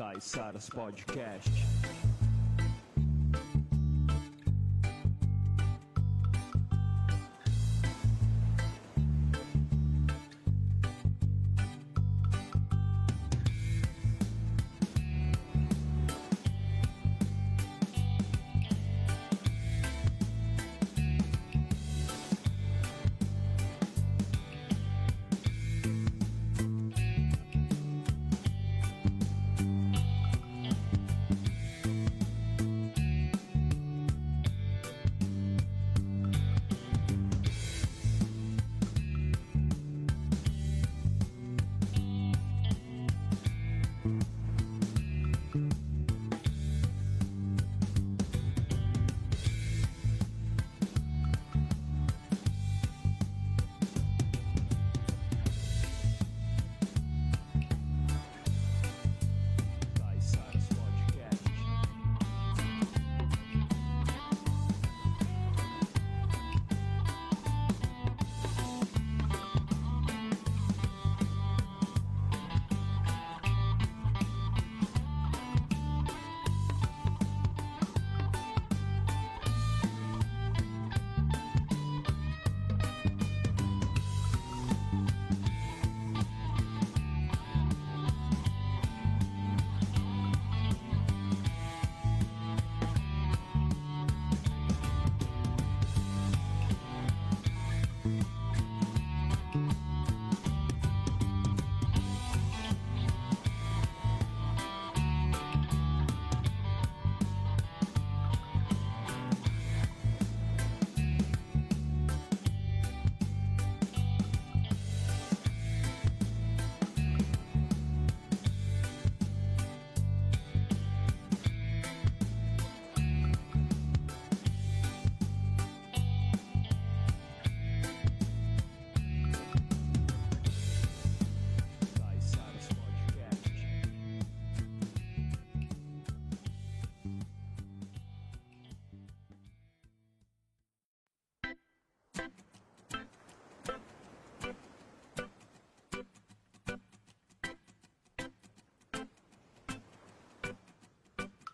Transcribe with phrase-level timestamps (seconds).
[0.00, 1.99] Caiçaras Podcast.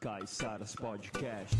[0.07, 1.59] Caiçaras Podcast.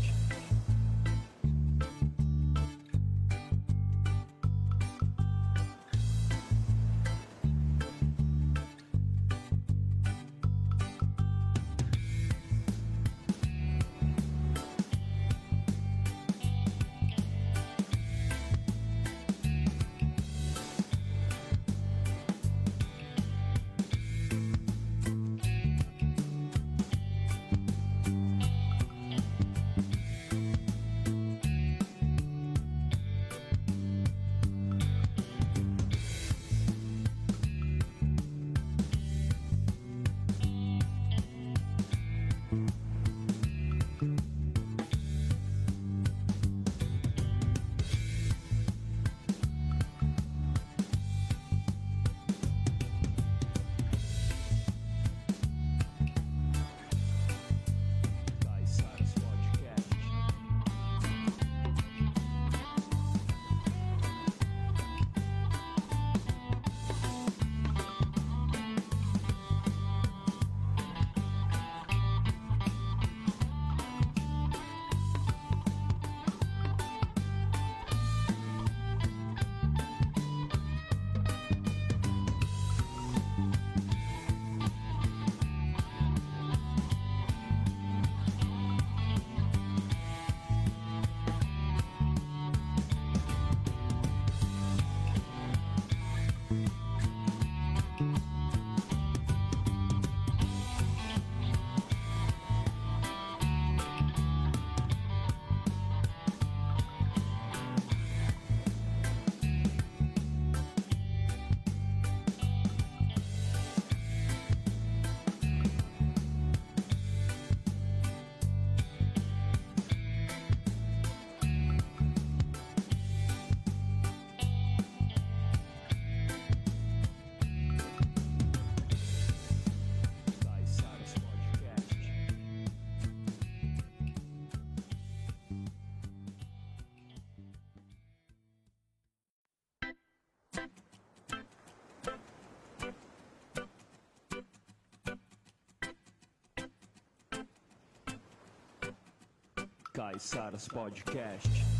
[150.47, 151.76] Caiçaras Podcast.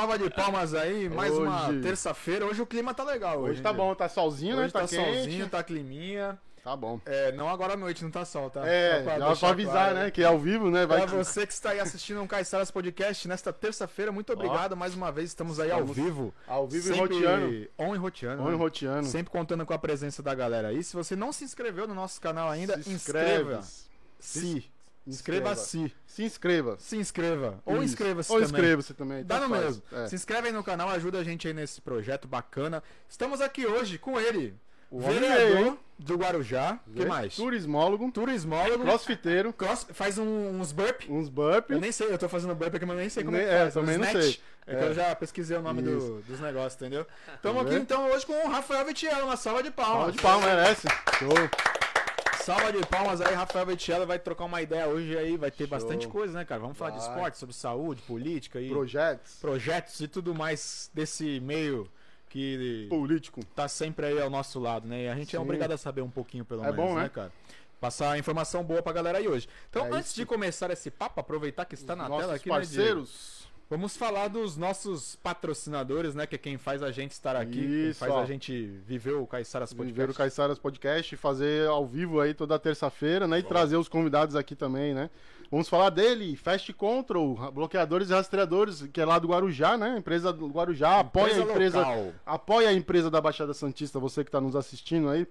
[0.00, 2.46] Salva de palmas aí, mais uma Hoje- terça-feira.
[2.46, 3.38] Hoje o clima tá legal.
[3.40, 4.70] Hoje, Hoje tá bom, tá solzinho, Hoje né?
[4.70, 5.04] tá, Tá, quente.
[5.14, 6.38] solzinho, tá climinha.
[6.64, 7.00] Tá bom.
[7.06, 8.66] É, não agora à noite, não tá sol, tá?
[8.66, 9.94] É, Só pra deixar pra avisar, claro.
[9.94, 10.10] né?
[10.10, 10.84] Que é ao vivo, né?
[10.86, 14.74] Vai Pra você que está aí assistindo um Caiçaras Podcast nesta terça-feira, muito obrigado.
[14.76, 16.34] Mais uma vez estamos aí ao vivo.
[16.46, 17.68] Ao vivo e roteando.
[17.78, 18.42] On e roteando.
[18.42, 18.56] On e né?
[18.58, 19.06] roteando.
[19.06, 20.82] Sempre contando com a presença da galera aí.
[20.82, 23.62] Se você não se inscreveu no nosso canal ainda, Se inscreva.
[23.62, 24.70] Se Se.
[25.10, 25.92] Inscreva-se.
[26.06, 26.76] Se inscreva.
[26.78, 27.60] Se inscreva.
[27.64, 28.50] Ou inscreva-se Ou também.
[28.52, 29.24] inscreva-se também.
[29.24, 29.82] Dá no mesmo.
[29.92, 30.06] É.
[30.08, 32.82] Se inscreve aí no canal, ajuda a gente aí nesse projeto bacana.
[33.08, 34.54] Estamos aqui hoje com ele,
[34.90, 36.80] O vereador do Guarujá.
[36.86, 37.36] O que mais?
[37.36, 38.82] Turismólogo, Turismólogo.
[38.82, 41.02] crossfiteiro, Cross- faz um- uns burp.
[41.08, 41.70] uns burp.
[41.70, 43.48] Eu nem sei, eu tô fazendo burp aqui, mas eu nem sei como é Nem-
[43.48, 43.74] que é, faz.
[43.74, 44.40] também um não sei.
[44.66, 44.88] É que É.
[44.88, 47.06] eu já pesquisei o nome do- dos negócios, entendeu?
[47.36, 49.96] Estamos aqui então hoje com o Rafael Vitiello, uma salva de palmas.
[49.96, 50.88] Palma de palma, merece.
[51.18, 51.69] Show.
[52.42, 55.68] Salva de palmas aí, Rafael Vitiello vai trocar uma ideia hoje aí, vai ter Show.
[55.78, 56.60] bastante coisa, né, cara?
[56.60, 57.08] Vamos falar de Vai.
[57.08, 59.36] esporte, sobre saúde, política e Projetos.
[59.40, 61.86] projetos e tudo mais desse meio
[62.28, 63.44] que Político.
[63.54, 65.04] tá sempre aí ao nosso lado, né?
[65.04, 65.44] E a gente é Sim.
[65.44, 67.08] obrigado a saber um pouquinho, pelo É menos, bom, né, né?
[67.10, 67.32] cara?
[67.80, 69.48] Passar informação boa pra galera aí hoje.
[69.68, 70.16] Então, É antes isso.
[70.20, 73.39] de começar esse papo, aproveitar que está na Nossos tela aqui, né, parceiros.
[73.70, 76.26] Vamos falar dos nossos patrocinadores, né?
[76.26, 78.20] Que é quem faz a gente estar aqui, quem Isso, faz ó.
[78.20, 79.94] a gente viver o Caiçaras Podcast.
[79.96, 83.38] Viver o Caiçaras Podcast, fazer ao vivo aí toda terça-feira, né?
[83.38, 85.08] E trazer os convidados aqui também, né?
[85.52, 89.98] Vamos falar dele, Fast Control, bloqueadores e rastreadores, que é lá do Guarujá, né?
[89.98, 92.12] Empresa do Guarujá, apoia a empresa, local.
[92.26, 95.28] apoia a empresa da Baixada Santista, você que está nos assistindo aí,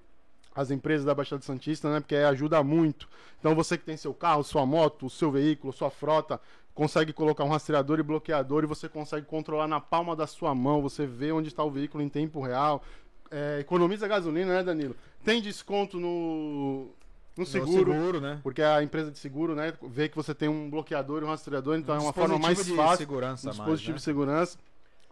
[0.55, 1.99] as empresas da Baixada Santista, né?
[1.99, 3.07] Porque ajuda muito.
[3.39, 6.39] Então você que tem seu carro, sua moto, o seu veículo, sua frota,
[6.79, 10.81] consegue colocar um rastreador e bloqueador e você consegue controlar na palma da sua mão,
[10.81, 12.81] você vê onde está o veículo em tempo real.
[13.29, 14.95] É, economiza gasolina, né, Danilo?
[15.21, 16.87] Tem desconto no,
[17.35, 17.91] no seguro.
[17.91, 18.39] seguro, né?
[18.41, 21.75] Porque a empresa de seguro, né, vê que você tem um bloqueador e um rastreador,
[21.77, 23.97] então é uma forma Dispositivo mais de fácil segurança um a mais, dispositivo né?
[23.97, 24.57] de segurança.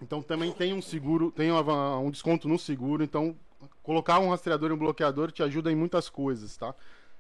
[0.02, 3.04] Então também tem um seguro, tem um desconto no seguro.
[3.04, 3.36] Então
[3.84, 6.74] colocar um rastreador e um bloqueador te ajuda em muitas coisas, tá?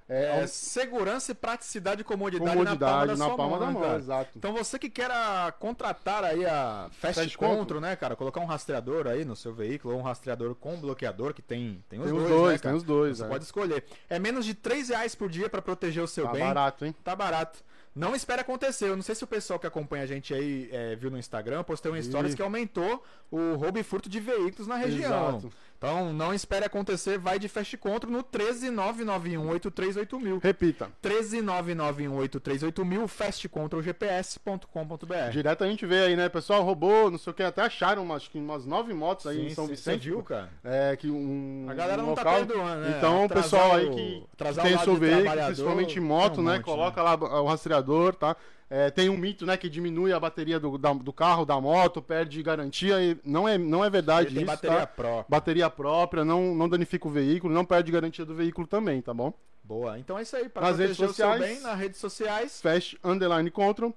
[0.09, 3.99] É, É segurança e praticidade e comodidade, comodidade na palma da sua mão, né, cara?
[3.99, 4.31] exato.
[4.37, 5.11] Então você que quer
[5.59, 7.81] contratar aí a Fast, Fast Control, Control.
[7.81, 8.15] né, cara?
[8.15, 11.99] Colocar um rastreador aí no seu veículo ou um rastreador com bloqueador, que tem, tem
[11.99, 13.27] os Tem os dois, dois, né, tem os dois, Você é.
[13.27, 13.83] pode escolher.
[14.09, 16.41] É menos de 3 reais por dia pra proteger o seu Tá bem.
[16.41, 16.95] barato, hein?
[17.03, 17.65] Tá barato.
[17.93, 18.85] Não espere acontecer.
[18.89, 21.63] Eu não sei se o pessoal que acompanha a gente aí é, viu no Instagram,
[21.63, 25.29] postei um stories que aumentou o roubo e furto de veículos na região.
[25.29, 25.51] Exato.
[25.77, 30.41] Então não espere acontecer, vai de Fast Control no 13991838000.
[30.41, 30.89] Repita.
[31.03, 35.29] 13991838000, fastcontrolgps.com.br.
[35.31, 36.63] Direto a gente vê aí, né, pessoal?
[36.63, 39.65] Roubou, não sei o que, até acharam umas, umas nove motos aí em Sim, São
[39.65, 40.03] sim, Vicente.
[40.03, 40.49] Você viu, cara?
[40.63, 41.67] É, que um.
[41.69, 42.45] A galera um não tá local.
[42.45, 42.95] perdoando, né?
[42.97, 46.53] Então, o pessoal aí que, que tem seu veículo, principalmente moto, um né?
[46.53, 48.35] monte, Coloca lá o rastreador, tá?
[48.69, 52.01] É, tem um mito, né, que diminui a bateria do, da- do carro, da moto,
[52.01, 54.87] perde garantia e não é, não é verdade Ele isso, bateria tá?
[54.87, 55.25] própria.
[55.29, 59.33] Bateria própria, não, não danifica o veículo, não perde garantia do veículo também, tá bom?
[59.63, 59.97] Boa.
[59.99, 60.47] Então é isso aí.
[60.49, 61.41] Para Nas redes sociais.
[61.41, 63.93] bem, nas redes sociais, Fast Underline Control,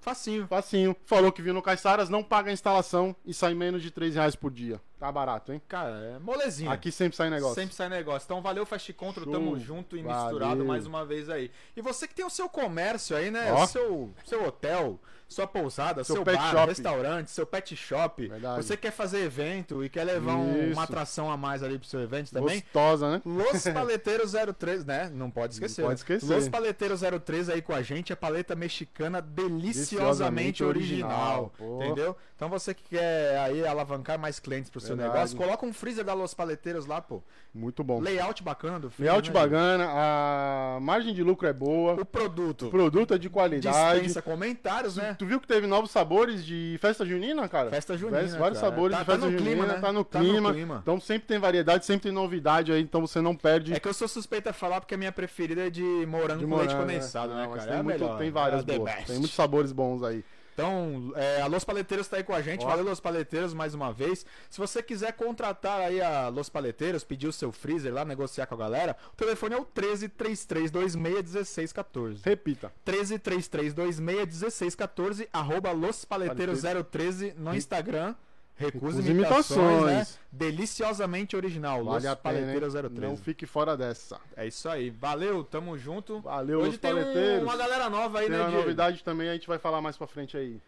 [0.00, 0.46] facinho.
[0.46, 0.96] facinho.
[1.04, 4.34] Falou que viu no Caiçaras, não paga a instalação e sai menos de 3 reais
[4.36, 4.80] por dia.
[4.98, 5.62] Tá barato, hein?
[5.68, 6.72] Cara, é molezinha.
[6.72, 7.54] Aqui sempre sai negócio.
[7.54, 8.26] Sempre sai negócio.
[8.26, 9.32] Então valeu, Fast Control, Show.
[9.32, 10.22] tamo junto e Valeu.
[10.24, 11.50] misturado mais uma vez aí.
[11.76, 13.52] E você que tem o seu comércio aí, né?
[13.52, 13.62] Ó.
[13.62, 16.66] O seu, seu hotel, sua pousada, seu, Seu bar, shop.
[16.68, 18.26] restaurante, seu pet shop.
[18.26, 18.64] Verdade.
[18.64, 22.00] Você quer fazer evento e quer levar um- uma atração a mais ali pro seu
[22.00, 22.60] evento também?
[22.60, 23.22] Gostosa, né?
[23.26, 25.10] Los Paleteiros 03, né?
[25.12, 25.82] Não pode esquecer.
[25.82, 26.34] Não pode esquecer.
[26.34, 31.52] Los Paleteiros 03 aí com a gente, a paleta mexicana deliciosamente Deliciosamente original.
[31.60, 32.16] original, entendeu?
[32.34, 35.14] Então você que quer aí alavancar mais clientes pro seu Verdade.
[35.14, 37.22] negócio, coloca um freezer da Los Paleteiros lá, pô.
[37.52, 38.00] Muito bom.
[38.00, 39.12] Layout bacana do freezer.
[39.12, 41.94] Layout né, bacana, a margem de lucro é boa?
[42.00, 42.66] O produto.
[42.68, 44.00] o produto é de qualidade.
[44.00, 45.16] Dispensa comentários, né?
[45.18, 47.70] Tu viu que teve novos sabores de festa junina, cara?
[47.70, 49.80] Festa junina, Vários, sabores Tá- de tá festa no junina, clima, né?
[49.80, 50.52] tá no Tá no clima.
[50.52, 50.78] clima.
[50.82, 53.74] Então sempre tem variedade, sempre tem novidade aí, então você não perde.
[53.74, 56.46] É que eu sou suspeita a falar porque a minha preferida é de morango de
[56.46, 57.62] com leite morango, condensado, né, Não, cara?
[57.68, 58.92] Tem, é muito- melhor, tem várias é boas.
[58.94, 59.06] best.
[59.06, 60.24] Tem muitos sabores bons aí.
[60.58, 62.64] Então, é, a Los Paleteiros tá aí com a gente.
[62.64, 64.26] Valeu, Los Paleteiros, mais uma vez.
[64.50, 68.56] Se você quiser contratar aí a Los Paleteiros, pedir o seu freezer lá, negociar com
[68.56, 72.22] a galera, o telefone é o 1333261614.
[72.24, 72.72] Repita.
[72.84, 78.16] 1333261614, arroba Los Paleteiros 013 no Instagram.
[78.58, 79.92] Recusa Recusa imitações, né?
[79.92, 80.18] imitações.
[80.32, 82.82] Deliciosamente original, Los Vale a pena, Paleteiros hein?
[82.82, 83.00] 013.
[83.00, 84.20] Não fique fora dessa.
[84.36, 84.90] É isso aí.
[84.90, 86.20] Valeu, tamo junto.
[86.20, 88.62] Valeu, Hoje Los tem um- uma galera nova aí, Tem né, uma Diego?
[88.62, 90.60] novidade também, a gente vai falar mais pra frente aí.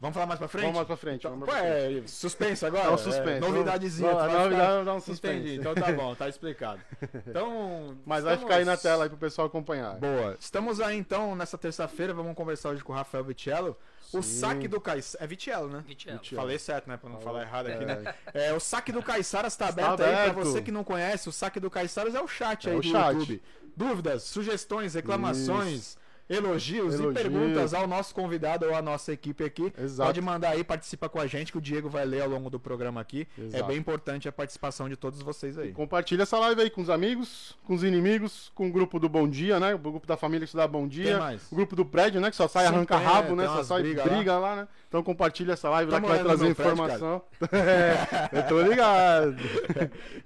[0.00, 0.62] Vamos falar mais pra frente?
[0.62, 1.26] Vamos mais pra frente.
[1.26, 1.98] Então, pra frente.
[2.04, 2.84] é suspense agora?
[2.84, 3.30] É um suspense.
[3.30, 4.10] É, novidadezinha.
[4.14, 5.34] Vamos- vai novidade ficar- dá um suspense.
[5.38, 6.80] Entendi, então tá bom, tá explicado.
[7.26, 7.96] Então.
[8.06, 9.94] Mas vai estamos- ficar aí na tela aí pro pessoal acompanhar.
[9.96, 10.36] Boa.
[10.38, 13.76] Estamos aí então nessa terça-feira, vamos conversar hoje com o Rafael Vitiello.
[14.12, 15.22] O saque do Caissara.
[15.24, 15.84] É Vitiello, né?
[15.86, 16.20] Vitiello.
[16.34, 16.96] Falei certo, né?
[16.96, 17.34] Pra não Falou.
[17.34, 17.86] falar errado aqui, É.
[17.86, 18.14] né?
[18.32, 20.14] É, o saque do Caissara está Está aberto, aí.
[20.14, 20.46] Pra aberto.
[20.46, 22.88] você que não conhece, o saque do Caissara é o chat É aí o do
[22.88, 23.12] chat.
[23.14, 23.42] YouTube.
[23.76, 25.98] Dúvidas, sugestões, reclamações.
[26.28, 27.10] Elogios, Elogios.
[27.10, 29.72] e perguntas ao nosso convidado ou à nossa equipe aqui.
[29.78, 30.08] Exato.
[30.08, 32.60] Pode mandar aí, participa com a gente, que o Diego vai ler ao longo do
[32.60, 33.26] programa aqui.
[33.38, 33.64] É Exato.
[33.64, 35.72] bem importante a participação de todos vocês aí.
[35.72, 39.28] Compartilha essa live aí com os amigos, com os inimigos, com o grupo do Bom
[39.28, 39.74] Dia, né?
[39.74, 41.18] O grupo da família que dá Bom Dia.
[41.50, 42.30] O grupo do prédio, né?
[42.30, 43.46] Que só sai Sempre arranca tem, rabo, é, né?
[43.46, 44.56] Só sai briga briga, lá.
[44.56, 44.68] né?
[44.88, 47.22] Então compartilha essa live lá Tá que vai trazer meu prédio, informação.
[47.52, 49.36] é, eu tô ligado.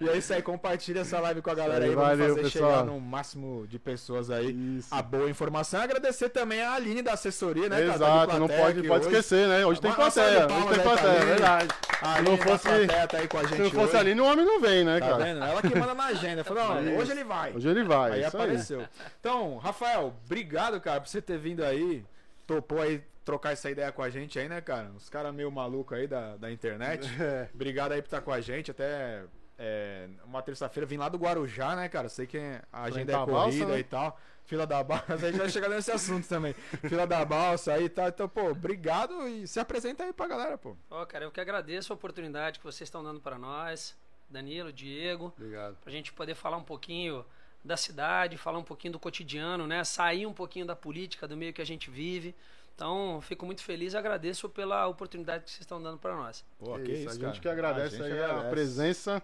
[0.01, 1.91] E é isso aí, compartilha essa live com a galera aí.
[1.91, 2.71] aí, Vamos valeu, fazer pessoal.
[2.71, 4.93] chegar no máximo de pessoas aí Isso.
[4.93, 5.81] a boa informação.
[5.93, 7.87] Agradecer também a Aline da assessoria, né, cara?
[7.87, 9.17] Tá de Exato, não pode, pode hoje.
[9.17, 9.67] esquecer, né?
[9.67, 11.27] Hoje tem plateia, hoje tem aí plateia, é Aline.
[11.27, 11.69] verdade.
[12.01, 13.97] A Se Aline não fosse, tá aí com a gente se não fosse hoje.
[13.97, 15.25] ali, o homem não vem, né, Tá cara?
[15.25, 15.45] vendo?
[15.45, 16.45] Ela que manda na agenda.
[16.45, 16.65] Falou,
[16.99, 17.53] hoje ele vai.
[17.55, 18.85] Hoje ele vai, Aí apareceu.
[19.21, 22.05] Então, Rafael, obrigado, cara, por você ter vindo aí.
[22.47, 24.91] Topou aí trocar essa ideia com a gente aí, né, cara?
[24.97, 27.09] Os caras meio malucos aí da, da internet.
[27.23, 27.49] É.
[27.55, 28.71] Obrigado aí por estar com a gente.
[28.71, 29.23] Até
[29.65, 32.09] é, uma terça-feira vim lá do Guarujá, né, cara?
[32.09, 32.37] Sei que
[32.73, 33.79] a agenda é à balsa, corrida né?
[33.79, 34.19] e tal.
[34.45, 36.53] Fila da balsa, a gente vai chegar nesse assunto também.
[36.89, 38.09] Fila da balsa aí e tal.
[38.09, 40.77] Então, pô, obrigado e se apresenta aí pra galera, pô.
[40.91, 43.95] Ó, cara, eu que agradeço a oportunidade que vocês estão dando para nós,
[44.29, 45.77] Danilo, Diego, Obrigado.
[45.77, 47.25] pra gente poder falar um pouquinho
[47.65, 49.85] da cidade, falar um pouquinho do cotidiano, né?
[49.85, 52.35] Sair um pouquinho da política, do meio que a gente vive.
[52.75, 56.45] Então, fico muito feliz e agradeço pela oportunidade que vocês estão dando para nós.
[56.59, 57.33] Pô, É que isso, isso, a cara.
[57.33, 58.51] gente que agradece gente aí a agradece.
[58.51, 59.23] presença.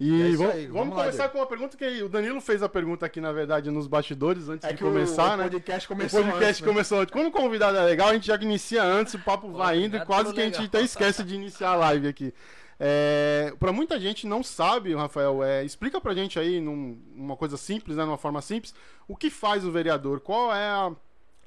[0.00, 1.32] É E isso vamos, aí, vamos vamos lá, começar Diego.
[1.32, 4.68] com uma pergunta que o Danilo fez a pergunta aqui, na verdade, nos bastidores, antes
[4.68, 5.46] É de começar, o, né?
[5.46, 6.66] o podcast O começou podcast antes, né?
[6.68, 7.12] começou antes.
[7.12, 10.04] Quando o convidado é legal, a gente já inicia antes, o papo vai indo e
[10.04, 10.66] quase que a gente legal.
[10.68, 12.32] até esquece de iniciar a live aqui.
[12.80, 17.56] É, para muita gente não sabe, Rafael, é, explica pra gente aí, num- numa coisa
[17.56, 18.72] simples, né, numa forma simples,
[19.08, 20.92] o que faz o vereador, qual é a-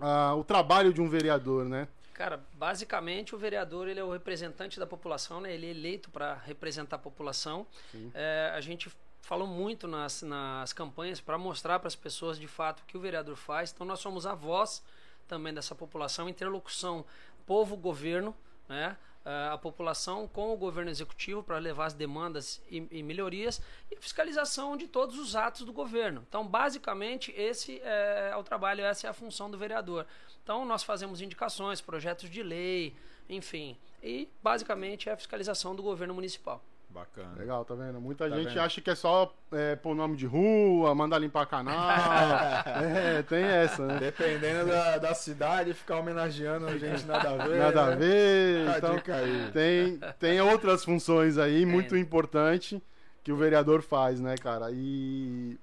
[0.02, 1.88] a- o trabalho de um vereador, né?
[2.22, 5.56] Cara, basicamente o vereador ele é o representante da população, né?
[5.56, 7.66] Ele é eleito para representar a população.
[8.14, 8.92] É, a gente
[9.24, 13.00] falou muito nas, nas campanhas para mostrar para as pessoas de fato o que o
[13.00, 13.72] vereador faz.
[13.72, 14.84] Então nós somos a voz
[15.28, 17.04] também dessa população, interlocução
[17.48, 18.36] povo-governo,
[18.70, 18.96] né?
[19.26, 23.60] É, a população com o governo executivo para levar as demandas e, e melhorias
[23.90, 26.24] e fiscalização de todos os atos do governo.
[26.30, 30.06] Então, basicamente, esse é, o trabalho, essa é a função do vereador.
[30.44, 32.96] Então, nós fazemos indicações, projetos de lei,
[33.30, 36.62] enfim, e basicamente é a fiscalização do governo municipal.
[36.90, 37.38] Bacana.
[37.38, 38.02] Legal, tá vendo?
[38.02, 38.60] Muita Tá gente vendo?
[38.60, 41.74] acha que é só é, pôr nome de rua, mandar limpar canal.
[42.84, 43.98] é, tem essa, né?
[43.98, 47.60] Dependendo da, da cidade, ficar homenageando gente nada a ver.
[47.60, 48.66] Nada a ver.
[48.66, 49.52] Tá Então, dica aí.
[49.54, 52.84] tem, tem outras funções aí muito importante
[53.24, 54.70] que o vereador faz, né, cara?
[54.74, 55.58] E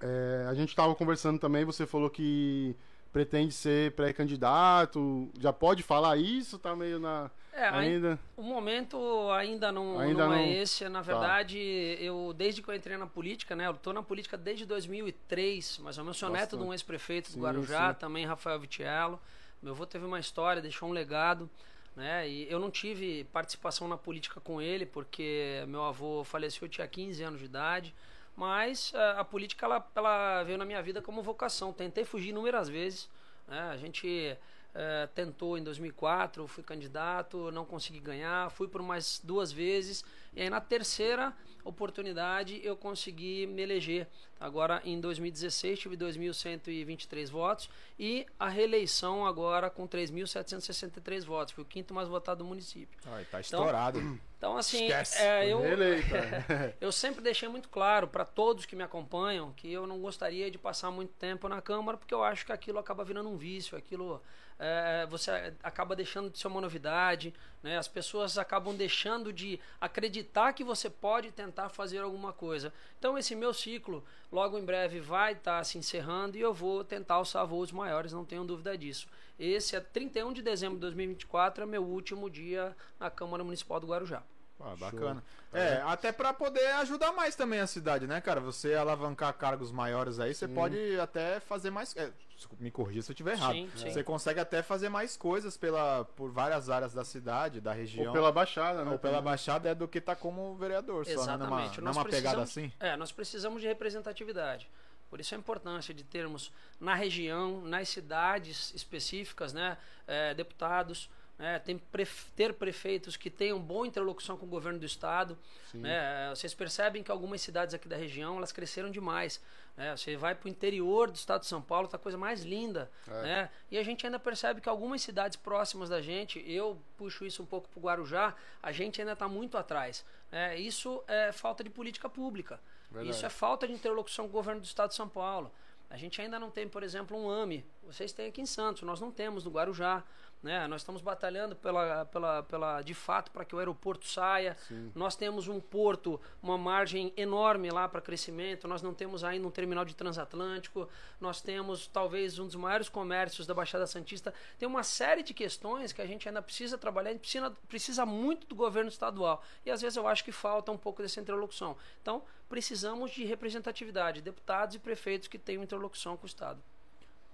[0.00, 2.74] é, a gente estava conversando também, você falou que
[3.14, 5.30] pretende ser pré-candidato.
[5.38, 6.58] Já pode falar isso?
[6.58, 7.30] Tá meio na.
[7.52, 8.18] É, ai- ainda.
[8.36, 8.98] O momento
[9.30, 10.88] ainda não, Ainda não é não- esse.
[10.88, 11.56] Na verdade,
[12.00, 13.68] eu desde que eu entrei na política, né?
[13.68, 16.16] Eu tô na política desde 2003, mais ou menos.
[16.16, 18.00] Sou neto de um ex-prefeito do Guarujá, sim.
[18.00, 19.20] também Rafael Vitiello.
[19.62, 21.48] Meu avô teve uma história, deixou um legado,
[21.94, 22.28] né?
[22.28, 26.86] E eu não tive participação na política com ele, porque meu avô faleceu, eu tinha
[26.88, 27.94] 15 anos de idade.
[28.36, 31.72] Mas eh, a política ela, ela veio na minha vida como vocação.
[31.72, 33.08] Tentei fugir inúmeras vezes.
[33.46, 33.60] Né?
[33.60, 34.36] A gente
[34.74, 40.04] eh, tentou em 2004, fui candidato, não consegui ganhar, fui por mais duas vezes.
[40.34, 41.32] E aí na terceira
[41.64, 44.08] oportunidade eu consegui me eleger.
[44.44, 51.54] Agora em 2016 tive 2.123 votos e a reeleição agora com 3.763 votos.
[51.54, 53.00] Fui o quinto mais votado do município.
[53.06, 53.98] Ai, tá estourado.
[54.36, 55.22] Então, assim, Esquece.
[55.22, 56.08] é, eu, Reeleito,
[56.78, 60.58] eu sempre deixei muito claro para todos que me acompanham que eu não gostaria de
[60.58, 64.20] passar muito tempo na Câmara, porque eu acho que aquilo acaba virando um vício, aquilo
[64.58, 67.76] é, você acaba deixando de ser uma novidade, né?
[67.76, 72.72] as pessoas acabam deixando de acreditar que você pode tentar fazer alguma coisa.
[73.04, 77.16] Então, esse meu ciclo, logo em breve, vai estar se encerrando e eu vou tentar
[77.16, 79.06] alçar voos maiores, não tenho dúvida disso.
[79.38, 83.88] Esse é 31 de dezembro de 2024, é meu último dia na Câmara Municipal do
[83.88, 84.22] Guarujá.
[84.60, 85.22] Ah, bacana.
[85.52, 88.40] É, até pra poder ajudar mais também a cidade, né, cara?
[88.40, 91.94] Você alavancar cargos maiores aí, você pode até fazer mais.
[91.96, 92.10] é,
[92.58, 93.52] me corrija se eu estiver errado.
[93.54, 93.90] Sim, sim.
[93.90, 98.06] Você consegue até fazer mais coisas pela, por várias áreas da cidade, da região.
[98.06, 98.90] Ou pela Baixada, né?
[98.92, 101.16] Ou pela Baixada é do que tá como vereador, só, né?
[101.16, 101.80] Numa, Exatamente.
[101.80, 102.72] Nós numa pegada precisamos- assim.
[102.80, 104.68] É, nós precisamos de representatividade.
[105.10, 111.58] Por isso a importância de termos na região, nas cidades específicas, né, é, deputados, né,
[111.58, 115.36] tem pref- ter prefeitos que tenham boa interlocução com o governo do estado.
[115.72, 119.40] Né, vocês percebem que algumas cidades aqui da região elas cresceram demais.
[119.76, 122.42] né, você vai para o interior do estado de São Paulo, tá a coisa mais
[122.44, 122.88] linda.
[123.22, 127.42] Né, e a gente ainda percebe que algumas cidades próximas da gente, eu puxo isso
[127.42, 130.04] um pouco para o Guarujá, a gente ainda está muito atrás.
[130.30, 132.60] né, isso é falta de política pública.
[132.90, 133.10] Verdade.
[133.16, 135.50] Isso é falta de interlocução com o governo do estado de São Paulo.
[135.90, 137.64] A gente ainda não tem, por exemplo, um AME.
[137.84, 140.02] Vocês têm aqui em Santos, nós não temos no Guarujá.
[140.44, 140.66] Né?
[140.68, 144.54] Nós estamos batalhando pela, pela, pela, de fato para que o aeroporto saia.
[144.94, 148.68] Nós temos um porto, uma margem enorme lá para crescimento.
[148.68, 150.86] Nós não temos ainda um terminal de transatlântico.
[151.18, 154.34] Nós temos talvez um dos maiores comércios da Baixada Santista.
[154.58, 157.08] Tem uma série de questões que a gente ainda precisa trabalhar.
[157.08, 159.42] A gente precisa, precisa muito do governo estadual.
[159.64, 161.74] E às vezes eu acho que falta um pouco dessa interlocução.
[162.02, 166.62] Então, precisamos de representatividade, deputados e prefeitos que tenham interlocução com o Estado.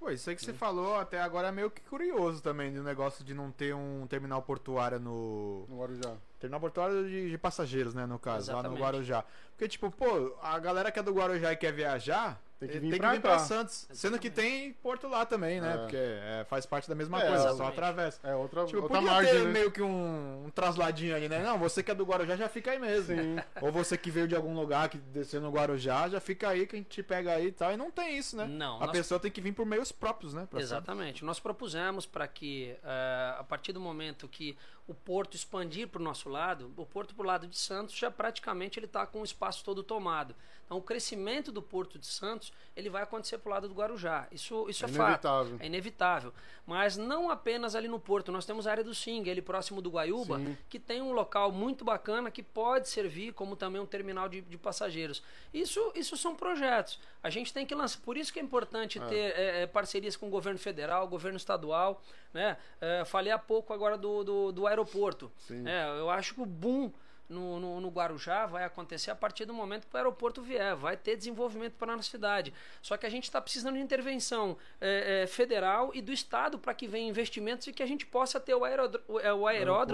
[0.00, 3.22] Pô, isso aí que você falou até agora é meio que curioso também, do negócio
[3.22, 5.66] de não ter um terminal portuário no.
[5.68, 6.16] No Guarujá.
[6.38, 8.82] Terminal portuário de, de passageiros, né, no caso, lá no Exatamente.
[8.82, 9.24] Guarujá.
[9.50, 12.40] Porque, tipo, pô, a galera que é do Guarujá e quer viajar.
[12.61, 13.38] Tem que eh, vir tem pra que vir pra.
[13.38, 13.88] Santos.
[13.90, 15.73] Sendo que tem porto lá também, né?
[15.75, 15.77] É.
[15.79, 17.73] Porque é, faz parte da mesma É, coisa, só exatamente.
[17.73, 18.20] atravessa.
[18.23, 19.51] É outra, Tipo, outra podia margem, ter né?
[19.51, 21.42] meio que um, um trasladinho ali, né?
[21.42, 23.16] Não, você que é do Guarujá já fica aí mesmo.
[23.16, 23.37] Sim.
[23.62, 26.77] Ou você que veio de algum lugar que desceu no Guarujá, já fica aí que
[26.77, 27.73] a gente te pega aí e tal.
[27.73, 28.44] E não tem isso, né?
[28.46, 30.46] Não, A nós- pessoa tem que vir por meios próprios, né?
[30.55, 31.25] Exatamente.
[31.25, 34.55] Nós propusemos para que, eh, a partir do momento que
[34.90, 38.11] o porto expandir para o nosso lado, o porto para o lado de Santos já
[38.11, 40.35] praticamente ele está com o espaço todo tomado.
[40.66, 44.26] Então, o crescimento do porto de Santos ele vai acontecer para o lado do Guarujá.
[44.33, 45.07] Isso, isso é, É fato.
[45.09, 45.57] inevitável.
[45.61, 46.35] É inevitável.
[46.66, 48.31] Mas não apenas ali no porto.
[48.33, 50.57] Nós temos a área do Sing, ali próximo do Guaiúba, Sim.
[50.68, 54.57] que tem um local muito bacana que pode servir como também um terminal de, de
[54.59, 55.22] passageiros.
[55.55, 56.98] Isso, isso são projetos.
[57.22, 58.00] A gente tem que lançar.
[58.00, 62.02] Por isso que é importante ter é, é, parcerias com o governo federal, governo estadual.
[62.33, 62.56] Né?
[62.80, 65.30] É, falei há pouco agora do, do, do aeroporto.
[65.66, 66.90] É, eu acho que o boom
[67.28, 70.96] no, no, no Guarujá vai acontecer a partir do momento que o aeroporto vier, vai
[70.96, 72.52] ter desenvolvimento para a nossa cidade.
[72.83, 76.74] Só que a gente está precisando de intervenção é, é, federal e do Estado para
[76.74, 79.48] que venham investimentos e que a gente possa ter o, aerodro- o, é, aeródromo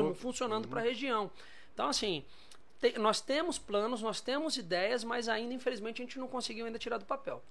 [0.09, 0.15] Aeroporto.
[0.15, 1.31] funcionando para a região.
[1.75, 2.25] Então, assim,
[2.81, 6.79] te- nós temos planos, nós temos ideias, mas ainda, infelizmente, a gente não conseguiu ainda
[6.79, 7.43] tirar do papel.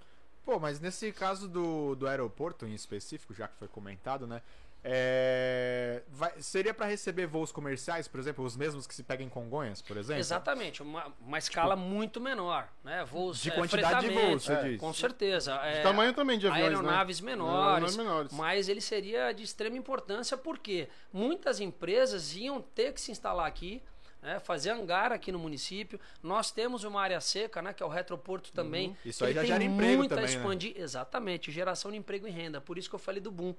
[0.43, 4.41] Pô, mas nesse caso do, do aeroporto em específico, já que foi comentado, né?
[4.87, 9.29] É, vai- seria para receber voos comerciais, por exemplo, os mesmos que se pegam em
[9.29, 10.19] Congonhas, por exemplo?
[10.19, 13.03] Exatamente, uma, uma escala muito menor, né?
[13.03, 14.79] Voos, De é, quantidade de fretamento, voos, você é, diz.
[14.79, 15.53] Com certeza.
[15.63, 16.75] é, tamanho também de aviões, né?
[16.77, 18.31] Aeronaves menores, Aeronaves menores.
[18.33, 23.81] mas ele seria de extrema importância porque muitas empresas iam ter que se instalar aqui,
[24.25, 25.99] né, fazer hangar aqui no município.
[26.21, 28.89] Nós temos uma área seca, né, que é o retroporto também.
[28.89, 28.95] Uhum.
[29.05, 30.37] Isso aí já tem gera emprego muito a também, né?
[30.37, 30.73] expandir.
[30.75, 32.59] Exatamente, geração de emprego e renda.
[32.59, 33.53] Por isso que eu falei do boom.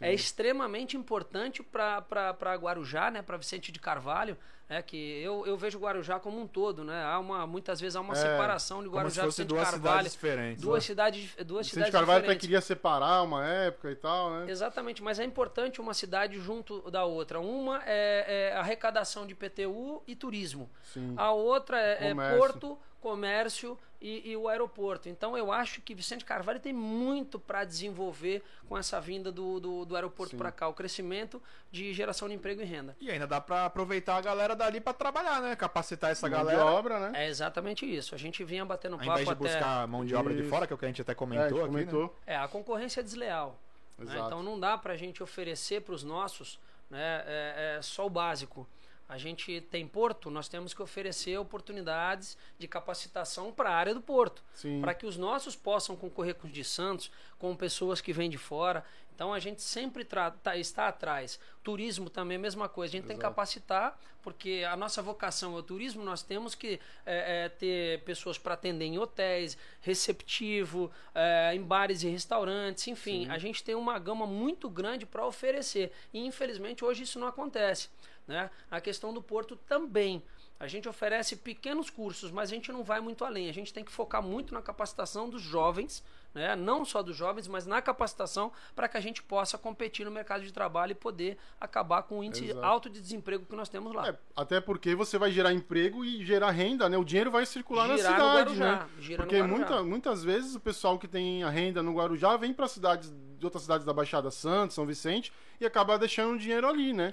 [0.00, 4.36] É extremamente importante para Guarujá, né, para Vicente de Carvalho,
[4.68, 7.02] é que eu, eu vejo Guarujá como um todo, né?
[7.04, 9.70] Há uma muitas vezes há uma É, separação de Como se Guarujá e Vicente duas
[9.70, 9.82] Carvalho.
[9.92, 10.62] cidades diferentes.
[10.62, 10.86] Duas né?
[10.86, 12.46] cidades, duas Vicente cidades Carvalho até diferentes.
[12.46, 14.50] queria separar uma época e tal, né?
[14.50, 17.40] Exatamente, mas é importante uma cidade junto da outra.
[17.40, 20.68] Uma é, é arrecadação de PTU e turismo.
[20.92, 21.14] Sim.
[21.16, 25.08] A outra é, é porto, comércio e, e o aeroporto.
[25.08, 29.84] Então eu acho que Vicente Carvalho tem muito para desenvolver com essa vinda do, do,
[29.84, 32.96] do aeroporto para cá, o crescimento de geração de emprego e renda.
[33.00, 35.56] E ainda dá pra aproveitar a galera dali pra trabalhar, né?
[35.56, 36.66] Capacitar essa Mão de galera.
[36.66, 37.24] obra, né?
[37.24, 38.14] É exatamente isso.
[38.14, 39.42] A gente vinha batendo Ao papo invés de até.
[39.42, 40.50] buscar mão de obra de Isso.
[40.50, 41.96] fora, que é o que a gente até É, comentou gente aqui.
[41.96, 42.10] né?
[42.26, 43.56] É, a concorrência é desleal.
[43.96, 44.14] né?
[44.26, 46.58] Então não dá para a gente oferecer para os nossos
[46.90, 48.66] né, é, é, só o básico.
[49.08, 54.02] A gente tem porto, nós temos que oferecer oportunidades de capacitação para a área do
[54.02, 54.80] porto, Sim.
[54.82, 58.36] para que os nossos possam concorrer com os de Santos, com pessoas que vêm de
[58.38, 58.84] fora.
[59.18, 61.40] Então a gente sempre tá- está atrás.
[61.64, 62.92] Turismo também é a mesma coisa.
[62.92, 63.34] A gente tem que Exato.
[63.34, 66.04] capacitar, porque a nossa vocação é o turismo.
[66.04, 72.04] Nós temos que é, é, ter pessoas para atender em hotéis, receptivo, é, em bares
[72.04, 73.28] e restaurantes, enfim.
[73.28, 75.90] A gente tem uma gama muito grande para oferecer.
[76.14, 77.88] E infelizmente hoje isso não acontece.
[78.24, 78.48] Né?
[78.70, 80.22] A questão do porto também.
[80.60, 83.48] A gente oferece pequenos cursos, mas a gente não vai muito além.
[83.48, 86.04] A gente tem que focar muito na capacitação dos jovens,
[86.38, 86.56] né?
[86.56, 90.42] não só dos jovens, mas na capacitação para que a gente possa competir no mercado
[90.42, 92.64] de trabalho e poder acabar com o índice Exato.
[92.64, 94.08] alto de desemprego que nós temos lá.
[94.08, 96.96] É, até porque você vai gerar emprego e gerar renda, né?
[96.96, 98.88] O dinheiro vai circular Girar na cidade, Guarujá, né?
[99.00, 99.56] gira no Porque Guarujá.
[99.56, 103.44] muita, muitas vezes o pessoal que tem a renda no Guarujá vem para cidades de
[103.44, 107.12] outras cidades da Baixada Santa, São Vicente e acaba deixando o dinheiro ali, né?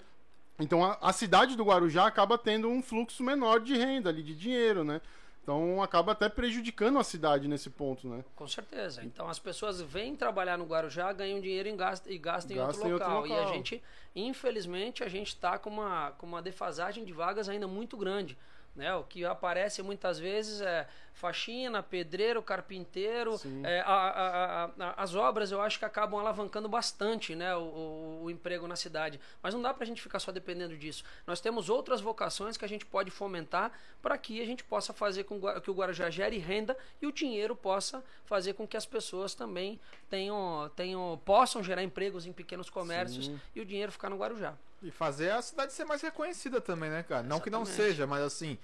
[0.59, 4.35] Então a, a cidade do Guarujá acaba tendo um fluxo menor de renda ali, de
[4.35, 5.01] dinheiro, né?
[5.45, 8.25] Então acaba até prejudicando a cidade nesse ponto, né?
[8.35, 9.05] Com certeza.
[9.05, 12.73] Então as pessoas vêm trabalhar no Guarujá, ganham dinheiro e gastam, e gastam em, outro
[12.73, 13.27] Gastam em outro local.
[13.27, 13.83] E a gente,
[14.15, 18.35] infelizmente, a gente está com uma, com uma defasagem de vagas ainda muito grande.
[18.75, 18.93] Né?
[18.93, 23.39] O que aparece muitas vezes é faxina, pedreiro, carpinteiro.
[23.63, 28.21] É, a- a- a- as obras eu acho que acabam alavancando bastante né, o, o-
[28.25, 29.17] o emprego na cidade.
[29.41, 31.05] Mas não dá para a gente ficar só dependendo disso.
[31.25, 35.23] Nós temos outras vocações que a gente pode fomentar para que a gente possa fazer
[35.23, 39.33] com que o Guarujá gere renda e o dinheiro possa fazer com que as pessoas
[39.33, 43.39] também tenham, tenham, possam gerar empregos em pequenos comércios Sim.
[43.55, 44.53] e o dinheiro ficar no Guarujá.
[44.81, 47.23] E fazer a cidade ser mais reconhecida também, né, cara?
[47.23, 48.57] Não que não seja, mas assim,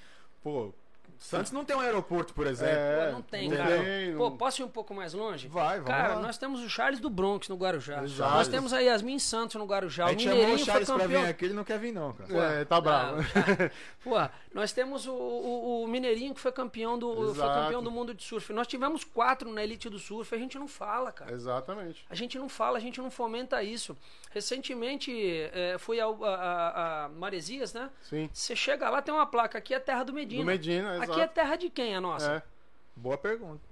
[0.43, 0.73] pô,
[1.23, 2.73] Santos não tem um aeroporto, por exemplo.
[2.75, 3.77] É, Pô, não tem, não cara.
[3.77, 5.47] tem, Pô, não- posso ir um pouco mais longe?
[5.47, 6.19] Vai, vamos Cara, lá.
[6.21, 8.03] nós temos o Charles do Bronx no Guarujá.
[8.03, 8.33] Exato.
[8.35, 10.05] Nós temos a Yasmin Santos no Guarujá.
[10.05, 11.21] A O gente chamou o Mineirinho foi Charles pra campeão.
[11.21, 12.59] vir aqui, ele não quer vir não, cara.
[12.61, 13.21] É, tá bravo.
[14.03, 14.15] Pô,
[14.51, 18.23] nós temos o, o, o Mineirinho que foi campeão, do, foi campeão do mundo de
[18.23, 18.51] surf.
[18.51, 21.31] Nós tivemos quatro na elite do surf, a gente não fala, cara.
[21.31, 22.03] Exatamente.
[22.09, 23.95] A gente não fala, a gente não fomenta isso.
[24.31, 25.11] Recentemente
[25.53, 27.89] eh, fui ao- a, a- a Maresias, né?
[28.01, 28.29] Sim.
[28.33, 30.41] Você chega lá, tem uma placa, aqui é terra do Medina.
[30.41, 31.10] Do Medina, exato.
[31.11, 32.37] Aqui é terra de quem, a nossa?
[32.37, 32.43] É.
[32.95, 33.70] Boa pergunta.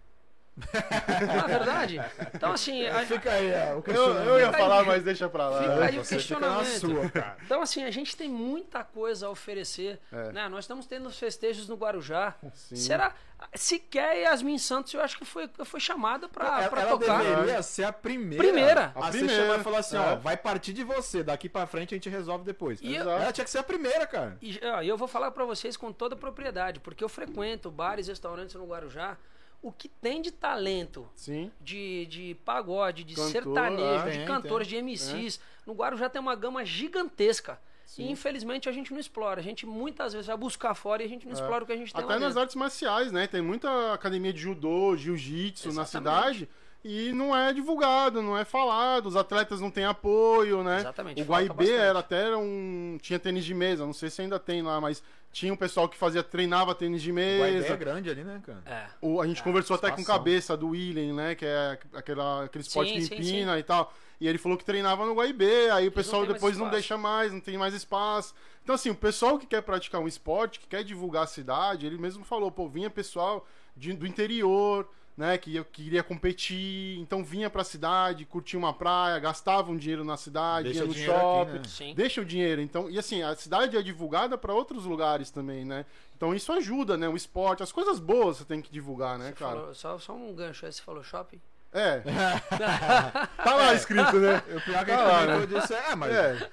[1.27, 2.01] Não é verdade?
[2.33, 4.27] Então, assim, a- Fica aí, ó, o Eu, questionamento.
[4.27, 5.59] eu ia Fica aí, falar, mas deixa pra lá.
[5.61, 6.79] fica aí o Você fica na questionamento.
[7.01, 7.37] sua, cara.
[7.45, 9.99] Então, assim, a gente tem muita coisa a oferecer.
[10.11, 10.31] É.
[10.31, 10.49] Né?
[10.49, 12.35] Nós estamos tendo os festejos no Guarujá.
[12.53, 12.75] Sim.
[12.75, 13.13] Será?
[13.55, 17.23] Sequer Yasmin Santos, eu acho que foi, foi chamada pra, ela pra ela tocar.
[17.23, 18.43] deveria ser a primeira.
[18.43, 18.91] Primeira.
[18.93, 19.99] A A primeira, chamar e falar assim, é.
[19.99, 22.79] ó, vai partir de você, daqui pra frente a gente resolve depois.
[22.81, 23.21] E eu- Exato.
[23.23, 24.37] Ela tinha que ser a primeira, cara.
[24.41, 28.11] E ó, eu vou falar pra vocês com toda propriedade, porque eu frequento bares e
[28.11, 29.15] restaurantes no Guarujá.
[29.61, 31.51] O que tem de talento Sim.
[31.59, 35.39] de, de pagode, de Cantor, sertanejo, é, de cantores, de MCs.
[35.65, 37.59] No Guarujá tem uma gama gigantesca.
[37.97, 39.41] E infelizmente a gente não explora.
[39.41, 41.75] A gente muitas vezes vai buscar fora e a gente não explora o que a
[41.75, 42.15] gente tem lá É.
[42.15, 42.41] Até nas dentro.
[42.41, 43.27] artes marciais, né?
[43.27, 46.47] Tem muita academia de judô, jiu-jitsu na cidade
[46.83, 50.79] e não é divulgado, não é falado, os atletas não têm apoio, né?
[50.79, 54.61] Exatamente, O Guaibê era até um tinha tênis de mesa, não sei se ainda tem
[54.61, 57.73] lá, mas tinha um pessoal que fazia treinava tênis de O Guaibé mesa.
[57.73, 58.61] é grande ali, né, cara?
[58.65, 58.87] É.
[59.01, 61.35] O, a gente conversou até com o cabeça do William, né?
[61.35, 63.93] Que é aquela, aquele esporte Sim, que sim, empina e tal.
[64.21, 67.31] E ele falou que treinava no Guaibê, aí o pessoal não depois não deixa mais,
[67.31, 68.33] não tem mais espaço.
[68.63, 71.97] Então, assim, o pessoal que quer praticar um esporte, que quer divulgar a cidade, ele
[71.97, 74.89] mesmo falou, pô, vinha pessoal de- do interior,
[75.19, 80.05] né, que eu queria competir, então vinha pra cidade, curtia uma praia, gastava um dinheiro
[80.05, 81.21] na cidade, Deixa ia o no dinheiro aqui,
[81.61, 81.87] shopping.
[81.89, 81.93] né?
[81.93, 85.85] Deixa o dinheiro, então, e assim, a cidade é divulgada para outros lugares também, né?
[86.15, 87.09] Então isso ajuda, né?
[87.09, 89.55] O esporte, as coisas boas você tem que divulgar, né, Você cara?
[89.59, 91.41] falou- só, só um gancho aí, você falou shopping?
[91.71, 92.01] É.
[93.37, 94.41] tá lá escrito, né?
[94.55, 95.33] O pior que Ah, gente né?
[95.35, 96.49] comentou disso é, mas, É,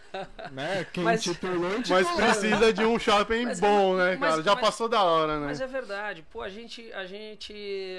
[0.53, 2.27] né, quem Mas- titulou, mas titulou, né?
[2.27, 4.43] precisa de um shopping Mas- bom, né, mas- cara?
[4.43, 5.47] Já mas- passou da hora, né?
[5.47, 6.23] Mas é verdade.
[6.31, 7.53] Pô, a gente, a gente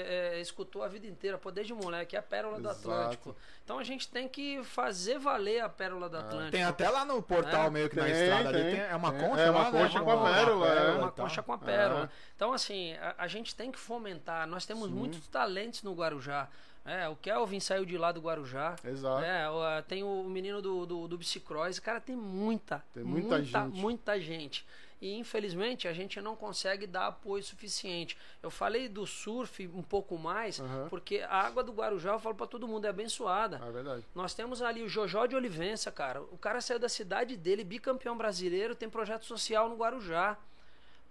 [0.06, 2.90] é, escutou a vida inteira, pô, desde moleque, é a pérola do Exato.
[2.90, 3.36] Atlântico.
[3.64, 6.52] Então a gente tem que fazer valer a pérola do Atlântico.
[6.52, 7.70] Tem até lá no portal É.
[7.70, 8.70] meio que na Tem, estrada ali, tem.
[8.76, 9.80] tem, é uma É, concha é uma lá, né?
[9.82, 10.90] concha com a pérola, é.
[10.92, 11.58] uma concha com a É.
[11.58, 12.10] pérola.
[12.34, 14.46] Então, assim, a, a gente tem que fomentar.
[14.46, 16.48] Nós temos muitos talentos no Guarujá.
[16.88, 18.76] É, o Kelvin saiu de lá do Guarujá.
[18.84, 19.22] Exato.
[19.24, 21.78] É, ah, tem o menino do, do, do bicicross.
[21.78, 23.80] Cara, tem muita, Tem muita muita, gente.
[23.80, 24.66] muita gente.
[25.00, 28.18] E infelizmente a gente não consegue dar apoio suficiente.
[28.42, 30.88] Eu falei do surf um pouco mais, Aham.
[30.88, 33.60] porque a água do Guarujá, eu falo pra todo mundo, é abençoada.
[33.64, 34.04] É verdade.
[34.12, 36.20] Nós temos ali o Jojó de Olivença, cara.
[36.22, 40.36] O cara saiu da cidade dele, bicampeão brasileiro, tem projeto social no Guarujá.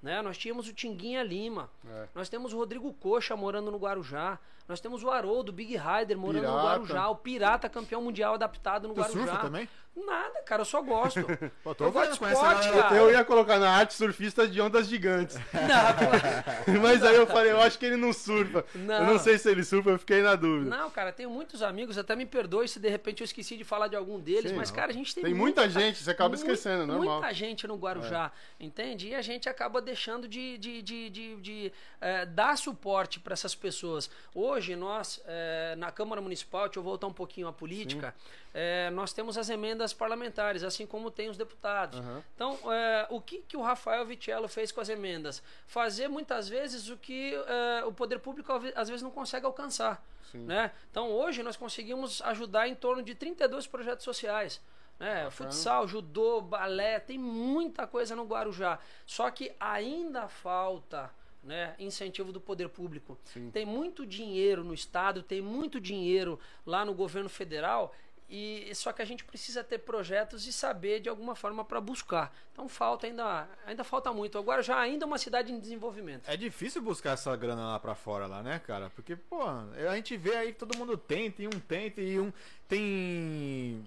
[0.08, 0.22] Né?
[0.22, 1.70] Nós tínhamos o Tinguinha Lima.
[1.86, 2.08] É.
[2.16, 4.40] Nós temos o Rodrigo Coxa morando no Guarujá.
[4.66, 6.64] Nós temos o Haroldo, Big Rider, morando no Pirata.
[6.64, 7.10] Guarujá.
[7.10, 9.26] O Pirata, campeão mundial adaptado no Tu Guarujá.
[9.26, 9.68] surfa também?
[10.06, 11.26] Nada, cara, eu só gosto.
[11.64, 12.96] Pô, tô Eu gosto de esporte, cara.
[12.96, 15.38] Eu ia colocar na arte surfista de ondas gigantes.
[15.54, 18.64] Não, Mas aí eu falei, eu acho que ele não surfa.
[18.76, 18.96] Não.
[18.96, 20.70] Eu não sei se ele surfa, eu fiquei na dúvida.
[20.70, 23.88] Não, cara, tenho muitos amigos, até me perdoe se de repente eu esqueci de falar
[23.88, 24.76] de algum deles, Sim, mas, não.
[24.76, 27.20] cara, a gente tem, Tem muita gente, você acaba esquecendo, é normal.
[27.20, 29.10] Muita gente no Guarujá, entende?
[29.10, 33.56] E a gente acaba deixando de, de, de, de, de, eh, dar suporte para essas
[33.56, 34.10] pessoas.
[34.34, 38.14] Hoje, nós, eh, na Câmara Municipal, deixa eu voltar um pouquinho à política,
[38.54, 42.00] eh, nós temos as emendas parlamentares, assim como tem os deputados.
[42.00, 42.24] Aham.
[42.36, 45.44] Então, eh, o que, que o Rafael Vitello fez com as emendas?
[45.66, 50.04] Fazer muitas vezes o que eh, o poder público às vezes não consegue alcançar.
[50.34, 50.72] Né?
[50.92, 54.62] Então, hoje nós conseguimos ajudar em torno de 32 projetos sociais.
[55.00, 55.30] Né?
[55.30, 58.80] Futsal, judô, balé, tem muita coisa no Guarujá.
[59.06, 61.12] Só que ainda falta
[61.44, 63.18] né, incentivo do poder público.
[63.26, 63.50] Sim.
[63.52, 67.94] Tem muito dinheiro no Estado, tem muito dinheiro lá no governo federal.
[68.30, 72.36] E só que a gente precisa ter projetos e saber de alguma forma para buscar.
[72.52, 74.38] Então falta ainda, ainda falta muito.
[74.38, 76.28] O Guarujá ainda é uma cidade em desenvolvimento.
[76.28, 78.90] É difícil buscar essa grana lá pra fora, lá, né, cara?
[78.90, 82.34] Porque, pô, a gente vê aí que todo mundo tem, tem um tem, tem um.
[82.68, 83.82] Tem.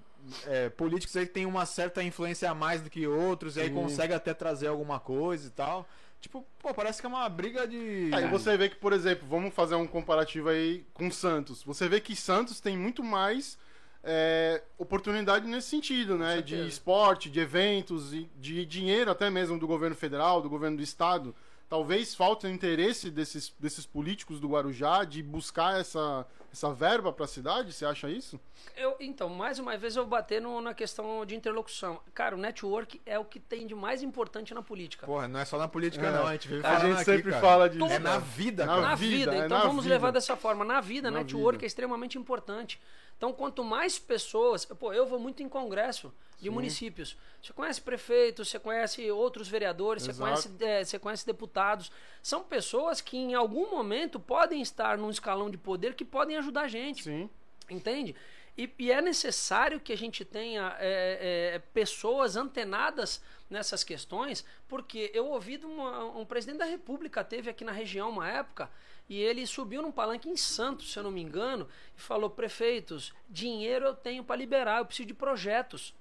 [0.46, 3.68] é, políticos aí que tem uma certa influência a mais do que outros, e aí
[3.68, 3.74] Sim.
[3.74, 5.86] consegue até trazer alguma coisa e tal.
[6.18, 8.10] Tipo, pô, parece que é uma briga de.
[8.14, 11.62] Aí você vê que, por exemplo, vamos fazer um comparativo aí com Santos.
[11.62, 13.58] Você vê que Santos tem muito mais
[14.02, 16.40] é, oportunidade nesse sentido, né?
[16.40, 20.82] De esporte, de eventos, e de dinheiro até mesmo do governo federal, do governo do
[20.82, 21.34] estado.
[21.68, 27.26] Talvez falte o interesse desses, desses políticos do Guarujá de buscar essa, essa verba para
[27.26, 27.72] a cidade.
[27.72, 28.40] Você acha isso?
[28.76, 32.00] Eu, então, mais uma vez eu vou bater no- na questão de interlocução.
[32.12, 35.06] Cara, o network é o que tem de mais importante na política.
[35.06, 36.10] Porra, não é só na política, É.
[36.10, 36.26] não.
[36.26, 37.40] A gente vive A gente aqui, sempre cara.
[37.40, 37.84] fala disso.
[37.84, 38.88] É na vida, Na cara.
[38.88, 39.94] na vida, vida, é então na vamos vida.
[39.94, 40.64] levar dessa forma.
[40.64, 41.66] Na vida, Na network vida.
[41.66, 42.80] é extremamente importante.
[43.20, 44.64] Então, quanto mais pessoas.
[44.64, 47.18] Pô, eu vou muito em congresso de municípios.
[47.42, 51.92] Você conhece prefeitos, você conhece outros vereadores, você conhece, é, você conhece deputados.
[52.22, 56.62] São pessoas que em algum momento podem estar num escalão de poder que podem ajudar
[56.62, 57.02] a gente.
[57.02, 57.28] Sim.
[57.68, 58.16] Entende?
[58.56, 65.10] E, e é necessário que a gente tenha é, é, pessoas antenadas nessas questões, porque
[65.12, 68.70] eu ouvi de uma, um presidente da República teve aqui na região uma época
[69.10, 71.68] e ele subiu num palanque em Santos, se eu não me engano,
[71.98, 75.92] e falou: prefeitos, dinheiro eu tenho para liberar, eu preciso de projetos.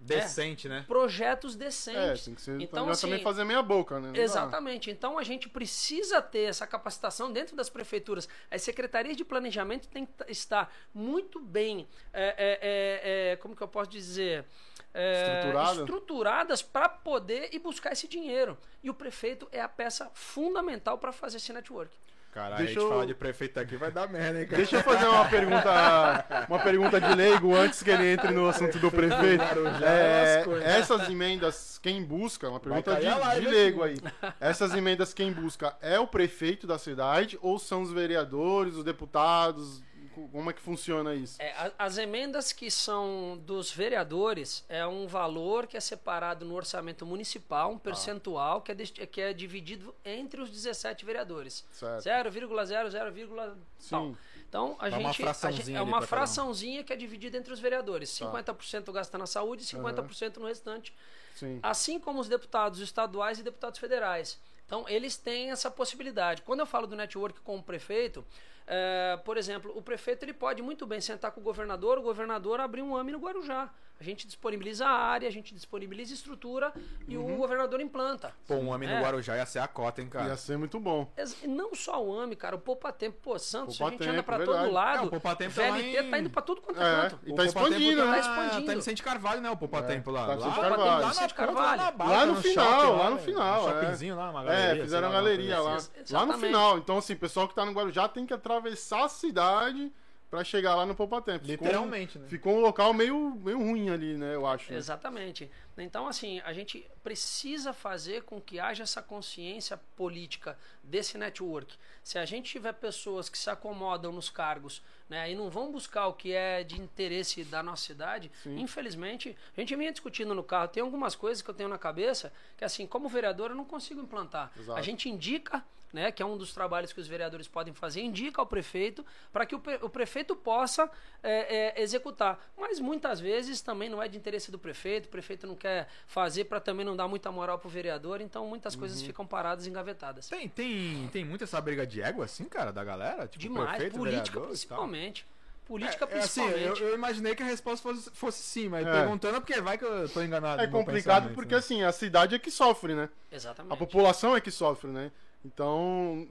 [0.00, 0.84] Decente, né?
[0.86, 2.24] Projetos É, decentes.
[2.26, 4.08] tem que ser Então, assim, também fazer meia boca, né?
[4.08, 4.20] Não dá.
[4.20, 4.90] Exatamente.
[4.90, 8.28] Então a gente precisa ter essa capacitação dentro das prefeituras.
[8.50, 13.62] As secretarias de planejamento têm que estar muito bem, é, é, é, é, como que
[13.62, 14.44] eu posso dizer,
[14.92, 15.80] É, Estruturada?
[15.80, 18.58] estruturadas para poder ir buscar esse dinheiro.
[18.82, 21.96] E o prefeito é a peça fundamental para fazer esse network.
[22.34, 24.56] Caralho, Deixa a gente eu- falar de prefeito aqui vai dar merda, hein, cara?
[24.56, 28.76] Deixa eu fazer uma pergunta, uma pergunta de leigo antes que ele entre no assunto
[28.80, 29.44] do prefeito.
[29.84, 30.62] É, hein?
[30.64, 33.96] essas emendas, quem busca, uma pergunta de, de leigo aí.
[34.40, 39.80] Essas emendas, quem busca é o prefeito da cidade ou são os vereadores, os deputados?
[40.14, 41.40] Como é que funciona isso?
[41.42, 46.54] É, a- as emendas que são dos vereadores é um valor que é separado no
[46.54, 48.74] orçamento municipal, um percentual que, é,
[49.06, 51.64] que é dividido entre os 17 vereadores.
[51.72, 52.02] Certo.
[52.02, 53.56] 0,00,
[53.90, 54.06] tal.
[54.06, 54.16] Sim.
[54.48, 56.02] Então a Dá uma gente, a gente- é uma um.
[56.02, 58.08] fraçãozinha que é dividida entre os vereadores.
[58.10, 60.94] 50% gasta na saúde e 50% no restante.
[61.34, 61.58] Sim.
[61.62, 64.38] Assim como os deputados estaduais e deputados federais.
[64.66, 66.42] Então, eles têm essa possibilidade.
[66.42, 68.24] Quando eu falo do network com o prefeito,
[68.66, 72.60] é, por exemplo, o prefeito ele pode muito bem sentar com o governador, o governador
[72.60, 73.70] abrir um AME no Guarujá.
[74.00, 76.72] A gente disponibiliza a área, a gente disponibiliza estrutura
[77.06, 78.32] e o governador implanta.
[78.46, 79.00] Pô, um homem no É.
[79.00, 80.28] Guarujá ia ser a cota, hein, cara?
[80.28, 81.10] Ia ser muito bom.
[81.42, 83.16] E Não só o AME, cara, o Poupa Tempo.
[83.22, 84.58] Pô, Santos, a gente Poupa anda Tempo, pra verdade.
[84.64, 84.98] todo lado.
[84.98, 87.00] É, o Poupa Tempo tá lá VLT em- tá indo pra tudo quanto é, É,
[87.02, 87.14] canto.
[87.14, 88.12] e tá Poupa expandindo, Tempo né?
[88.12, 88.66] Tá, expandindo.
[88.66, 89.50] tá em Vicente Carvalho, né?
[89.50, 90.20] O Poupa É, Tempo lá.
[90.20, 91.00] tá lá, Vicente lá, Carvalho.
[91.00, 91.76] na Vicente Carvalho.
[91.98, 93.22] na Lá no no final, lá no né?
[93.22, 93.72] final, Um é.
[93.80, 94.82] shoppingzinho lá, uma É, galeria.
[94.84, 95.74] fizeram sei a galeria lá.
[95.76, 95.90] assim.
[96.10, 96.78] Lá no final.
[96.78, 99.90] Então, assim, o pessoal que tá no Guarujá tem que atravessar a cidade
[100.34, 101.44] pra chegar lá no Poupa Tempo.
[101.44, 102.26] Ficou um- Literalmente, né?
[102.28, 104.34] Ficou um local meio, meio ruim ali, né?
[104.34, 104.72] Eu acho.
[104.72, 104.76] né?
[104.78, 105.48] Exatamente.
[105.78, 111.76] Então, assim, a gente precisa fazer com que haja essa consciência política desse network.
[112.02, 116.06] Se a gente tiver pessoas que se acomodam nos cargos né, e não vão buscar
[116.08, 120.68] o que é de interesse da nossa cidade, infelizmente, a gente vinha discutindo no carro.
[120.68, 124.00] Tem algumas coisas que eu tenho na cabeça que, assim, como vereador, eu não consigo
[124.00, 124.50] implantar.
[124.58, 124.78] Exato.
[124.78, 128.42] A gente indica né, que é um dos trabalhos que os vereadores podem fazer, indica
[128.42, 130.90] ao prefeito para que o, pre- o prefeito possa
[131.22, 132.44] é, é, executar.
[132.58, 136.46] Mas muitas vezes também não é de interesse do prefeito, o prefeito não quer fazer
[136.46, 139.06] para também não dar muita moral pro vereador, então muitas coisas Uhum.
[139.06, 140.28] ficam paradas, engavetadas.
[140.28, 143.28] Tem, tem, tem muita essa briga de égua, assim, cara, da galera?
[143.28, 145.26] Tipo, Demais, prefeito, política vereador principalmente.
[145.64, 146.82] política É, assim, eu, principalmente.
[146.82, 148.90] eu imaginei que a resposta fosse, fosse sim, mas É.
[148.90, 150.60] perguntando é porque vai que eu tô enganado.
[150.60, 151.58] É complicado porque né?
[151.58, 153.08] assim, a cidade é que sofre, né?
[153.30, 153.78] A Exatamente.
[153.78, 155.10] população é que sofre, né?
[155.44, 156.26] Então,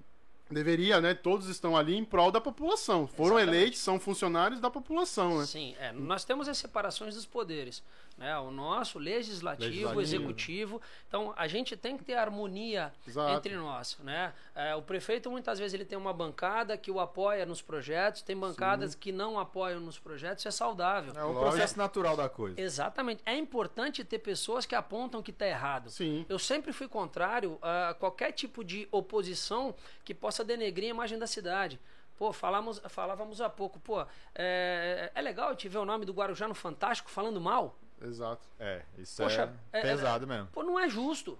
[0.49, 1.13] deveria, né?
[1.13, 3.07] Todos estão ali em prol da população.
[3.07, 3.57] Foram Exatamente.
[3.57, 5.45] eleitos, são funcionários da população, né?
[5.45, 7.83] Sim, é, nós temos as separações dos poderes.
[8.17, 8.37] Né?
[8.37, 10.01] O nosso, legislativo, Legislativo.
[10.01, 10.81] executivo.
[11.07, 13.33] Então, a gente tem que ter harmonia Exato.
[13.35, 13.97] entre nós.
[14.03, 14.31] Né?
[14.53, 18.37] É, o prefeito, muitas vezes, ele tem uma bancada que o apoia nos projetos, tem
[18.37, 21.11] bancadas que não apoiam nos projetos, isso é saudável.
[21.15, 21.41] É o Lógico.
[21.49, 22.61] processo natural da coisa.
[22.61, 23.21] Exatamente.
[23.25, 25.89] É importante ter pessoas que apontam que está errado.
[25.89, 26.25] Sim.
[26.29, 29.73] Eu sempre fui contrário a qualquer tipo de oposição
[30.05, 31.79] que possa denegrir a imagem da cidade.
[32.15, 36.47] Pô, falamos, falávamos há pouco, pô, é, é legal te ver o nome do Guarujá
[36.47, 37.75] no Fantástico falando mal?
[38.03, 38.47] Exato.
[38.59, 40.47] É, isso Poxa, é, é- pesado mesmo.
[40.47, 41.37] Pô, não é justo.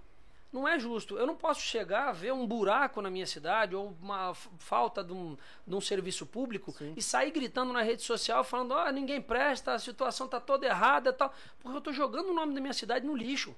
[0.52, 1.16] Não é justo.
[1.18, 5.12] Eu não posso chegar a ver um buraco na minha cidade ou uma falta de
[5.12, 9.74] um, de um serviço público e sair gritando na rede social falando: ó, ninguém presta,
[9.74, 11.34] a situação tá toda errada e tal.
[11.60, 13.52] Porque eu tô jogando o nome da minha cidade no lixo.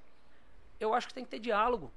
[0.79, 1.91] Eu acho que tem que ter diálogo.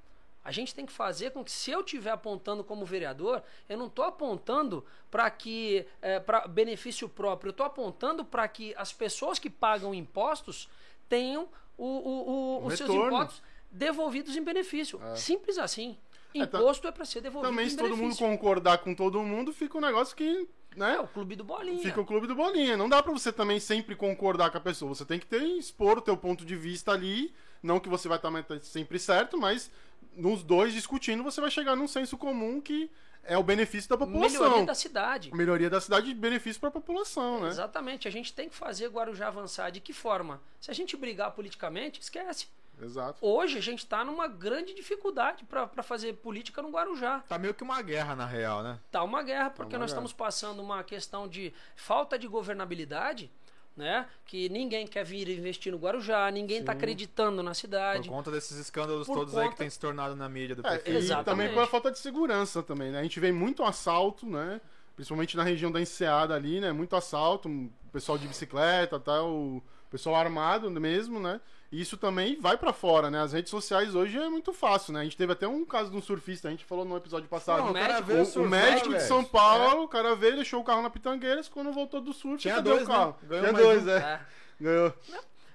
[0.44, 3.87] A gente tem que fazer com que, se eu estiver apontando como vereador, eu não
[3.87, 5.87] estou apontando para que
[6.27, 10.68] para benefício próprio, eu estou apontando para que as pessoas que pagam impostos
[11.11, 11.46] tenham
[11.77, 12.31] o, o-
[12.62, 13.14] o- os seus retorno.
[13.16, 14.99] impostos devolvidos em benefício.
[15.14, 15.99] Simples assim.
[16.35, 18.27] É, tá- Imposto é para ser devolvido Também, em se todo mundo benefício.
[18.27, 20.94] concordar com todo mundo, fica um negócio que, né?
[20.94, 21.83] É o clube do bolinha.
[21.83, 22.77] Fica o clube do bolinha.
[22.77, 24.94] Não dá pra você também sempre concordar com a pessoa.
[24.94, 27.35] Você tem que ter, expor o teu ponto de vista ali.
[27.62, 28.31] Não que você vai estar
[28.62, 29.70] sempre certo, mas
[30.16, 32.90] nos dois discutindo, você vai chegar num senso comum que
[33.24, 34.40] é o benefício da população.
[34.42, 35.35] Melhoria da cidade.
[35.35, 37.48] Melhoria da cidade e benefício pra população, né?
[37.48, 38.09] Exatamente.
[38.09, 39.70] A gente tem que fazer Guarujá avançar.
[39.70, 40.40] De que forma?
[40.61, 42.48] Se a gente brigar politicamente, esquece.
[42.83, 43.18] Exato.
[43.20, 47.22] Hoje a gente está numa grande dificuldade para fazer política no Guarujá.
[47.28, 48.78] Tá meio que uma guerra, na real, né?
[48.90, 49.98] Tá uma guerra, porque uma nós guerra.
[50.04, 53.30] estamos passando uma questão de falta de governabilidade,
[53.76, 54.06] né?
[54.26, 58.09] Que ninguém quer vir investir no Guarujá, ninguém está acreditando na Por cidade.
[58.09, 60.70] conta desses escândalos Por todos aí que conta- tem se tornado na mídia do É,
[60.70, 60.90] prefeito.
[60.90, 61.24] e Exatamente.
[61.26, 62.98] também pela falta de segurança também, né?
[63.00, 64.61] A gente vê muito assalto, né?
[64.94, 66.72] Principalmente na região da Enseada ali, né?
[66.72, 69.22] Muito assalto, o pessoal de bicicleta, tá?
[69.22, 71.40] o pessoal armado mesmo, né?
[71.72, 73.20] Isso também vai pra fora, né?
[73.20, 75.00] As redes sociais hoje é muito fácil, né?
[75.00, 77.59] A gente teve até um caso de um surfista, a gente falou no episódio passado.
[77.62, 79.02] Não, o cara médico- veio O, o surfar, médico de.
[79.02, 82.56] São Paulo, o cara veio, deixou o carro na Pitangueiras, quando voltou do surf, Tinha
[82.56, 83.16] cadê dois, o carro?
[83.22, 83.28] né?
[83.28, 83.90] Ganhou Tinha dois, um.
[83.90, 83.96] é.
[83.98, 84.20] É.
[84.61, 84.94] Ganhou.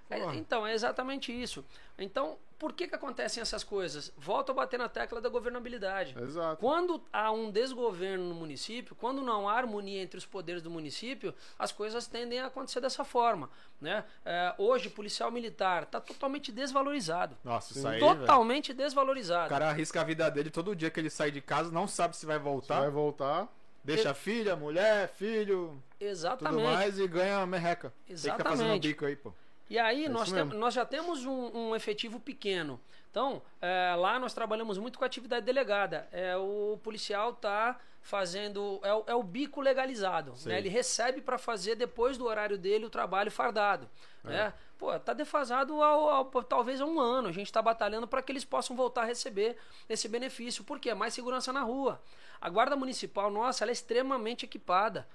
[0.09, 1.65] É, então, é exatamente isso.
[1.99, 4.11] Então, por que, que acontecem essas coisas?
[4.17, 6.15] Volto a bater na tecla da governabilidade.
[6.17, 6.57] Exato.
[6.57, 11.33] Quando há um desgoverno no município, quando não há harmonia entre os poderes do município,
[11.59, 13.49] as coisas tendem a acontecer dessa forma.
[13.79, 14.05] Né?
[14.23, 17.37] É, hoje, policial militar está totalmente desvalorizado.
[17.43, 19.47] Nossa, isso aí, totalmente desvalorizado.
[19.47, 22.15] O cara arrisca a vida dele todo dia que ele sai de casa, não sabe
[22.15, 22.79] se vai voltar.
[22.79, 23.49] Vai voltar.
[23.83, 26.63] Deixa a filha, mulher, filho, tudo Exatamente.
[26.63, 27.93] mais e ganha merreca.
[28.07, 28.87] Tem que ficar fazendo Exatamente.
[28.87, 29.31] bico aí, pô.
[29.69, 32.79] E aí É nós, tem- nós já temos um, um efetivo pequeno.
[33.09, 36.07] Então, é, lá nós trabalhamos muito com a atividade delegada.
[36.11, 38.79] É, o policial está fazendo.
[38.83, 40.33] É o, é o bico legalizado.
[40.45, 40.57] Né?
[40.59, 43.89] Ele recebe para fazer depois do horário dele o trabalho fardado.
[44.23, 44.27] É.
[44.29, 44.53] Né?
[44.77, 47.29] Pô, tá defasado ao, ao- talvez há um ano.
[47.29, 49.57] A gente está batalhando para que eles possam voltar a receber
[49.89, 50.63] esse benefício.
[50.63, 50.93] Por quê?
[50.93, 52.01] Mais segurança na rua.
[52.41, 55.07] A guarda municipal, nossa, ela é extremamente equipada.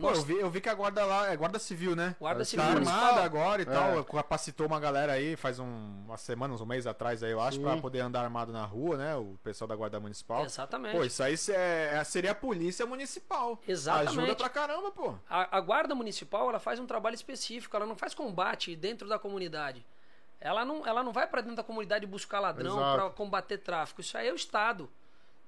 [0.00, 2.16] Pô, eu vi, eu vi que a guarda lá é guarda civil, né?
[2.18, 3.22] Guarda tá Civil armada Municipal.
[3.22, 3.68] agora e É.
[3.68, 4.04] tal.
[4.04, 5.66] Capacitou uma galera aí faz um,
[6.06, 7.62] umas semanas, um mês atrás aí, eu acho, Sim.
[7.62, 9.14] pra poder andar armado na rua, né?
[9.16, 10.44] O pessoal da guarda municipal.
[10.44, 10.96] Exatamente.
[10.96, 13.60] Pô, isso aí é- é- seria a polícia municipal.
[13.68, 14.18] Exatamente.
[14.18, 15.14] Ajuda pra caramba, pô.
[15.28, 19.18] A, a guarda municipal ela faz um trabalho específico, ela não faz combate dentro da
[19.18, 19.84] comunidade.
[20.40, 24.00] Ela não, ela não vai para dentro da comunidade buscar ladrão para combater tráfico.
[24.00, 24.90] Isso aí é o Estado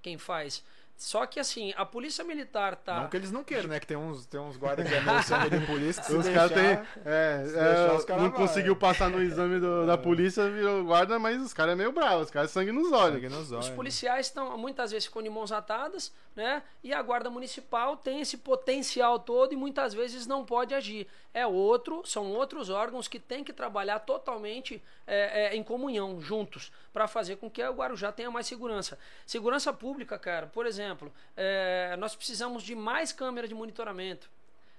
[0.02, 0.62] quem faz.
[0.96, 3.00] Só que assim, a polícia militar tá.
[3.00, 3.80] Não que eles não queiram, né?
[3.80, 6.24] Que tem uns, tem uns guardas que é meio sangue de polícia que se Os
[6.24, 7.02] deixar- caras têm.
[7.04, 8.40] É, se é, os caras não vai.
[8.40, 12.26] conseguiu passar no exame do- da polícia, virou guarda, mas os caras é meio bravos,
[12.26, 13.14] os caras sangue nos olhos.
[13.16, 13.68] Sangue nos olhos.
[13.68, 16.62] Os policiais estão muitas vezes ficam de mãos atadas, né?
[16.82, 21.06] E a guarda municipal tem esse potencial todo e muitas vezes não pode agir.
[21.34, 26.70] É outro, são outros órgãos que têm que trabalhar totalmente é, é, em comunhão, juntos,
[26.92, 28.96] para fazer com que o Guarujá tenha mais segurança.
[29.26, 30.83] Segurança pública, cara, por exemplo,
[31.36, 34.30] é, nós precisamos de mais câmera de monitoramento.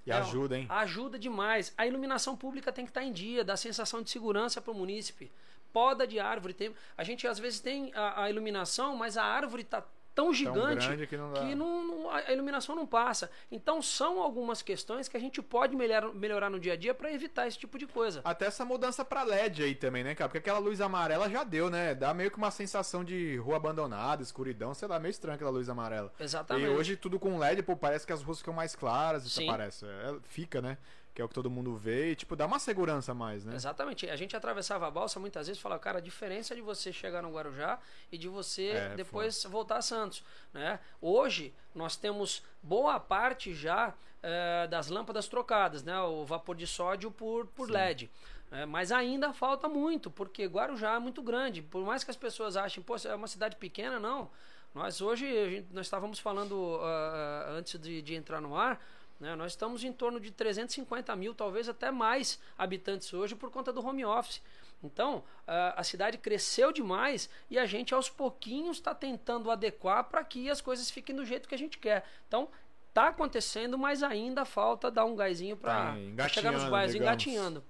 [0.06, 0.66] E É, ajuda, hein?
[0.70, 1.74] Ajuda demais.
[1.78, 5.32] A iluminação pública tem que estar em dia, dá sensação de segurança para o munícipe.
[5.74, 6.54] Poda de árvore.
[6.54, 9.84] Tem, a gente às vezes tem a, a iluminação, mas a árvore está
[10.16, 13.30] tão gigante grande que não que não- não- a iluminação não passa.
[13.52, 17.12] Então são algumas questões que a gente pode melhor- melhorar no dia a dia para
[17.12, 18.22] evitar esse tipo de coisa.
[18.24, 20.30] Até essa mudança pra LED aí também, né, cara?
[20.30, 21.94] Porque aquela luz amarela já deu, né?
[21.94, 25.68] Dá meio que uma sensação de rua abandonada, escuridão, sei lá, meio estranho aquela luz
[25.68, 26.14] amarela.
[26.20, 26.66] Exatamente.
[26.68, 29.48] E hoje tudo com LED, pô, parece que as ruas ficam mais claras, isso Sim.
[29.48, 29.86] parece.
[29.86, 30.78] É, fica, né?
[31.16, 33.56] Que é o que todo mundo vê e, tipo, dá uma segurança a mais, né?
[33.56, 34.08] Exatamente.
[34.10, 37.24] A gente atravessava a balsa muitas vezes e falava, cara, a diferença de você chegar
[37.24, 37.80] no Guarujá
[38.12, 40.22] e de você É, depois voltar a Santos.
[40.54, 40.78] Né?
[41.02, 45.98] Hoje nós temos boa parte já eh, das lâmpadas trocadas, né?
[46.02, 48.12] O vapor de sódio por, por LED.
[48.52, 48.66] né?
[48.66, 51.62] mas ainda falta muito, porque Guarujá é muito grande.
[51.62, 54.30] Por mais que as pessoas achem, pô, é uma cidade pequena, não.
[54.74, 58.82] Nós hoje, a gente- nós estávamos falando ah, antes de, de entrar no ar,
[59.20, 63.72] né, nós estamos em torno de 350 mil, talvez até mais habitantes hoje por conta
[63.72, 64.42] do home office.
[64.84, 70.50] Então, a cidade cresceu demais e a gente aos pouquinhos está tentando adequar para que
[70.50, 72.06] as coisas fiquem do jeito que a gente quer.
[72.28, 72.50] Então,
[72.94, 77.14] tá acontecendo, mas ainda falta dar um gásinho para Tá chegar nos bairros, digamos.
[77.14, 77.64] engatinhando.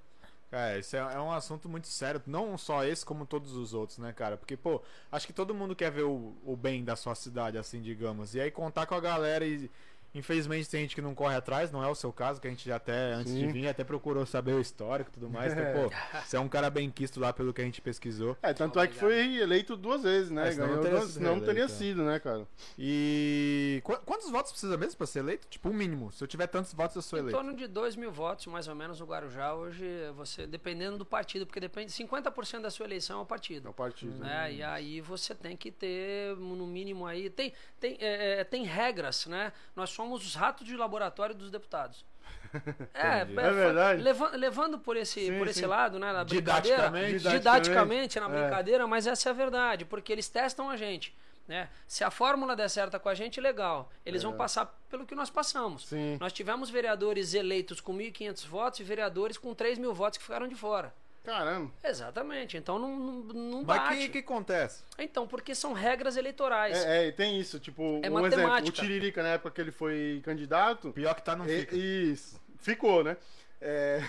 [0.51, 3.97] É, isso é, é um assunto muito sério, não só esse, como todos os outros,
[3.97, 4.37] né, cara?
[4.37, 4.81] Porque, pô,
[5.11, 8.35] acho que todo mundo quer ver o, o bem da sua cidade, assim, digamos.
[8.35, 9.69] E aí contar com a galera e.
[10.15, 12.65] Infelizmente tem gente que não corre atrás, não é o seu caso, que a gente
[12.67, 13.47] já até, antes de Sim.
[13.49, 15.51] vir, até procurou saber o histórico e tudo mais.
[15.53, 15.91] Então, pô,
[16.25, 18.37] você é um cara bem quisto lá pelo que a gente pesquisou.
[18.41, 20.47] É, tanto é que foi eleito duas vezes, né?
[20.47, 21.67] É, senão Ganhou não teria duas, sido não teria é.
[21.67, 22.47] sido, né, cara?
[22.77, 23.81] E.
[23.83, 25.47] qu- quantos votos precisa mesmo pra ser eleito?
[25.49, 26.11] Tipo, o mínimo.
[26.11, 27.37] Se eu tiver tantos votos, eu sou Em eleito.
[27.37, 29.53] torno de 2 mil votos, mais ou menos, no Guarujá.
[29.53, 29.85] Hoje,
[30.15, 33.69] você, dependendo do partido, porque depende, 50% da sua eleição é o É partido.
[33.69, 34.17] o partido.
[34.19, 34.53] né?
[34.53, 39.25] E aí você tem que ter, no mínimo aí, tem, tem, é, é, tem regras,
[39.25, 39.51] né?
[39.75, 42.05] Nós somos os ratos de laboratório dos deputados.
[42.93, 43.39] É, Entendi.
[43.39, 44.01] É verdade.
[44.01, 45.65] leva- levando por esse, Sim, por esse sim.
[45.65, 46.13] lado, né?
[46.13, 47.29] Na brincadeira, Didaticamente.
[47.29, 48.29] didaticamente na É.
[48.29, 51.13] brincadeira, mas essa é a verdade, porque eles testam a gente.
[51.47, 51.69] Né?
[51.87, 53.91] Se a fórmula der certa com a gente, legal.
[54.05, 55.83] Eles vão passar pelo que nós passamos.
[55.83, 55.87] É.
[55.95, 56.17] Sim.
[56.19, 60.47] Nós tivemos vereadores eleitos com 1.500 votos e vereadores com 3 mil votos que ficaram
[60.47, 60.93] de fora.
[61.25, 61.71] Caramba.
[61.83, 62.57] Exatamente.
[62.57, 63.97] Então não, não, não Mas o bate.
[63.97, 64.83] que, que acontece?
[64.97, 66.77] Então, porque são regras eleitorais.
[66.77, 68.71] É, é, e tem isso, tipo, É um exemplo, o matemática.
[68.81, 71.75] Tiririca, na época que ele foi candidato, Pior que tá, não fica.
[71.75, 73.17] isso, ficou, né?
[73.61, 74.03] É,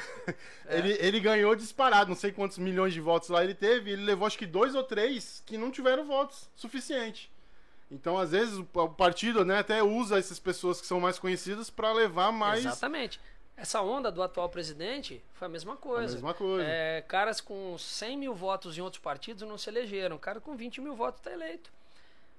[0.68, 4.26] Ele, ele ganhou disparado, não sei quantos milhões de votos lá ele teve, ele levou
[4.26, 7.30] acho que dois ou três que não tiveram votos suficiente.
[7.90, 11.70] Então, às vezes, o o partido né, até usa essas pessoas que são mais conhecidas
[11.70, 13.20] pra levar mais Exatamente.
[13.56, 16.14] Essa onda do atual presidente foi a mesma a coisa.
[16.14, 16.68] mesma coisa.
[16.68, 20.18] É, caras com 100 mil votos em outros partidos não se elegeram.
[20.18, 21.70] cara com 20 mil votos está eleito.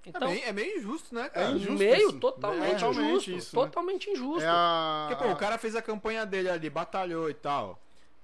[0.06, 1.48] Então, é, meio, é meio injusto, né, cara?
[1.48, 2.20] É injusto meio isso.
[2.20, 3.32] totalmente É, totalmente injusto.
[3.32, 3.66] isso, né?
[3.66, 4.44] totalmente injusto.
[4.44, 5.08] É a...
[5.10, 7.78] Porque, pô, o cara fez a campanha dele ali, batalhou e tal.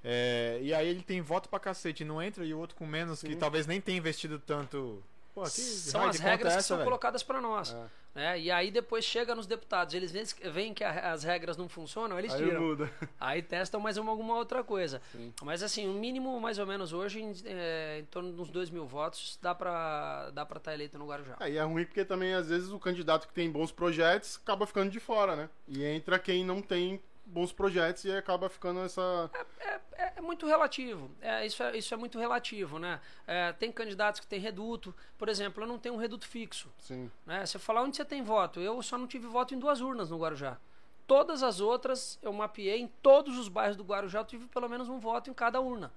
[0.03, 3.21] É, e aí ele tem voto pra cacete, não entra, e o outro com menos,
[3.21, 5.01] que talvez nem tenha investido tanto.
[5.33, 6.85] Pô, que são as regras é que essa, são velho?
[6.85, 7.73] colocadas para nós.
[7.73, 7.85] É.
[8.13, 8.39] Né?
[8.39, 10.11] E aí depois chega nos deputados, eles
[10.51, 12.61] veem, que as regras não funcionam, eles Aí tiram.
[12.61, 12.91] muda.
[13.19, 15.01] Aí testam mais uma, alguma outra coisa.
[15.41, 18.69] Mas assim, o mínimo mais ou menos hoje, em, é, em torno de uns 2
[18.69, 21.35] mil votos, dá pra estar pra tá eleito no Guarujá.
[21.39, 24.91] Aí é ruim porque também, às vezes, o candidato que tem bons projetos acaba ficando
[24.91, 25.49] de fora, né?
[25.67, 29.29] E entra quem não tem bons projetos e acaba ficando essa.
[29.59, 31.09] É, é muito relativo.
[31.21, 32.99] É, isso, é, isso é muito relativo, né?
[33.25, 34.93] É, tem candidatos que têm reduto.
[35.17, 36.71] Por exemplo, eu não tenho um reduto fixo.
[36.79, 37.09] Sim.
[37.25, 37.45] Né?
[37.45, 38.59] Você falar onde você tem voto.
[38.59, 40.57] Eu só não tive voto em duas urnas no Guarujá.
[41.05, 44.87] Todas as outras eu mapeei em todos os bairros do Guarujá, eu tive pelo menos
[44.87, 45.91] um voto em cada urna.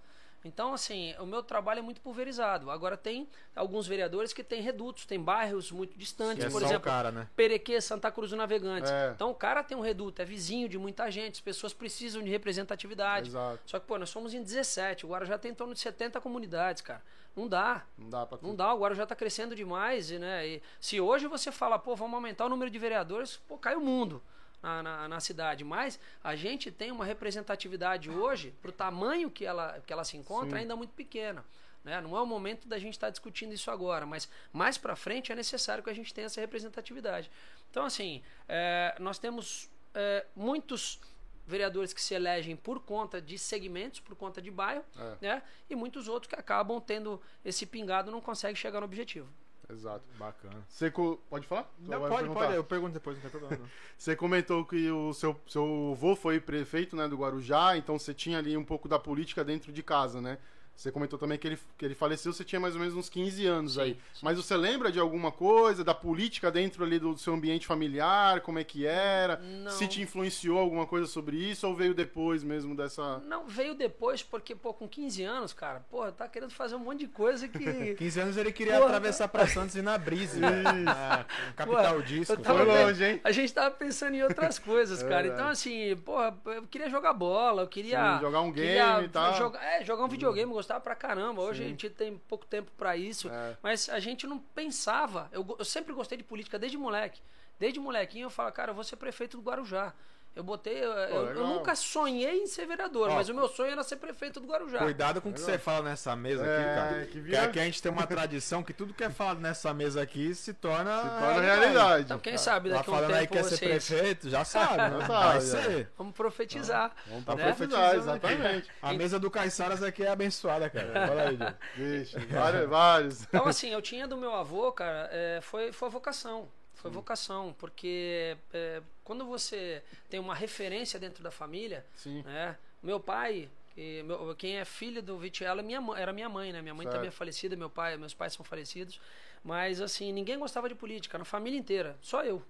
[0.45, 2.71] Então, assim, o meu trabalho é muito pulverizado.
[2.71, 7.11] Agora, tem alguns vereadores que têm redutos, tem bairros muito distantes, é por exemplo, cara,
[7.11, 7.29] né?
[7.35, 8.91] Perequê, Santa Cruz do Navegantes.
[8.91, 9.13] É.
[9.15, 12.31] Então, o cara tem um reduto, é vizinho de muita gente, as pessoas precisam de
[12.31, 13.29] representatividade.
[13.29, 13.61] Exato.
[13.67, 16.83] Só que, pô, nós somos em 17, o Guarujá tem em torno de 70 comunidades,
[16.83, 17.03] cara.
[17.35, 17.85] Não dá.
[17.99, 20.47] Não dá pra Não dá, o Guarujá tá crescendo demais, e, né?
[20.47, 23.81] E se hoje você fala, pô, vamos aumentar o número de vereadores, pô, cai o
[23.81, 24.23] mundo
[24.63, 25.65] na, na, na cidade.
[25.65, 30.51] Mas a gente tem uma representatividade hoje, pro tamanho que ela, que ela se encontra,
[30.51, 30.63] Sim.
[30.63, 31.45] ainda muito pequena.
[31.85, 32.01] Né?
[32.01, 35.35] Não é o momento da gente estar discutindo isso agora, mas mais para frente é
[35.37, 37.31] necessário que a gente tenha essa representatividade.
[37.71, 40.99] Então, assim, é, nós temos é, muitos
[41.47, 45.17] vereadores que se elegem por conta de segmentos, por conta de bairro, É.
[45.21, 45.43] né?
[45.71, 49.29] E muitos outros que acabam tendo esse pingado e não conseguem chegar no objetivo.
[49.69, 50.05] Exato.
[50.19, 50.55] Bacana.
[50.69, 51.69] Você co- pode falar?
[51.81, 52.41] Não, pode, perguntar.
[52.41, 53.63] pode, eu pergunto depois, não tem problema.
[53.63, 53.71] não.
[53.99, 58.39] Você comentou que o seu, seu avô foi prefeito né, do Guarujá, então você tinha
[58.39, 60.39] ali um pouco da política dentro de casa, né?
[60.77, 63.47] Você comentou também que ele, que ele faleceu, você tinha mais ou menos uns 15
[63.47, 63.93] anos Sim, aí.
[64.13, 64.21] sim.
[64.23, 68.59] Mas você lembra de alguma coisa, da política dentro ali do seu ambiente familiar, como
[68.59, 69.39] é que era?
[69.39, 69.71] Não.
[69.71, 73.19] Se te influenciou alguma coisa sobre isso ou veio depois mesmo dessa...
[73.27, 77.01] Não, veio depois porque, pô, com 15 anos, cara, pô, tá querendo fazer um monte
[77.01, 77.95] de coisa que.
[77.97, 78.87] 15 anos ele queria Porra.
[78.87, 80.39] atravessar pra Santos e ir na Brise.
[80.39, 80.63] né?
[80.87, 81.25] Ah,
[81.57, 82.45] Capital Pô, Disco.
[82.45, 83.21] Foi longe, hein?
[83.25, 85.23] A gente tava pensando em outras coisas, É cara.
[85.23, 85.41] verdade.
[85.41, 88.17] Então, assim, porra, eu queria jogar bola, eu queria.
[88.17, 89.35] Sim, jogar um queria game e tal.
[89.35, 91.41] Jogar, é, jogar um videogame, eu gostava pra caramba.
[91.43, 93.31] Hoje a gente tem pouco tempo pra isso.
[93.31, 93.57] É.
[93.63, 95.29] Mas a gente não pensava.
[95.33, 97.23] Eu, eu sempre gostei de política desde moleque.
[97.59, 99.95] Desde molequinho eu falo, cara, eu vou ser prefeito do Guarujá.
[100.37, 100.85] Eu botei.
[100.85, 103.97] eu- eu, eu nunca sonhei em ser vereador, Ó, mas o meu sonho era ser
[103.97, 104.81] prefeito do Guarujá.
[104.81, 107.07] Cuidado com o que você fala nessa mesa É, aqui, cara.
[107.07, 109.73] que Que, vira- aqui a gente tem uma tradição que tudo que é falado nessa
[109.73, 112.05] mesa aqui se torna, Se torna realidade.
[112.05, 113.87] Então, quem sabe Tá daqui a um falando aí tempo que quer ser vocês.
[113.89, 115.01] prefeito, já sabe, né?
[115.01, 115.89] Já Vai sabe, ser.
[115.97, 116.93] Vamos profetizar.
[117.07, 117.45] Vamos pra né?
[117.45, 118.71] profetizar, exatamente.
[118.83, 121.07] A mesa do Caiçaras aqui é abençoada, cara.
[121.07, 121.39] Fala aí.
[121.75, 123.23] Vixe, vários, vários.
[123.23, 126.47] Então, assim, eu tinha do meu avô, cara, é, foi, foi a vocação.
[126.77, 132.23] Foi vocação, porque é, quando você tem uma referência dentro da família, Sim.
[132.23, 132.57] né?
[132.83, 136.53] Meu pai, que- meu- quem é filho do Vitiello é minha mãe- era minha mãe,
[136.53, 136.63] né?
[136.63, 136.95] Minha mãe Certo.
[136.97, 139.01] também é falecida, meu pai, meus pais são falecidos.
[139.43, 142.43] Mas, assim, ninguém gostava de política, na família inteira, só eu.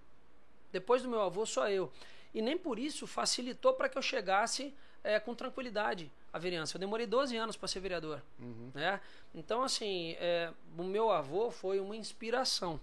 [0.73, 1.91] Depois do meu avô, só eu.
[2.35, 4.75] E nem por isso facilitou para que eu chegasse
[5.05, 6.77] é, com tranquilidade à vereança.
[6.77, 8.21] Eu demorei 12 anos para ser vereador.
[8.75, 9.01] Né?
[9.33, 12.81] Então, assim, é, o meu avô foi uma inspiração.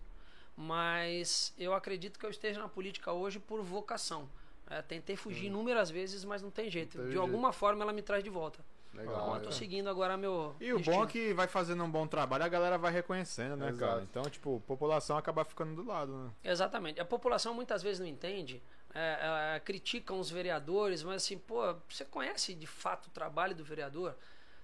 [0.55, 4.29] Mas eu acredito que eu esteja na política hoje por vocação.
[4.69, 6.97] É, tentei fugir inúmeras vezes, mas não tem jeito.
[6.97, 8.63] Não De teve alguma forma ela me traz de volta.
[8.93, 9.13] Legal.
[9.13, 9.39] Então eu é.
[9.39, 10.55] tô seguindo agora meu.
[10.59, 13.69] E o bom é que vai fazendo um bom trabalho, a galera vai reconhecendo, né,
[13.69, 13.91] Exato.
[13.91, 14.03] cara?
[14.03, 16.29] Então, tipo, a população acaba ficando do lado, né?
[16.43, 17.01] Exatamente.
[17.01, 18.61] A população muitas vezes não entende,
[18.93, 23.63] é, é, criticam os vereadores, mas assim, pô, você conhece de fato o trabalho do
[23.63, 24.15] vereador?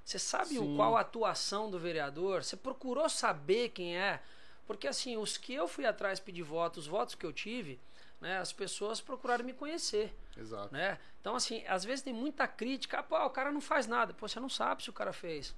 [0.05, 0.73] Você sabe Sim.
[0.73, 2.43] o, qual a atuação do vereador?
[2.43, 4.21] Você procurou saber quem é?
[4.69, 7.79] Porque assim, os que eu fui atrás pedir votos, os votos que eu tive,
[8.21, 10.15] né, as pessoas procuraram me conhecer.
[10.37, 10.71] Exato.
[10.71, 10.99] né?
[11.19, 12.99] Então, assim, às vezes tem muita crítica.
[12.99, 14.13] Ah, pô, o cara não faz nada.
[14.13, 15.55] Pô, você não sabe se o cara fez.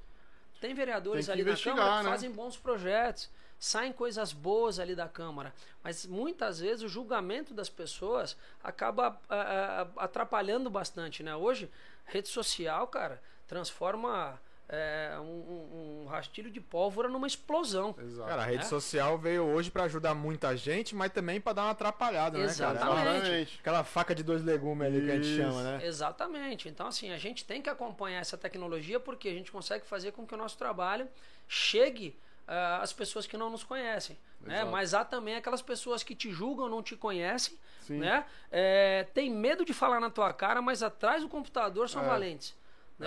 [0.61, 2.09] Tem vereadores Tem ali na Câmara que né?
[2.09, 5.53] fazem bons projetos, saem coisas boas ali da Câmara.
[5.83, 11.35] Mas muitas vezes o julgamento das pessoas acaba ah, ah, atrapalhando bastante, né?
[11.35, 11.69] Hoje,
[12.05, 14.39] rede social, cara, transforma
[14.71, 17.93] é, um, um- rastilho de pólvora numa explosão.
[18.01, 18.27] Exato.
[18.29, 18.67] Cara, a rede É?
[18.67, 22.51] social veio hoje pra ajudar muita gente, mas também pra dar uma atrapalhada, né, cara?
[22.71, 23.07] Exatamente.
[23.17, 23.59] Exatamente.
[23.59, 25.37] Aquela faca de dois legumes ali que a gente Isso.
[25.41, 25.85] chama, né?
[25.85, 26.67] Exatamente.
[26.69, 30.25] Então, assim, a gente tem que acompanhar essa tecnologia porque a gente consegue fazer com
[30.25, 31.07] que o nosso trabalho
[31.47, 32.17] chegue
[32.47, 34.17] ah, às pessoas que não nos conhecem.
[34.41, 34.63] Né?
[34.65, 37.99] Mas há também aquelas pessoas que te julgam, não te conhecem, Sim.
[37.99, 38.25] né?
[38.51, 42.07] É, tem medo de falar na tua cara, mas atrás do computador são É.
[42.07, 42.55] valentes.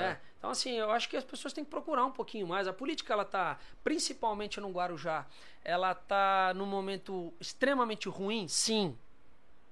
[0.01, 0.21] Né?
[0.39, 2.69] Então, assim, eu acho que as pessoas têm que procurar um pouquinho mais.
[2.69, 5.27] A política, ela tá, principalmente no Guarujá,
[5.65, 8.47] ela tá num momento extremamente ruim?
[8.49, 8.97] Sim.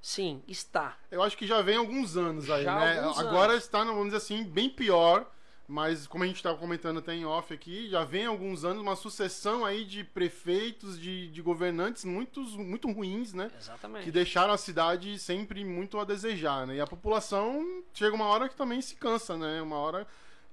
[0.01, 0.97] Sim, está.
[1.11, 2.99] Eu acho que já vem alguns anos aí, Já né?
[2.99, 3.65] alguns Agora anos.
[3.65, 5.31] está, vamos dizer assim, bem pior.
[5.73, 8.95] Mas como a gente estava comentando até em off aqui, já vem alguns anos uma
[8.95, 13.51] sucessão aí de prefeitos, de, de governantes muitos, muito ruins, né?
[13.59, 14.05] Exatamente.
[14.05, 16.77] Que deixaram a cidade sempre muito a desejar, né?
[16.77, 19.63] E a população chega uma hora que também se cansa, né?
[19.63, 20.07] Uma hora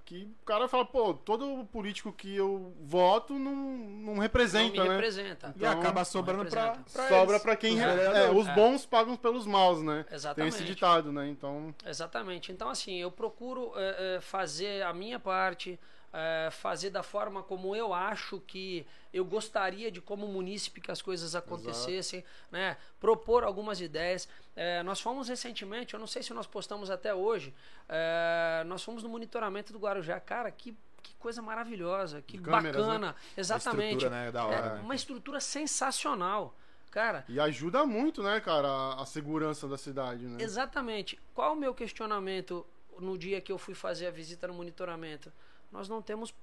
[0.09, 4.89] que o cara fala, pô, todo político que eu voto não, não representa, não me
[4.89, 4.95] né?
[4.95, 5.53] representa.
[5.55, 7.75] E acaba sobrando pra, pra Sobra eles, pra quem.
[7.75, 8.41] os é, vereadores.
[8.41, 8.55] os É.
[8.55, 10.03] bons pagam pelos maus, né?
[10.07, 10.55] Tem Exatamente.
[10.55, 11.29] esse ditado, né?
[11.29, 11.75] Então.
[11.85, 12.51] Exatamente.
[12.51, 15.79] Então, assim, eu procuro é, é, fazer a minha parte,
[16.11, 21.01] é, fazer da forma como eu acho que eu gostaria de, como munícipe, que as
[21.01, 22.77] coisas acontecessem, né?
[22.99, 24.27] Propor algumas ideias.
[24.55, 27.53] É, nós fomos recentemente, eu não sei se nós postamos até hoje,
[27.87, 30.19] é, nós fomos no monitoramento do Guarujá.
[30.19, 33.15] Cara, que, que coisa maravilhosa, que câmeras, bacana.
[33.37, 33.93] Exatamente.
[33.95, 34.81] estrutura, né, da hora, É, né?
[34.81, 36.55] Uma estrutura sensacional.
[36.91, 40.43] Cara, E ajuda muito, né, cara, a, a segurança da cidade, né?
[40.43, 41.19] Exatamente.
[41.35, 42.65] Qual o meu questionamento
[42.99, 45.31] no dia que eu fui fazer a visita no monitoramento?
[45.71, 46.33] Nós não temos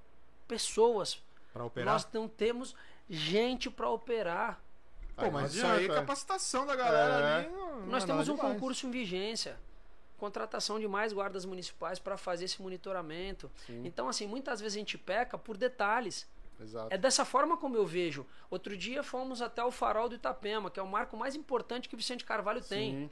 [0.47, 1.23] pessoas.
[1.53, 1.93] Pra operar.
[1.95, 2.75] Nós não temos
[3.09, 4.61] gente para operar.
[5.17, 7.35] Pô, Aí mas não isso aí é capacitação da galera É.
[7.39, 7.49] ali.
[7.49, 8.53] não- não Nós é temos um demais.
[8.55, 9.59] concurso em vigência.
[10.19, 13.51] Contratação de mais guardas municipais para fazer esse monitoramento.
[13.69, 16.27] Então, assim, muitas vezes a gente peca por detalhes.
[16.59, 16.89] Exato.
[16.91, 18.27] É dessa forma como eu vejo.
[18.51, 21.95] Outro dia fomos até o farol do Itapema, que é o marco mais importante que
[21.95, 22.93] o Vicente Carvalho tem.
[22.93, 23.11] Sim.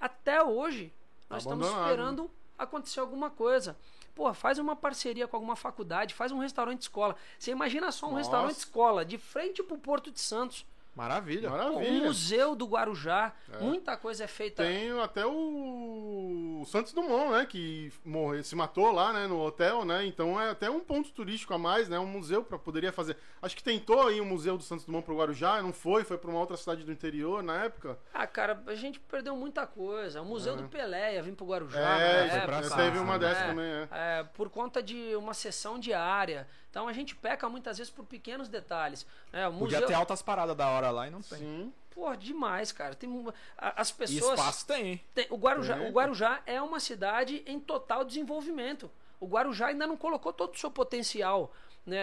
[0.00, 0.92] Até hoje,
[1.28, 3.76] nós estamos esperando acontecer alguma coisa.
[4.18, 7.14] Pô, faz uma parceria com alguma faculdade, faz um restaurante escola.
[7.38, 8.22] Você imagina só um Nossa.
[8.22, 10.66] restaurante escola de frente pro Porto de Santos,
[10.98, 11.48] Maravilha.
[11.48, 12.06] Um Maravilha.
[12.06, 13.32] museu do Guarujá.
[13.52, 13.58] É.
[13.62, 14.64] Muita coisa é feita.
[14.64, 17.46] Tem até o o Santos Dumont, né?
[17.46, 19.26] Que morreu, se matou lá, né?
[19.26, 20.04] No hotel, né?
[20.04, 21.98] Então é até um ponto turístico a mais, né?
[21.98, 23.16] Um museu para poderia fazer.
[23.40, 26.30] Acho que tentou aí o museu do Santos Dumont pro Guarujá, não foi, foi para
[26.30, 27.98] uma outra cidade do interior na época.
[28.12, 30.20] Ah, cara, a gente perdeu muita coisa.
[30.20, 30.56] O Museu É.
[30.56, 31.78] do Pelé ia vir pro Guarujá.
[32.00, 33.18] É, época, teve uma né?
[33.28, 33.88] dessa também, é.
[33.92, 36.48] É, por conta de uma sessão diária.
[36.70, 39.06] Então a gente peca muitas vezes por pequenos detalhes.
[39.32, 39.48] né?
[39.48, 41.38] o Podia museu, ter altas paradas da hora lá e não tem.
[41.38, 41.72] Sim.
[41.90, 42.94] pô, demais, cara.
[42.94, 43.08] Tem
[43.56, 45.02] as E pessoas espaço tem.
[45.14, 45.88] tem- o, Guarujá, Tem.
[45.88, 48.90] o Guarujá é uma cidade em total desenvolvimento.
[49.18, 51.52] O Guarujá ainda não colocou todo o seu potencial
[51.84, 51.96] né,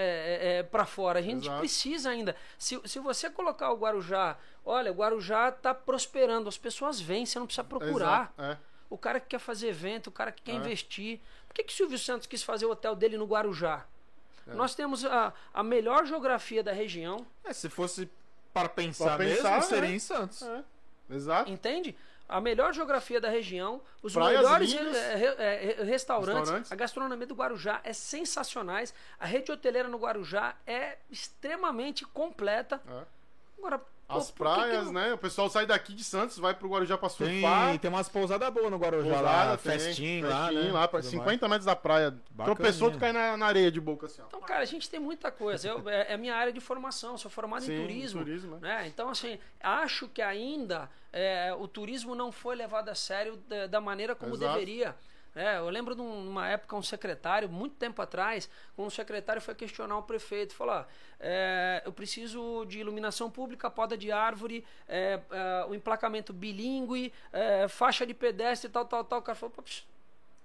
[0.59, 1.20] é, para fora.
[1.20, 1.59] A gente Exato.
[1.59, 2.36] precisa ainda.
[2.57, 4.36] Se, se você colocar o Guarujá,
[4.66, 8.34] olha, o Guarujá está prosperando, as pessoas vêm, você não precisa procurar.
[8.38, 8.57] Exato, é.
[8.89, 10.55] O cara que quer fazer evento, o cara que quer É.
[10.55, 11.22] investir.
[11.47, 13.86] Por que, que o Silvio Santos quis fazer o hotel dele no Guarujá?
[14.47, 14.53] É.
[14.53, 18.09] Nós temos a, a melhor geografia da região, É, se fosse
[18.53, 19.95] para pensar, Pra pensar, mesmo, seria né?
[19.95, 20.41] em Santos.
[20.41, 20.63] é.
[21.09, 21.51] Exato.
[21.51, 21.95] entende?
[22.27, 24.95] A melhor geografia da região, os Praias melhores lindas.
[24.95, 26.71] eh, re- eh, restaurantes, Restaurantes.
[26.71, 32.81] a gastronomia do Guarujá é sensacionais, a rede hoteleira no Guarujá é extremamente completa.
[32.87, 33.03] É.
[34.07, 35.13] Agora, pô, As por que que praias, não- né?
[35.13, 37.79] O pessoal sai daqui de Santos, vai pro Guarujá pra Tem, surfar.
[37.79, 40.71] tem umas pousadas boas no Guarujá Pousada, lá, tem, festinho lá, né?
[40.71, 42.11] lá, pra Tudo 50 metros da praia.
[42.29, 42.55] Bacaninha.
[42.55, 44.25] Tropeçou, tu cai na, na areia de boca, assim, ó.
[44.27, 45.67] Então, cara, a gente tem muita coisa.
[45.67, 48.23] Eu, é, é a minha área de formação, sou formado em Sim, turismo.
[48.23, 48.59] turismo, é.
[48.59, 48.87] né?
[48.87, 53.81] Então, assim, acho que ainda é, o turismo não foi levado a sério da, da
[53.81, 54.53] maneira como Exato.
[54.53, 54.95] deveria.
[55.36, 59.53] É, eu lembro de um- numa época um secretário, muito tempo atrás, um secretário foi
[59.53, 60.86] questionar o prefeito, falou: ó,
[61.19, 67.67] é, eu preciso de iluminação pública, poda de árvore, é, é, o emplacamento bilíngue, é,
[67.67, 69.19] faixa de pedestre, tal, tal, tal.
[69.19, 69.83] O cara falou: "Pô, psh,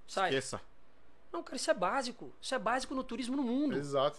[0.08, 0.30] sai.
[0.30, 0.60] Esqueça.
[1.32, 2.32] Não, cara, isso é básico.
[2.42, 3.76] Isso é básico no turismo no mundo.
[3.76, 4.18] Exato.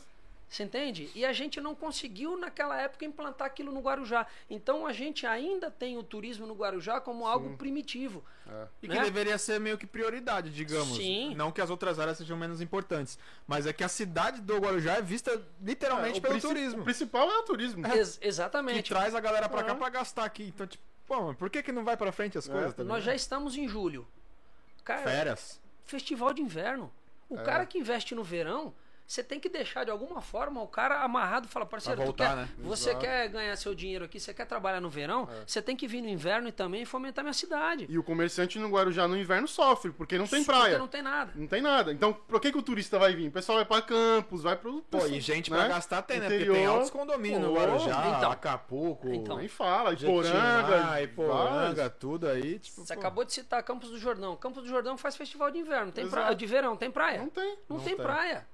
[0.51, 1.09] Você entende?
[1.15, 4.27] E a gente não conseguiu naquela época implantar aquilo no Guarujá.
[4.49, 8.21] Então a gente ainda tem o turismo no Guarujá como algo primitivo.
[8.83, 9.01] E que Né?
[9.05, 10.97] deveria ser meio que prioridade, digamos.
[10.97, 11.33] Sim.
[11.35, 13.17] Não que as outras áreas sejam menos importantes.
[13.47, 16.81] Mas é que a cidade do Guarujá é vista literalmente É, o pelo turismo.
[16.81, 17.87] O principal é o turismo.
[17.87, 18.89] Ex- Que exatamente.
[18.89, 19.75] traz a galera pra cá É.
[19.75, 20.43] pra gastar aqui.
[20.53, 22.73] Então, tipo, pô, mas por que, que não vai pra frente as coisas?
[22.73, 24.05] tá Nós já estamos em julho.
[24.83, 25.61] Cara, Férias.
[25.85, 26.91] festival de inverno.
[27.29, 27.43] O É.
[27.43, 28.73] cara que investe no verão,
[29.07, 32.35] você tem que deixar de alguma forma o cara amarrado e falar, parceiro, voltar, quer-
[32.37, 32.49] né?
[32.59, 33.05] você Exato.
[33.05, 35.43] quer ganhar seu dinheiro aqui, você quer trabalhar no verão, É.
[35.45, 37.85] você tem que vir no inverno e também fomentar minha cidade.
[37.89, 40.77] E o comerciante no Guarujá no inverno sofre, porque não tem Porque praia.
[40.77, 41.31] não tem nada.
[41.35, 41.91] Não tem nada.
[41.91, 43.27] Então, por que, que o turista vai vir?
[43.27, 44.81] O pessoal vai pra Campos, vai pro.
[44.83, 45.57] Pô, e gente né?
[45.57, 46.29] pra gastar tem, né?
[46.29, 48.31] Porque tem altos condomínios no Pô, Guarujá, então.
[48.31, 49.37] Acapulco, Então.
[49.37, 49.93] Nem fala.
[49.93, 51.01] Iporanga.
[51.01, 51.97] Iporanga, vários.
[51.99, 52.59] tudo aí.
[52.59, 54.35] Tipo, Você pô, acabou de citar Campos do Jordão.
[54.35, 56.21] Campos do Jordão faz festival de inverno, tem Exato.
[56.21, 57.19] praia, de verão, tem praia?
[57.19, 57.57] Não tem.
[57.69, 58.05] Não, Não tem, tem.
[58.05, 58.47] praia.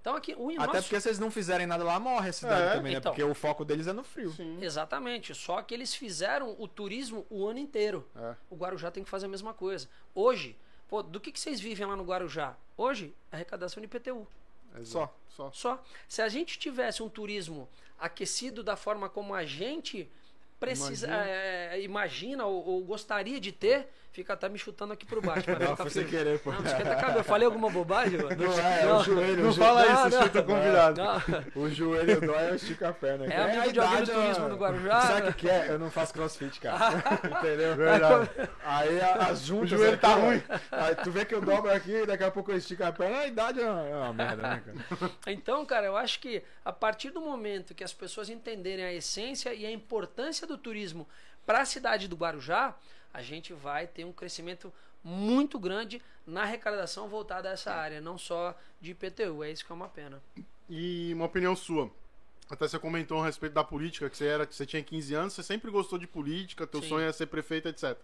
[0.00, 2.62] Então aqui o Até nosso- porque se eles não fizerem nada lá, morre a cidade
[2.62, 2.74] É.
[2.74, 2.98] também, né?
[2.98, 3.12] Então.
[3.12, 4.30] Porque o foco deles é no frio.
[4.30, 4.58] Sim.
[4.62, 5.34] Exatamente.
[5.34, 8.06] Só que eles fizeram o turismo o ano inteiro.
[8.16, 8.34] É.
[8.48, 9.88] O Guarujá tem que fazer a mesma coisa.
[10.14, 10.56] Hoje,
[10.88, 12.56] pô, do que, que vocês vivem lá no Guarujá?
[12.76, 14.26] Hoje, arrecadação de IPTU.
[14.78, 14.86] Exato.
[14.86, 15.12] Só.
[15.28, 15.50] Só.
[15.52, 15.84] Só.
[16.06, 17.68] Se a gente tivesse um turismo
[17.98, 20.08] aquecido da forma como a gente
[20.60, 21.26] precisa, Imagina.
[21.30, 23.88] é, imagina ou, ou gostaria de ter,
[24.18, 25.48] fica até me chutando aqui por baixo.
[25.58, 26.50] Não, fica foi sem querer, pô.
[26.50, 27.18] Não, não esquenta a cabeça.
[27.18, 28.18] Eu falei alguma bobagem?
[28.18, 28.36] mano?
[28.36, 29.42] Não é, é o joelho.
[29.44, 30.22] Não o fala joelho- isso, não.
[30.22, 31.00] chuta o convidado.
[31.00, 31.62] Não.
[31.62, 33.26] O joelho dói, eu estico a perna.
[33.26, 35.28] É amigo de alguém do turismo no Guarujá, Sabe né?
[35.28, 35.66] o que, é?
[35.70, 36.78] Eu não faço crossfit, cara.
[37.38, 37.76] Entendeu?
[37.76, 38.30] Verdade.
[38.64, 39.72] Aí as juntas.
[39.72, 40.42] O joelho aqui, tá ruim.
[40.72, 43.26] Aí tu vê que eu dobro aqui, daqui a pouco eu estico a perna, a
[43.26, 45.12] idade é uma, é uma merda, né, cara?
[45.28, 49.54] Então, cara, eu acho que a partir do momento que as pessoas entenderem a essência
[49.54, 51.06] e a importância do turismo
[51.46, 52.74] para a cidade do Guarujá,
[53.18, 58.16] a gente vai ter um crescimento muito grande na arrecadação voltada a essa área, não
[58.16, 59.42] só de IPTU.
[59.42, 60.22] É isso que é uma pena.
[60.70, 61.90] E uma opinião sua.
[62.48, 65.32] Até você comentou a respeito da política, que você era, que você tinha 15 anos,
[65.34, 66.88] você sempre gostou de política, teu Sim.
[66.88, 67.96] sonho é ser prefeito, etc.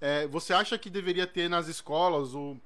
[0.00, 2.56] É, você acha que deveria ter nas escolas, o,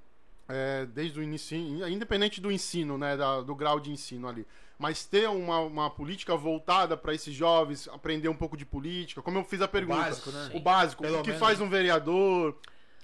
[0.49, 1.57] é, desde o início,
[1.89, 4.47] independente do ensino, né, da- do grau de ensino ali,
[4.83, 9.23] mas ter uma, uma política voltada para esses jovens aprender um pouco de política?
[9.23, 10.01] Como eu fiz a pergunta.
[10.03, 10.51] básico, né?
[10.53, 11.41] O básico, Pelo o que menos.
[11.41, 12.59] faz um vereador,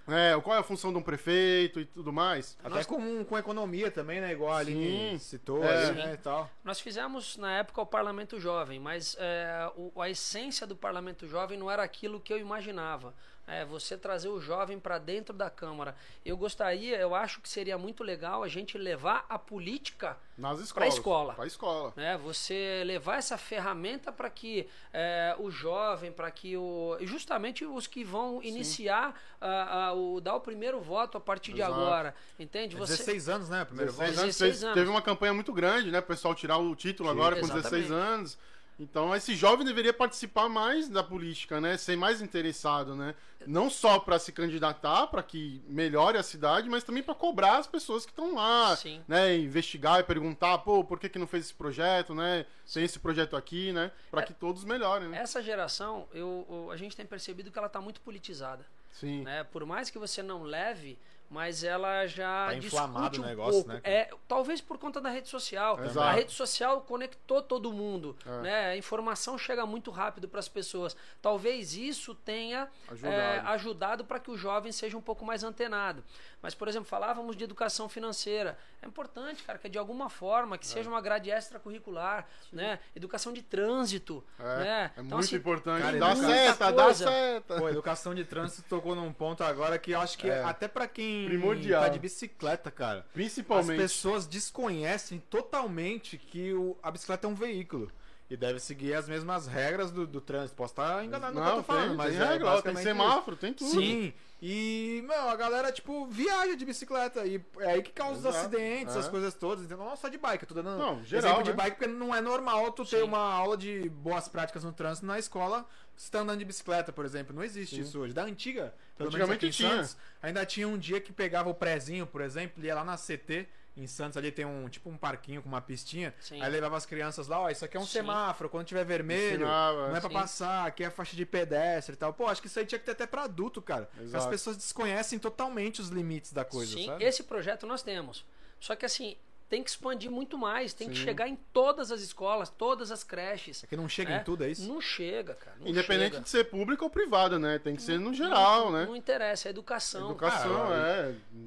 [0.09, 2.57] é, qual é a função de um prefeito e tudo mais.
[2.65, 4.33] Até Nós- com, com economia também, né?
[4.33, 5.19] Igual ali Sim.
[5.19, 5.87] citou, É.
[5.89, 6.51] aí, né, e tal.
[6.65, 11.57] Nós fizemos na época o Parlamento Jovem, mas é, o- a essência do Parlamento Jovem
[11.57, 13.15] não era aquilo que eu imaginava.
[13.49, 15.97] É, você trazer o jovem para dentro da Câmara.
[16.25, 20.73] Eu gostaria, eu acho que seria muito legal a gente levar a política escolas.
[20.73, 21.35] Pra escola.
[21.35, 21.93] Pra escola.
[21.97, 22.19] né?
[22.19, 28.05] Você levar essa ferramenta para que é, o jovem, para que o justamente os que
[28.05, 31.75] vão iniciar a, a- o dar o primeiro voto a partir de Exato.
[31.81, 32.77] agora, entende?
[32.77, 33.65] Você 16 anos, né?
[33.65, 34.21] Primeiro 16 voto.
[34.25, 34.75] anos, 16 fez- anos.
[34.75, 36.01] teve uma campanha muito grande, né?
[36.01, 37.71] O pessoal tirar o título Sim, agora com exatamente.
[37.71, 38.39] 16 anos.
[38.79, 41.77] Então esse jovem deveria participar mais da política, né?
[41.77, 43.15] Ser mais interessado, né?
[43.47, 47.67] Não só para se candidatar, para que melhore a cidade, mas também para cobrar as
[47.67, 49.03] pessoas que estão lá, Sim.
[49.09, 49.37] né?
[49.37, 52.47] Investigar e perguntar, pô, por que, que não fez esse projeto, né?
[52.73, 53.91] Tem esse projeto aqui, né?
[54.11, 55.19] Para É- que todos melhorem, né?
[55.19, 58.65] Essa geração, eu, eu- a gente tem percebido que ela está muito politizada.
[58.93, 59.23] Sim.
[59.23, 59.45] né?
[59.45, 60.99] Por mais que você não leve,
[61.31, 63.69] mas ela já Tá inflamado o um negócio, pouco.
[63.69, 63.81] né?
[63.85, 65.79] É, talvez por conta da rede social.
[65.85, 66.01] Exato.
[66.01, 68.41] A rede social conectou todo mundo, É.
[68.41, 68.67] né?
[68.71, 70.97] A informação chega muito rápido para as pessoas.
[71.21, 73.15] Talvez isso tenha Ajudado.
[73.15, 76.03] é, ajudado para que o jovem seja um pouco mais antenado.
[76.41, 78.57] Mas, por exemplo, falávamos de educação financeira.
[78.81, 82.79] É importante, cara, que de alguma forma que seja uma grade extracurricular, né?
[82.95, 84.83] Educação de trânsito, É, né?
[84.97, 85.83] é Então, muito assim, importante.
[85.83, 87.57] cara, dá seta, dá seta.
[87.59, 90.45] Pô, educação de trânsito tocou num ponto agora que eu acho que É.
[90.45, 91.83] até pra quem Primordial.
[91.83, 93.01] tá de bicicleta, cara.
[93.01, 93.77] As Principalmente.
[93.79, 97.91] pessoas desconhecem totalmente que o- a bicicleta é um veículo.
[98.31, 100.55] E deve seguir as mesmas regras do, do trânsito.
[100.55, 102.77] Posso estar enganado no que eu tô falando, tem, mas tem é regra, ó, tem
[102.77, 103.71] semáforo, tem tudo.
[103.71, 104.13] Sim.
[104.41, 107.27] E, meu, a galera, tipo, viaja de bicicleta.
[107.27, 108.99] E é aí que causa os Exato, acidentes, é.
[108.99, 109.65] as coisas todas.
[109.65, 111.57] Então, não só de bike, eu tô dando Não, geral, exemplo de né?
[111.57, 113.03] bike, porque não é normal tu ter Sim.
[113.03, 115.67] uma aula de boas práticas no trânsito na escola
[115.97, 117.35] se tá andando de bicicleta, por exemplo.
[117.35, 118.15] Não existe isso hoje.
[118.15, 119.71] Da antiga, pelo menos Antigamente aqui em tinha.
[119.71, 123.49] Santos, ainda tinha um dia que pegava o prezinho, por exemplo, ia lá na CT.
[123.79, 126.15] Em Santos ali tem um tipo um parquinho com uma pistinha.
[126.21, 126.43] Sim.
[126.43, 127.93] Aí levava as crianças lá, ó, isso aqui é um Sim.
[127.93, 130.15] semáforo, quando tiver vermelho, Ensinava, não é pra Sim.
[130.15, 132.13] passar, aqui é faixa de pedestre e tal.
[132.13, 133.89] Pô, acho que isso aí tinha que ter até pra adulto, cara.
[133.97, 134.29] As Exato.
[134.29, 137.05] pessoas desconhecem totalmente os limites da coisa, Sim, sabe?
[137.05, 138.25] esse projeto nós temos.
[138.61, 139.17] Só que assim,
[139.49, 141.05] tem que expandir muito mais, tem que Sim.
[141.05, 143.65] chegar em todas as escolas, todas as creches.
[143.65, 144.17] É que não chega É?
[144.19, 144.69] em tudo, é isso?
[144.69, 145.57] Não chega, cara.
[145.61, 146.23] não Independente chega.
[146.25, 147.59] de ser público ou privado, né?
[147.59, 148.85] Tem que ser no geral, não, né?
[148.87, 150.07] Não interessa, é educação.
[150.11, 150.75] Educação, Ah,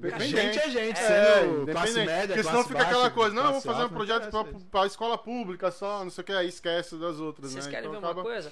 [0.08, 0.20] é.
[0.20, 2.06] Gente é gente, É, sendo classe independente.
[2.06, 4.30] média, Porque senão classe fica baixa, aquela coisa, não, eu vou classe fazer um projeto
[4.32, 4.68] pra, interessa isso.
[4.72, 7.72] pra escola pública só, não sei o que, aí esquece das outras, Vocês né?
[7.72, 8.52] querem Então ver acaba- uma coisa?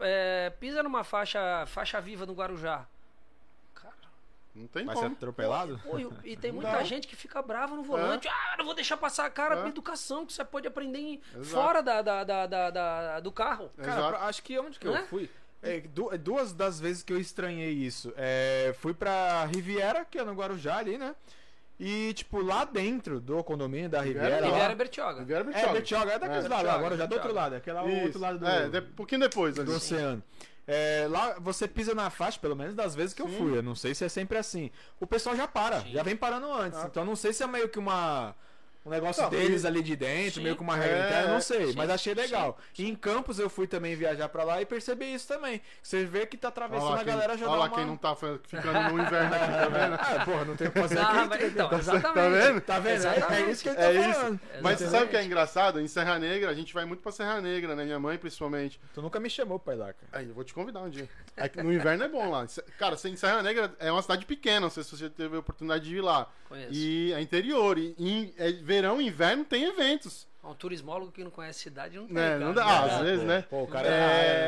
[0.00, 2.86] É, pisa numa faixa, faixa viva no Guarujá.
[4.54, 5.14] Não tem Vai ser como.
[5.14, 5.80] atropelado?
[5.84, 6.84] pô, e, e tem muita Não.
[6.84, 8.26] gente que fica brava no volante.
[8.28, 9.68] Ah, não vou deixar passar, cara, É.
[9.68, 13.70] educação que você pode aprender em- fora da, da, da, da- da- do carro.
[13.76, 14.24] Cara, Exato.
[14.24, 15.00] acho que onde que Né?
[15.02, 15.30] eu fui?
[15.62, 18.12] É, du- duas das vezes que eu estranhei isso.
[18.16, 21.14] É, fui pra Riviera, que é no Guarujá ali, né?
[21.78, 24.46] E, tipo, lá dentro do condomínio da Riviera Riviera.
[24.46, 24.52] lá.
[24.52, 25.20] Riviera Bertioga.
[25.20, 26.12] Riviera É, Bertioga.
[26.12, 28.46] É daqueles É, lá, agora já do outro lado, aquele lá, o outro lado do,
[28.46, 29.66] É, de, pouquinho depois ali.
[29.66, 30.22] do oceano.
[30.72, 33.38] É, lá você pisa na faixa, pelo menos das vezes que eu Sim.
[33.38, 33.58] fui.
[33.58, 34.70] Eu não sei se é sempre assim.
[35.00, 35.90] O pessoal já para, Sim.
[35.90, 36.78] já vem parando antes.
[36.78, 36.86] Ah.
[36.88, 38.36] Então não sei se é meio que uma.
[38.84, 40.42] Um negócio Não, deles ali de dentro, Sim.
[40.42, 42.58] meio que uma regra É, interna, eu não sei, sim, mas achei legal.
[42.74, 45.60] sim, E em Campos eu fui também viajar pra lá e percebi isso também.
[45.82, 47.76] Você vê que tá atravessando lá, a quem, galera já olha lá uma...
[47.76, 49.94] quem não tá ficando no inverno aqui, tá vendo?
[50.00, 51.28] Ah, porra, não tem o que fazer Ah, aqui.
[51.28, 52.30] mas então, Tá exatamente.
[52.46, 52.60] vendo?
[52.62, 52.88] Tá vendo?
[52.88, 53.50] É, é Exatamente.
[53.50, 54.12] isso que ele tá É isso.
[54.20, 54.40] falando.
[54.40, 54.90] Mas você Exatamente.
[54.90, 55.80] sabe o que é engraçado?
[55.80, 57.84] Em Serra Negra, a gente vai muito pra Serra Negra, né?
[57.84, 58.80] Minha mãe, principalmente.
[58.94, 60.06] Tu nunca me chamou pra ir lá, cara.
[60.12, 61.06] Aí, eu vou te convidar um dia.
[61.36, 62.46] É que no inverno é bom lá.
[62.78, 65.84] Cara, em Serra Negra é uma cidade pequena, não sei se você teve a oportunidade
[65.84, 66.28] de ir lá.
[66.48, 66.72] Conheço.
[66.72, 67.78] E é interior.
[67.78, 70.28] E em é verão e inverno tem eventos.
[70.42, 72.14] Um turismólogo que não conhece cidade não tem.
[72.14, 72.28] Né?
[72.30, 72.38] cara.
[72.44, 73.42] Não dá, ah, às vezes, né?
[73.48, 73.92] Pô, o cara É,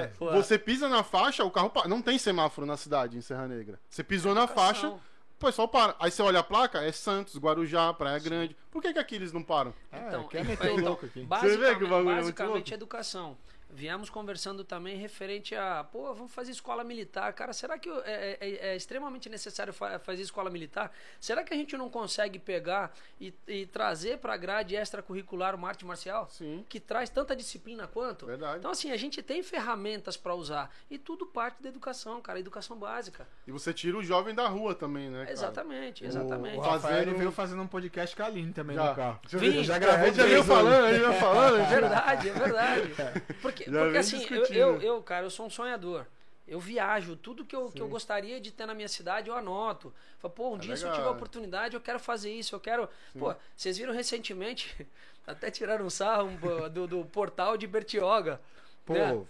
[0.04, 0.06] é...
[0.18, 0.30] Pô.
[0.32, 3.78] você pisa na faixa, o carro pa- não tem semáforo na cidade, em Serra Negra.
[3.90, 5.00] Você pisou na faixa, o
[5.38, 5.94] pessoal para.
[6.00, 8.56] Aí você olha a placa, é Santos, Guarujá, Praia Grande.
[8.70, 9.74] Por que, que aqui eles não param?
[9.92, 11.26] Então, quer e- meter o então, louco aqui.
[11.28, 12.74] Você vê que o bagulho é muito basicamente louco?
[12.74, 13.36] educação.
[13.74, 17.32] Viemos conversando também referente a, pô, vamos fazer escola militar.
[17.32, 20.92] Cara, será que é, é- é extremamente necessário fa- fazer escola militar?
[21.18, 25.68] Será que a gente não consegue pegar e, e trazer para a grade extracurricular uma
[25.68, 26.28] arte marcial?
[26.30, 26.66] Sim.
[26.68, 28.26] Que traz tanta disciplina quanto?
[28.26, 28.58] Verdade.
[28.58, 30.70] Então, assim, a gente tem ferramentas para usar.
[30.90, 33.26] E tudo parte da educação, cara, educação básica.
[33.46, 35.20] E você tira o jovem da rua também, né?
[35.20, 35.32] cara?
[35.32, 36.58] Exatamente, O- exatamente.
[36.58, 38.90] O Rafael Fazendo- ele veio fazendo um podcast com a Aline também Já.
[38.90, 39.20] no carro.
[39.26, 39.64] Já, Vim.
[39.64, 41.56] já, gravou, gente já veio falando, já falando.
[41.62, 42.92] É verdade, é verdade.
[43.40, 46.06] Porque, Porque vem assim, eu, eu, eu, cara, eu sou um sonhador.
[46.46, 49.94] Eu viajo, tudo que eu, que eu gostaria de ter na minha cidade, eu anoto.
[50.18, 51.16] Falo, pô, um dia se eu legal, tiver é.
[51.16, 52.88] oportunidade, eu quero fazer isso, eu quero.
[53.16, 54.86] Pô, vocês viram recentemente,
[55.26, 56.30] até tiraram um sarro
[56.68, 58.40] do, do portal de Bertioga.
[58.84, 59.24] Pô, né?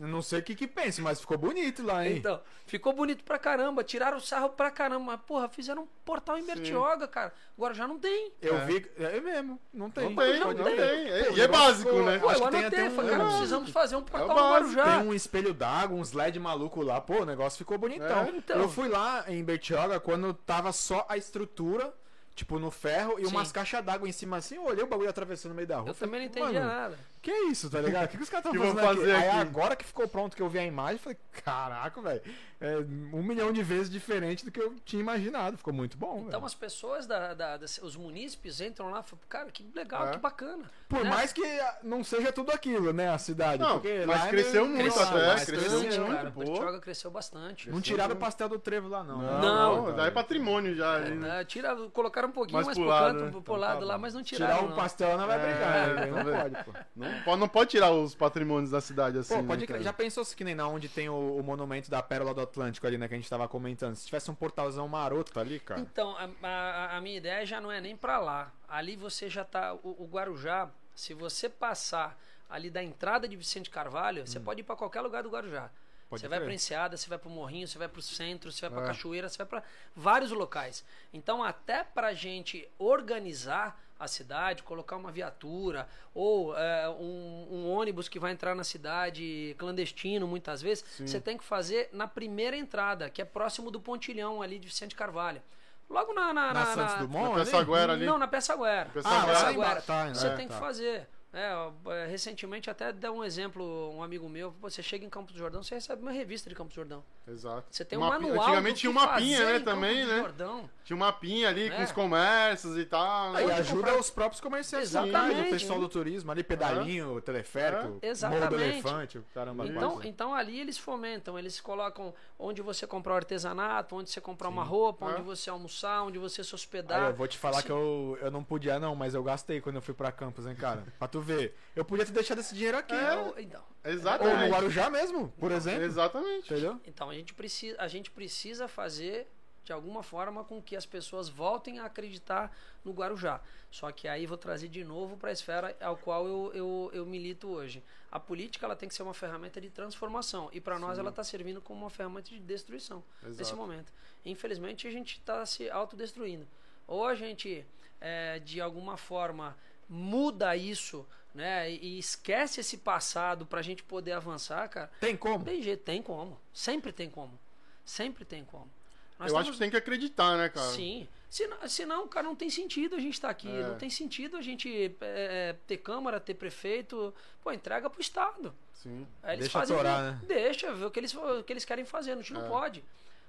[0.00, 2.16] Não sei o que que pensa, mas ficou bonito lá, hein?
[2.18, 6.38] Então, ficou bonito pra caramba, tiraram o sarro pra caramba, mas, porra, fizeram um portal
[6.38, 7.32] em Bertioga, cara.
[7.56, 8.32] Agora já não tem.
[8.40, 8.64] Eu É.
[8.64, 8.86] vi.
[8.98, 10.08] É mesmo, não tem.
[10.10, 10.76] Não tem, Não não tem.
[10.76, 11.08] tem.
[11.10, 12.18] É- Pô, E é básico, né?
[12.18, 14.28] Pô, Acho eu que tem anotei, até um- falei, cara, é precisamos fazer um portal
[14.28, 14.98] no básico, Guarujá.
[14.98, 17.00] Tem um espelho d'água, uns LED maluco lá.
[17.00, 18.24] Pô, o negócio ficou bonitão.
[18.24, 18.58] É, então.
[18.60, 21.92] Eu fui lá em Bertioga quando tava só a estrutura,
[22.34, 23.30] tipo, no ferro, e Sim.
[23.30, 24.56] umas caixas d'água em cima assim.
[24.56, 25.88] Eu olhei o bagulho atravessando no meio da rua.
[25.90, 26.98] Eu também não falei, entendia "Mano, nada.
[27.24, 28.04] Que é isso, tá ligado?
[28.04, 28.86] O que, que os caras estão fazendo aqui?
[28.98, 29.36] fazer Aí aqui?
[29.38, 32.22] agora que ficou pronto, que eu vi a imagem, eu falei, caraca, velho.
[32.60, 32.76] É
[33.12, 35.56] um milhão de vezes diferente do que eu tinha imaginado.
[35.58, 36.46] Ficou muito bom, Então velho.
[36.46, 40.10] as pessoas, da, da- das- os munícipes entram lá e falam, cara, que legal, É.
[40.12, 40.70] que bacana.
[40.88, 41.10] Por né?
[41.10, 41.42] mais que
[41.82, 43.60] não seja tudo aquilo, né, a cidade.
[43.62, 46.30] Não, mas lá é cresceu meio- muito Cresceu, até, mas cresceu bastante, muito, cara.
[46.30, 46.40] pô.
[46.40, 47.70] Bertioga cresceu bastante.
[47.70, 49.18] Não tiraram o pastel do trevo lá, não.
[49.18, 49.38] né?
[49.40, 49.86] Não.
[49.90, 50.94] Não, já é patrimônio já.
[50.94, 51.40] ali, né?
[51.40, 53.30] É, tira, colocaram um pouquinho Mais mais, pro lado, canto, né?
[53.30, 54.66] pro Então lado tá lá, mas não Tirar tiraram.
[54.66, 54.76] o não.
[54.76, 56.06] pastel não vai É, brigar, né?
[56.06, 56.72] tá Não pode, pô.
[56.96, 59.34] Não, pode, não pode tirar os patrimônios da cidade assim.
[59.34, 59.82] Pô, né, pode cara?
[59.82, 62.86] Já pensou se que nem na onde tem o, o monumento da Pérola do Atlântico
[62.86, 63.06] ali, né?
[63.08, 63.94] Que a gente tava comentando.
[63.96, 65.80] Se tivesse um portalzão maroto ali, cara.
[65.80, 68.52] Então, a, a- a minha ideia já não é nem pra lá.
[68.68, 69.74] Ali você já tá.
[69.74, 74.64] O, o Guarujá, se você passar ali da entrada de Vicente Carvalho, você pode ir
[74.64, 75.64] pra qualquer lugar do Guarujá.
[75.66, 75.84] Hum.
[76.10, 78.70] Pode você vai pra Enseada, você vai pro Morrinho, você vai pro centro, você vai
[78.70, 78.86] pra É.
[78.88, 79.62] Cachoeira, você vai pra
[79.96, 80.84] vários locais.
[81.12, 88.08] Então, até pra gente organizar a cidade, colocar uma viatura ou é, um, um ônibus
[88.08, 93.08] que vai entrar na cidade clandestino muitas vezes, você tem que fazer na primeira entrada,
[93.08, 95.40] que é próximo do pontilhão ali de Vicente Carvalho.
[95.88, 96.32] Logo na.
[96.32, 97.28] Na, Na na- Santos na- Dumont?
[97.36, 97.50] Na ali?
[97.50, 98.06] Pessaguera ali.
[98.06, 98.90] Não, na Peçaguera.
[98.92, 99.20] Pessaguera.
[99.20, 99.52] Ah, Ah, Peçaguera.
[99.70, 99.86] embaixo.
[99.86, 100.58] Tá, Você é, tem que tá.
[100.60, 101.08] fazer.
[101.34, 101.52] É,
[101.90, 105.62] é, recentemente até deu um exemplo, um amigo meu, você chega em Campos do Jordão,
[105.62, 107.02] você recebe uma revista de Campos do Jordão.
[107.26, 107.66] Exato.
[107.70, 110.18] Você tem Uma um manual Antigamente tinha uma pinha, né, também, né?
[110.18, 110.70] Jordão.
[110.84, 111.84] Tinha uma pinha ali com É.
[111.84, 113.32] os comércios e tal.
[113.32, 113.38] né?
[113.38, 115.28] Aí Onde ajuda comprar- os próprios comerciantes Exatamente.
[115.36, 118.54] locais, o pessoal do turismo, ali pedalinho, teleférico, É, Morro do exatamente.
[118.62, 119.66] Elefante, caramba.
[119.66, 120.08] Então, quatro.
[120.08, 124.62] então ali eles fomentam, eles colocam onde você comprar o artesanato, onde você comprar uma
[124.62, 125.14] roupa, É.
[125.14, 127.10] onde você almoçar, onde você se Aí hospedar.
[127.10, 129.82] eu vou te falar que eu, eu não podia não, mas eu gastei quando eu
[129.82, 130.84] fui pra Campos, hein, cara.
[130.98, 131.54] pra tu ver.
[131.74, 132.94] Eu podia ter deixado esse dinheiro aqui.
[132.94, 132.98] É.
[132.98, 134.50] Então, então, Ou no Exatamente.
[134.50, 135.82] Guarujá mesmo, por exemplo.
[135.82, 136.52] Exatamente.
[136.52, 136.80] Entendeu?
[136.86, 139.26] Então a gente precisa, a gente precisa fazer
[139.64, 142.54] de alguma forma com que as pessoas voltem a acreditar
[142.84, 143.40] no Guarujá.
[143.70, 147.06] Só que aí vou trazer de novo para a esfera ao qual eu, eu, eu
[147.06, 147.82] milito hoje.
[148.12, 151.24] A política ela tem que ser uma ferramenta de transformação e para nós ela está
[151.24, 153.56] servindo como uma ferramenta de destruição nesse Exato.
[153.56, 153.92] momento.
[154.24, 156.46] Infelizmente a gente está se autodestruindo.
[156.86, 157.66] Ou a gente
[158.00, 159.56] é, de alguma forma
[159.88, 164.90] muda isso, né, e esquece esse passado para a gente poder avançar, cara.
[165.00, 165.44] Tem como?
[165.44, 166.40] Tem jeito, tem como.
[166.52, 167.38] Sempre tem como.
[167.84, 168.70] Sempre tem como.
[169.18, 170.70] Nós Eu acho estamos- que tem que acreditar, né, cara?
[170.70, 171.06] Sim.
[171.30, 173.48] Senão, senão, cara, não tem sentido a gente estar aqui.
[173.48, 173.62] É.
[173.68, 174.68] Não tem sentido a gente
[175.00, 177.12] é, é, ter Câmara, ter prefeito.
[177.42, 178.54] Pô, entrega pro Estado.
[178.72, 179.04] Sim.
[179.22, 180.20] Aí eles Deixa fazem, atorar, né?
[180.26, 182.12] Deixa, ver o que eles, o que eles querem fazer.
[182.12, 182.48] A gente não É.
[182.48, 182.84] pode.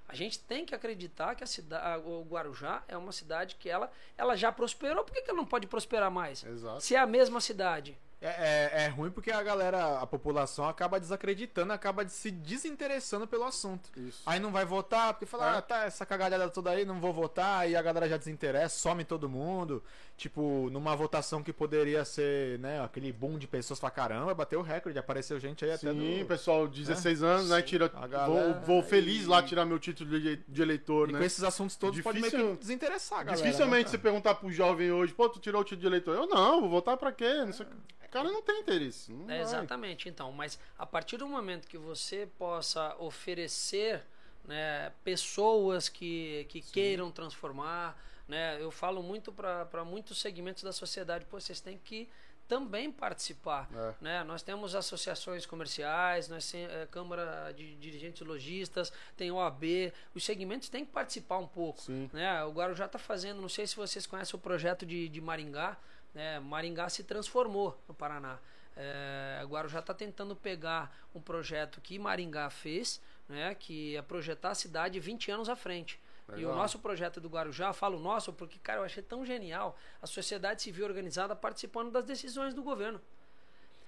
[0.08, 3.90] A gente tem que acreditar que a cidade, o Guarujá é uma cidade que ela,
[4.16, 5.02] ela já prosperou.
[5.04, 6.44] Por que, que ela não pode prosperar mais?
[6.44, 6.80] Exato.
[6.80, 7.98] Se é a mesma cidade.
[8.18, 13.44] É, é, é ruim porque a galera, a população acaba desacreditando, acaba se desinteressando pelo
[13.44, 13.90] assunto.
[13.94, 14.22] Isso.
[14.24, 15.58] Aí não vai votar, porque fala, É.
[15.58, 19.04] ah, tá, essa cagalhada toda aí, não vou votar, aí a galera já desinteressa, some
[19.04, 19.84] todo mundo.
[20.16, 24.62] Tipo, numa votação que poderia ser, né, aquele boom de pessoas pra caramba, bateu o
[24.62, 26.26] recorde, apareceu gente aí até Sim, do...
[26.26, 27.60] pessoal, 16 anos, né?
[27.60, 31.18] Tira, galera- vou, vou feliz e- lá tirar meu título de, de eleitor, E né?
[31.18, 33.36] com esses assuntos todos pode meio Difícil- que desinteressar, galera.
[33.42, 36.14] Dificilmente né, você perguntar pro jovem hoje, pô, tu tirou o título de eleitor.
[36.16, 37.44] Eu não, vou votar pra quê?
[37.44, 39.12] Não sei o cara não tem interesse.
[39.12, 40.32] Não É, exatamente, então.
[40.32, 44.02] Mas a partir do momento que você possa oferecer
[44.46, 51.24] né, pessoas que, que queiram transformar, né, eu falo muito para muitos segmentos da sociedade,
[51.24, 52.08] pô, vocês têm que
[52.48, 53.68] também participar.
[53.74, 53.94] É.
[54.00, 54.24] Né?
[54.24, 60.68] Nós temos associações comerciais, nós temos é, Câmara de Dirigentes Lojistas, tem OAB, os segmentos
[60.68, 61.80] têm que participar um pouco.
[61.82, 62.08] Sim.
[62.12, 62.44] Né?
[62.44, 65.76] O Guarujá está fazendo, não sei se vocês conhecem o projeto de, de Maringá,
[66.16, 66.40] né?
[66.40, 68.38] Maringá se transformou no Paraná.
[68.74, 73.54] É, o Guarujá está tentando pegar um projeto que Maringá fez, né?
[73.54, 76.00] que é projetar a cidade 20 anos à frente.
[76.30, 76.56] E o Legal.
[76.56, 80.84] nosso projeto do Guarujá, falo nosso porque, cara, eu achei tão genial a sociedade civil
[80.84, 83.00] organizada participando das decisões do governo.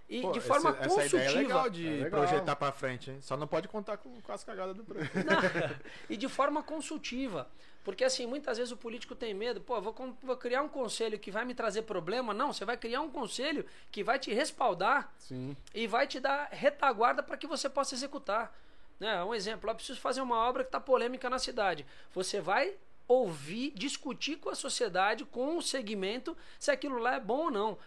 [0.08, 1.38] E Pô, de forma essa, essa ideia é consultiva.
[1.42, 2.10] legal de É legal.
[2.10, 3.18] projetar pra frente, hein?
[3.20, 5.28] Só não pode contar com, com as cagadas do prefeito.
[6.08, 7.46] e de forma consultiva.
[7.84, 11.30] Porque assim, muitas vezes o político tem medo, pô, vou, vou criar um conselho que
[11.30, 12.32] vai me trazer problema.
[12.32, 15.56] Não, você vai criar um conselho que vai te respaldar Sim.
[15.74, 18.54] e vai te dar retaguarda para que você possa executar.
[18.98, 19.22] Né?
[19.24, 21.86] Um exemplo, eu preciso fazer uma obra que está polêmica na cidade.
[22.12, 22.74] Você vai
[23.06, 27.78] ouvir, discutir com a sociedade, com o segmento, se aquilo lá é bom ou não.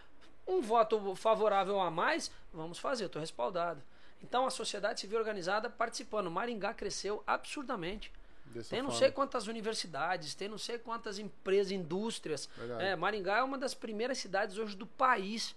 [0.46, 3.80] Um voto favorável a mais, vamos fazer, estou respaldado.
[4.22, 6.30] Então a sociedade civil organizada participando.
[6.30, 8.12] Maringá cresceu absurdamente.
[8.46, 8.98] Dessa Tem não forma.
[8.98, 12.48] sei quantas universidades, tem não sei quantas empresas, indústrias.
[12.78, 15.54] É, Maringá é uma das primeiras cidades hoje do país.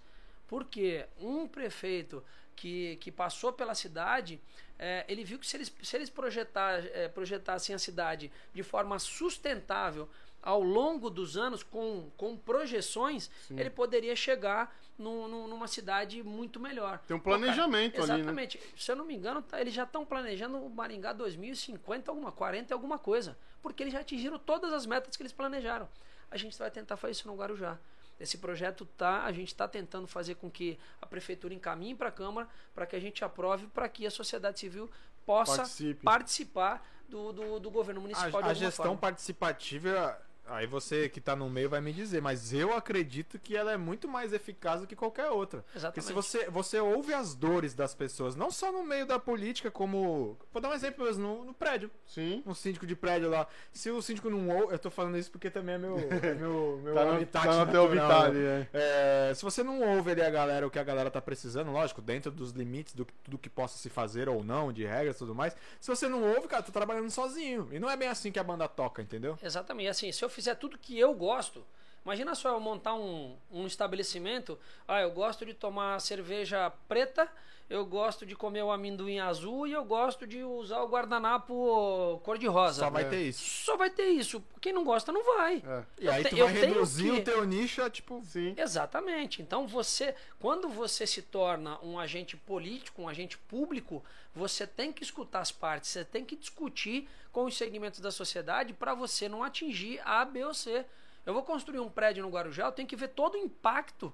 [0.48, 2.22] Porque um prefeito
[2.56, 4.40] que, que passou pela cidade,
[4.78, 8.98] é, ele viu que se eles, se eles projetar, é, projetassem a cidade de forma
[8.98, 10.08] sustentável
[10.42, 16.60] ao longo dos anos, com, com projeções, ele poderia chegar num- num- numa cidade muito
[16.60, 16.98] melhor.
[17.06, 18.14] Tem um Pô, cara, planejamento ali, né?
[18.18, 18.60] Exatamente.
[18.76, 22.72] Se eu não me engano, tá- eles já estão planejando o Maringá 2050, alguma 40
[22.72, 23.36] e alguma coisa.
[23.60, 25.88] Porque eles já atingiram todas as metas que eles planejaram.
[26.30, 27.76] A gente vai tentar fazer isso no Guarujá.
[28.18, 32.12] Esse projeto tá, a gente está tentando fazer com que a prefeitura encaminhe para a
[32.12, 34.90] Câmara para que a gente aprove para que a sociedade civil
[35.24, 36.04] possa Participe.
[36.04, 39.00] participar do, do, do governo A, municipal de a gestão forma.
[39.00, 43.72] participativa, aí você que tá no meio vai me dizer, mas eu acredito que ela
[43.72, 45.62] é muito mais eficaz do que qualquer outra.
[45.62, 46.06] Porque Exatamente.
[46.06, 50.36] se você, você ouve as dores das pessoas, não só no meio da política, como.
[50.52, 51.90] Vou dar um exemplo mesmo, no, no prédio.
[52.06, 52.42] Sim.
[52.46, 53.46] Um síndico de prédio lá.
[53.72, 54.74] Se o síndico não ouve.
[54.74, 57.64] Eu tô falando isso porque também é meu, é meu, meu Tá no, habitat tá
[57.64, 58.68] no teu natural, habitat né?
[58.72, 59.30] é.
[59.30, 62.00] É, se você não ouve ali a galera, o que a galera tá precisando, lógico,
[62.02, 65.18] dentro dos limites do que- tudo que possa se fazer ou não, de regras e
[65.18, 65.56] tudo mais.
[65.80, 67.68] Se você não ouve, cara, tá trabalhando sozinho.
[67.72, 69.38] E não é bem assim que a banda toca, entendeu?
[69.42, 69.88] Exatamente.
[69.88, 71.64] Assim, se eu fizer tudo que eu gosto,
[72.04, 74.58] imagina só eu montar um, um estabelecimento.
[74.86, 77.26] Ah, eu gosto de tomar cerveja preta,
[77.68, 82.80] eu gosto de comer o amendoim azul e eu gosto de usar o guardanapo cor-de-rosa.
[82.84, 83.08] Só vai É.
[83.08, 83.64] ter isso.
[83.64, 84.42] Só vai ter isso.
[84.60, 85.62] Quem não gosta, não vai.
[85.66, 85.84] É.
[86.00, 88.22] E Eu aí te- tu vai reduzir que- o teu nicho a tipo.
[88.24, 88.54] Sim.
[88.56, 89.42] Exatamente.
[89.42, 94.02] Então você, quando você se torna um agente político, um agente público,
[94.34, 98.72] você tem que escutar as partes, você tem que discutir com os segmentos da sociedade
[98.72, 100.84] para você não atingir A, B ou C.
[101.24, 104.12] Eu vou construir um prédio no Guarujá, eu tenho que ver todo o impacto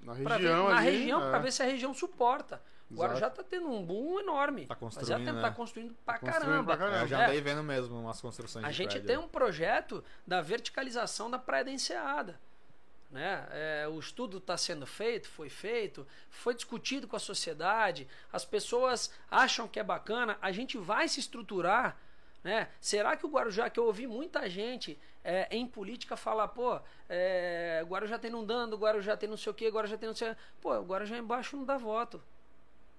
[0.00, 1.30] Na pra ver, região na ali, região é.
[1.30, 2.60] para ver se a região suporta.
[2.90, 2.94] O.
[2.94, 4.62] Guarujá tá tendo um boom enorme.
[4.66, 5.40] Tá mas construindo, é, né?
[5.42, 6.64] tá construindo pra Construindo caramba.
[6.64, 6.98] pra caramba.
[7.02, 7.26] Eu já É.
[7.26, 9.06] andei vendo mesmo umas construções A de gente prédio.
[9.06, 12.40] tem um projeto da verticalização da Praia da Enseada.
[13.10, 13.46] Né?
[13.50, 19.10] É, o estudo está sendo feito, foi feito, foi discutido com a sociedade, as pessoas
[19.30, 21.96] acham que é bacana, a gente vai se estruturar.
[22.44, 22.68] Né?
[22.80, 26.78] Será que o Guarujá, que eu ouvi muita gente é, em política falar, pô,
[27.08, 30.06] é, o Guarujá tem não dando, o Guarujá tem não sei o que, Guarujá tem
[30.08, 32.22] não sei o Pô, o Guarujá embaixo não dá voto.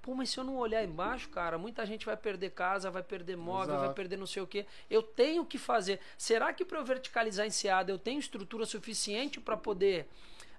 [0.10, 3.38] Pô, mas se eu não olhar embaixo, cara, muita gente vai perder casa, vai perder
[3.38, 3.94] móvel, vai Exato.
[3.94, 4.66] perder não sei o quê.
[4.90, 6.00] Eu tenho que fazer.
[6.18, 10.08] Será que para eu verticalizar em Seada eu tenho estrutura suficiente para poder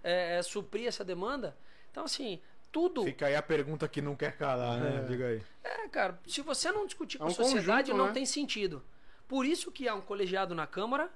[0.05, 1.57] é, é, suprir essa demanda?
[1.91, 2.41] Então, assim,
[2.71, 3.03] tudo.
[3.03, 5.05] Fica aí a pergunta que não quer calar, né?
[5.09, 5.43] Diga aí.
[5.65, 8.13] É, cara, se você não discutir com É um a sociedade, conjunto, não né?
[8.13, 8.81] tem sentido.
[9.27, 11.11] Por isso que há um colegiado na Câmara,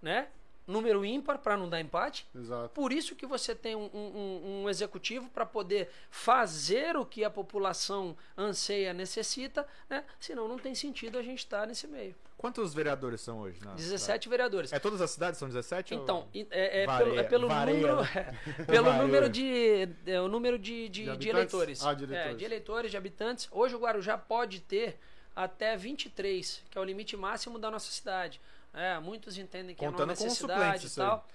[0.00, 0.28] né?
[0.68, 2.26] Número ímpar para não dar empate.
[2.34, 2.68] Exato.
[2.74, 7.30] Por isso que você tem um, um- um executivo para poder fazer o que a
[7.30, 10.04] população anseia, necessita, né?
[10.20, 12.14] Senão não tem sentido a gente estar nesse meio.
[12.36, 13.58] Quantos vereadores são hoje?
[13.64, 14.68] na 17 vereadores.
[14.70, 14.80] cidade?
[14.80, 15.94] É todas as cidades são 17?
[15.94, 18.38] ou- Então, é, é pelo, é pelo varia, número, né?
[18.68, 21.82] pelo número de, é, o número de, de, De de eleitores.
[21.84, 22.34] Ah, de eleitores.
[22.34, 23.48] É, de eleitores, de habitantes.
[23.50, 24.98] Hoje o Guarujá pode ter
[25.34, 28.40] até 23, que é o limite máximo da nossa cidade.
[28.78, 31.08] É, muitos entendem que Contando é uma necessidade e isso aí.
[31.08, 31.26] tal.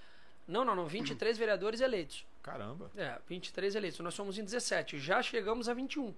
[0.48, 2.26] Não, não, não, 23 vereadores eleitos.
[2.42, 2.90] Caramba.
[2.96, 4.00] É, 23 eleitos.
[4.00, 4.98] Nós somos em 17.
[4.98, 6.14] Já chegamos a 21.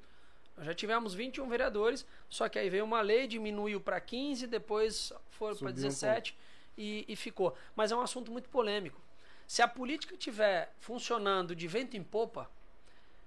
[0.56, 5.12] Nós já tivemos 21 vereadores, só que aí veio uma lei, diminuiu para 15, depois
[5.30, 6.36] foram para Subiu um 17
[6.78, 7.56] e, e ficou.
[7.74, 9.00] Mas é um assunto muito polêmico.
[9.46, 12.50] Se a política estiver funcionando de vento em popa,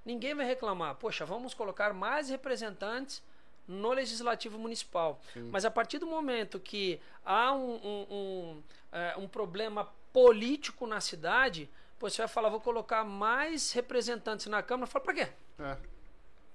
[0.03, 0.95] ninguém vai reclamar.
[0.95, 3.21] Poxa, vamos colocar mais representantes
[3.69, 5.21] no legislativo municipal.
[5.51, 10.99] Mas a partir do momento que há um, um, um, é, um problema político na
[10.99, 14.87] cidade, você vai falar, vou colocar mais representantes na Câmara.
[14.87, 15.27] Fala, pra quê?
[15.59, 15.77] É.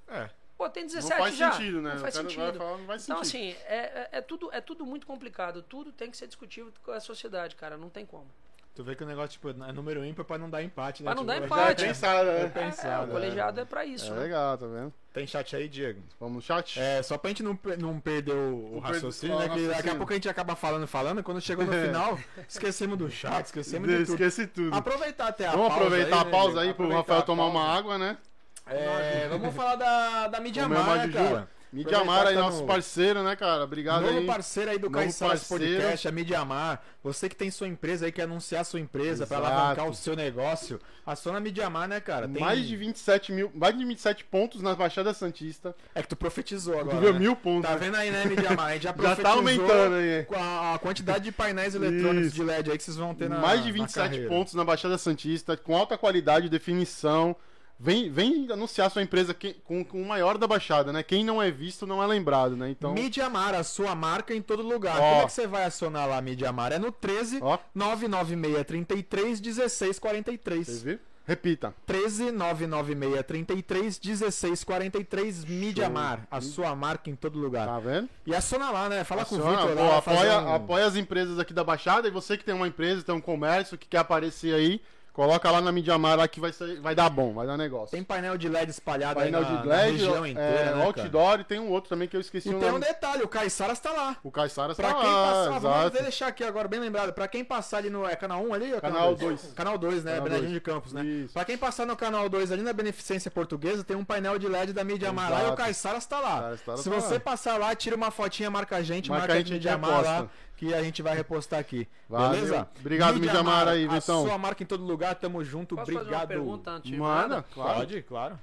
[0.09, 0.31] É.
[0.59, 1.53] Pô, tem Não 17 faz já.
[1.53, 1.95] sentido, né?
[1.95, 2.59] Não faz sentido.
[2.59, 3.53] falar, não faz Então, sentido.
[3.53, 5.63] assim, é, é, é tudo, é tudo muito complicado.
[5.63, 7.77] Tudo tem que ser discutível com a sociedade, cara.
[7.77, 8.29] Não tem como.
[8.75, 11.13] Tu vê que o negócio tipo, é número ímpar pra não dar empate, né?
[11.13, 11.85] Pra não Tipo, dar empate.
[11.85, 12.41] é Pensado, né?
[12.41, 13.05] É É, pensado.
[13.09, 14.09] o colegiado é pra isso.
[14.11, 14.21] É né?
[14.23, 14.93] legal, tá vendo?
[15.13, 16.01] Tem chat aí, Diego?
[16.19, 16.81] Vamos no chat?
[16.81, 19.49] É, só pra gente não, não perder o, o raciocínio, né?
[19.49, 21.87] Que daqui a pouco a gente acaba falando, falando, quando chegou no É.
[21.87, 22.19] final,
[22.49, 24.11] esquecemos do chat, esquecemos de tudo.
[24.15, 24.75] Esqueci tudo.
[24.77, 26.69] Aproveitar até a Vamos pausa aproveitar aí, a né, pausa Diego?
[26.69, 28.19] aí pro Rafael tomar uma água, né?
[28.67, 33.65] É, vamos falar da, da Mídia Comer Midiamar aí, tá nosso no- parceiro, né, cara?
[33.65, 34.27] Obrigado Novo aí.
[34.27, 35.45] parceiro aí do Novo parceiro.
[35.49, 36.83] Podcast, a Midiamar.
[37.03, 39.35] Você que tem sua empresa aí, quer anunciar sua empresa Exato.
[39.45, 42.27] alavancar o seu negócio, aciona a Midiamar, né, cara?
[42.29, 45.75] Tem- Mais de 27 mil, mais de 27 pontos na Baixada Santista.
[45.95, 47.19] É que tu profetizou agora, Tu viu né?
[47.19, 47.69] mil pontos.
[47.69, 47.81] Tá né?
[47.85, 48.67] vendo aí, né, Midiamar?
[48.69, 50.27] A gente já Já profetizou tá aumentando aí.
[50.35, 53.61] a, a quantidade de painéis eletrônicos de LED aí que vocês vão ter na mais
[53.63, 54.29] de na 27 carreira.
[54.29, 57.37] pontos na Baixada Santista, com alta qualidade, definição.
[57.79, 61.03] Vem, vem anunciar sua empresa que- com, com o maior da Baixada, né?
[61.03, 62.71] Quem não é visto não é lembrado, né?
[62.71, 64.97] Então, Midiamar, a sua marca em todo lugar.
[64.97, 65.01] Ó.
[65.11, 66.73] Como é que você vai acionar lá a Midiamar?
[66.73, 70.67] É no 13 ó, 996 33 16 43.
[70.67, 70.99] você viu?
[71.27, 71.75] Repita.
[71.87, 76.27] 13 996 33 16 43 Mídia Mar.
[76.31, 77.67] A sua marca em todo lugar.
[77.67, 78.09] Tá vendo?
[78.27, 79.05] E aciona lá, né?
[79.05, 79.99] Fala com o Vitor lá.
[79.99, 83.15] apoia, um- apoia as empresas aqui da Baixada e você que tem uma empresa, tem
[83.15, 84.81] um comércio que quer aparecer aí,
[85.15, 86.51] coloca lá na Midiamar lá que vai,
[86.83, 87.93] vai dar bom, vai dar negócio.
[87.93, 90.71] Tem painel de LED espalhado painel aí na, de na LED, região é, inteira, né,
[90.73, 90.85] cara?
[90.85, 92.85] outdoor e tem um outro também que eu esqueci E tem um nome.
[92.85, 94.17] detalhe, o Caiçaras tá lá.
[94.25, 96.03] O Caissara Pra está quem lá, passar, vamos exato.
[96.03, 99.15] deixar aqui agora bem lembrado, pra quem passar ali no é canal 1 ali, Canal
[99.15, 99.41] dois?
[99.41, 99.53] 2.
[99.55, 100.51] Canal 2, né, Canal dois.
[100.51, 101.05] de Campos, né?
[101.05, 101.33] Isso.
[101.33, 104.73] Pra quem passar no canal 2 ali na Beneficência Portuguesa, tem um painel de LED
[104.73, 105.55] da Mídia lá e o.
[105.55, 106.41] Caiçaras tá lá.
[106.41, 107.21] Caiçara Se tá você lá.
[107.21, 110.03] passar lá, tira uma fotinha, marca a gente, Marca marca, a gente e Mídia Mar
[110.03, 110.29] lá.
[110.57, 111.89] Que a gente vai repostar aqui.
[112.09, 112.31] Valeu.
[112.41, 112.69] Beleza?
[112.79, 114.25] Obrigado, Mídia Mar aí, a Vitão.
[114.27, 116.29] sua marca em todo lugar, tamo junto, Posso fazer uma obrigado.
[116.29, 117.79] pergunta antes Manda, claro.
[117.81, 118.39] Pode, claro.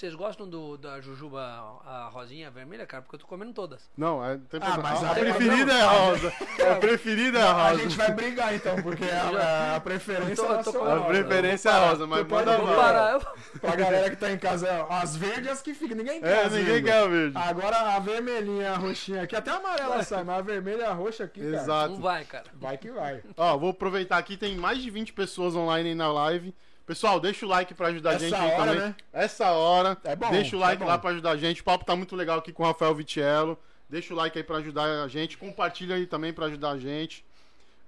[0.00, 1.42] Vocês gostam do, da jujuba,
[1.84, 3.02] a rosinha a vermelha, cara?
[3.02, 3.82] Porque eu tô comendo todas.
[3.94, 6.32] Não, é, tem Ah, mas a, aí- preferida é a rosa.
[6.72, 7.82] A preferida é a A rosa.
[7.82, 11.02] gente vai brigar então, porque a, a preferência Eu tô- é eu tô nacional.
[11.02, 13.12] A preferência é a rosa, mas manda Vou parar.
[13.12, 16.46] eu- Pra galera que tá em casa, as verdes que ficam, ninguém quer.
[16.46, 17.36] É, ninguém quer a verde.
[17.36, 20.92] Agora a vermelhinha, a roxinha aqui, até a amarela sai, mas a vermelha e a
[20.94, 21.56] roxa aqui, cara.
[21.62, 21.92] Exato.
[21.92, 22.44] Não vai, cara.
[22.54, 23.22] Vai que vai.
[23.36, 26.54] Ó, vou aproveitar aqui, tem mais de 20 pessoas online aí na live.
[26.90, 28.80] Pessoal, deixa o like pra ajudar a gente aí hora, também.
[28.80, 28.94] né?
[29.12, 29.96] Essa hora.
[30.02, 30.88] É bom, Deixa o é like bom.
[30.88, 31.60] lá pra ajudar a gente.
[31.60, 33.56] O papo tá muito legal aqui com o Rafael Vitiello.
[33.88, 35.38] Deixa o like aí pra ajudar a gente.
[35.38, 37.24] Compartilha aí também pra ajudar a gente.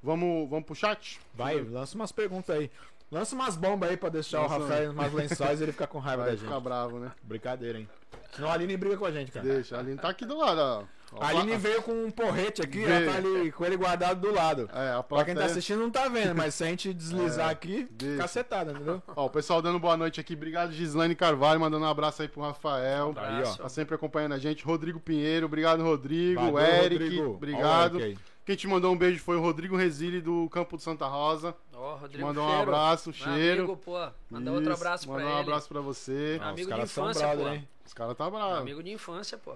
[0.01, 1.19] Vamos, vamos pro chat?
[1.35, 2.71] Vai, lança umas perguntas aí.
[3.11, 6.23] Lança umas bombas aí pra deixar o Rafael umas lençóis e ele ficar com raiva
[6.23, 6.45] Vai da gente.
[6.47, 7.11] ficar bravo, né?
[7.25, 7.89] Brincadeira, hein?
[8.37, 9.45] Senão a Aline briga com a gente, cara.
[9.45, 9.75] Deixa.
[9.77, 10.85] A Aline tá aqui do lado, ó.
[11.15, 12.91] Ó, A Aline veio com um porrete aqui, Veio.
[12.91, 14.69] ela tá ali com ele guardado do lado.
[14.73, 17.51] É, a Pra quem tá plateia- assistindo não tá vendo, mas se a gente deslizar
[17.51, 18.17] aqui, deixa.
[18.23, 19.03] cacetada, entendeu?
[19.15, 20.35] Ó, o pessoal dando boa noite aqui.
[20.35, 23.11] Obrigado, Gislaine Carvalho, mandando um abraço aí pro Rafael.
[23.11, 23.59] Abraço.
[23.59, 24.65] Tá sempre acompanhando a gente.
[24.65, 26.41] Rodrigo Pinheiro, obrigado, Rodrigo.
[26.41, 27.31] Valeu, Eric, Rodrigo.
[27.35, 27.99] obrigado.
[27.99, 28.19] Ó aí.
[28.45, 31.55] Quem te mandou um beijo foi o Rodrigo Resile do Campo de Santa Rosa.
[31.75, 33.63] Ó, Rodrigo Mandou um abraço, Meu cheiro.
[33.65, 33.97] Amigo, pô.
[34.29, 35.37] Manda outro Isso, abraço pra Mandar ele.
[35.37, 36.39] um abraço pra você.
[36.43, 37.53] Ah, amigo os caras de são infância, brother, pô.
[37.55, 37.69] hein?
[37.87, 38.59] Os caras tá bravos.
[38.59, 39.55] Amigo de infância, pô.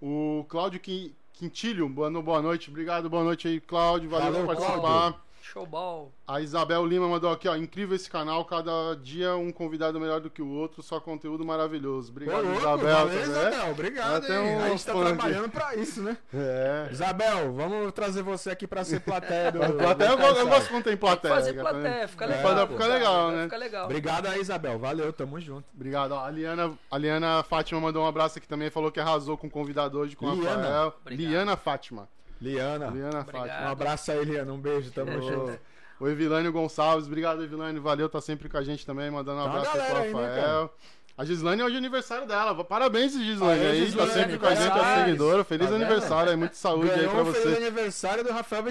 [0.00, 1.88] O Cláudio Quin- Quintilho,
[2.22, 2.70] boa noite.
[2.70, 4.08] Obrigado, boa noite aí, Cláudio.
[4.08, 4.80] Valeu, Valeu, por participar.
[4.80, 5.20] Cláudio.
[5.52, 6.12] Showball.
[6.26, 7.56] A Isabel Lima mandou aqui, ó.
[7.56, 12.08] Incrível esse canal, cada dia um convidado melhor do que o outro, só conteúdo maravilhoso.
[12.08, 12.78] Ô, Obrigado, louco, Isabel.
[12.94, 13.22] valeu, tá?
[13.24, 13.70] Isabel.
[13.70, 14.56] Obrigado, hein?
[14.62, 16.16] A gente tá trabalhando pra isso, né?
[16.34, 16.88] É.
[16.90, 19.60] Isabel, vamos trazer você aqui pra ser plateia do.
[19.76, 21.34] Plateia, eu, eu gosto quando tem plateia.
[21.34, 22.66] Fazer plateia, fica É, legal.
[22.68, 23.42] ficar legal, né?
[23.44, 23.84] Fica legal.
[23.84, 24.78] Obrigado aí, Isabel.
[24.78, 25.64] Valeu, tamo junto.
[25.74, 26.12] Obrigado.
[26.12, 29.46] Ó, a, Liana, a Liana Fátima mandou um abraço aqui também, falou que arrasou com
[29.46, 30.62] o convidado hoje, com o Liana.
[30.62, 30.94] Rafael.
[31.02, 31.30] Obrigado.
[31.30, 32.08] Liana Fátima.
[32.40, 32.86] Liana.
[32.88, 33.24] Liana.
[33.24, 33.60] Fátima.
[33.62, 34.52] Um abraço aí, Liana.
[34.52, 35.58] Um beijo, tamo junto.
[35.98, 39.50] O Evilânio Gonçalves, obrigado Evilânio, valeu, tá sempre com a gente também, mandando um Tá
[39.50, 40.74] abraço aí pro aí, né, Rafael.
[41.16, 44.54] a Gislane é hoje aniversário dela, parabéns Gislane Aê, aí, Gislane, tá sempre com a
[44.54, 45.04] gente, a parabéns.
[45.06, 47.56] seguidora, feliz Tá aniversário aí, muita saúde aí Ganhou pra um feliz você.
[47.64, 48.62] aniversário do Rafael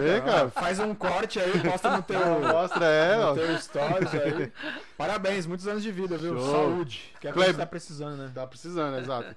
[0.00, 0.32] ver, cara.
[0.32, 0.50] cara?
[0.50, 3.28] Faz um corte aí, posta no teu, Mostra é, ó.
[3.28, 4.52] no teu stories aí.
[4.98, 6.36] Parabéns, muitos anos de vida, viu?
[6.36, 6.50] Show.
[6.50, 7.12] Saúde.
[7.20, 8.32] Que é o que a tá precisando, né?
[8.34, 9.36] Tá precisando, exato.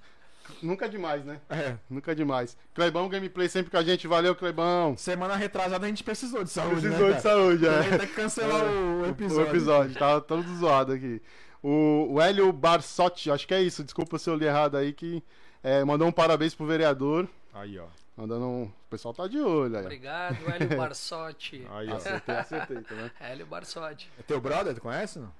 [0.61, 1.39] Nunca demais, né?
[1.49, 1.75] É.
[1.89, 2.57] Nunca demais.
[2.73, 4.95] Clebão Gameplay sempre com a gente, valeu Clebão.
[4.97, 7.35] Semana retrasada a gente precisou de saúde, Precisou né, de cara?
[7.35, 7.97] saúde, Também é.
[7.97, 9.49] Tem que cancelar o O episódio.
[9.51, 11.21] episódio, tá todo zoado aqui.
[11.63, 15.23] O, o Hélio Barsotti, acho que é isso, desculpa se eu li errado aí, que
[15.63, 17.27] é, mandou um parabéns pro vereador.
[17.53, 17.85] Aí, ó.
[18.15, 18.63] Mandando um.
[18.63, 19.83] O pessoal tá de olho aí.
[19.83, 21.67] Obrigado, Hélio Barsotti.
[21.69, 21.95] Aí, ó.
[21.95, 23.11] Acertei, acertei, tá vendo?
[23.19, 24.09] Hélio Barsotti.
[24.17, 25.31] É teu brother, tu conhece, não?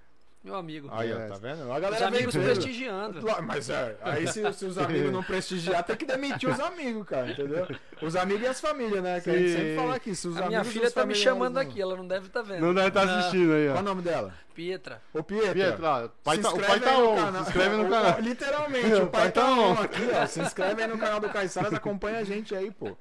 [0.46, 0.88] Meu amigo.
[0.92, 1.16] Aí, É.
[1.16, 1.64] ó, tá vendo?
[1.72, 2.44] A Os galera vem amigos tudo.
[2.46, 3.20] prestigiando.
[3.44, 7.32] Mas é, aí se, se os amigos não prestigiar, tem que demitir os amigos, cara,
[7.32, 7.68] entendeu?
[8.00, 9.20] Os amigos e as famílias, né?
[9.22, 10.14] Que a gente sempre fala aqui.
[10.16, 12.08] Se os A minha amigos e filha os tá me chamando não- aqui, ela não
[12.08, 12.62] deve estar vendo.
[12.62, 13.80] Não deve estar assistindo aí, Qual ó.
[13.80, 14.34] o nome dela?
[14.54, 15.02] Pietra.
[15.14, 15.54] Ô, Pietra.
[15.54, 18.20] Pietro, ó, o pai tá, o pai tá aí on, se inscreve no canal.
[18.22, 20.26] Literalmente, o pai tá on aqui, ó.
[20.28, 22.96] Se inscreve aí no canal do Caissaras, acompanha a gente aí, pô.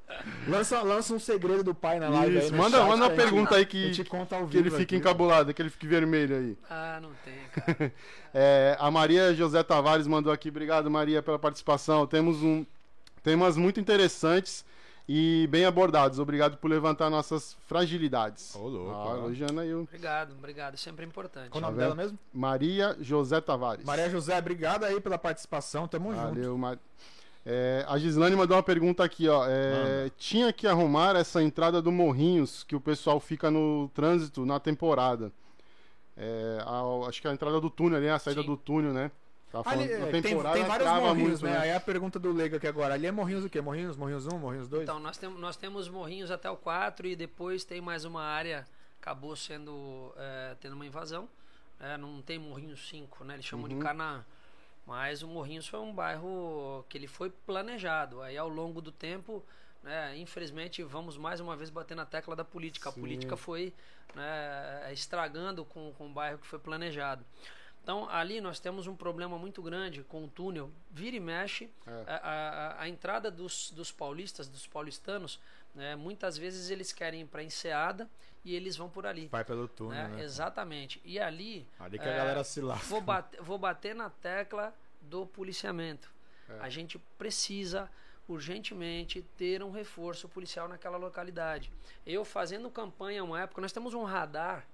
[0.49, 3.11] Lança, lança um segredo do pai na live aí Isso, no manda, chat, manda uma
[3.15, 6.59] pergunta aí que, que ele fique encabulado, que ele fique vermelho aí.
[6.69, 7.93] Ah, não tem, cara.
[8.33, 12.07] É, a Maria José Tavares mandou aqui, obrigado Maria pela participação.
[12.07, 12.65] Temos um
[13.23, 14.65] temas muito interessantes
[15.09, 16.19] e bem abordados.
[16.19, 18.55] Obrigado por levantar nossas fragilidades.
[18.57, 20.77] Ô, louco, Ah, elogiando aí o Obrigado, obrigado.
[20.77, 21.51] Sempre é importante.
[21.51, 22.19] Qual o nome Tá dela mesmo?
[22.33, 23.85] Maria José Tavares.
[23.85, 26.25] Maria José, obrigado aí pela participação, tamo junto.
[26.35, 26.79] Valeu, Mar...
[27.47, 29.45] É, a Gislane mandou uma pergunta aqui, ó.
[29.47, 34.59] É, tinha que arrumar essa entrada do Morrinhos que o pessoal fica no trânsito na
[34.59, 35.31] temporada.
[36.17, 38.47] É, a- acho que a entrada do túnel ali, a saída Sim.
[38.47, 39.11] do túnel, né?
[39.51, 41.59] Tá Ali, é, tem, tem vários morrinhos, muito, né?
[41.59, 42.95] Aí a pergunta do Leigo aqui agora.
[42.95, 43.61] Ali é morrinhos o quê?
[43.61, 44.83] Morrinhos, morrinhos 1, morrinhos 2?
[44.83, 48.67] Então, nós, tem, nós temos morrinhos até o 4 e depois tem mais uma área,
[49.01, 51.29] acabou sendo, é, tendo uma invasão.
[51.81, 53.35] É, não tem Morrinhos 5, né?
[53.35, 53.81] Eles chamam de Uhum.
[53.81, 54.25] Canaã.
[54.87, 58.23] Mas o Morrinhos foi um bairro que ele foi planejado.
[58.23, 59.43] Aí ao longo do tempo
[59.85, 62.89] né, infelizmente, vamos mais uma vez bater na tecla da política.
[62.89, 63.01] A Sim.
[63.01, 63.73] política foi
[64.15, 67.25] né, estragando com, com o bairro que foi planejado.
[67.83, 70.71] Então, ali nós temos um problema muito grande com o túnel.
[70.91, 72.05] Vira e mexe, É.
[72.11, 75.39] a, a- a entrada dos, dos paulistas, dos paulistanos,
[75.75, 78.09] né, muitas vezes eles querem ir para Enseada
[78.43, 79.27] e eles vão por ali.
[79.29, 80.17] Vai pelo túnel, né?
[80.17, 80.23] né?
[80.25, 80.99] Exatamente.
[81.05, 82.87] E ali, Ali que a É, galera se lasca.
[82.87, 86.11] vou bater, vou bater na tecla do policiamento.
[86.49, 86.59] É.
[86.61, 87.91] A gente precisa
[88.29, 91.71] urgentemente ter um reforço policial naquela localidade.
[92.07, 94.67] Eu fazendo campanha uma época, nós temos um radar,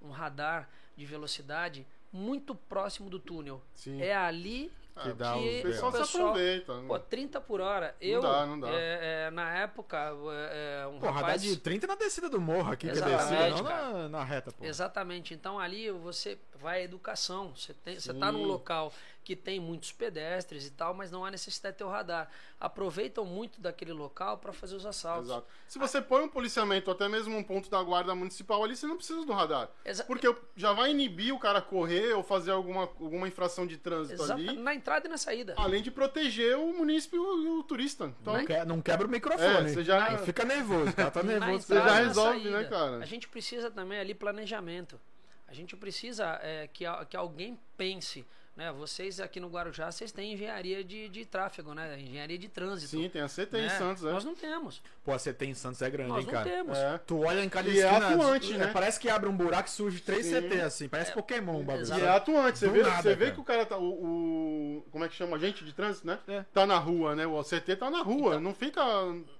[0.00, 3.62] um radar de velocidade muito próximo do túnel.
[3.74, 4.00] Sim.
[4.00, 4.70] É ali
[5.00, 6.80] que dá que O pessoal o se aproveita.
[6.80, 6.84] né?
[6.86, 7.96] Pô, 30 por hora.
[7.98, 8.68] Eu, dá, não dá.
[8.68, 11.42] é, é, na época, é, é, um Pô, radar rapaz...
[11.42, 14.64] de 30 na descida do morro aqui, que é descida, não na, na reta, pô.
[14.64, 15.32] Exatamente.
[15.32, 17.54] Então ali você vai à educação.
[17.56, 18.92] Você tem, você está num local
[19.24, 22.28] que tem muitos pedestres e tal, mas não há necessidade de ter o radar.
[22.58, 25.30] Aproveitam muito daquele local para fazer os assaltos.
[25.30, 25.46] Exato.
[25.68, 28.96] Se você põe um policiamento, até mesmo um ponto da guarda municipal ali, você não
[28.96, 29.68] precisa do radar.
[29.84, 34.22] Exa- Porque já vai inibir o cara correr ou fazer alguma, alguma infração de trânsito
[34.22, 34.56] Exata- ali.
[34.56, 35.54] Na entrada e na saída.
[35.56, 38.12] Além de proteger o munícipe e o, o turista.
[38.20, 39.70] Então, Não, que- não quebra o é, microfone.
[39.70, 41.66] você já, Não fica nervoso, o cara tá Na nervoso.
[41.66, 42.96] Você já na resolve, né, cara?
[42.98, 45.00] A gente precisa também ali planejamento.
[45.48, 48.24] A gente precisa é, que, que alguém pense.
[48.54, 48.70] Né?
[48.70, 51.98] Vocês aqui no Guarujá, vocês têm engenharia de, de tráfego, né?
[51.98, 52.90] engenharia de trânsito.
[52.90, 53.68] Sim, tem a CT em né?
[53.70, 54.12] Santos, é.
[54.12, 54.82] Nós não temos.
[55.02, 56.50] Pô, a CT em Santos é grande, Nós hein, não cara.
[56.50, 56.76] temos.
[56.76, 56.98] É.
[56.98, 58.66] Tu olha em cada E é esquina, atuante, é, né?
[58.70, 60.34] parece que abre um buraco e surge três Sim.
[60.42, 61.86] CT assim, parece Pokémon o bagulho.
[61.98, 63.30] E é atuante, você Do vê, nada, você vê cara.
[63.34, 63.78] que o cara tá.
[63.78, 65.36] O, o- Como é que chama?
[65.38, 66.18] Agente de trânsito, né?
[66.28, 66.44] É.
[66.52, 67.26] Tá na rua, né?
[67.26, 68.82] O CT tá na rua, Então, não fica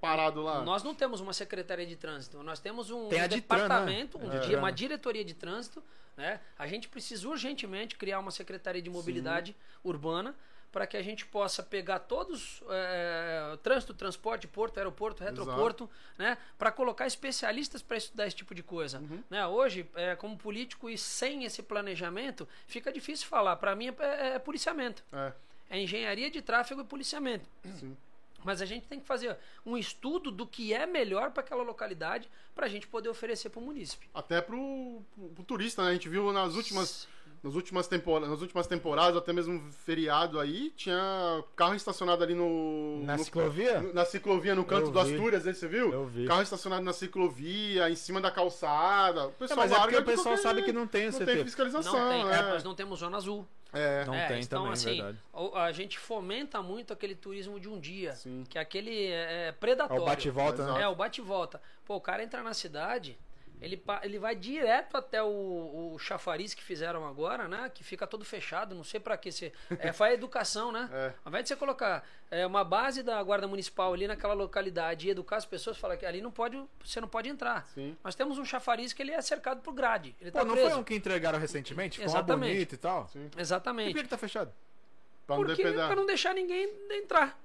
[0.01, 0.63] parado lá.
[0.63, 3.29] Nós não temos uma secretaria de trânsito, nós temos um, Tem a um né?
[3.29, 4.39] departamento, um É.
[4.39, 4.73] di- Ditran, uma né?
[4.75, 5.83] diretoria de trânsito.
[6.17, 6.41] Né?
[6.59, 10.35] A gente precisa urgentemente criar uma secretaria de mobilidade urbana
[10.71, 16.39] para que a gente possa pegar todos é, trânsito, transporte, porto, aeroporto, retroporto, né?
[16.57, 18.99] para colocar especialistas para estudar esse tipo de coisa.
[18.99, 19.23] Uhum.
[19.29, 19.47] Né?
[19.47, 23.57] Hoje, é, como político e sem esse planejamento, fica difícil falar.
[23.57, 25.05] Para mim é, é policiamento.
[25.13, 25.33] É,
[25.69, 27.49] É engenharia de tráfego e policiamento.
[27.79, 27.97] sim.
[28.45, 32.29] Mas a gente tem que fazer um estudo do que é melhor para aquela localidade
[32.55, 34.09] para a gente poder oferecer para o munícipe.
[34.13, 35.03] Até pro,
[35.35, 35.91] pro turista, né?
[35.91, 37.09] A gente viu nas últimas,
[37.43, 43.03] nas últimas, tempora nas últimas temporadas, até mesmo feriado aí, tinha carro estacionado ali no.
[43.05, 43.81] Na no- ciclovia?
[43.81, 44.99] no- Na ciclovia, no canto do.
[44.99, 45.93] Astúrias, aí você viu?
[45.93, 46.27] Eu vi.
[46.27, 49.27] Carro estacionado na ciclovia, em cima da calçada.
[49.27, 51.19] O É, pessoal mas é porque o pessoal porque sabe que não tem o não
[51.25, 51.93] tem fiscalização.
[51.99, 52.39] Não tem, é.
[52.39, 53.47] é, nós não temos zona azul.
[53.73, 55.19] É, Não É, tem então, também, assim, verdade.
[55.55, 58.45] a gente fomenta muito aquele turismo de um dia, Sim.
[58.49, 60.03] que é aquele é, é É predatório.
[60.03, 60.83] o bate-volta, né?
[60.83, 61.61] É, o bate e volta.
[61.85, 63.19] Pô, o cara entra na cidade,
[63.63, 67.71] ele, ele vai direto até o, o chafariz que fizeram agora, né?
[67.73, 69.53] Que fica todo fechado, não sei pra que ser.
[69.79, 70.91] É, faz educação, né?
[70.93, 71.13] É.
[71.25, 75.11] Ao invés de você colocar é, uma base da guarda municipal ali naquela localidade e
[75.11, 77.65] educar as pessoas, falar que ali não pode, você não pode entrar.
[77.69, 77.97] Sim.
[78.03, 80.17] Nós temos um chafariz que ele é cercado por grade.
[80.21, 80.71] Ele Pô, tá não preso.
[80.71, 81.99] foi um que entregaram recentemente?
[81.99, 82.53] Ficou uma Exatamente.
[82.53, 83.09] bonita e tal?
[83.09, 83.27] Sim.
[83.27, 83.93] E por Exatamente.
[83.95, 84.53] que ele tá fechado?
[85.27, 87.39] Pra não Porque pra não deixar ninguém entrar.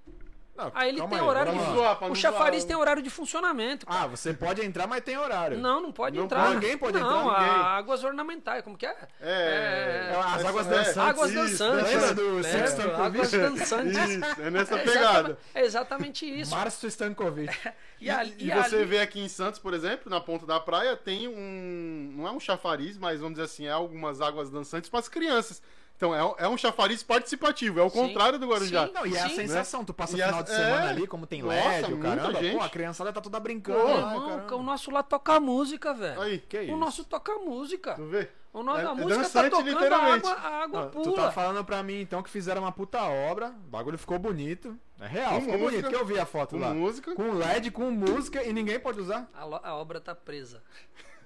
[0.57, 1.73] Não, Aí ele tem horário vamos de.
[1.75, 2.67] zoar, O não chafariz zoar.
[2.67, 3.85] tem horário de funcionamento.
[3.85, 4.01] cara.
[4.03, 5.57] Ah, você pode entrar, mas tem horário.
[5.59, 6.49] Não, não pode Não entrar.
[6.49, 7.61] Ninguém pode não, entrar, ninguém.
[7.61, 8.95] a- águas ornamentais, como que é?
[9.21, 10.97] É, É, as essa- águas é, dançantes.
[10.97, 11.93] Águas isso, dançantes.
[11.93, 13.97] lembra do Sexto Águas dançantes.
[14.09, 14.99] Isso, é nessa É pegada.
[15.03, 16.51] exatamente- É exatamente isso.
[16.55, 17.53] Márcio Stankovic.
[17.99, 20.59] E, ali- E, e você ali- vê aqui em Santos, por exemplo, na ponta da
[20.59, 22.13] praia, tem um.
[22.15, 25.61] Não é um chafariz, mas vamos dizer assim, é algumas águas dançantes para as crianças.
[25.97, 28.85] Então é, é um chafariz participativo, é o Sim, contrário do Guarujá.
[28.85, 28.93] sim.
[28.93, 29.35] Não, e é a Sim.
[29.35, 30.89] sensação, tu passa o final as- de semana é.
[30.89, 32.55] ali, como tem Nossa, LED, o caramba, gente.
[32.57, 33.79] pô, a criançada tá toda brincando.
[33.79, 34.55] Pô, lá, Irmão, caramba.
[34.57, 36.21] o nosso lá toca música, velho.
[36.21, 36.77] Aí, Que O isso?
[36.77, 37.95] nosso toca música.
[37.95, 38.29] tu vê?
[38.53, 41.01] O nosso, É- a é música tá dançante, tocando, a água, a água Ah, tu
[41.01, 41.15] pula.
[41.15, 44.77] tá falando pra mim então que fizeram uma puta obra, o bagulho ficou bonito.
[44.99, 46.73] É real, Com ficou música, bonito, que eu vi a foto Com lá.
[46.75, 47.15] música.
[47.15, 49.27] Com LED, com música e ninguém pode usar.
[49.33, 50.61] A, a obra tá presa.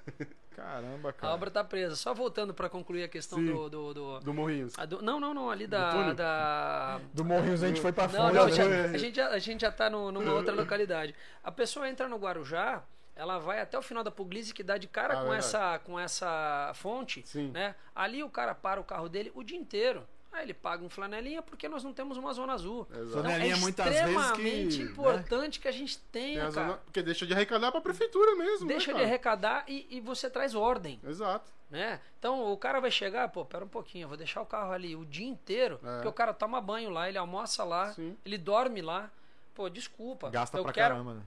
[0.56, 1.34] Caramba, A cara.
[1.34, 1.96] obra tá presa.
[1.96, 3.46] Só voltando pra concluir a questão Sim.
[3.46, 3.70] do.
[3.70, 4.74] do, do- Do Morrinhos.
[4.78, 5.92] a do- não, não, não, ali Do da.
[5.92, 6.14] túnel?
[6.16, 8.34] da Do Morrinhos a gente foi pra não, fora.
[8.34, 8.52] não, né?
[8.52, 11.16] já- a, gente já, a gente já tá no- numa outra localidade.
[11.44, 12.84] A pessoa entra no Guarujá,
[13.16, 15.40] ela vai até o final da Puglisi que dá de cara Ah, com, verdade.
[15.46, 17.24] essa, com essa fonte.
[17.26, 17.50] Sim.
[17.52, 17.74] Né?
[17.96, 20.06] Ali o cara para o carro dele o dia inteiro.
[20.34, 22.88] Aí ele paga um flanelinha porque nós não temos uma zona azul.
[22.90, 23.04] Exato.
[23.10, 24.92] Então, Flanelinha é muitas vezes que, extremamente né?
[24.92, 26.68] importante que a gente Tem tenha, a cara.
[26.68, 28.66] zona- Porque deixa de arrecadar pra prefeitura mesmo.
[28.68, 31.00] Deixa né, de arrecadar e, e você traz ordem.
[31.06, 31.52] Exato.
[31.70, 32.00] né?
[32.18, 34.96] Então o cara vai chegar, pô, pera um pouquinho, eu vou deixar o carro ali
[34.96, 35.96] o dia inteiro, É.
[35.96, 38.18] porque o cara toma banho lá, ele almoça lá, Sim.
[38.26, 39.10] ele dorme lá.
[39.54, 40.30] Pô, desculpa.
[40.30, 40.94] Gasta eu pra quero.
[40.96, 41.22] caramba, né?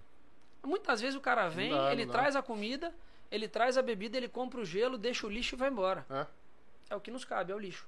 [0.62, 2.90] Muitas vezes o cara vem, dá, ele traz a comida,
[3.30, 6.06] ele traz a bebida, ele compra o gelo, deixa o lixo e vai embora.
[6.08, 6.26] É.
[6.90, 7.86] É o que nos cabe, é o lixo.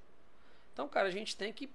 [0.76, 1.70] Então, cara, a gente tem que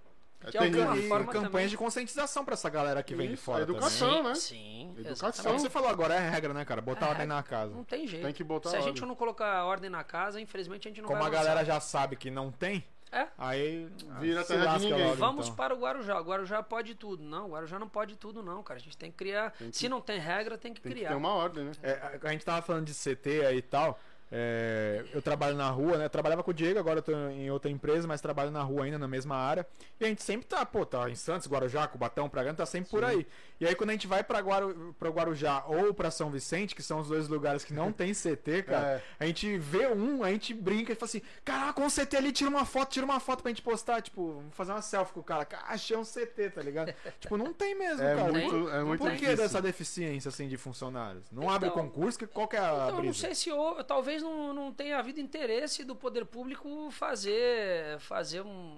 [0.45, 1.05] De tem alguma isso.
[1.05, 1.67] E forma campanhas também.
[1.69, 3.63] de conscientização pra essa galera que vem de Isso, fora.
[3.63, 4.09] educação.
[4.09, 4.23] também.
[4.25, 4.35] né?
[4.35, 5.27] Sim, Educação.
[5.27, 5.55] É o exatamente.
[5.55, 6.81] que você falou agora, é regra, né, cara?
[6.81, 7.73] Botar É ordem na casa.
[7.73, 8.23] Não tem jeito.
[8.23, 8.93] Tem que botar Se a ordem.
[8.95, 11.43] gente não colocar ordem na casa, infelizmente a gente não Como vai a avançar.
[11.45, 13.27] galera já sabe que não tem, É.
[13.39, 15.03] aí Vira se terra de lasca ninguém.
[15.05, 15.55] logo, Vamos então.
[15.55, 16.19] para o Guarujá.
[16.19, 17.23] O Guarujá pode tudo.
[17.23, 18.79] Não, o Guarujá não pode tudo, não, cara.
[18.79, 19.49] A gente tem que criar.
[19.51, 21.09] Tem que- Se não tem regra, tem que Tem que criar.
[21.09, 21.71] ter uma ordem, né?
[21.81, 23.99] É, a- a gente tava falando de CT aí e tal.
[24.31, 26.07] É, eu trabalho na rua, né?
[26.07, 28.97] Trabalhava com o Diego, agora eu tô em outra empresa, mas trabalho na rua ainda,
[28.97, 29.67] na mesma área.
[29.99, 33.03] E a gente sempre tá, pô, tá em Santos, Guarujá, Cubatão, Pragana, tá sempre por
[33.03, 33.27] aí.
[33.61, 36.81] E aí quando a gente vai pra, Guaru, pra Guarujá ou pra São Vicente, que
[36.81, 39.01] são os dois lugares que não tem CT, cara, É.
[39.19, 42.49] a gente vê um, a gente brinca e fala assim, caraca, um CT ali, tira
[42.49, 45.23] uma foto, tira uma foto pra gente postar, tipo, vamos fazer uma selfie com o
[45.23, 45.45] cara.
[45.45, 46.91] Cara, achei um CT, tá ligado?
[47.21, 48.31] tipo, não tem mesmo, É cara.
[48.31, 49.37] muito, Por- é muito por que difícil.
[49.37, 51.29] dessa deficiência assim de funcionários?
[51.31, 52.17] Não Então- abre concurso?
[52.17, 53.19] Que, qual que é a Então, eu não brisa?
[53.19, 58.75] sei se houve, talvez não, não tenha havido interesse do poder público fazer, fazer um,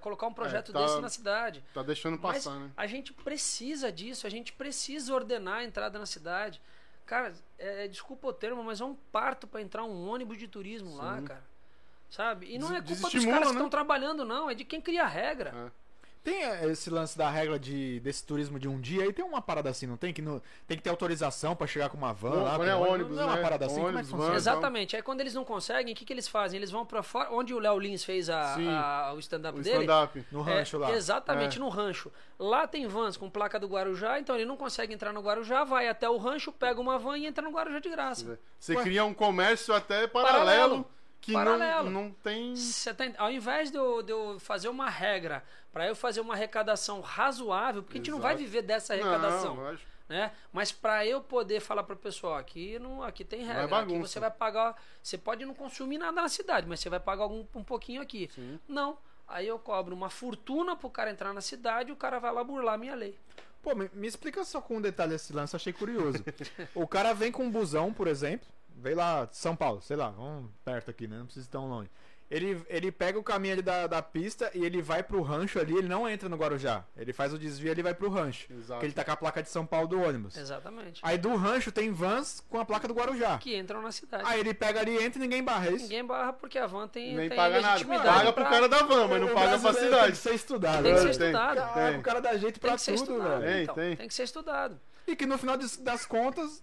[0.00, 1.64] colocar um projeto tá- desse na cidade.
[1.72, 2.70] Tá deixando Mas passar, né?
[2.76, 6.60] a gente precisa disso, a gente precisa ordenar a entrada na cidade.
[7.06, 10.96] Cara, é, desculpa o termo, mas é um parto para entrar um ônibus de turismo
[10.96, 11.24] lá, Sim.
[11.24, 11.44] cara.
[12.10, 12.46] Sabe?
[12.54, 13.50] E não é culpa dos caras que né?
[13.50, 14.48] estão trabalhando, não.
[14.48, 15.52] É de quem cria a regra.
[15.54, 15.83] É.
[16.24, 19.42] Tem é, esse lance da regra de, desse turismo de um dia aí tem uma
[19.42, 20.10] parada assim, não tem?
[20.10, 22.56] Que no- tem que ter autorização pra chegar com uma van Não, lá.
[22.56, 23.42] quando é ônibus, não é uma né?
[23.42, 23.74] parada assim?
[23.74, 24.34] Como é que Ônibus, van.
[24.34, 24.96] Exatamente.
[24.96, 26.56] Aí quando eles não conseguem, o que, que eles fazem?
[26.56, 28.66] Eles vão para fora, onde o Léo Lins fez a- Sim.
[28.66, 29.76] a- o stand-up O dele.
[29.84, 30.24] stand-up.
[30.32, 30.92] No É, rancho lá.
[30.92, 31.60] Exatamente, É.
[31.60, 32.10] no rancho.
[32.38, 35.88] Lá tem vans com placa do Guarujá, então ele não consegue entrar no Guarujá, vai
[35.88, 38.38] até o rancho, pega uma van e entra no Guarujá de graça.
[38.58, 38.82] Você Ué.
[38.82, 40.90] cria um comércio até paralelo, Paralelo.
[41.20, 41.90] que Paralelo.
[41.90, 42.54] Não, não tem.
[42.96, 45.44] Tá ao invés de eu, de eu fazer uma regra
[45.74, 48.44] para eu fazer uma arrecadação razoável, porque a gente não vai Exato.
[48.44, 49.78] viver dessa arrecadação, Não,
[50.08, 50.30] né?
[50.52, 54.06] Mas para eu poder falar para o pessoal aqui, não, aqui tem regra, aqui bagunça.
[54.06, 57.44] você vai pagar, você pode não consumir nada na cidade, mas você vai pagar algum,
[57.56, 58.30] um pouquinho aqui.
[58.32, 58.60] Sim.
[58.68, 58.96] Não.
[59.26, 62.44] Aí eu cobro uma fortuna pro cara entrar na cidade e o cara vai lá
[62.44, 63.18] burlar a minha lei.
[63.60, 66.22] Pô, me, me explica só com um detalhe esse lance, achei curioso.
[66.72, 68.46] o cara vem com um busão, por exemplo,
[68.76, 71.18] vem lá de São Paulo, sei lá, vamos perto aqui, né?
[71.18, 71.90] Não precisa ir tão longe.
[72.34, 75.76] Ele, ele pega o caminho ali da, da pista e ele vai pro rancho ali,
[75.76, 76.84] ele não entra no Guarujá.
[76.96, 78.52] Ele faz o desvio ali e vai pro rancho.
[78.52, 78.72] Exato.
[78.72, 80.36] Porque ele tá com a placa de São Paulo do ônibus.
[80.36, 81.00] Exatamente.
[81.04, 83.38] Aí do rancho tem vans com a placa do Guarujá.
[83.38, 84.24] Que entram na cidade.
[84.26, 85.84] Aí ele pega ali, entra e ninguém barra, é isso?
[85.84, 87.72] Ninguém barra porque a van tem, Nem tem paga nada.
[87.74, 88.08] legitimidade.
[88.18, 90.12] Paga pro pra- cara da van, mas não O paga pra brasileiro Tem cidade.
[90.12, 90.82] que ser estudado.
[90.82, 91.04] Tem que ser?
[91.04, 91.26] Tem.
[91.28, 91.56] estudado.
[91.56, 91.98] Caraca, Tem.
[91.98, 93.40] o cara dá jeito Tem pra que ser tudo, estudado.
[93.40, 93.52] velho.
[93.52, 93.96] Tem, então, tem.
[93.96, 94.80] tem que ser estudado.
[95.06, 96.62] E que no final das contas,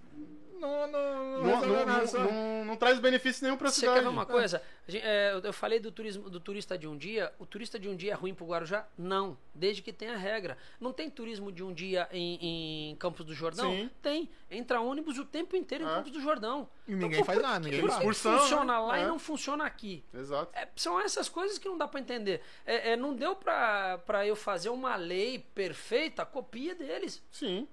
[0.61, 3.95] não, não, Não, não, não, não- não traz benefício nenhum pra Você cidade.
[3.97, 4.61] quer ver uma coisa?
[4.87, 7.33] A gente- é, eu- falei do turismo do turista de um dia.
[7.39, 8.85] O turista de um dia é ruim pro Guarujá?
[8.97, 9.37] Não.
[9.53, 10.57] Desde que tenha regra.
[10.79, 13.71] Não tem turismo de um dia em, em Campos do Jordão?
[13.71, 13.89] Sim.
[14.01, 14.29] Tem.
[14.49, 15.95] Entra ônibus o tempo inteiro em É.
[15.95, 16.69] Campos do Jordão.
[16.87, 18.79] E ninguém por- faz por- nada, ninguém por que que Excursão, funciona né?
[18.79, 19.07] lá e É.
[19.07, 20.03] não funciona aqui?
[20.13, 20.51] Exato.
[20.57, 22.41] É, são essas coisas que não dá pra entender.
[22.65, 27.21] É, é, não deu pra, pra eu fazer uma lei perfeita, copia deles.
[27.31, 27.67] Sim.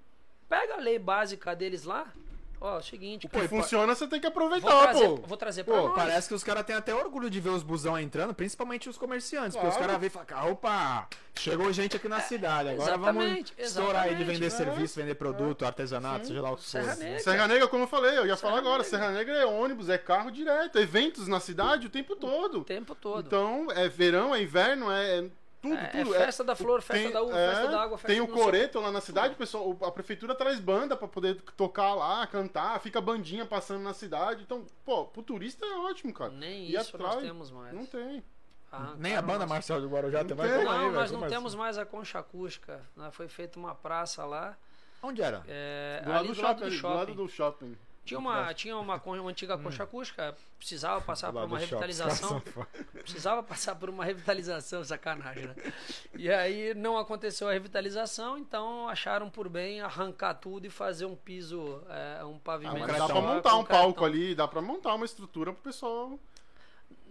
[0.49, 2.11] Pega a lei básica deles lá.
[2.61, 3.25] Ó, é o seguinte.
[3.25, 5.15] O cara, que funciona, você tem que vou aproveitar, trazer, pô.
[5.25, 5.95] vou trazer pra Pô, nós.
[5.95, 9.53] parece que os caras têm até orgulho de ver os busão entrando, principalmente os comerciantes.
[9.53, 9.87] Porque os Claro.
[9.93, 14.15] caras veem e falam, opa, chegou gente aqui na cidade, agora vamos exatamente, estourar aí
[14.15, 14.49] de vender É.
[14.49, 16.69] serviço, vender produto, artesanato, seja lá o que for.
[16.69, 17.19] Serra Negra.
[17.19, 18.89] Serra Negra, como eu falei, eu ia Serra falar agora, Negra.
[18.89, 22.59] Serra Negra é ônibus, é carro direto, eventos na cidade o tempo todo.
[22.59, 23.25] O tempo todo.
[23.25, 25.25] Então, é verão, é inverno, é é
[25.61, 26.15] tudo, É, tudo.
[26.15, 28.27] é festa da flor, festa tem- da uva, é, festa da água, festa Tem o
[28.27, 32.99] coreto lá na cidade, pessoal, a prefeitura traz banda pra poder tocar lá, cantar, fica
[33.01, 34.43] bandinha passando na cidade.
[34.43, 36.31] Então, pô, pro turista é ótimo, cara.
[36.31, 37.25] Nem E isso nós atrai.
[37.25, 37.73] temos mais.
[37.73, 38.23] Não tem.
[38.71, 39.49] Arrancaram Nem a banda nós.
[39.49, 40.39] Marcelo do Guarujá tem.
[40.39, 41.29] aí, Não, velho, nós não assim?
[41.35, 42.81] temos mais a concha acústica.
[42.95, 43.09] né?
[43.11, 44.55] Foi feita uma praça lá.
[45.01, 45.43] Onde era?
[45.47, 46.95] é, Do lado ali do lado shopping, do ali, do shopping.
[46.97, 47.77] lado do shopping.
[48.09, 52.41] Tinha uma, tinha uma, antiga concha acústica, precisava passar por uma revitalização.
[52.93, 55.55] Precisava passar por uma revitalização, sacanagem, né?
[56.15, 61.15] E aí não aconteceu a revitalização, então acharam por bem arrancar tudo e fazer um
[61.15, 62.79] piso, é, um Ah, pavimento.
[62.79, 63.07] mas concretão.
[63.07, 64.05] dá pra montar um palco cartão.
[64.05, 66.19] ali, dá pra montar uma estrutura pro pessoal.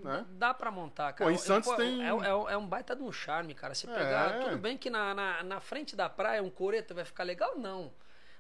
[0.02, 0.24] Né?
[0.30, 1.28] Dá pra montar, cara.
[1.28, 3.74] Pô, em Santos pô, tem- É, é- é um baita de um charme, cara.
[3.74, 3.92] Você É.
[3.94, 4.38] pegar.
[4.44, 7.58] Tudo bem que na, na, na frente da praia um coreto vai ficar legal?
[7.58, 7.90] Não.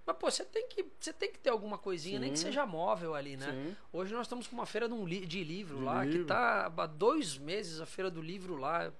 [0.08, 2.46] Mas, pô, você tem que, você tem que ter alguma coisinha, nem que Sim.
[2.46, 3.46] seja móvel ali, né?
[3.52, 3.76] Sim.
[3.92, 6.26] Hoje nós estamos com uma feira de, um li- de livro De lá, que livro.
[6.26, 8.90] tá há dois meses a feira do livro lá.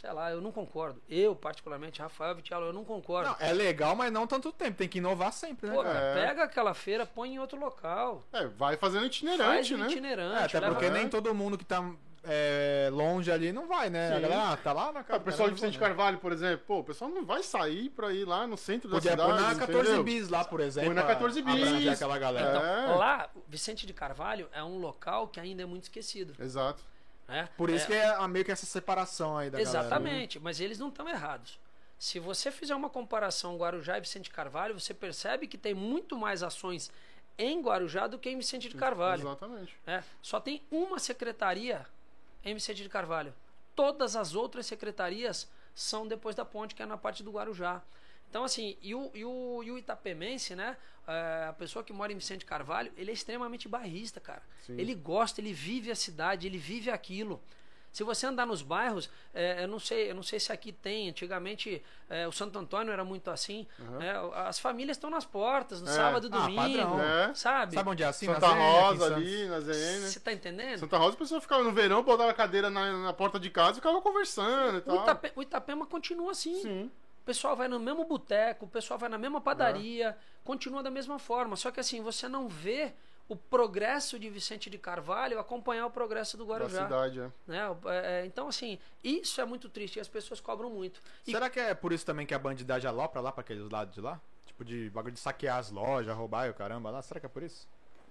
[0.00, 1.02] Sei lá, eu não concordo.
[1.08, 3.30] Eu, particularmente, Rafael Vitialo, eu não concordo.
[3.30, 4.76] Não, é legal, mas não tanto tempo.
[4.76, 5.98] Tem que inovar sempre, né, Pô, cara?
[5.98, 6.14] É.
[6.26, 8.22] pega aquela feira, põe em outro local.
[8.32, 9.86] É, vai fazendo Faz itinerante, um né?
[9.86, 10.44] É, itinerante.
[10.56, 10.90] até leva- porque É.
[10.90, 11.82] nem todo mundo que tá
[12.28, 14.16] é, longe ali não vai, né?
[14.16, 15.20] A galera ah, tá lá na casa.
[15.20, 18.24] o pessoal de Vicente Carvalho, por exemplo, pô, o pessoal não vai sair pra ir
[18.24, 19.30] lá no centro da Podia cidade.
[19.30, 20.04] pôr na 14 entendeu?
[20.04, 20.88] bis lá, por exemplo.
[20.88, 21.88] Põe na pra 14 bis.
[21.88, 22.50] aquela galera.
[22.58, 22.96] Então, É.
[22.96, 26.34] lá, Vicente de Carvalho é um local que ainda é muito esquecido.
[26.42, 26.82] Exato.
[27.28, 27.48] Né?
[27.56, 29.78] Por isso É, que é meio que essa separação aí da galera.
[29.80, 29.86] né?
[29.86, 31.58] Exatamente, mas eles não estão errados.
[31.98, 36.42] Se você fizer uma comparação Guarujá e Vicente Carvalho, você percebe que tem muito mais
[36.42, 36.90] ações
[37.38, 39.22] em Guarujá do que em Vicente de Carvalho.
[39.22, 39.76] Exatamente.
[39.86, 40.04] né?
[40.22, 41.86] Só tem uma secretaria
[42.46, 43.34] em Vicente de Carvalho.
[43.74, 47.82] Todas as outras secretarias são depois da ponte, que é na parte do Guarujá.
[48.30, 50.76] Então, assim, e o, e o, e o Itapemense, né?
[51.06, 54.42] é, a pessoa que mora em Vicente de Carvalho, ele é extremamente bairrista, cara.
[54.66, 54.78] Sim.
[54.78, 57.40] Ele gosta, ele vive a cidade, ele vive aquilo.
[57.96, 61.08] Se você andar nos bairros, é, eu não sei, eu não sei se aqui tem.
[61.08, 63.66] Antigamente é, o Santo Antônio era muito assim.
[63.78, 64.12] né?
[64.34, 65.92] As famílias estão nas portas no É.
[65.92, 67.00] sábado, Ah, domingo.
[67.00, 67.32] É.
[67.34, 67.74] sabe?
[67.74, 68.26] Sabe onde é assim?
[68.26, 70.00] Santa Rosa ali, na ZN.
[70.08, 70.78] Você tá entendendo?
[70.78, 73.72] Santa Rosa, a pessoa ficava no verão, botava a cadeira na, na porta de casa
[73.72, 75.02] e ficava conversando e O, tal.
[75.02, 76.60] Itape- o Itapema continua assim.
[76.60, 76.90] Sim.
[77.22, 80.14] O pessoal vai no mesmo boteco, o pessoal vai na mesma padaria,
[80.44, 81.56] continua da mesma forma.
[81.56, 82.92] Só que assim, você não vê
[83.28, 86.82] o progresso de Vicente de Carvalho acompanhar o progresso do Da Guarujá.
[86.84, 87.30] cidade, é.
[87.46, 87.58] Né?
[87.86, 91.00] É, é, então, assim, isso é muito triste e as pessoas cobram muito.
[91.26, 93.94] E Será que é por isso também que a bandidagem alopra lá pra aqueles lados
[93.94, 94.20] de lá?
[94.46, 97.02] Tipo de bagulho de saquear as lojas, roubar e o caramba lá?
[97.02, 97.66] Será que é por isso?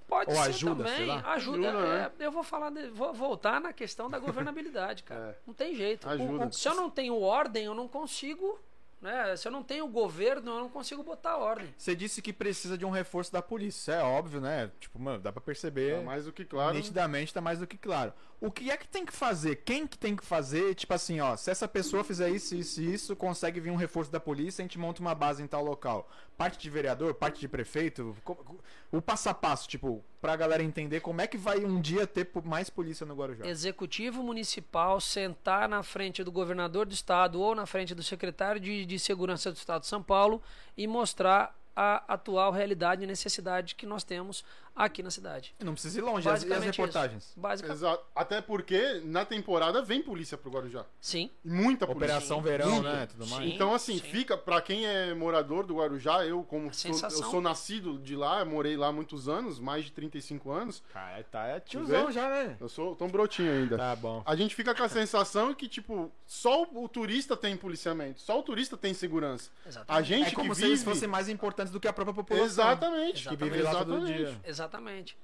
[0.08, 0.96] pode ou ser ajuda, também.
[0.98, 1.16] sei lá.
[1.34, 1.70] Ajuda.
[1.70, 2.12] Ajuda, é, né?
[2.20, 5.32] eu vou falar, de- vou voltar na questão da governabilidade, cara.
[5.32, 5.36] É.
[5.48, 6.06] Não tem jeito.
[6.06, 6.46] O- Ajuda.
[6.46, 8.60] o- se eu não tenho ordem, eu não consigo.
[9.02, 9.36] Né?
[9.36, 11.74] Se eu não tenho governo, eu não consigo botar ordem.
[11.78, 13.80] Você disse que precisa de um reforço da polícia.
[13.80, 14.72] Isso é óbvio, né?
[14.80, 15.98] Tipo, mano, dá pra perceber.
[15.98, 16.74] Tá mais do que claro.
[16.76, 18.14] Nitidamente tá mais do que claro.
[18.46, 19.56] O que é que tem que fazer?
[19.66, 20.76] Quem que tem que fazer?
[20.76, 24.12] Tipo assim, ó, se essa pessoa fizer isso, isso e isso, consegue vir um reforço
[24.12, 26.08] da polícia, a gente monta uma base em tal local.
[26.38, 28.16] Parte de vereador, parte de prefeito,
[28.92, 32.30] o passo a passo, tipo, pra galera entender como é que vai um dia ter
[32.44, 33.48] mais polícia no Guarujá.
[33.48, 38.86] Executivo municipal sentar na frente do governador do estado ou na frente do secretário de,
[38.86, 40.40] de segurança do estado de São Paulo
[40.78, 44.46] e mostrar a atual realidade e necessidade que nós temos
[44.76, 45.56] aqui na cidade.
[45.64, 46.28] Não precisa ir longe.
[46.28, 47.24] As, as Basicamente reportagens?
[47.24, 47.40] isso.
[47.40, 47.78] Basicamente.
[47.78, 48.04] Exato.
[48.16, 50.86] Até porque na temporada vem polícia pro Guarujá.
[51.00, 51.30] Sim.
[51.44, 52.06] E Muita polícia.
[52.06, 52.84] Operação Verão, Muito.
[52.84, 53.06] né?
[53.08, 53.44] Tudo mais.
[53.44, 53.54] Sim.
[53.56, 54.00] Então, assim, sim.
[54.00, 58.44] fica, pra quem é morador do Guarujá, eu, como sou, eu sou nascido de lá,
[58.44, 60.84] morei lá muitos anos, mais de 35 anos.
[60.92, 62.12] Cara, tá é tiozão vê?
[62.14, 62.58] já, né?
[62.60, 63.78] Eu sou tão brotinho ainda.
[63.78, 64.22] Tá bom.
[64.26, 68.40] A gente fica com a sensação que, tipo, só o, o turista tem policiamento, só
[68.40, 69.50] o turista tem segurança.
[69.66, 70.08] A Exatamente.
[70.08, 70.74] gente É como que se vive...
[70.74, 72.46] eles fossem mais importantes do que a própria população.
[72.46, 73.30] Exatamente.
[73.30, 74.36] Que vive lá todo dia.
[74.44, 74.65] Exatamente.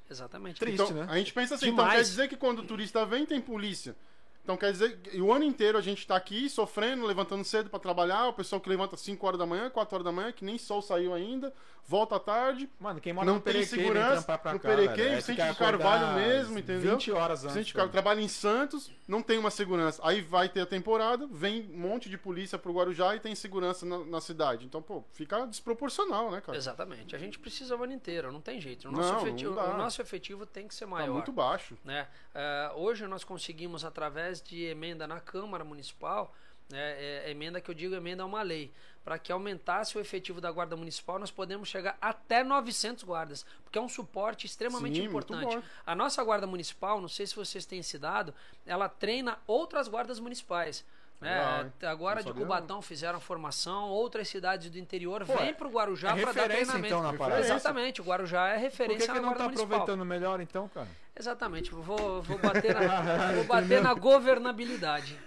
[0.09, 0.59] Exatamente.
[0.59, 1.07] Triste, Então, né?
[1.09, 1.87] a gente pensa assim, Demais.
[1.87, 3.95] então quer dizer que quando o turista vem tem polícia.
[4.43, 7.79] Então quer dizer que o ano inteiro a gente tá aqui sofrendo, levantando cedo pra
[7.79, 10.57] trabalhar, o pessoal que levanta 5 horas da manhã, 4 horas da manhã, que nem
[10.57, 11.53] sol saiu ainda,
[11.87, 14.95] volta à tarde, Mano, quem mora não no tem Perequê segurança, pra no cá, Perequê,
[15.03, 15.13] velho.
[15.13, 16.91] É, Vicente de Carvalho mesmo, entendeu?
[16.93, 17.55] 20 horas antes.
[17.55, 17.73] Vicente.
[17.73, 20.01] Carvalho trabalha em Santos, não tem uma segurança.
[20.05, 23.85] Aí vai ter a temporada, vem um monte de polícia pro Guarujá e tem segurança
[23.85, 24.65] na, na cidade.
[24.65, 26.57] Então, pô, fica desproporcional, né, cara?
[26.57, 27.15] Exatamente.
[27.15, 28.87] A gente precisa o ano inteiro, não tem jeito.
[28.87, 29.63] O Não, nosso, não efetivo, dá.
[29.65, 31.13] o nosso efetivo tem que ser Tá maior.
[31.13, 31.77] muito baixo.
[31.83, 32.07] né?
[32.33, 36.31] Eh, hoje nós conseguimos, através de emenda na Câmara Municipal,
[36.69, 38.71] né, é, emenda que eu digo emenda a uma lei,
[39.03, 43.77] para que aumentasse o efetivo da Guarda Municipal, nós podemos chegar até 900 guardas, porque
[43.77, 45.59] é um suporte extremamente Sim, importante.
[45.85, 48.33] A nossa Guarda Municipal, não sei se vocês têm esse dado,
[48.65, 50.85] ela treina outras guardas municipais.
[51.19, 51.61] Né?
[51.61, 51.87] hein?
[51.87, 56.09] Agora Não de Cubatão fizeram formação, outras cidades do interior Pô, vêm para o Guarujá
[56.09, 56.87] é para dar referência, treinamento.
[56.87, 57.41] então, na parada.
[57.41, 59.65] Exatamente, o Guarujá é Por referência que, que na não tá Municipal.
[59.65, 60.87] aproveitando melhor então, cara?
[61.17, 65.17] Exatamente, vou, vou bater, na, vou bater na governabilidade.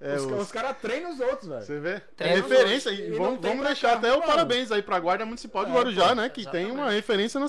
[0.00, 1.60] É, os os- caras treinam os outros, velho.
[1.64, 1.90] Você vê?
[1.94, 2.90] É Tem referência.
[2.90, 5.72] e E vamos, tem vamos deixar cá, até o parabéns aí pra Guarda Municipal de
[5.72, 6.28] É, Guarujá, né?
[6.28, 6.70] Que tem exatamente.
[6.72, 7.46] uma referência na,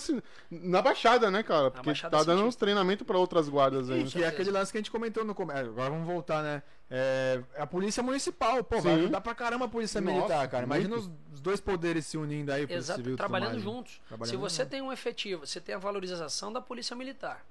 [0.50, 1.70] na Baixada, né, cara?
[1.70, 2.60] Porque tá dando uns Santista.
[2.66, 4.00] treinamento pra outras guardas aí.
[4.02, 4.10] E né?
[4.10, 5.70] que é aquele lance que a gente comentou no começo.
[5.70, 6.64] Agora vamos voltar, né?
[6.90, 10.64] É, a polícia municipal, pô, vai ajudar pra caramba a polícia Nossa, militar, cara.
[10.64, 11.12] Imagina muito.
[11.32, 13.72] os, dois poderes se unindo aí, Exato, civil e trabalhando mais, né?
[13.72, 14.02] juntos.
[14.08, 14.72] Trabalhando Se você junto.
[14.72, 17.46] tem um efetivo, você tem a valorização da polícia militar,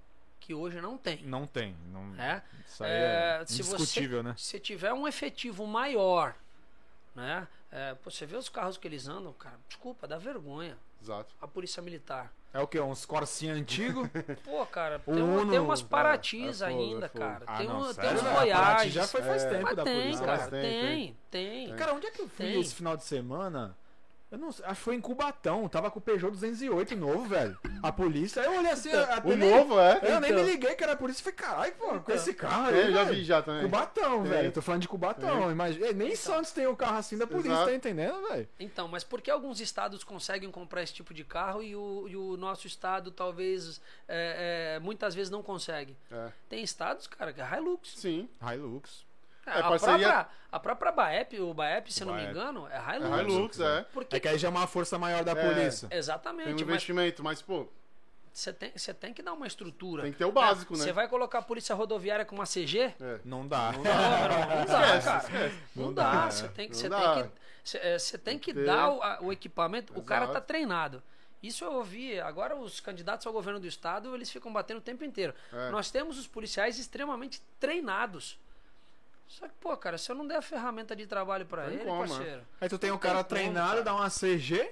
[0.49, 1.23] que hoje não tem.
[1.25, 1.77] Não tem.
[1.93, 2.07] Não...
[2.07, 2.43] Né?
[2.67, 4.35] Isso aí É, é, se indiscutível, você, né?
[4.39, 6.35] Se tiver um efetivo maior,
[7.15, 7.47] né?
[7.71, 10.75] É, pô, você vê os carros que eles andam, cara, desculpa, dá vergonha.
[11.03, 11.35] Exato.
[11.39, 12.33] A polícia militar.
[12.55, 12.81] É o que?
[12.81, 14.09] Uns Corsinha antigo?
[14.43, 17.45] Pô, cara, tem, Uno, tem umas é, Paratis é fogo, ainda, é cara.
[17.47, 18.31] Ah, tem não, um- tem uns velho?
[18.31, 18.91] A Paraty Voyage.
[18.91, 19.51] já foi faz É.
[19.51, 20.25] tempo Mas da tem, polícia.
[20.27, 21.77] cara, tempo, tem, tem.
[21.77, 22.59] Cara, onde é que eu fui Tem.
[22.59, 23.77] esse final de semana?
[24.31, 27.59] Eu não sei, acho que foi em Cubatão, tava com o Peugeot 208 novo, velho.
[27.83, 29.99] A polícia, eu olhei assim, até O nem- novo, é?
[30.03, 30.45] Eu nem me Então.
[30.53, 33.17] liguei que era a polícia, falei, caralho, pô, com esse carro aí, É, já velho.
[33.17, 33.63] vi já também.
[33.63, 34.31] Cubatão, Tem.
[34.31, 34.47] velho.
[34.49, 35.51] Eu tô falando de Cubatão.
[35.51, 36.17] Imagina, nem Então.
[36.17, 37.67] Santos tem um carro assim da polícia, Exato.
[37.71, 38.49] tá entendendo, velho?
[38.61, 42.15] Então, mas por que alguns estados conseguem comprar esse tipo de carro e o, e
[42.17, 45.97] o nosso estado talvez é, é, muitas vezes não consegue?
[46.13, 46.31] É.
[46.51, 47.95] Tem estados, cara, que é Hilux.
[47.97, 48.29] Sim.
[48.43, 49.08] Hilux.
[49.49, 52.77] É, a, parceria- própria, a própria Baep, o Baep, se eu não me engano, é
[52.77, 53.33] É Hilux.
[53.35, 53.87] Hilux, é.
[53.93, 55.35] Porque, É que aí já é uma força maior da É.
[55.49, 55.89] polícia.
[55.89, 57.67] Tem um Exatamente, mas investimento, mas, pô,
[58.33, 60.03] você tem, você tem que dar uma estrutura.
[60.05, 60.85] Tem que ter o básico, né?
[60.85, 62.95] Você vai colocar a polícia rodoviária com uma CG?
[63.01, 63.19] É.
[63.25, 63.73] Não dá.
[63.73, 65.53] Não, não dá, cara.
[65.75, 66.13] Não, dá.
[66.13, 66.49] dá, Você é.
[66.49, 67.15] tem que, você dá.
[67.15, 67.33] tem
[67.65, 68.65] que, é, tem que Ter.
[68.65, 69.93] dar o, a- o equipamento.
[69.99, 70.47] O cara tá Exato.
[70.47, 71.03] treinado.
[71.43, 72.19] Isso eu ouvi.
[72.21, 75.35] Agora os candidatos ao governo do estado eles ficam batendo o tempo inteiro.
[75.53, 75.71] É.
[75.71, 78.39] Nós temos os policiais extremamente treinados.
[79.29, 81.85] Só que, pô, cara, se eu não der a ferramenta de trabalho pra Tem ele,
[81.85, 82.43] como, parceiro.
[82.61, 83.83] Aí tu tem um cara tem como, treinado, cara.
[83.85, 84.71] dá uma CG,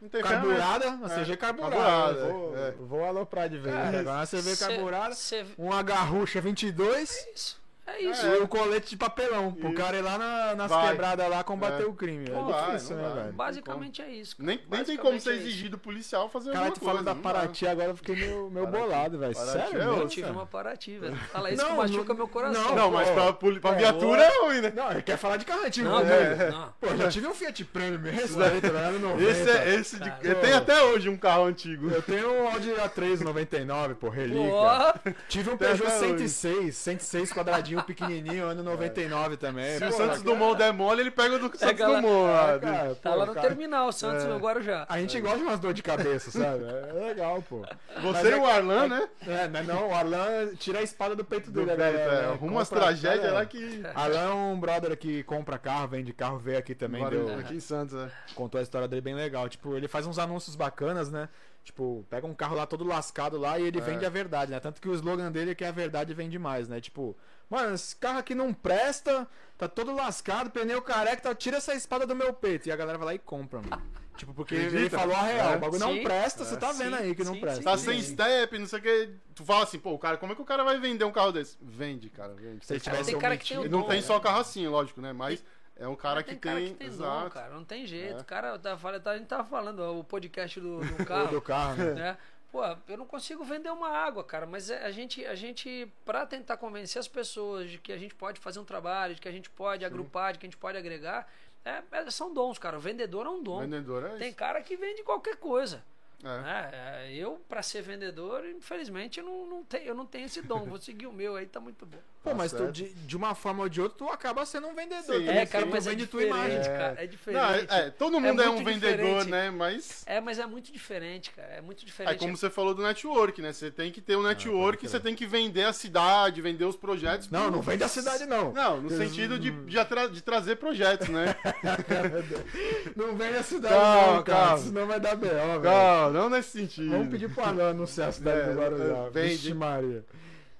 [0.00, 1.76] Não tem carburada, uma É, CG carburada.
[1.76, 2.70] carburada, Vou, é.
[2.72, 3.74] vou aloprar de vez.
[3.74, 7.60] Agora uma CV Cê- carburada, cê- uma garrucha 22 É isso.
[7.86, 8.26] É isso.
[8.26, 9.52] e o colete de papelão.
[9.52, 9.76] Pro Isso.
[9.76, 10.88] cara ir lá na- nas Vai.
[10.90, 11.86] quebradas lá combater É.
[11.86, 12.28] o crime.
[12.28, 13.22] Não é vai, difícil, não né, vai.
[13.22, 13.32] velho?
[13.34, 14.36] Basicamente é isso.
[14.36, 14.46] cara.
[14.48, 17.02] Nem, nem tem como você é exigir do policial fazer Cara, alguma tu coisa.
[17.02, 17.30] da não dá.
[17.32, 18.88] Paraty agora, eu fiquei meio, meio Paraty.
[18.88, 19.34] bolado, velho.
[19.34, 19.82] Sério é mesmo?
[19.82, 20.08] Eu outro.
[20.08, 20.32] tive cara?
[20.34, 21.16] uma Paraty, velho.
[21.16, 22.74] Fala isso Não, que machuca não- meu coração.
[22.74, 23.14] Não, mas pô.
[23.14, 24.72] pra, pra É, viatura é ruim, né?
[24.74, 26.34] Não, ele quer falar de carro antigo, Não, né?
[26.34, 26.72] velho, não.
[26.80, 27.64] Pô, já tive um Fiat
[28.00, 28.98] mesmo, tá vendo?
[28.98, 29.30] 90.
[29.30, 30.34] Esse é esse de, Cara.
[30.34, 31.88] tem até hoje um carro antigo.
[31.90, 34.94] Eu tenho um Audi A3 99, pô, relíquia.
[35.28, 36.28] Tive um Peugeot até hoje.
[36.28, 39.74] 106, 106 quadradinho pequenininho, ano 99 também.
[39.74, 42.00] Se Pô, o Santos cara, Dumont der mole, ele pega o do Santos Pega lá.
[42.00, 42.30] Dumont.
[42.30, 44.86] é, cara, tá pô, lá no cara, terminal, Santos no Guarujá.
[44.88, 46.64] A gente gosta de umas dor de cabeça, sabe?
[46.64, 47.62] É legal, pô.
[48.02, 49.08] Você e o Arlan, né?
[49.26, 52.06] É, não, não, o Arlan tira a espada do peito Do dele, peito, né, é,
[52.06, 52.28] galera?
[52.32, 53.82] Arruma umas tragédias lá que.
[53.94, 57.60] Arlan é um brother que compra carro, vende carro, veio aqui também, deu, Aqui em
[57.60, 58.10] Santos, é.
[58.34, 59.48] contou a história dele bem legal.
[59.48, 61.28] Tipo, ele faz uns anúncios bacanas, né?
[61.64, 63.80] Tipo, pega um carro lá todo lascado lá e ele É.
[63.80, 64.60] vende a verdade, né?
[64.60, 66.80] Tanto que o slogan dele é que a verdade vende mais, né?
[66.80, 67.16] Tipo,
[67.48, 72.06] mano, esse carro aqui não presta, tá todo lascado, pneu careca, tá, tira essa espada
[72.06, 72.68] do meu peito.
[72.68, 73.82] E a galera vai lá e compra, mano.
[74.16, 74.98] Tipo, porque ele Acredita?
[74.98, 75.56] falou a real, É.
[75.56, 76.02] o bagulho não Sim.
[76.02, 77.58] presta, você tá Sim, vendo aí que não sim, presta.
[77.58, 77.84] sim, Tá sim.
[77.84, 79.10] sem step, não sei o que.
[79.34, 81.32] Tu fala assim, pô, o cara, como é que o cara vai vender um carro
[81.32, 81.58] desse?
[81.60, 82.64] Vende, cara, vende.
[82.64, 84.02] Se ele Cara, tivesse tem cara que tem o Ele não dom, tem né?
[84.02, 85.12] só carro assim, lógico, né?
[85.12, 85.44] Mas
[85.78, 86.50] é um cara Mas que tem tem.
[86.50, 87.30] cara que tem dom, Exato.
[87.30, 87.50] cara.
[87.54, 88.16] Não tem jeito.
[88.16, 88.20] É.
[88.22, 91.28] O cara, tá, tá- a gente tava falando, ó, o podcast do, do carro.
[91.28, 91.92] do carro, né?
[91.92, 92.18] né?
[92.56, 96.24] Pô, eu não consigo vender uma água, cara, mas é- a gente, a gente, pra
[96.24, 99.32] tentar convencer as pessoas de que a gente pode fazer um trabalho, de que a
[99.32, 101.30] gente pode agrupar, de que a gente pode agregar,
[101.64, 102.78] é- é- são dons, cara.
[102.78, 103.60] O vendedor é um dom.
[103.60, 104.36] Vendedor é Tem isso.
[104.36, 105.84] cara que vende qualquer coisa.
[106.24, 106.28] É.
[106.28, 106.70] né?
[106.72, 110.64] É, eu, pra ser vendedor, infelizmente, eu não, não, tenho, eu não tenho esse dom.
[110.64, 111.98] Vou seguir o meu aí, tá muito bom.
[112.26, 115.02] Pô, mas tu, de, de uma forma ou de outra, tu acaba sendo um vendedor.
[115.20, 116.72] Sim, É, cara, tu mas é vende tua diferente, imagem.
[116.72, 116.94] cara.
[116.98, 117.66] É Não, diferente.
[117.72, 119.30] é, é, todo mundo é, um muito vendedor, diferente.
[119.30, 119.50] né?
[119.50, 120.02] Mas.
[120.06, 121.48] É, mas é muito diferente, cara.
[121.52, 122.18] É muito É diferente.
[122.18, 123.52] como você falou do network, né?
[123.52, 124.90] Você tem que ter um network, crer.
[124.90, 127.30] você tem que vender a cidade, vender os projetos.
[127.30, 128.52] Não, não vende a cidade, não.
[128.52, 131.36] Não, no sentido de, de, atra- de trazer projetos, né?
[132.96, 134.46] Não vende a cidade, Calma, não, cara.
[134.48, 134.58] calma.
[134.58, 135.30] Senão vai dar B.O.,
[135.60, 135.62] velho.
[135.62, 136.90] Não, não nesse sentido.
[136.90, 138.84] Vamos pedir pro Alan anunciar a cidade É, do Guarujá.
[139.06, 139.28] é, vende.
[139.36, 140.04] Vixe Maria.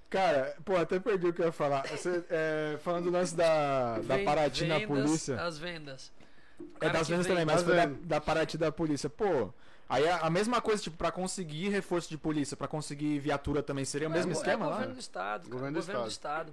[0.09, 1.87] Cara, pô, até perdi o que eu ia falar.
[1.89, 5.41] Você, é, falando do lance da, da Paraty na polícia.
[5.43, 6.13] As vendas.
[6.59, 7.41] O É das vendas vende.
[7.41, 9.11] também, mas foi da, da Paraty da polícia.
[9.11, 9.53] Pô,
[9.89, 13.85] aí a, a mesma coisa, tipo, pra conseguir reforço de polícia, pra conseguir viatura também,
[13.85, 14.75] seria o mesmo é, esquema é o lá?
[14.77, 15.41] governo do estado.
[15.43, 15.53] cara.
[15.53, 16.53] Governo Governo, do do estado.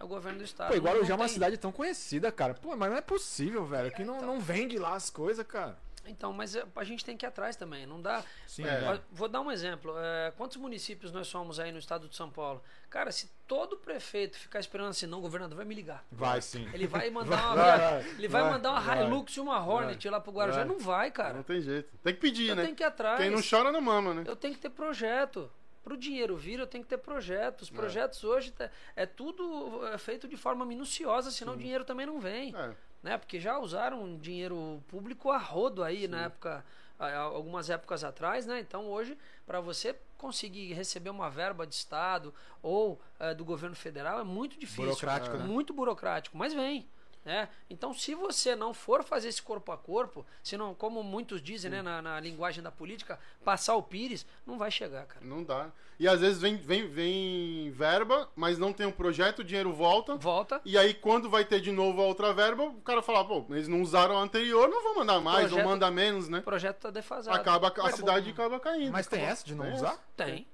[0.00, 0.68] É o governo do estado.
[0.70, 2.54] Pô, Não- Guarujá é uma cidade tão conhecida, cara.
[2.54, 5.76] Pô, mas não é possível, velho, que não, não vende lá as coisas, cara.
[6.08, 7.86] Então, mas é, a gente tem que ir atrás também.
[7.86, 8.24] Não dá.
[8.46, 9.00] Sim, É.
[9.12, 9.94] Vou dar um exemplo.
[9.98, 12.62] É, quantos municípios nós somos aí no estado de São Paulo?
[12.90, 16.04] Cara, se todo prefeito ficar esperando assim, não, o governador vai me ligar.
[16.10, 16.68] Vai sim.
[16.72, 19.64] Ele vai mandar uma, Vai, vai, ele vai, vai, mandar uma vai, Hilux e uma
[19.64, 20.58] Hornet lá pro Guarujá.
[20.58, 20.66] vai.
[20.68, 21.34] Não vai, cara.
[21.34, 21.90] Não tem jeito.
[22.02, 22.64] Tem que pedir, Eu né?
[22.64, 23.20] tenho que ir atrás.
[23.20, 24.24] Quem não chora não mama, né?
[24.26, 25.50] Eu tenho que ter projeto.
[25.84, 27.62] Para o dinheiro vir, eu tenho que ter projeto.
[27.62, 32.04] Os projetos hoje tá- é tudo é, feito de forma minuciosa, senão o dinheiro também
[32.04, 32.54] não vem.
[32.54, 32.74] É.
[33.02, 33.16] Né?
[33.16, 36.64] Porque já usaram dinheiro público a rodo aí na época,
[36.98, 38.58] algumas épocas atrás, né?
[38.60, 39.16] Então hoje,
[39.46, 44.58] para você conseguir receber uma verba de Estado ou eh, do governo federal é muito
[44.58, 44.84] difícil.
[44.84, 45.44] Burocrático, é né?
[45.44, 46.88] Muito burocrático, mas vem.
[47.24, 47.48] Né?
[47.68, 51.70] Então, se você não for fazer esse corpo a corpo, se não, como muitos dizem
[51.70, 55.24] né, na, na linguagem da política, passar o pires, não vai chegar, cara.
[55.24, 55.70] Não dá.
[55.98, 60.16] E às vezes vem, vem, vem verba, mas não tem um projeto, o dinheiro volta.
[60.16, 60.60] Volta.
[60.64, 63.68] E aí, quando vai ter de novo a outra verba, o cara fala, pô, eles
[63.68, 66.38] não usaram a anterior, não vão mandar mais, Projeto- ou manda menos, né?
[66.38, 67.36] O projeto tá defasado.
[67.36, 68.92] Acaba, a cidade acaba caindo.
[68.92, 69.88] Mas tem essa de não Tem usar?
[69.88, 70.00] essa.
[70.16, 70.46] Tem.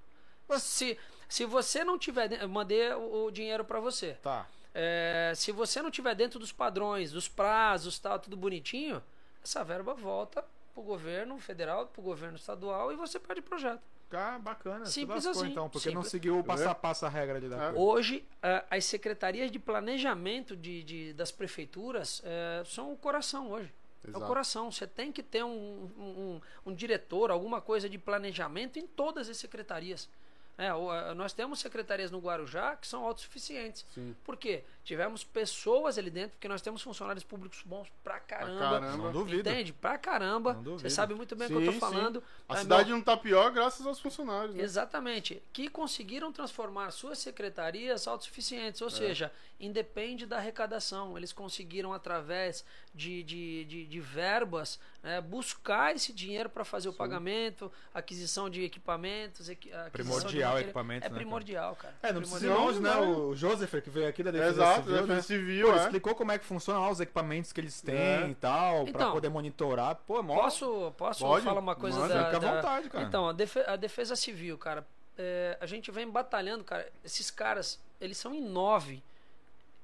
[0.58, 2.46] Se, se você não tiver.
[2.48, 4.14] mandei o, o dinheiro para você.
[4.22, 4.46] Tá.
[4.74, 9.02] É, se você não tiver dentro dos padrões, dos prazos, tal, tudo bonitinho,
[9.42, 10.44] essa verba volta
[10.74, 13.80] pro governo federal, pro governo estadual e você perde o projeto.
[14.10, 14.84] Tá bacana.
[14.86, 16.10] Simples lascou, assim, então, porque não simples.
[16.10, 17.72] seguiu o passo a passo a regra de dar É.
[17.72, 17.78] coisa.
[17.78, 23.72] Hoje, eh, as secretarias de planejamento de, de- das prefeituras eh, são o coração hoje.
[24.05, 24.26] É o Exato.
[24.26, 24.70] coração.
[24.70, 29.28] Você tem que ter um, um, um- um diretor, alguma coisa de planejamento em todas
[29.28, 30.09] as secretarias.
[30.56, 30.68] É,
[31.14, 33.85] nós temos secretarias no Guarujá que são autossuficientes.
[33.90, 34.14] Sim.
[34.24, 34.62] Por quê?
[34.85, 38.59] Tivemos pessoas ali dentro, porque nós temos funcionários públicos bons pra caramba.
[38.61, 38.97] caramba.
[39.05, 39.48] Não duvido.
[39.48, 39.73] Entende?
[39.73, 40.52] Pra caramba.
[40.52, 41.81] Você sabe muito bem o que Sim, eu tô sim.
[41.81, 42.23] falando.
[42.47, 44.55] A Tá, cidade meu- não tá pior graças aos funcionários.
[44.55, 44.62] Né?
[44.62, 45.43] Exatamente.
[45.55, 48.85] Que conseguiram transformar suas secretarias autossuficientes, É.
[48.85, 51.16] ou seja, independe da arrecadação.
[51.16, 52.62] Eles conseguiram, através
[52.94, 58.62] de, de, de, de verbas, né, buscar esse dinheiro para fazer o pagamento, aquisição de
[58.62, 59.48] equipamentos.
[59.48, 61.94] equi- de Primordial matéria- equipamento, É né, primordial, cara.
[62.02, 62.66] É, não precisa ir Primordial.
[62.94, 63.16] longe, né?
[63.16, 65.22] O Joseph, que veio aqui da Defesa Exato, Civil, defesa né?
[65.22, 65.76] civil, Pô, é.
[65.82, 68.28] explicou como é que funciona lá os equipamentos que eles têm É.
[68.28, 69.96] e tal, pra Então, poder monitorar.
[70.06, 70.34] Pô, é mó...
[70.34, 71.44] Posso, posso Pode?
[71.44, 73.05] falar uma coisa Manda, da, fica à da- vontade, cara.
[73.05, 74.86] Então, a, defe- a defesa civil, cara,
[75.18, 76.90] é, a gente vem batalhando, cara.
[77.05, 79.02] Esses caras, eles são em nove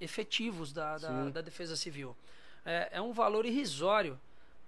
[0.00, 2.16] efetivos da, da, da defesa civil.
[2.64, 4.18] É, é um valor irrisório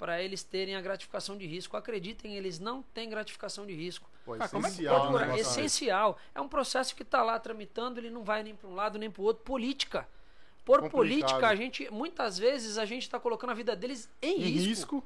[0.02, 1.76] para eles terem a gratificação de risco.
[1.76, 4.10] Acreditem, eles não têm gratificação de risco.
[4.24, 6.18] Pô, Ah, como é que essencial, pode, né, essencial.
[6.34, 9.08] É um processo que está lá tramitando, ele não vai nem para um lado nem
[9.08, 9.44] para o outro.
[9.44, 10.08] Política.
[10.64, 10.90] Por Complicado.
[10.90, 14.68] política, a gente, muitas vezes, a gente está colocando a vida deles em, Em risco.
[14.96, 15.04] risco.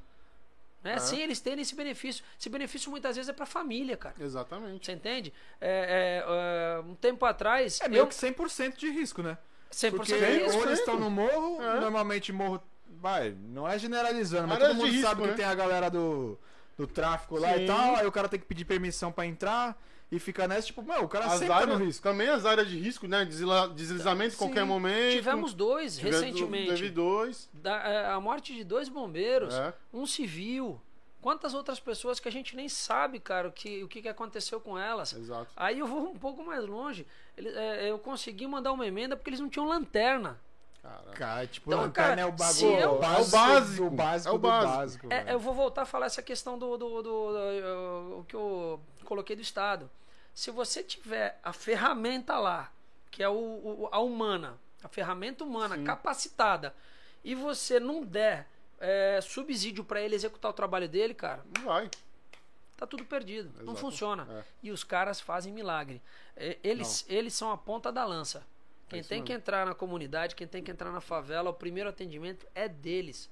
[0.83, 0.93] Né?
[0.95, 0.99] É.
[0.99, 2.25] Sem eles terem esse benefício.
[2.39, 4.15] Esse benefício muitas vezes é para a família, cara.
[4.19, 4.83] Exatamente.
[4.87, 5.31] Você entende?
[5.61, 7.79] É, é, é, um tempo atrás.
[7.81, 9.37] É meio eu, que 100% de risco, né?
[9.71, 10.57] 100% Porque de risco.
[10.57, 10.79] ou eles 100%.
[10.79, 11.79] estão no morro, É.
[11.81, 12.63] normalmente morro.
[12.99, 15.33] Vai, não é generalizando, mas todo mundo risco, sabe que né?
[15.35, 16.37] tem a galera do,
[16.77, 17.63] do tráfico lá Sim.
[17.63, 19.77] e tal, aí o cara tem que pedir permissão pra entrar
[20.11, 22.03] e fica nessa, tipo, meu, o cara As sempre tá no áreas, risco.
[22.03, 23.25] também as áreas de risco, né?
[23.25, 25.11] Desla- Deslizamento a qualquer momento.
[25.17, 26.69] Tivemos dois Tive- recentemente.
[26.69, 27.49] Teve dois.
[27.53, 29.73] Da- é, a morte de dois bombeiros, É.
[29.93, 30.81] um civil.
[31.21, 34.61] Quantas outras pessoas que a gente nem sabe, cara, o que, o que que aconteceu
[34.61, 35.11] com elas.
[35.13, 35.49] Exato.
[35.57, 37.05] Aí eu vou um pouco mais longe.
[37.35, 40.39] Ele- é, eu consegui mandar uma emenda porque eles não tinham lanterna.
[41.15, 42.65] Cara, tipo, Então, cara, é o bagulho.
[42.79, 44.77] eu- o É o básico, o básico é o do básico.
[44.77, 45.05] básico.
[45.07, 45.29] É, velho.
[45.31, 49.35] eu vou voltar a falar essa questão do, do, do- do- o que eu coloquei
[49.35, 49.89] do Estado.
[50.33, 52.71] Se você tiver a ferramenta lá,
[53.11, 55.83] que é o, o- a humana, a ferramenta humana Sim.
[55.83, 56.73] capacitada,
[57.23, 58.47] e você não der
[58.79, 61.89] é, subsídio para ele executar o trabalho dele, cara, Não vai.
[62.77, 63.49] tá tudo perdido.
[63.57, 63.79] Não Exato.
[63.79, 64.27] funciona.
[64.29, 64.43] É.
[64.61, 65.99] E os caras fazem milagre.
[66.35, 68.45] É, Eles, eles são a ponta da lança.
[68.87, 71.89] Quem É tem que entrar na comunidade, quem tem que entrar na favela, o primeiro
[71.89, 73.29] atendimento é deles.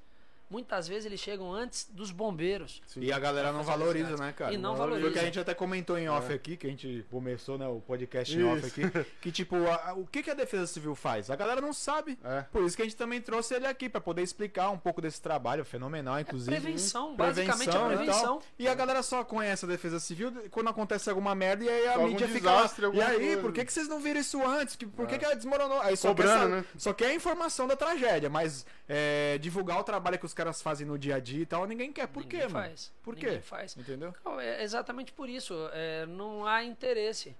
[0.49, 2.81] Muitas vezes eles chegam antes dos bombeiros.
[2.87, 3.01] Sim.
[3.01, 4.21] E a galera não fazer valoriza, resgate.
[4.27, 4.53] né, cara?
[4.53, 5.11] E não Foi o valoriza.
[5.11, 6.35] que a gente até comentou em off É.
[6.35, 8.79] aqui, que a gente começou, né, o podcast em off Isso.
[8.85, 11.29] aqui, que tipo, a- o que, que a Defesa Civil faz?
[11.29, 12.17] A galera não sabe.
[12.23, 12.41] É.
[12.51, 15.21] Por isso que a gente também trouxe ele aqui, pra poder explicar um pouco desse
[15.21, 16.51] trabalho fenomenal, inclusive.
[16.51, 18.23] Prevenção, Prevenção basicamente é e prevenção.
[18.39, 18.43] tal.
[18.59, 21.93] E a galera só conhece a Defesa Civil quando acontece alguma merda e aí a
[21.95, 22.93] Algum mídia fica desastre, lá.
[22.93, 24.75] E aí, coisa." por que, que vocês não viram isso antes?
[24.75, 25.17] Que- Por que, É.
[25.17, 25.79] que ela desmoronou?
[25.81, 26.65] Aí só Cobrando, quer, né?
[26.77, 30.85] só quer a informação da tragédia, mas é, divulgar o trabalho que os caras fazem
[30.85, 32.07] no dia a dia e tal, ninguém quer.
[32.07, 32.65] Por Ninguém quê, mano?
[32.67, 32.93] faz.
[33.03, 33.41] Por Ninguém quê?
[33.41, 33.75] faz.
[33.77, 34.13] Entendeu?
[34.23, 35.53] Não, é exatamente por isso.
[35.73, 37.35] é, não há interesse.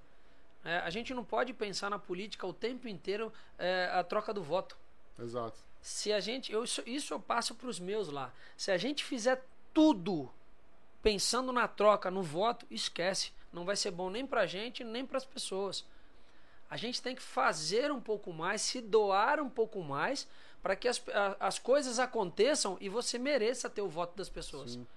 [0.64, 4.42] É, a gente não pode pensar na política o tempo inteiro é, a troca do
[4.42, 4.76] voto.
[5.20, 5.60] Exato.
[5.82, 6.52] Se a gente.
[6.52, 8.34] Eu, isso, isso eu passo para os meus lá.
[8.58, 10.32] Se a gente fizer tudo
[11.04, 13.32] pensando na troca, no voto, esquece.
[13.54, 15.86] Não vai ser bom nem pra gente, nem para as pessoas.
[16.68, 20.28] A gente tem que fazer um pouco mais, se doar um pouco mais,
[20.66, 24.72] para que as, a- as coisas aconteçam e você mereça ter o voto das pessoas.
[24.72, 24.88] Sim.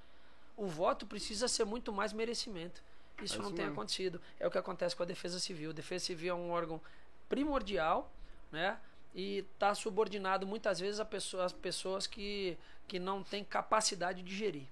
[0.57, 2.83] O voto precisa ser muito mais merecimento.
[3.23, 3.79] Isso É não isso tem mesmo.
[3.79, 4.19] acontecido.
[4.41, 5.69] É o que acontece com a Defesa Civil.
[5.69, 6.81] A Defesa Civil é um órgão
[7.29, 8.11] primordial,
[8.51, 8.79] né?
[9.15, 14.35] E está subordinado muitas vezes a pessoa- às pessoas que, que não têm capacidade de
[14.35, 14.65] gerir.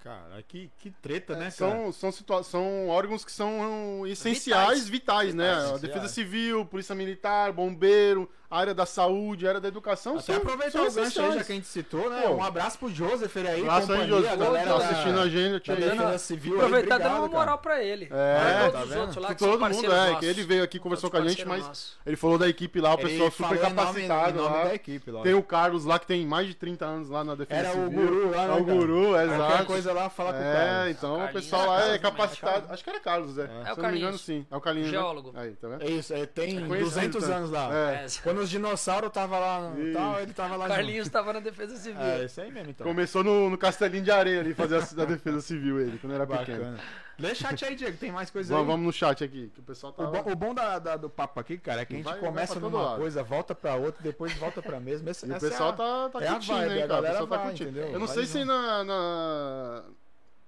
[0.00, 1.52] Cara, que, que treta, né, cara?
[1.52, 5.44] São, são, situa- são órgãos que são essenciais, vitais, né?
[5.48, 5.80] Vitais, a vitais.
[5.80, 10.14] Defesa Civil, Polícia Militar, Bombeiro, área da saúde, área da educação.
[10.14, 12.22] Até são, aproveitar são o gancho aí, já que a gente citou, né?
[12.22, 12.34] Pô.
[12.34, 14.28] um abraço pro Joseph aí, Abraço aí, José.
[14.30, 16.18] a galera Tá da- assistindo a gente, da Defesa.
[16.18, 16.52] Civil.
[16.54, 17.58] aí, Aproveitar dando uma moral cara.
[17.58, 18.08] para ele.
[18.10, 19.00] É, tá os vendo?
[19.00, 21.66] outros lá que Todo mundo, é, que ele veio aqui, conversou com a gente, mas
[21.66, 21.98] nosso.
[22.06, 24.64] ele falou da equipe lá, o Ele pessoal super capacitado nome lá.
[24.64, 25.12] da equipe.
[25.22, 27.84] Tem o Carlos lá, que tem mais de 30 anos lá na Defesa Era o
[27.84, 27.90] Civil.
[28.06, 29.64] guru lá, né, É o guru, é, Qualquer exato.
[29.66, 30.90] coisa lá, fala com o É, cara.
[30.90, 32.66] então o pessoal É, lá é capacitado.
[32.72, 33.42] Acho que era Carlos, é.
[33.44, 33.46] É.
[33.46, 34.46] Se É o não me engano, sim.
[34.50, 34.92] É o Carlinhos.
[34.92, 34.98] né?
[34.98, 35.32] Geólogo.
[35.34, 35.82] Aí, tá vendo?
[35.82, 37.36] É isso, é, tem É conhecido, 200 então.
[37.36, 37.68] anos lá.
[37.74, 38.04] É.
[38.04, 39.92] É, Quando os dinossauros tava lá no Isso.
[39.92, 42.00] tal, ele tava lá Carlinhos estava na Defesa Civil.
[42.00, 42.04] junto.
[42.20, 42.86] É, isso aí mesmo, então.
[42.86, 46.26] Começou no, no castelinho de areia ali, fazer a, a defesa civil ele, quando era
[46.26, 46.58] pequeno.
[46.58, 46.80] Bacana.
[47.18, 48.72] Lê chat aí, Diego, tem mais coisa Vamos, aí.
[48.72, 50.02] vamos no chat aqui, que o pessoal tá.
[50.02, 52.14] O bom, o bom da, da- do papo aqui, cara, é que a gente Vai-
[52.18, 52.98] vai começa todo numa lado.
[53.00, 55.10] coisa, volta pra outra, depois volta pra mesma.
[55.10, 56.86] Essa, E o essa é pessoal a- tá, tá é a curtindo, vibe, hein, a
[56.88, 56.98] cara?
[56.98, 57.70] O galera pessoal tá vai, curtindo.
[57.70, 57.88] entendeu?
[57.92, 58.46] Eu não Vai sei se junto.
[58.46, 59.84] na, na,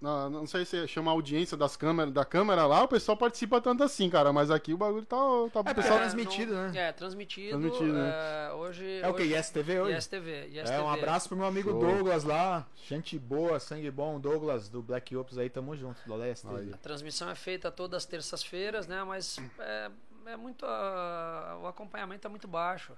[0.01, 3.83] na- não sei se chama audiência das câmeras, da câmera lá, o pessoal participa tanto
[3.83, 4.33] assim, cara.
[4.33, 5.17] Mas aqui o bagulho tá.
[5.53, 5.95] tá É, o pessoal.
[5.97, 6.73] é, transmitido, né?
[6.75, 7.51] É, transmitido.
[7.59, 8.13] Transmitido, né?
[8.15, 9.01] é, hoje.
[9.03, 9.23] É o que?
[9.23, 9.97] hoje- ISTV hoje?
[9.99, 10.51] ISTV.
[10.67, 11.81] É, um abraço pro meu amigo Show.
[11.81, 12.67] Douglas lá.
[12.87, 14.21] Gente boa, sangue bom.
[14.21, 16.01] Douglas do Black Ops aí, tamo junto.
[16.07, 16.15] Do.
[16.15, 16.71] Aí.
[16.73, 19.03] A transmissão é feita todas as terças-feiras, né?
[19.05, 19.91] Mas é,
[20.27, 20.67] é muito.
[20.67, 22.93] ah, o acompanhamento é muito baixo.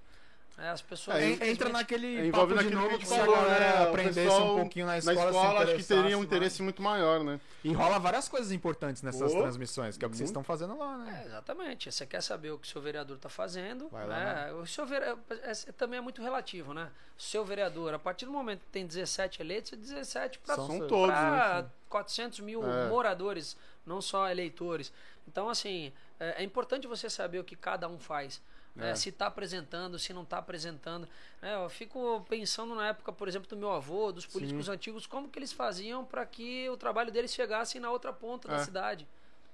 [0.59, 1.19] É, as pessoas.
[1.19, 3.81] É, Entra naquele É, papo envolve de novo que se a falou, galera né?
[3.85, 5.21] O aprendesse pessoal um pouquinho na Na escola.
[5.21, 7.39] se escola, acho que teria um interesse muito maior, né?
[7.63, 10.41] E rola várias coisas importantes nessas Pô, transmissões, que é o que vocês muito.
[10.41, 11.21] estão fazendo lá, né?
[11.23, 11.93] É, exatamente.
[11.93, 13.89] Você quer saber o que o seu vereador está fazendo.
[13.91, 14.53] Vai lá, né?
[14.55, 15.05] O seu vere...
[15.05, 15.17] é,
[15.51, 16.91] é- também é muito relativo, né?
[17.19, 21.07] O seu vereador, a partir do momento que tem 17 eleitos, é 17 para todos,
[21.11, 21.69] para né?
[21.91, 22.89] 400 mil É.
[22.89, 24.91] moradores, não só eleitores.
[25.29, 28.41] Então, assim, é, é importante você saber o que cada um faz.
[28.77, 28.91] Né?
[28.91, 28.95] É.
[28.95, 31.09] Se está apresentando, se não está apresentando.
[31.43, 35.29] É, eu fico pensando na época, por exemplo, do meu avô, dos políticos antigos, como
[35.29, 38.65] que eles faziam para que o trabalho deles chegasse na outra ponta da É.
[38.65, 39.07] cidade.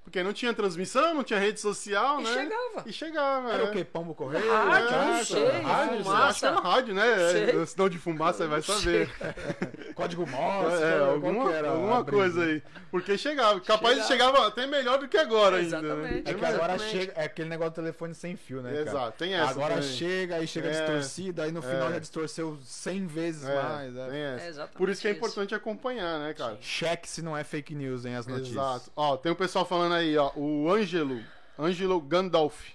[0.05, 2.33] Porque não tinha transmissão, não tinha rede social, E né?
[2.35, 2.83] chegava.
[2.89, 3.53] E chegava.
[3.53, 3.67] Era é.
[3.67, 3.85] o quê?
[3.85, 4.51] Pombo Correio?
[4.53, 5.07] Rádio, Carta?
[5.07, 6.25] não sei, Rádio, fumaça.
[6.27, 7.17] acho que era rádio, né?
[7.31, 7.63] Sei.
[7.63, 9.11] É, Sinal de fumaça, você vai saber.
[9.95, 10.83] Código Morse?
[10.83, 12.63] É, alguma, era alguma coisa aí.
[12.91, 14.33] Porque chegava, capaz de Chegava.
[14.33, 15.81] chegava até melhor do que agora ainda.
[15.81, 15.89] né?
[15.89, 16.31] Exatamente.
[16.31, 16.91] É que agora Exatamente.
[16.99, 18.83] chega, é aquele negócio do telefone sem fio, né, cara?
[18.83, 19.89] Exato, tem essa Agora também.
[19.89, 20.71] chega, aí chega É.
[20.73, 21.93] distorcida, aí no final É.
[21.93, 23.97] já distorceu 100 vezes É, mais.
[23.97, 24.07] é.
[24.11, 24.45] tem essa.
[24.45, 25.19] É exatamente Por isso que é isso.
[25.19, 26.59] importante acompanhar, né, cara?
[26.61, 28.53] Cheque se não é fake news, hein, as notícias.
[28.57, 28.91] Exato.
[28.95, 31.21] Ó, tem um pessoal falando aí, ó, o Ângelo,
[31.59, 32.71] Ângelo Gandalf.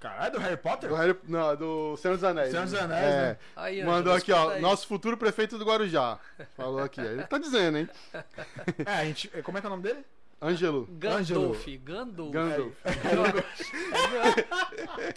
[0.00, 0.90] Caralho, do Harry Potter?
[0.90, 2.50] Do Harry, não, do Senhor dos Anéis.
[2.50, 3.20] Senhor dos Anéis, é.
[3.28, 3.36] né?
[3.56, 4.60] Aí, Mandou Ângelo, aqui, ó, aí.
[4.60, 6.18] nosso futuro prefeito do Guarujá.
[6.56, 7.00] Falou aqui.
[7.00, 7.88] Ele tá dizendo, hein?
[8.84, 9.28] É, a gente.
[9.42, 10.04] Como é que é o nome dele?
[10.44, 10.86] Ângelo.
[10.98, 12.32] Gandolf, Gandolf.
[12.32, 12.72] Gandalf.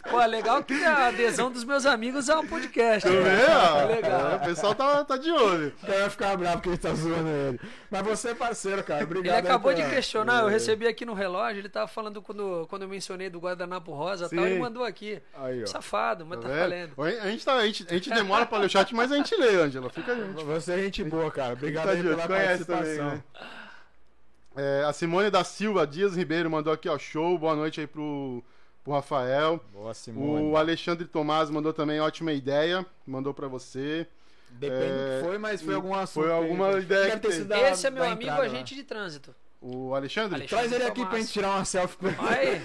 [0.10, 3.10] Pô, é legal que a adesão dos meus amigos é um podcast.
[3.10, 3.36] Tu né?
[3.36, 3.82] vê?
[3.82, 4.32] É legal.
[4.32, 5.74] É, o pessoal tá, tá de olho.
[5.84, 7.60] O cara vai ficar bravo porque ele tá zoando ele.
[7.92, 9.02] Mas você é parceiro, cara.
[9.02, 9.36] Ele Obrigado.
[9.36, 12.88] aí acabou de questionar, eu recebi aqui no relógio, ele tava falando quando, quando eu
[12.90, 14.52] mencionei do guardanapo rosa e tal, Sim.
[14.52, 15.22] ele mandou aqui.
[15.36, 15.66] Aí, ó.
[15.66, 16.94] Safado, mas Tá tá, valendo.
[17.02, 19.36] A gente, tá, a, gente, a gente demora pra ler o chat, mas a gente
[19.36, 19.90] lê, Ângelo.
[19.90, 20.44] Fica a gente.
[20.44, 21.54] Você é gente boa, cara.
[21.54, 22.96] Obrigado Tá aí pela conhece participação.
[22.96, 23.24] também, né?
[24.58, 27.38] É, a Simone da Silva Dias Ribeiro mandou aqui, ó, show.
[27.38, 28.44] Boa noite aí pro,
[28.84, 29.64] pro Rafael.
[29.72, 30.50] Boa, Simone.
[30.50, 32.84] O Alexandre Tomás mandou também ótima ideia.
[33.06, 34.08] Mandou pra você.
[34.50, 36.24] Depende do É, que foi, mas foi algum assunto.
[36.24, 37.54] foi aí, alguma ideia que teve.
[37.54, 39.36] Esse é meu amigo entrada agente de trânsito.
[39.60, 40.36] O Alexandre?
[40.36, 40.48] Alexandre.
[40.48, 42.16] Traz ele aqui pra gente tirar uma selfie com ele.
[42.20, 42.62] Aí,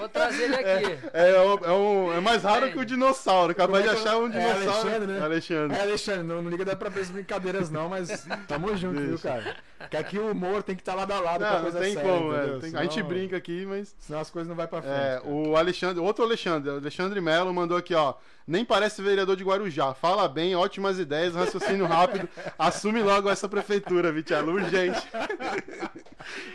[0.00, 0.98] vou trazer ele aqui.
[1.12, 2.70] É, é, é, um- é mais raro É.
[2.72, 3.54] que o dinossauro.
[3.54, 4.26] Capaz de é achar um é?
[4.26, 4.88] É dinossauro.
[4.88, 5.20] Alexandre, né?
[5.24, 5.76] Alexandre.
[5.76, 9.10] É, Alexandre, não, não liga dá pra ver as brincadeiras não, mas tamo junto, viu,
[9.10, 9.28] Deixa.
[9.28, 9.56] cara?
[9.88, 11.78] Que aqui o humor tem que estar lado a lado com a Não, não coisa
[11.80, 13.94] tem séria, como, é, tem- Senão- A gente brinca aqui, mas.
[14.00, 14.94] Senão as coisas não vai pra frente.
[14.94, 15.28] É, cara.
[15.28, 18.14] o Alexandre, outro Alexandre, Alexandre Melo mandou aqui, ó.
[18.46, 19.94] Nem parece vereador de Guarujá.
[19.94, 22.28] Fala bem, ótimas ideias, raciocínio rápido.
[22.58, 25.00] Assume logo essa prefeitura, Vitialo, urgente.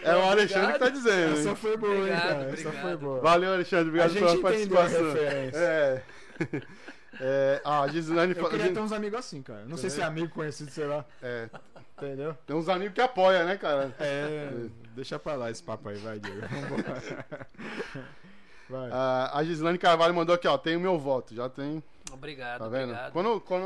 [0.03, 1.34] é o Alexandre que tá dizendo.
[1.40, 1.56] Essa hein?
[1.56, 2.34] foi boa, hein, Obrigado, cara?
[2.44, 2.82] Essa obrigado.
[2.82, 3.20] foi boa.
[3.22, 3.88] Valeu, Alexandre.
[3.88, 5.14] Obrigado A pela participação.
[5.14, 5.57] referência.
[5.57, 6.03] É.
[7.22, 7.61] é.
[7.66, 9.66] Ah, a Gislaine Eu queria ter uns amigos assim, cara.
[9.66, 11.03] Não sei se é amigo, conhecido, sei lá.
[11.24, 11.49] é,
[11.98, 12.38] Entendeu?
[12.45, 13.94] Tem uns amigos que apoiam, né, cara?
[13.99, 14.49] É,
[14.95, 16.41] deixa pra lá esse papo aí, vai, Diego.
[16.48, 17.26] Vambora.
[18.91, 20.58] Ah, a Gislaine Carvalho mandou aqui, ó.
[20.58, 21.34] Tem o meu voto.
[21.36, 21.84] Já tem.
[22.12, 22.86] Obrigado, Tá vendo?
[22.91, 23.12] obrigado.
[23.14, 23.66] Quando, quando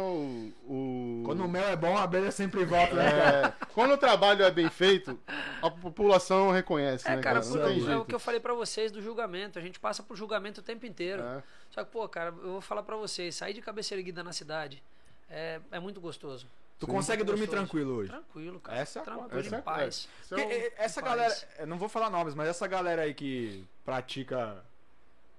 [0.67, 1.23] o.
[1.25, 3.47] Quando o mel é bom, a abelha sempre volta, né, cara?
[3.61, 5.17] É, quando o trabalho é bem feito,
[5.61, 7.51] a população reconhece, É, né, cara, cara?
[7.51, 9.57] por- Não tem é o que eu falei pra vocês do julgamento.
[9.57, 11.21] A gente passa por julgamento o tempo inteiro.
[11.23, 11.41] É.
[11.69, 14.83] Só que, pô, cara, eu vou falar pra vocês, sair de cabeça erguida na cidade
[15.29, 16.45] é, é muito gostoso.
[16.79, 17.61] Tu consegue dormir Gostoso.
[17.61, 18.09] tranquilo hoje?
[18.09, 18.77] Tranquilo, cara.
[18.77, 19.39] Essa é a Tranquilo.
[19.39, 20.09] Essa é em paz.
[20.33, 21.15] É essa Paz.
[21.15, 24.61] galera, não vou falar nomes, mas essa galera aí que pratica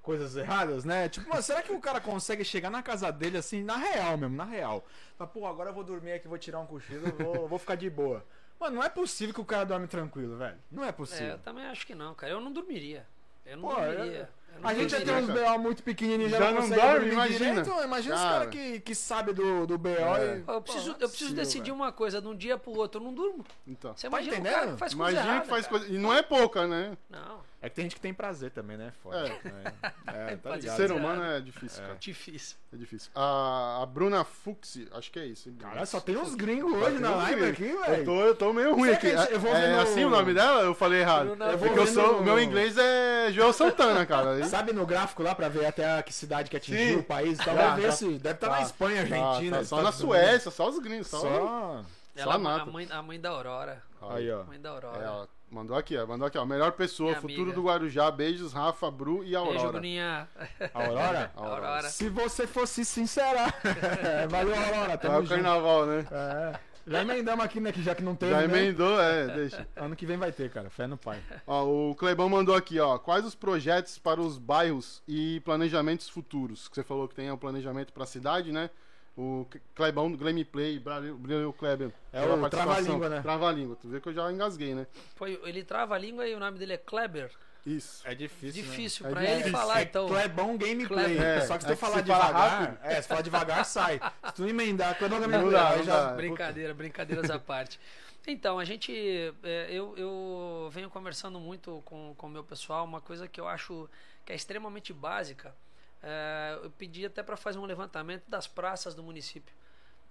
[0.04, 1.08] coisas erradas, né?
[1.08, 4.36] Tipo, mano, será que o cara consegue chegar na casa dele assim, na real mesmo,
[4.36, 4.84] na real?
[5.18, 7.88] Fala, pô, agora eu vou dormir aqui, vou tirar um cochilo, vou, vou ficar de
[7.90, 8.24] boa.
[8.60, 10.56] Mano, não é possível que o cara dorme tranquilo, velho.
[10.70, 11.32] Não é É, possível.
[11.32, 12.32] eu também acho que não, cara.
[12.32, 13.04] Eu não dormiria.
[13.44, 14.30] Eu não Pô, dormiria.
[14.54, 17.62] Eu não A gente já tem uns BO muito pequenininhos, já, Já não dorme, imagina.
[17.62, 17.82] direito.
[17.82, 18.32] Imagina os Cara.
[18.38, 20.36] caras que, que sabem do, do BO É.
[20.38, 20.40] e...
[20.42, 21.74] Pô, Eu preciso, é eu preciso possível, decidir velho.
[21.74, 23.00] uma coisa de um dia pro outro.
[23.00, 23.44] Eu não durmo.
[23.66, 23.94] Então.
[23.96, 24.54] Você Tá imagina entendendo?
[24.54, 25.78] cara que faz coisa Imagina errada, que faz cara.
[25.80, 25.94] coisa.
[25.94, 26.96] E não é pouca, né?
[27.10, 28.92] Não, É que tem gente que tem prazer também, né?
[29.02, 29.26] Foda.
[29.26, 30.76] É, é, tá ligado.
[30.76, 31.86] Ser humano é difícil, É.
[31.86, 31.98] cara.
[31.98, 32.56] difícil.
[32.72, 33.10] É difícil.
[33.14, 35.48] A, a Bruna Fuxi, acho que é isso.
[35.48, 35.56] hein?
[35.58, 37.82] Cara, só tem uns gringos Só hoje na live gringos.
[37.82, 38.04] aqui, Eu velho.
[38.04, 39.06] tô, eu tô meio ruim Será aqui.
[39.12, 40.60] a gente- eu vou é no- assim o nome dela?
[40.62, 41.26] Eu falei errado.
[41.28, 44.44] Bruna É Eu porque eu sou, no- o meu inglês é Joel Santana, cara.
[44.44, 47.00] Sabe no gráfico lá pra ver até a que cidade que atingiu Sim.
[47.00, 47.56] o país e tal?
[47.56, 47.92] Tá, Vai ver tá.
[47.92, 48.04] se.
[48.18, 49.56] Deve estar Tá, na Espanha, Argentina.
[49.56, 49.90] Tá, tá, só na.
[49.90, 51.06] Suécia, só os gringos.
[51.06, 51.18] Só.
[51.20, 51.82] Só.
[52.16, 52.66] Ela, a, nada.
[52.66, 53.82] mãe, a mãe da Aurora.
[54.10, 54.42] Aí, ó.
[54.42, 55.02] A mãe da Aurora.
[55.02, 56.06] É, ó, mandou aqui, ó.
[56.06, 56.44] Mandou aqui, ó.
[56.44, 57.56] Melhor pessoa, Minha futuro amiga.
[57.56, 58.10] do Guarujá.
[58.10, 59.72] Beijos, Rafa, Bru e Beijo, Aurora.
[59.72, 60.28] Bruninha.
[60.74, 61.32] Aurora?
[61.36, 61.88] Aurora.
[61.88, 63.54] Se você fosse sincera.
[64.28, 64.98] Valeu, Aurora.
[64.98, 65.34] Tamo o junto.
[65.34, 66.06] carnaval, né?
[66.10, 66.74] É.
[66.86, 67.72] Já emendamos aqui, né?
[67.72, 68.32] Que já que não teve.
[68.32, 68.44] Já né?
[68.44, 69.66] emendou, é, deixa.
[69.76, 70.68] Ano que vem vai ter, cara.
[70.68, 71.18] Fé no pai.
[71.46, 72.98] Ó, o Clebão mandou aqui, ó.
[72.98, 76.68] Quais os projetos para os bairros e planejamentos futuros?
[76.68, 78.68] Que você falou que tem o planejamento para a cidade, né?
[79.16, 79.46] O
[79.76, 81.92] Clebão do Gameplay, Brilho Kleber.
[82.12, 83.20] É pela o trava-língua, né?
[83.22, 83.76] Trava-língua.
[83.80, 84.86] Tu vê que eu já engasguei, né?
[85.14, 87.30] Foi, ele trava a língua e o nome dele é Kleber.
[87.64, 88.02] Isso.
[88.06, 88.62] É difícil.
[88.62, 89.40] Difícil É pra difícil.
[89.42, 90.08] ele falar, então.
[90.08, 91.16] Clebão Gameplay.
[91.16, 92.60] É, Só que se é tu que falar se fala devagar.
[92.60, 92.78] rápido.
[92.82, 94.00] É, se falar devagar, sai.
[94.26, 95.44] Se tu emendar, Clebão Gameplay.
[95.44, 96.06] Não dá, não já.
[96.06, 96.12] dá.
[96.14, 97.78] Brincadeira, brincadeiras à parte.
[98.26, 98.92] Então, a gente.
[99.44, 103.88] é, eu, eu venho conversando muito com o meu pessoal, uma coisa que eu acho
[104.26, 105.54] que é extremamente básica.
[106.04, 109.54] É, eu pedi até para fazer um levantamento das praças do município.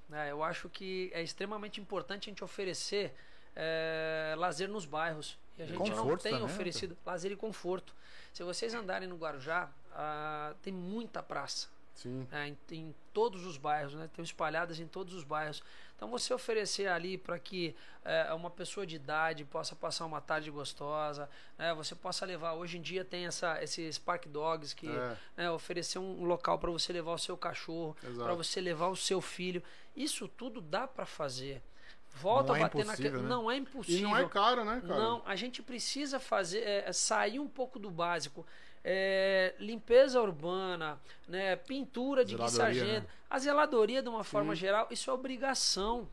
[0.09, 0.31] né?
[0.31, 3.13] eu acho que é extremamente importante a gente oferecer
[3.55, 5.37] é, lazer nos bairros.
[5.57, 7.93] E a gente não Conforto tem também, né, oferecido lazer e conforto.
[8.33, 12.27] Se vocês andarem no Guarujá, ah, tem muita praça Sim.
[12.31, 15.61] né, em, em todos os bairros, né, estão espalhadas em todos os bairros.
[15.95, 20.49] Então você oferecer ali para que eh, uma pessoa de idade possa passar uma tarde
[20.51, 22.53] gostosa, né, você possa levar.
[22.53, 25.17] Hoje em dia tem essa, esses park dogs que É.
[25.37, 29.21] né, oferecer um local para você levar o seu cachorro, para você levar o seu
[29.21, 29.63] filho.
[29.95, 31.61] Isso tudo dá para fazer.
[32.15, 33.23] Volta Não a é bater impossível, naquele.
[33.23, 33.29] né?
[33.29, 34.09] Não é E impossível.
[34.09, 34.99] não é caro, né, cara?
[34.99, 38.45] Não, a gente precisa fazer é, sair um pouco do básico.
[38.83, 43.13] É, limpeza urbana, né, pintura de sargento, né?
[43.29, 46.07] a zeladoria de uma forma geral, isso é obrigação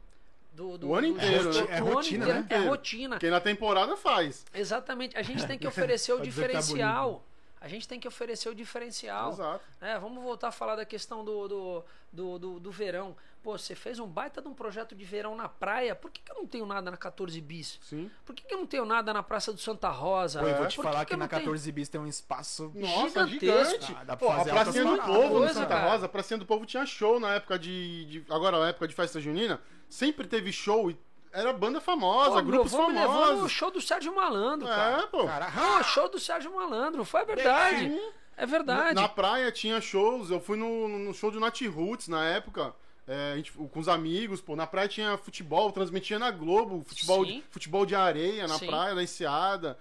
[0.53, 1.67] do, do O ano inteiro, do- né?
[1.71, 2.41] É ano rotina, inteiro.
[2.41, 2.47] né?
[2.51, 3.17] É rotina.
[3.17, 4.45] Porque na temporada faz.
[4.55, 5.17] Exatamente.
[5.17, 7.25] A gente tem que oferecer o tá diferencial.
[7.61, 9.33] A gente tem que oferecer o diferencial.
[9.33, 9.65] Exato.
[9.81, 13.15] É, vamos voltar a falar da questão do, do, do, do- do verão.
[13.43, 15.95] Pô, você fez um baita de um projeto de verão na praia.
[15.95, 17.79] Por que, que eu não tenho nada na 14 bis?
[17.83, 18.11] Sim.
[18.25, 20.41] Por que, que eu não tenho nada na Praça do Santa Rosa?
[20.41, 22.07] Pô, eu vou te Por falar que, eu na não tenho- 14 bis tem um
[22.07, 22.73] espaço.
[22.75, 23.73] Nossa, Gigantesco.
[23.87, 23.97] gigante.
[24.01, 25.91] Ah, dá pra Pô, a fazer Pracinha do Povo no coisa, Santa cara.
[25.91, 28.95] Rosa, a Pracinha do Povo tinha show na época de, de- Agora, na época de
[28.95, 30.99] festa junina, sempre teve show e
[31.33, 33.53] era banda famosa, Pô, grupos meu avô me levou no famosos.
[33.53, 35.03] show do Sérgio Malandro, cara.
[35.03, 35.27] É, pô.
[35.27, 35.61] Caraca.
[35.61, 37.89] Pô, show do Sérgio Malandro, foi a verdade.
[37.91, 38.11] Sim.
[38.37, 38.95] É verdade.
[38.95, 42.75] Na praia tinha shows, eu fui no, no show do Nat Roots na época.
[43.07, 47.25] é, a gente- com os amigos, pô, na praia tinha futebol, transmitia na Globo, futebol,
[47.27, 47.43] Sim.
[47.51, 48.69] futebol de areia na Sim.
[48.69, 49.77] praia, na enseada.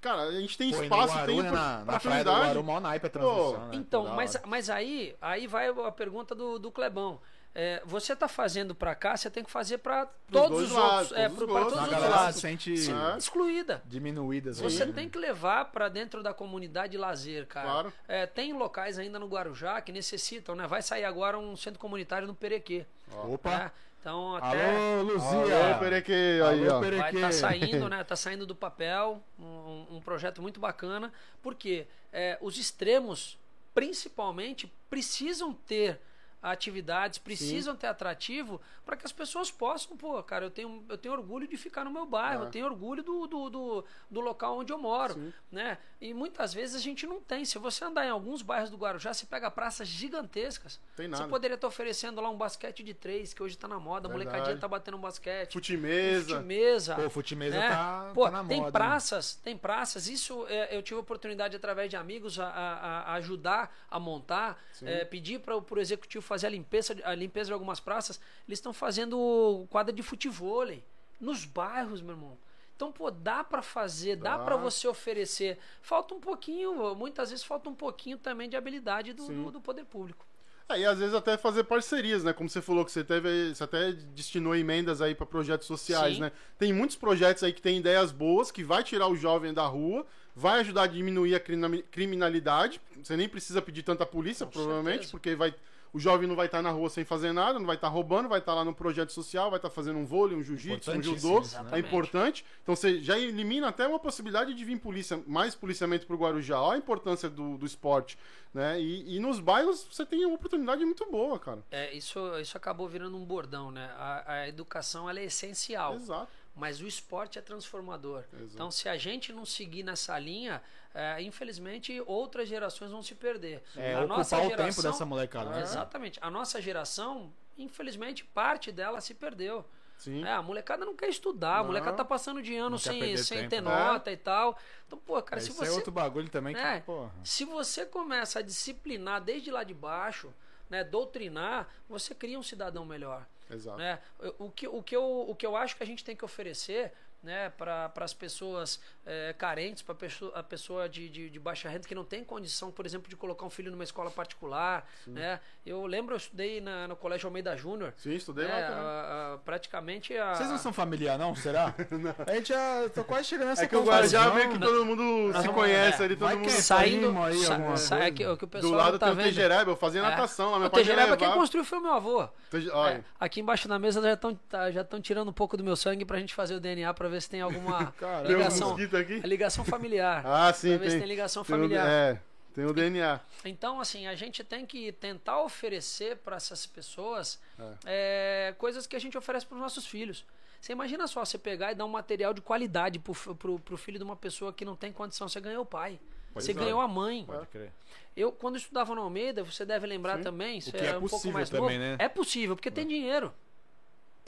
[0.00, 2.30] Cara, a gente tem Pô, espaço, Guaru, tem né, na, na praia do.
[2.30, 3.68] Guaru, mó naipe a transmissão, né?
[3.74, 7.20] Então, mas, mas aí, aí vai a pergunta do, do Clebão.
[7.52, 11.18] É, você tá fazendo pra cá, você tem que fazer pra todos os lados, outros,
[11.18, 11.48] é, gostos.
[11.48, 12.40] todos a os galera se lados.
[12.40, 13.18] sente Sim, É.
[13.18, 13.82] excluída.
[13.86, 14.50] diminuída.
[14.50, 17.66] assim, Você tem que levar pra dentro da comunidade de lazer, cara.
[17.68, 17.92] Claro.
[18.06, 20.66] É, tem locais ainda no Guarujá que necessitam, né?
[20.68, 22.86] Vai sair agora um centro comunitário no Perequê.
[23.12, 23.50] Opa.
[23.50, 23.72] né?
[24.00, 25.66] Então até Alô, Luzia.
[25.70, 26.80] Alô, Perequê, aí, Alô, ó.
[26.80, 27.02] Perequê.
[27.02, 28.04] vai estar saindo, né?
[28.04, 31.12] Tá saindo do papel, um, um projeto muito bacana,
[31.42, 33.36] porque é, os extremos,
[33.74, 36.00] principalmente, precisam ter
[36.42, 41.14] atividades, precisam ter atrativo para que as pessoas possam, pô, cara, eu tenho, eu tenho
[41.14, 42.46] orgulho de ficar no meu bairro, É.
[42.46, 45.32] eu tenho orgulho do, do, do, do local onde eu moro, Sim.
[45.52, 45.78] né?
[46.00, 47.44] E muitas vezes a gente não tem.
[47.44, 50.80] Se você andar em alguns bairros do Guarujá, você pega praças gigantescas.
[50.96, 51.28] Tem Você nada.
[51.28, 54.30] poderia estar oferecendo lá um basquete de três, que hoje tá na moda, a Verdade.
[54.30, 55.52] molecadinha tá batendo um basquete.
[55.52, 56.40] Futimesa.
[56.40, 56.94] mesa.
[56.96, 57.68] Pô, futimesa né?
[57.68, 58.72] tá, Pô, tá na tem moda.
[58.72, 60.08] praças, tem praças.
[60.08, 64.58] Isso é, eu tive a oportunidade através de amigos a, a- a ajudar a montar,
[64.82, 68.20] é, pedir para o executivo fazer a limpeza, a limpeza de algumas praças.
[68.46, 70.84] Eles estão fazendo quadra de futevôlei
[71.20, 72.38] nos bairros, meu irmão.
[72.76, 74.44] Então, pô, dá para fazer, dá, Dá.
[74.44, 75.58] para você oferecer.
[75.82, 79.84] Falta um pouquinho, muitas vezes falta um pouquinho também de habilidade do, do, do poder
[79.84, 80.24] público.
[80.68, 82.32] É, e às vezes até fazer parcerias, né?
[82.32, 86.20] Como você falou que você teve, você até destinou emendas aí para projetos sociais, Sim.
[86.20, 86.32] né?
[86.56, 90.06] Tem muitos projetos aí que tem ideias boas, que vai tirar o jovem da rua,
[90.34, 92.80] vai ajudar a diminuir a criminalidade.
[93.02, 95.10] Você nem precisa pedir tanta polícia, Com provavelmente, certeza.
[95.10, 95.52] porque vai
[95.92, 98.38] o jovem não vai estar na rua sem fazer nada, não vai estar roubando, vai
[98.38, 101.28] estar lá no projeto social, vai estar fazendo um vôlei, um jiu-jitsu, um judô.
[101.28, 101.36] né?
[101.36, 101.86] É Exatamente.
[101.86, 102.44] importante.
[102.62, 106.60] Então você já elimina até uma possibilidade de vir polícia, mais policiamento pro Guarujá.
[106.60, 108.16] Olha a importância do, do esporte.
[108.52, 108.80] Né?
[108.80, 111.62] E, e nos bairros você tem uma oportunidade muito boa, cara.
[111.70, 113.90] É, isso, isso acabou virando um bordão, né?
[113.96, 115.94] A, a educação ela é essencial.
[115.94, 116.28] Exato.
[116.54, 118.24] Mas o esporte é transformador.
[118.32, 118.50] Exato.
[118.52, 120.60] Então, se a gente não seguir nessa linha,
[120.94, 123.62] é, infelizmente outras gerações vão se perder.
[123.76, 125.50] É, a ocupar o tempo dessa molecada.
[125.50, 125.62] né?
[125.62, 126.18] Exatamente.
[126.22, 129.64] A nossa geração, infelizmente, parte dela se perdeu.
[129.96, 130.24] Sim.
[130.24, 131.66] É, a molecada não quer estudar, a Não.
[131.66, 133.70] molecada tá passando de ano sem, sem tempo, ter né?
[133.70, 134.56] nota e tal.
[134.86, 136.80] Então, pô, cara, É, se Isso é você outro bagulho também que, É.
[136.80, 137.12] porra.
[137.22, 140.32] se você começa a disciplinar desde lá de baixo,
[140.70, 143.26] né, doutrinar, você cria um cidadão melhor.
[143.50, 143.76] Exato.
[143.76, 143.98] Né?
[144.38, 146.94] O, que, o, que eu, o que eu acho que a gente tem que oferecer
[147.22, 148.80] né, para as pessoas
[149.12, 152.70] é, carentes, para pessoa, a pessoa de, de, de, baixa renda que não tem condição,
[152.70, 154.86] por exemplo, de colocar um filho numa escola particular.
[155.04, 155.40] Né?
[155.66, 157.92] Eu lembro, eu estudei na, no Colégio Almeida Júnior.
[157.96, 158.84] Sim, estudei né, lá também.
[158.84, 160.34] a- a- praticamente a.
[160.36, 161.34] Vocês não são familiar, não?
[161.34, 161.74] Será?
[162.26, 165.02] A gente já tô quase chegando nessa É que o Guarujá meio que todo mundo
[165.32, 166.46] se vamos- conhece é, ali, todo mundo.
[166.46, 167.18] é saindo.
[167.22, 167.38] aí,
[167.78, 169.22] sa- é que, o que o pessoal Do lado não tá tem o.
[169.22, 170.04] Tejereba, eu fazia É.
[170.04, 172.28] natação lá, meu O pai Tejereba quem construiu foi o meu avô.
[172.52, 174.38] É, aqui embaixo da mesa já estão
[174.72, 177.20] já estão tirando um pouco do meu sangue pra gente fazer o DNA pra ver
[177.22, 177.92] se tem alguma
[178.24, 179.20] um ligação, mosquito aqui?
[179.22, 180.22] a ligação familiar.
[180.26, 181.00] Ah, sim, pra ver se tem.
[181.00, 181.86] tem ligação tem o- familiar.
[181.88, 182.20] é,
[182.54, 183.20] tem o DNA.
[183.44, 187.38] Então, assim, a gente tem que tentar oferecer para essas pessoas
[187.84, 190.24] é, coisas que a gente oferece para os nossos filhos.
[190.60, 193.98] Você imagina só você pegar e dar um material de qualidade pro, pro, pro filho
[193.98, 195.26] de uma pessoa que não tem condição.
[195.28, 195.98] Você ganhou o pai.
[196.34, 196.54] você é.
[196.54, 197.24] ganhou a mãe.
[197.24, 197.72] Pode crer.
[198.14, 201.32] Eu, quando estudava no Almeida, você deve lembrar também, você que é um pouco possível
[201.32, 201.90] mais também, novo.
[201.92, 201.96] né?
[201.98, 203.32] É possível, porque tem dinheiro.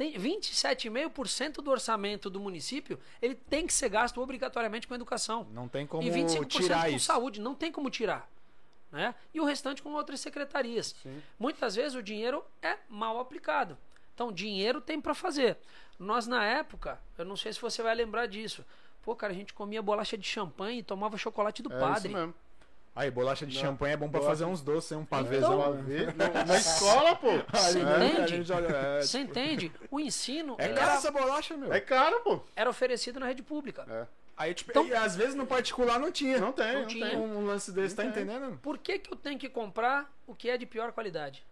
[0.02, 5.68] Tem 27,5% do orçamento do município, ele tem que ser gasto obrigatoriamente com educação Não
[5.68, 7.06] tem como e 25% tirar com isso.
[7.06, 8.28] saúde, não tem como tirar.
[8.90, 9.14] Né?
[9.32, 10.96] E o restante com outras secretarias.
[11.38, 13.78] Muitas vezes o dinheiro é mal aplicado.
[14.12, 15.56] Então, dinheiro tem para fazer.
[15.98, 18.64] Nós, na época, eu não sei se você vai lembrar disso.
[19.02, 22.08] Pô, cara, a gente comia bolacha de champanhe e tomava chocolate do É padre.
[22.08, 22.34] isso mesmo.
[22.94, 25.06] Aí, bolacha de Não, champanhe é bom pra bolacha- fazer uns doces, um Então.
[25.06, 27.28] Pra ver, não, Na escola, pô.
[27.54, 28.28] Você É, entende?
[28.36, 29.72] gente olha- é, Você entende?
[29.90, 31.72] O ensino É ele cara era, essa bolacha, meu.
[31.72, 32.40] É caro, pô.
[32.54, 33.86] era oferecido na rede pública.
[33.88, 34.06] É.
[34.36, 36.38] Aí, tipo, Então- e às vezes no particular não tinha.
[36.38, 37.08] Não tem, Não não, tinha.
[37.10, 37.18] tem.
[37.18, 38.24] Um lance desse, tá Não tem.
[38.24, 38.58] entendendo?
[38.58, 41.44] Por que, que eu tenho que comprar o que é de pior qualidade?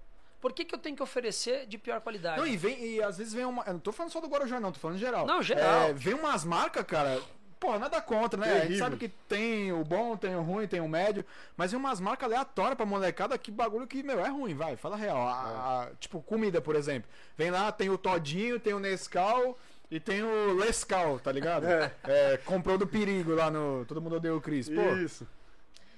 [0.43, 2.39] Por que, que eu tenho que oferecer de pior qualidade?
[2.39, 3.63] Não, e, vem, e às vezes vem uma.
[3.67, 5.27] Eu não tô falando só do Guarujá, não, tô falando geral.
[5.27, 5.89] Não, geral.
[5.89, 7.21] É, vem umas marcas, cara.
[7.61, 8.47] Pô, nada contra, né?
[8.47, 8.85] A gente Terrível.
[8.85, 11.25] sabe que tem o bom, tem o ruim, tem o médio.
[11.57, 14.97] Mas vem umas marcas aleatórias pra molecada que bagulho que, meu, é ruim, vai, fala
[14.97, 15.19] real.
[15.29, 17.09] A- a- tipo, comida, por exemplo.
[17.37, 19.59] Vem lá, tem o Todinho, tem o Nescau
[19.91, 21.67] e tem o Lescal, tá ligado?
[22.05, 23.85] É, comprou do perigo lá no.
[23.87, 24.67] Todo mundo odeia o Cris.
[24.69, 25.29] Pô, Isso.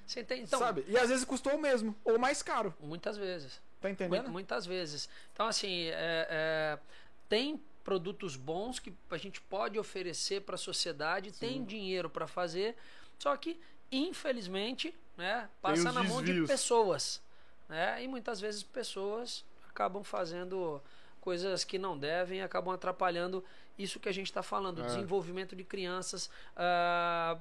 [0.05, 0.43] Você entende?
[0.43, 0.85] Então, sabe?
[0.89, 2.75] E às vezes custou o mesmo, ou mais caro.
[2.81, 3.61] muitas vezes.
[3.81, 4.25] Tá entendendo?
[4.27, 5.09] Mu- Muitas vezes.
[5.33, 6.79] Então, assim, é- é,
[7.29, 12.77] tem produtos bons que a gente pode oferecer para a sociedade, tem dinheiro para fazer,
[13.19, 13.61] só que,
[13.91, 17.23] infelizmente, né, passa na mão de pessoas.
[17.69, 20.83] Né, e muitas vezes pessoas acabam fazendo
[21.21, 23.45] coisas que não devem e acabam atrapalhando
[23.83, 24.87] isso que a gente está falando, É.
[24.87, 26.31] desenvolvimento de crianças,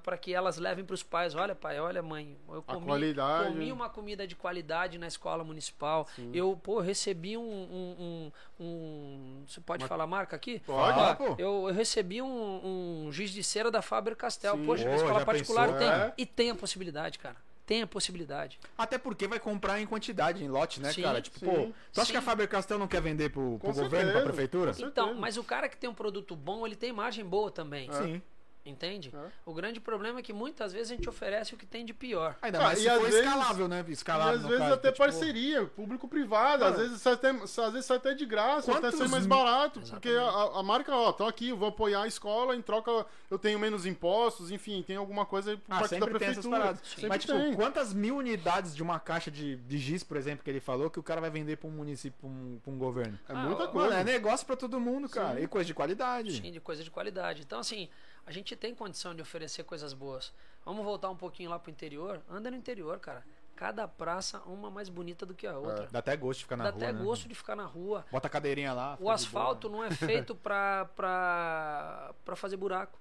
[0.04, 1.36] para que elas levem para os pais.
[1.36, 3.48] Olha, pai, olha, mãe, eu A comi, qualidade.
[3.48, 6.08] comi uma comida de qualidade na escola municipal.
[6.34, 7.42] Eu, pô, recebi um.
[7.42, 10.60] um, um- um- você pode Uma- falar a marca aqui?
[10.66, 11.00] Pode.
[11.00, 11.36] Ah, pô.
[11.38, 14.56] eu, eu recebi um, um giz de cera da Faber Castell.
[14.58, 14.66] Sim.
[14.66, 15.80] Poxa, na Pô, escola particular pensou?
[15.80, 15.90] tem.
[15.90, 16.14] É.
[16.18, 17.36] E tem a possibilidade, cara.
[17.72, 18.60] Tem a possibilidade.
[18.78, 21.22] Até porque vai comprar em quantidade, em lote, né, Sim, cara?
[21.22, 21.46] Tipo, sim.
[21.46, 22.12] pô, tu acha Sim.
[22.12, 24.74] que a Faber Castell não quer vender pro, pro governo, pra prefeitura?
[24.78, 27.90] Então, mas o cara que tem um produto bom, ele tem margem boa também.
[27.94, 28.22] Sim.
[28.64, 29.12] Entende?
[29.12, 29.32] É.
[29.44, 32.36] O grande problema é que muitas vezes a gente oferece o que tem de pior.
[32.44, 33.86] Ainda Cara, mais e se às for vezes- escalável, né?
[33.88, 36.66] E Escalável, às no vezes caso, até tipo, parceria, público-privado.
[36.66, 39.82] Às vezes, sai até, às vezes sai até de graça, até quantos sai mais barato.
[39.90, 43.40] Porque a, a marca, ó, tô aqui, eu vou apoiar a escola, em troca eu
[43.40, 46.78] tenho menos impostos, enfim, tem alguma coisa por Ah, parte da prefeitura.
[47.08, 47.54] Mas, tipo, tem.
[47.56, 51.00] quantas mil unidades de uma caixa de, de giz, por exemplo, que ele falou, que
[51.00, 53.18] o cara vai vender pra um município, pra um, pra um governo?
[53.28, 53.90] É Ah, muita ó, coisa.
[53.90, 55.38] Mano, é negócio pra todo mundo, cara.
[55.38, 55.44] Sim.
[55.44, 56.34] E coisa de qualidade.
[56.34, 57.42] Sim, de coisa de qualidade.
[57.42, 57.90] Então, assim,
[58.26, 60.32] a gente tem condição de oferecer coisas boas.
[60.66, 62.22] Vamos voltar um pouquinho lá pro interior?
[62.30, 63.24] Anda no interior, cara.
[63.56, 65.88] Cada praça, uma mais bonita do que a outra.
[65.92, 67.04] Dá até gosto de ficar na Dá rua, até né?
[67.04, 68.06] gosto de ficar na rua.
[68.12, 68.98] Bota a cadeirinha lá.
[69.00, 73.00] O asfalto não é feito pra, pra, pra fazer buraco.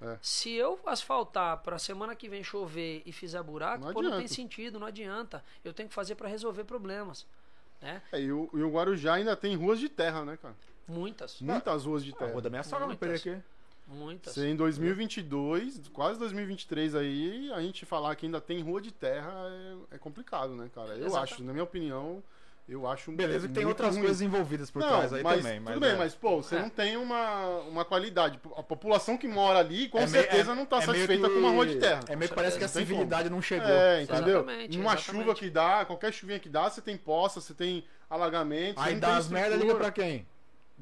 [0.00, 0.18] É.
[0.20, 4.26] Se eu asfaltar pra semana que vem chover e fizer buraco, Não pô, não tem
[4.26, 5.44] sentido, não adianta.
[5.64, 7.24] Eu tenho que fazer pra resolver problemas.
[7.80, 8.02] Né?
[8.12, 10.54] É, e, o, e o Guarujá ainda tem ruas de terra, né, cara?
[10.88, 11.40] Muitas.
[11.40, 12.32] Muitas ruas de A terra.
[12.32, 13.42] rua da minha sogra não aqui.
[13.92, 14.34] Muitas.
[14.34, 19.32] Se em 2022, quase 2023 aí, a gente falar que ainda tem rua de terra
[19.90, 20.94] é, é complicado, né, cara?
[20.94, 22.22] Eu Exata- acho, na minha opinião,
[22.68, 24.02] eu acho Beleza que tem muito outras ruim.
[24.04, 25.60] coisas envolvidas por não, trás aí mas, também.
[25.60, 25.96] Mas tudo bem, é.
[25.96, 26.60] mas pô, você É.
[26.60, 28.40] não tem uma, uma qualidade.
[28.56, 31.40] A população que mora ali, com É certeza, é- não tá é satisfeita que- com
[31.40, 32.00] uma rua de terra.
[32.08, 33.66] É meio que parece que a tem civilidade não chegou.
[33.68, 34.38] É, entendeu?
[34.38, 35.24] Exatamente, Numa exatamente.
[35.24, 38.80] chuva que dá, qualquer chuvinha que dá, você tem poça, você tem alagamento.
[38.80, 40.26] Aí dá tem as merda, liga pra quem?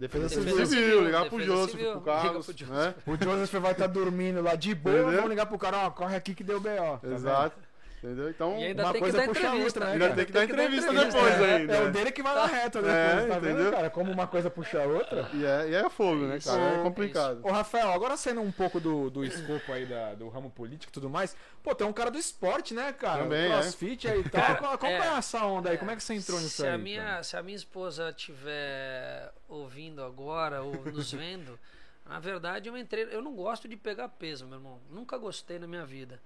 [0.01, 0.67] Defesa Defesa Civil.
[0.67, 1.93] Civil, ligar pro Joseph, Civil.
[1.93, 2.47] pro Carlos.
[2.47, 2.71] Pro Joseph.
[2.71, 2.95] né?
[3.07, 5.13] O Joseph vai estar dormindo lá de boa, Entendeu?
[5.17, 6.99] vamos ligar pro cara, ó, corre aqui que deu B.O.
[6.99, 7.57] tá Exato.
[8.03, 8.31] Entendeu?
[8.31, 9.79] Então, E ainda Uma tem que coisa dar puxa a entrevista.
[9.81, 10.17] outra, né, ainda cara?
[10.17, 11.75] tem que dar entrevista depois É, ainda.
[11.77, 13.91] é o dele que vai na reta depois, É, tá vendo, cara?
[13.91, 15.29] Como uma coisa puxa a outra.
[15.35, 16.63] E é, e é fogo, né, Isso, cara?
[16.63, 17.41] É é complicado.
[17.45, 20.95] Ô, Rafael, agora saindo um pouco do, do escopo aí da- do ramo político e
[20.95, 23.25] tudo mais, pô, tem um cara do esporte, né, cara?
[23.25, 24.41] Também, Crossfit aí e tal.
[24.41, 24.97] Cara, Qual, qual é.
[24.99, 25.77] que é essa onda aí?
[25.77, 26.73] Como é que você entrou nisso se aí?
[26.73, 27.23] A minha, cara?
[27.23, 31.59] se a minha esposa estiver ouvindo agora ou nos vendo,
[32.07, 33.07] Na verdade, eu entrei.
[33.13, 34.81] Eu não gosto de pegar peso, meu irmão.
[34.91, 36.19] Nunca gostei na minha vida.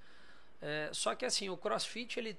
[0.66, 2.38] É, só que assim, o CrossFit ele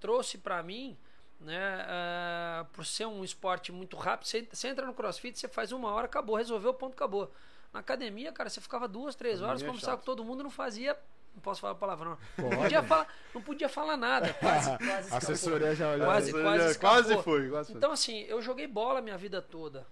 [0.00, 0.96] trouxe para mim,
[1.38, 4.26] né, uh, por ser um esporte muito rápido.
[4.26, 7.30] Você, você, entra no CrossFit, você faz uma hora, acabou, resolveu o ponto, acabou.
[7.74, 10.96] Na academia, cara, você ficava duas, três horas, é conversava com todo mundo, não fazia
[11.34, 12.18] não posso falar a palavra, não.
[12.38, 14.32] Não podia falar, não podia falar nada.
[14.40, 16.06] Quase, quase Assessoria já olhou.
[16.06, 19.86] Quase, quase, quase foi, quase Então, assim, eu joguei bola a minha vida toda.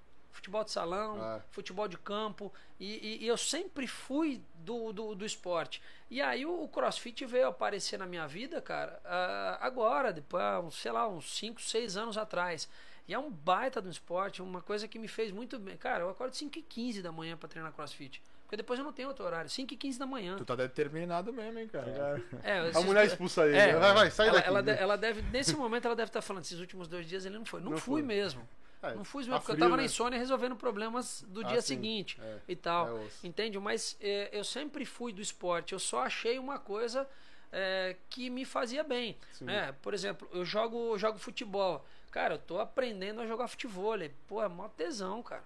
[0.45, 1.41] Futebol de salão, ah.
[1.51, 2.53] futebol de campo.
[2.79, 5.81] E, e, e, eu sempre fui do, do, do, esporte.
[6.11, 10.45] E aí o, o crossfit veio aparecer na minha vida, cara, uh, agora, depois,
[10.75, 12.69] sei lá, uns 5, 6 anos atrás.
[13.09, 15.79] E é um baita do esporte, uma coisa que me fez muito bem.
[15.79, 18.23] Cara, eu acordo 5 e 15 da manhã para treinar crossfit.
[18.43, 19.49] Porque depois eu não tenho outro horário.
[19.49, 20.37] 5 e 15 da manhã.
[20.37, 22.23] Tu tá determinado mesmo, hein, cara?
[22.43, 22.69] É.
[22.69, 23.57] É, a mulher expulsa ele.
[23.57, 24.49] É, vai, vai, sai ela, daqui.
[24.49, 27.47] Ela, ela, deve, nesse momento, ela deve estar falando, esses últimos dois dias ele não
[27.47, 27.61] foi.
[27.63, 28.03] Não, não fui foi.
[28.03, 28.47] mesmo.
[28.91, 29.83] É, não fui tá porque frio, eu tava né?
[29.83, 31.69] na insônia resolvendo problemas do ah, dia sim.
[31.75, 32.99] seguinte é, e tal.
[32.99, 33.59] É entende?
[33.59, 35.73] Mas é, eu sempre fui do esporte.
[35.73, 37.09] Eu só achei uma coisa
[37.53, 39.17] é, que me fazia bem.
[39.41, 39.73] Né?
[39.81, 41.85] Por exemplo, eu jogo, eu jogo futebol.
[42.11, 43.95] Cara, eu tô aprendendo a jogar futebol.
[44.29, 45.45] Pô, é mó tesão, cara.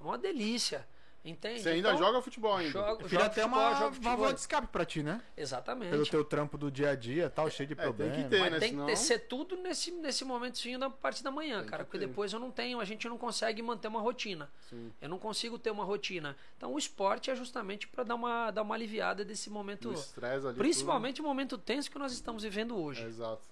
[0.00, 0.86] É uma delícia.
[1.24, 1.62] Entende?
[1.62, 2.72] Você ainda então, joga futebol ainda.
[2.72, 5.22] Jogo, Vira até futebol, uma válvula de escape pra ti, né?
[5.36, 5.90] Exatamente.
[5.90, 8.16] Pelo teu trampo do dia a dia tal, cheio de é, problemas.
[8.16, 8.58] Tem que ter, Mas né?
[8.58, 8.86] tem Senão...
[8.86, 11.84] que ter, ser tudo nesse, nesse momentozinho da parte da manhã, tem cara.
[11.84, 12.08] Porque ter.
[12.08, 14.50] depois eu não tenho, a gente não consegue manter uma rotina.
[14.68, 14.92] Sim.
[15.00, 16.36] Eu não consigo ter uma rotina.
[16.56, 19.90] Então o esporte é justamente para dar uma, dar uma aliviada desse momento.
[19.90, 20.56] O estresse ali.
[20.56, 21.26] Principalmente tudo.
[21.26, 23.04] o momento tenso que nós estamos vivendo hoje.
[23.04, 23.42] É, exato.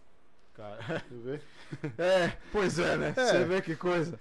[0.55, 1.41] Cara, vê?
[1.97, 3.15] é, pois é, né?
[3.17, 3.27] É.
[3.27, 4.19] Você vê que coisa.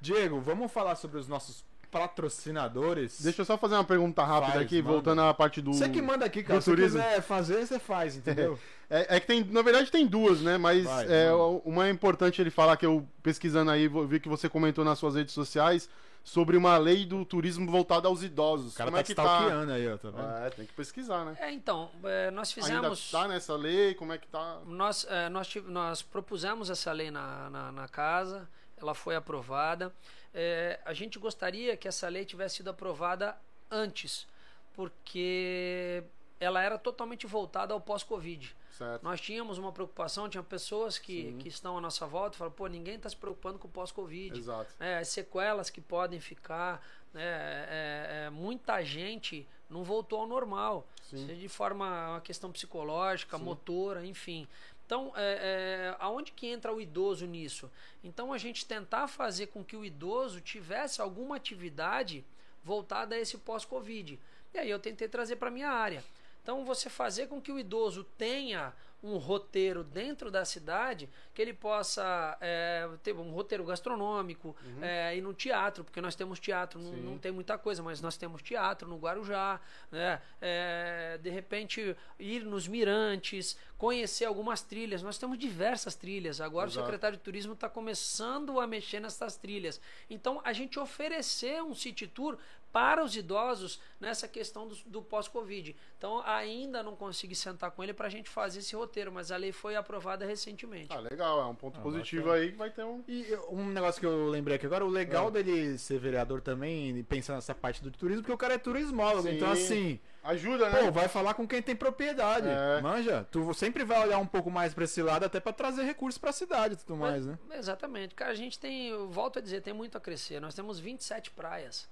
[0.00, 3.20] Diego, vamos falar sobre os nossos patrocinadores.
[3.20, 4.92] Deixa eu só fazer uma pergunta rápida faz, aqui, manda.
[4.92, 5.74] voltando à parte do.
[5.74, 6.60] Você que manda aqui, cara.
[6.60, 6.98] Se turismo.
[6.98, 8.58] quiser fazer, você faz, entendeu?
[8.94, 10.58] É, é, que tem, na verdade tem duas, né?
[10.58, 11.32] Mas Vai, é,
[11.64, 15.14] uma é importante ele falar que eu pesquisando aí, vi que você comentou nas suas
[15.14, 15.88] redes sociais
[16.22, 18.74] sobre uma lei do turismo voltada aos idosos.
[18.74, 19.72] O cara Como tá é que tá?
[19.72, 20.46] aí, ó, tá vendo?
[20.46, 21.36] É, tem que pesquisar, né?
[21.40, 23.10] É, então, é, nós fizemos...
[23.14, 23.94] Ainda tá nessa lei?
[23.94, 24.58] Como é que tá?
[24.66, 28.46] Nós, é, nós, nós propusemos essa lei na, na, na casa,
[28.76, 29.90] ela foi aprovada.
[30.34, 33.36] É, a gente gostaria que essa lei tivesse sido aprovada
[33.70, 34.26] antes,
[34.74, 36.02] porque
[36.40, 38.54] ela era totalmente voltada ao pós-Covid.
[39.02, 42.66] Nós tínhamos uma preocupação, tinha pessoas que, que estão à nossa volta e falam, pô,
[42.66, 44.40] ninguém está se preocupando com o pós-Covid.
[44.80, 50.86] É, as sequelas que podem ficar, né, é, é, muita gente não voltou ao normal.
[51.02, 53.44] Seja de forma, uma questão psicológica, Sim.
[53.44, 54.48] motora, enfim.
[54.92, 57.70] Então, é, é, aonde que entra o idoso nisso?
[58.04, 62.22] Então, a gente tentar fazer com que o idoso tivesse alguma atividade
[62.62, 64.20] voltada a esse pós-Covid.
[64.52, 66.04] E aí eu tentei trazer para minha área.
[66.42, 71.52] Então, você fazer com que o idoso tenha um roteiro dentro da cidade que ele
[71.52, 74.84] possa é, ter um roteiro gastronômico, uhum.
[74.84, 78.16] é, ir no teatro, porque nós temos teatro, não, não, tem muita coisa, mas nós
[78.16, 79.60] temos teatro no Guarujá,
[79.90, 80.20] né?
[80.40, 85.02] É, de repente ir nos mirantes, conhecer algumas trilhas.
[85.02, 86.40] Nós temos diversas trilhas.
[86.40, 86.80] Agora Exato.
[86.80, 89.80] o secretário de turismo está começando a mexer nessas trilhas.
[90.08, 92.38] Então a gente oferecer um city tour
[92.72, 95.76] para os idosos nessa questão do, do pós-Covid.
[95.98, 99.36] Então ainda não consegui sentar com ele para a gente fazer esse roteiro, mas a
[99.36, 100.88] lei foi aprovada recentemente.
[100.90, 102.42] Ah, legal, é um ponto ah, positivo bacana.
[102.42, 103.04] aí que vai ter um.
[103.06, 105.30] E um negócio que eu lembrei aqui agora, o legal é.
[105.30, 109.36] dele ser vereador também, pensando nessa parte do turismo, porque o cara é turismólogo, Sim.
[109.36, 110.00] então assim.
[110.24, 110.84] Ajuda, né?
[110.84, 112.46] Pô, vai falar com quem tem propriedade.
[112.46, 112.80] É.
[112.80, 116.16] Manja, tu sempre vai olhar um pouco mais para esse lado, até para trazer recursos
[116.16, 117.36] para a cidade e tudo mais, né?
[117.50, 118.14] Exatamente.
[118.14, 120.40] Cara, a gente tem, eu volto a dizer, tem muito a crescer.
[120.40, 121.88] Nós temos 27 praias.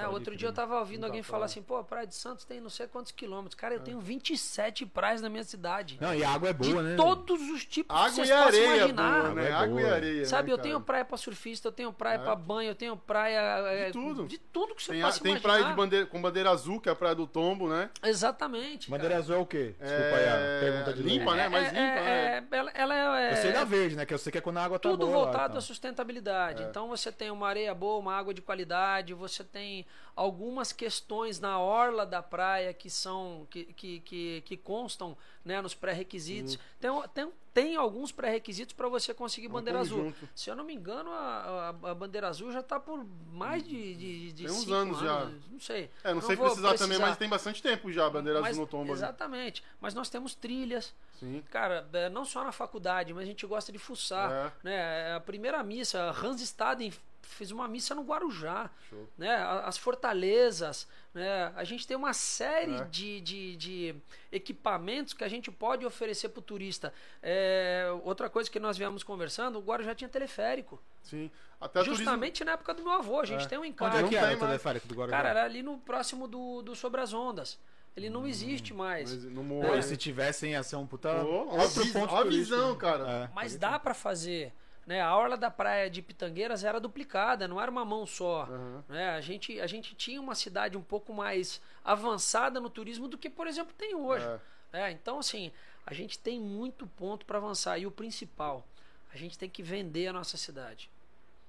[0.00, 2.60] É, outro dia eu tava ouvindo alguém falar assim, pô, a Praia de Santos tem
[2.60, 3.54] não sei quantos quilômetros.
[3.54, 5.96] Cara, eu tenho 27 praias na minha cidade.
[6.00, 6.96] Não, e a água é boa, de né?
[6.96, 9.22] Todos os tipos água que vocês e areia é imaginar.
[9.22, 9.52] Boa, né?
[9.52, 10.24] Água e areia.
[10.26, 12.18] Sabe, né, eu tenho praia pra surfista, eu tenho praia é.
[12.18, 13.86] pra banho, eu tenho praia.
[13.86, 14.26] De tudo.
[14.26, 15.52] De tudo que você tem, possa tem imaginar.
[15.52, 17.90] praia de bandeira, com bandeira azul, que é a praia do tombo, né?
[18.02, 18.90] Exatamente.
[18.90, 19.22] Bandeira cara.
[19.22, 19.74] azul é o quê?
[19.78, 21.48] Desculpa aí a pergunta de limpa, né?
[21.48, 22.46] Mais limpa, né?
[22.50, 23.32] Ela, ela é.
[23.32, 24.04] Eu sei da verde, né?
[24.04, 25.24] Que eu sei que é quando a água tá Tudo boa.
[25.24, 25.58] voltado lá, então.
[25.58, 26.62] à sustentabilidade.
[26.64, 31.58] Então você tem uma areia boa, uma água de qualidade, você tem algumas questões na
[31.58, 36.58] orla da praia que são que, que, que, que constam né, nos pré-requisitos.
[36.80, 40.12] Tem, tem, tem alguns pré-requisitos para você conseguir bandeira azul.
[40.34, 43.94] Se eu não me engano, a, a, a bandeira azul já está por mais de,
[43.94, 45.30] de, de tem uns anos, anos, já.
[45.50, 45.90] Não sei.
[46.02, 48.50] É, não, não sei precisar, precisar, também, mas tem bastante tempo já a bandeira mas,
[48.50, 48.92] azul no tombo.
[48.92, 49.62] Exatamente.
[49.62, 49.70] Ali.
[49.80, 50.94] Mas nós temos trilhas.
[51.20, 51.42] Sim.
[51.50, 54.30] Cara, é, não só na faculdade, mas a gente gosta de fuçar.
[54.30, 54.52] É.
[54.62, 55.14] Né?
[55.14, 56.92] A primeira missa, Hans Staden
[57.26, 59.08] fez uma missa no Guarujá, Show.
[59.18, 59.34] né?
[59.64, 61.52] As fortalezas, né?
[61.56, 62.84] A gente tem uma série É.
[62.84, 63.94] de, de, de
[64.30, 66.92] equipamentos que a gente pode oferecer para o turista.
[67.22, 70.80] É, outra coisa que nós viemos conversando, o Guarujá tinha teleférico.
[71.02, 71.30] Sim.
[71.60, 73.20] Até turismo- Justamente na época do meu avô.
[73.20, 73.48] A gente É.
[73.48, 73.96] tem um Onde encargo.
[73.96, 75.16] é não que era o teleférico do Guarujá?
[75.16, 77.58] Cara, era ali no próximo do, do Sobre as Ondas.
[77.96, 79.24] Ele não existe mais.
[79.26, 79.76] Morro.
[79.76, 81.14] e se tivessem ia ser um puta.
[81.14, 82.56] Pô, outro ó, vis- ponto a turístico.
[82.56, 83.08] visão, cara.
[83.08, 83.30] É.
[83.32, 84.52] Mas dá para fazer.
[84.86, 85.00] Né?
[85.00, 88.42] A orla da praia de Pitangueiras era duplicada, não era uma mão só.
[88.42, 88.84] Aham.
[88.88, 89.10] Né?
[89.10, 93.30] A, gente, a gente tinha uma cidade um pouco mais avançada no turismo do que,
[93.30, 94.26] por exemplo, tem hoje.
[94.26, 94.40] É.
[94.74, 95.52] É, então, assim,
[95.86, 97.78] a gente tem muito ponto para avançar.
[97.78, 98.66] E o principal,
[99.12, 100.90] a gente tem que vender a nossa cidade.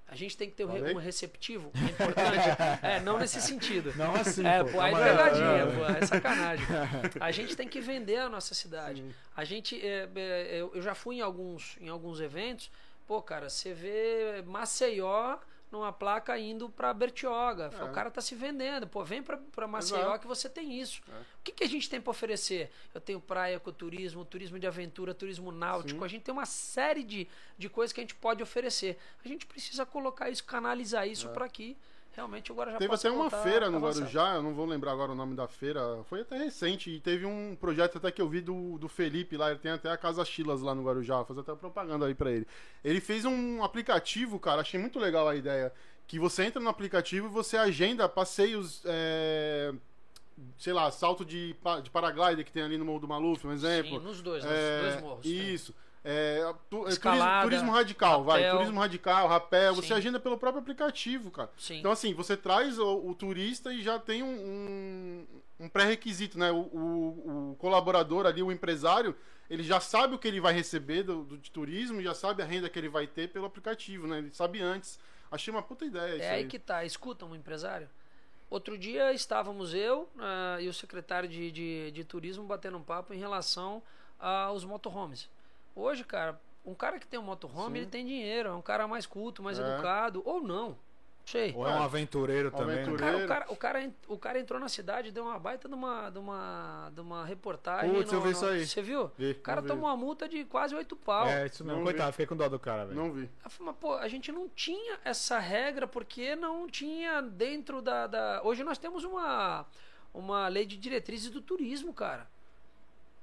[0.08, 2.48] A gente tem que ter um um receptivo é importante.
[2.84, 3.92] é, não nesse sentido.
[3.96, 4.46] Não assim.
[4.46, 6.66] É, pô, pô, aí pegadinha, pô, é sacanagem.
[7.20, 9.02] A gente tem que vender a nossa cidade.
[9.02, 9.14] Sim.
[9.36, 12.70] A gente, é, é, eu eu já fui em alguns, em alguns eventos,
[13.08, 15.38] pô, cara, você vê Maceió
[15.72, 17.70] numa placa indo pra Bertioga.
[17.78, 17.84] É.
[17.84, 18.88] O cara tá se vendendo.
[18.88, 20.20] Pô, vem pra, pra Maceió Exato.
[20.20, 21.02] que você tem isso.
[21.10, 21.12] É.
[21.20, 22.72] O que, que a gente tem pra oferecer?
[22.94, 26.00] Eu tenho praia, ecoturismo, turismo de aventura, turismo náutico.
[26.00, 26.06] Sim.
[26.06, 27.28] A gente tem uma série de,
[27.58, 28.98] de coisas que a gente pode oferecer.
[29.24, 31.34] A gente precisa colocar isso, canalizar isso É.
[31.34, 31.76] pra que
[32.16, 33.80] realmente o Guarujá Teve até uma feira no.
[33.80, 37.26] Guarujá, eu não vou lembrar agora o nome da feira, foi até recente, e teve
[37.26, 40.24] um projeto até que eu vi do, do Felipe lá, ele tem até a Casa
[40.24, 42.48] Chilas lá no Guarujá, vou fazer até propaganda aí pra ele.
[42.84, 45.74] Ele fez um aplicativo, cara, achei muito legal a ideia,
[46.08, 49.74] que você entra no aplicativo e você agenda passeios, é,
[50.58, 54.00] sei lá, salto de, de paraglider que tem ali no Morro do Maluf, um exemplo.
[54.00, 55.26] Sim, nos dois, nos É, dois morros.
[55.26, 55.76] tem.
[56.08, 58.42] É, tu- é, turismo, Escalada, turismo radical, vai.
[58.44, 58.58] rapel.
[58.58, 59.76] Turismo radical, rapel.
[59.76, 59.94] Você Sim.
[59.96, 61.50] agenda pelo próprio aplicativo, cara.
[61.58, 61.80] Sim.
[61.80, 65.28] Então, assim, você traz o, o turista e já tem um, um,
[65.62, 66.52] um pré-requisito, né?
[66.52, 69.16] O, o- o colaborador ali, o empresário,
[69.50, 72.46] ele já sabe o que ele vai receber do, do- de turismo, já sabe a
[72.46, 74.20] renda que ele vai ter pelo aplicativo, né?
[74.20, 75.00] Ele sabe antes.
[75.32, 76.86] Achei uma puta ideia isso É aí que tá.
[76.86, 77.90] Escuta, um empresário.
[78.48, 83.12] Outro dia estávamos eu ah, e o secretário de, de, de turismo batendo um papo
[83.12, 83.82] em relação
[84.20, 85.28] aos motorhomes.
[85.76, 87.82] Hoje, cara, um cara que tem um motorhome, Sim.
[87.84, 89.62] ele tem dinheiro, é um cara mais culto, mais É.
[89.62, 90.70] educado, ou não.
[90.70, 91.54] Não sei.
[91.56, 92.76] Ou é um aventureiro também.
[92.76, 92.82] né?
[92.84, 93.28] aventureiro.
[93.28, 96.10] Cara, o, cara, o, cara, o cara entrou na cidade, deu uma baita de uma,
[96.12, 97.92] de uma, de uma reportagem.
[97.96, 98.66] Putz, eu no- vi no- isso aí.
[98.68, 99.12] Você viu?
[99.18, 99.32] Vi.
[99.32, 99.74] O cara Não vi.
[99.74, 101.26] tomou uma multa de quase oito pau.
[101.28, 101.80] É, isso mesmo.
[101.80, 102.12] Não Coitado, vi.
[102.14, 102.96] fiquei com dó do cara, velho.
[102.96, 103.28] Não vi.
[103.44, 108.06] Eu falei, mas, pô, a gente não tinha essa regra porque não tinha dentro da.
[108.06, 108.42] da...
[108.44, 109.66] Hoje nós temos uma,
[110.14, 112.30] uma lei de diretrizes do turismo, cara.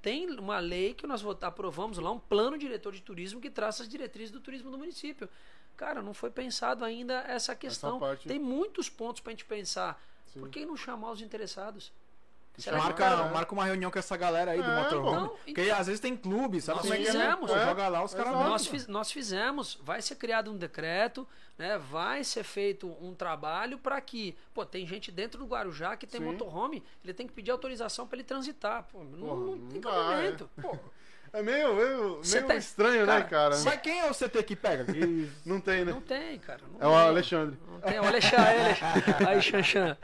[0.03, 3.89] Tem uma lei que nós aprovamos lá, um plano diretor de turismo que traça as
[3.89, 5.29] diretrizes do turismo do município.
[5.77, 8.01] Cara, não foi pensado ainda essa questão.
[8.01, 8.27] parte.
[8.27, 10.03] Tem muitos pontos pra gente pensar.
[10.27, 10.41] Sim.
[10.41, 11.93] Por que não chamar os interessados?
[12.59, 15.16] Será Marca, cara- marca uma reunião com essa galera aí do É, motorhome.
[15.16, 17.12] então, Porque então- às vezes tem clube, sabe Nós como é que é?
[17.12, 17.51] fizemos.
[17.51, 17.65] Pô, É.
[17.65, 18.33] joga lá, os caras.
[18.33, 21.27] Nós, fiz- nós fizemos, vai ser criado um decreto,
[21.59, 21.79] né?
[21.79, 26.20] Vai ser feito um trabalho para que, pô, tem gente dentro do Guarujá que tem
[26.20, 26.27] Sim.
[26.27, 28.85] motorhome, ele tem que pedir autorização para ele transitar.
[28.93, 30.51] Pô, não, Porra, não não tem dá, cabimento.
[30.61, 30.77] Pô,
[31.33, 33.59] É meio, meio, meio tá- estranho, né, cara, cara?
[33.65, 34.85] Mas quem é o CT que pega?
[34.85, 35.93] Que- Não tem, né?
[35.93, 36.61] não tem, cara.
[36.71, 36.95] não É o.
[36.95, 37.59] Alexandre.
[37.67, 38.45] Não tem, o Alexandre.
[38.47, 39.27] aí, Alexandre.
[39.29, 39.97] Aí, Xanxan.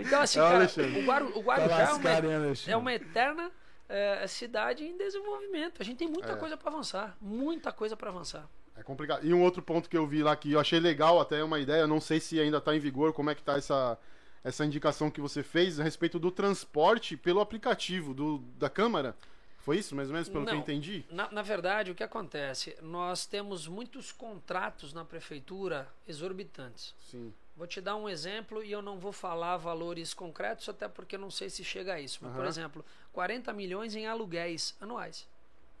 [0.00, 1.00] Então, assim, É o cara, Alexandre.
[1.00, 3.50] o, Guaru, o Tá Guarujá é uma, é uma eterna
[3.88, 5.82] eh, cidade em desenvolvimento.
[5.82, 6.36] A gente tem muita É.
[6.36, 7.16] coisa para avançar.
[7.20, 8.48] Muita coisa para avançar.
[8.76, 9.26] É complicado.
[9.26, 11.80] E um outro ponto que eu vi lá que eu achei legal, até uma ideia,
[11.82, 13.98] eu não sei se ainda está em vigor, como é que tá essa,
[14.44, 19.16] essa indicação que você fez a respeito do transporte pelo aplicativo do, da Câmara.
[19.60, 20.60] Foi isso, mais ou menos, pelo que eu Não.
[20.62, 21.04] entendi?
[21.10, 22.76] Na, na verdade, o que acontece?
[22.80, 26.94] Nós temos muitos contratos na prefeitura exorbitantes.
[27.10, 27.32] Sim.
[27.54, 31.20] Vou te dar um exemplo e eu não vou falar valores concretos, até porque eu
[31.20, 32.20] não sei se chega a isso.
[32.22, 32.48] Mas, por Aham.
[32.48, 35.28] exemplo, 40 milhões em aluguéis anuais.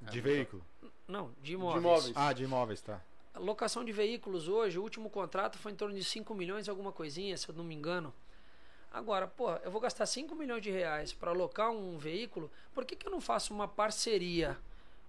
[0.02, 0.62] De veículo.
[1.08, 1.82] Não, de imóveis.
[1.82, 2.12] imóveis.
[2.16, 3.00] Ah, de imóveis, tá.
[3.32, 6.92] A locação de veículos hoje, o último contrato foi em torno de 5 milhões, alguma
[6.92, 8.12] coisinha, se eu não me engano.
[8.92, 12.96] Agora, pô, eu vou gastar 5 milhões de reais para alocar um veículo, por que,
[12.96, 14.58] que eu não faço uma parceria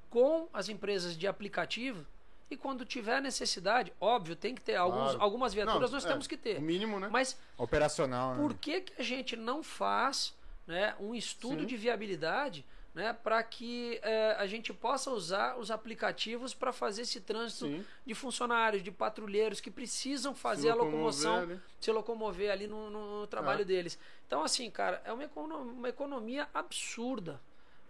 [0.10, 2.06] com as empresas de aplicativo
[2.49, 5.22] e quando tiver necessidade, óbvio, tem que ter alguns, Claro.
[5.22, 6.58] algumas viaturas, Não, nós é, temos que ter.
[6.58, 7.08] O mínimo, né?
[7.10, 8.41] Mas Operacional, né?
[8.41, 10.36] por que, que a gente não faz
[10.68, 11.66] né, um estudo Sim.
[11.66, 17.22] de viabilidade né, para que eh, a gente possa usar os aplicativos para fazer esse
[17.22, 17.85] trânsito Sim.
[18.05, 23.61] de funcionários, de patrulheiros que precisam fazer a locomoção, se locomover ali no, no trabalho
[23.61, 23.65] É.
[23.65, 23.97] deles.
[24.27, 27.39] Então, assim, cara, é uma, econo- uma economia absurda.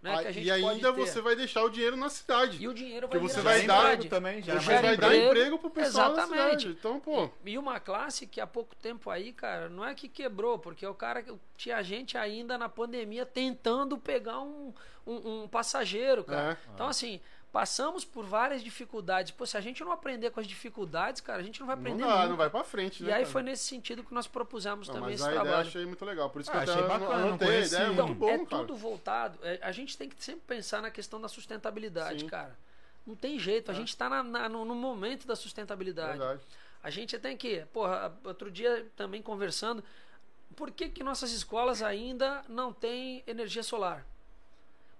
[0.02, 1.00] Né, Ah, que a gente e pode ainda ter.
[1.00, 2.60] você vai deixar o dinheiro na cidade.
[2.60, 4.08] E o dinheiro Porque vai você vai na dar- cidade.
[4.08, 5.58] também, gera Você vai dar emprego.
[5.60, 6.36] pro pessoal Exatamente.
[6.36, 6.68] da cidade.
[6.76, 7.30] Então, pô.
[7.46, 10.92] E uma classe que há pouco tempo aí, cara, não é que quebrou, porque o
[10.94, 11.24] cara
[11.56, 14.74] tinha gente ainda na pandemia tentando pegar um,
[15.06, 16.58] um, um passageiro, cara.
[16.60, 16.70] É.
[16.74, 17.20] Então, assim,
[17.52, 19.30] Passamos por várias dificuldades.
[19.30, 21.82] Pô, se a gente não aprender com as dificuldades, cara, a gente não vai Não
[21.82, 22.28] aprender dá, nunca.
[22.28, 23.12] não vai pra frente, E né?
[23.12, 23.30] aí cara?
[23.32, 25.68] foi nesse sentido que nós propusemos Não, também mas esse a ideia eu trabalho.
[25.68, 26.30] achei muito legal.
[26.30, 27.48] Por isso Ah, que eu achei bacana, não anotei.
[27.48, 27.92] A ideia é.
[27.92, 28.46] Então, muito bom, é cara.
[28.62, 29.38] tudo voltado.
[29.42, 32.26] é, a gente tem que sempre pensar na questão da sustentabilidade, Sim.
[32.26, 32.56] cara.
[33.06, 33.70] Não tem jeito.
[33.70, 33.76] A É.
[33.76, 36.18] gente está no, no momento da sustentabilidade.
[36.18, 36.40] Verdade.
[36.82, 39.84] A gente tem que, porra, outro dia também conversando,
[40.56, 44.06] por que, que nossas escolas ainda não têm energia solar?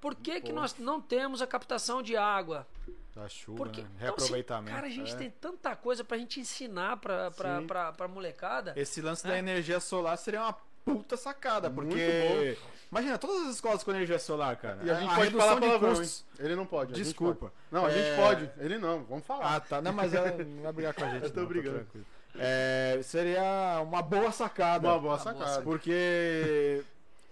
[0.02, 2.66] Por que, que nós não temos a captação de água?
[3.14, 3.86] Da chuva, Porque, né?
[3.86, 4.74] então, assim, reaproveitamento.
[4.74, 5.16] cara, a gente é.
[5.16, 8.72] tem tanta coisa pra gente ensinar pra, pra, pra, pra molecada.
[8.74, 9.30] Esse lance É.
[9.30, 12.58] da energia solar seria uma puta sacada, porque.
[12.90, 14.80] Imagina, todas as escolas com energia solar, cara.
[14.82, 15.96] E a gente a pode redução falar de palavrão, hein?
[15.98, 16.24] custos.
[16.38, 16.92] Ele não pode.
[16.94, 17.46] Desculpa.
[17.46, 17.52] pode.
[17.70, 18.50] Não, a É, gente pode.
[18.58, 19.04] Ele não.
[19.04, 19.54] Vamos falar.
[19.56, 19.80] Ah, tá.
[19.80, 21.24] Não, mas ela não vai brigar com a gente.
[21.24, 21.86] Eu tô não, brigando.
[22.34, 24.88] É, seria uma boa sacada.
[24.88, 25.62] Uma boa Uma sacada.
[25.62, 26.82] Porque.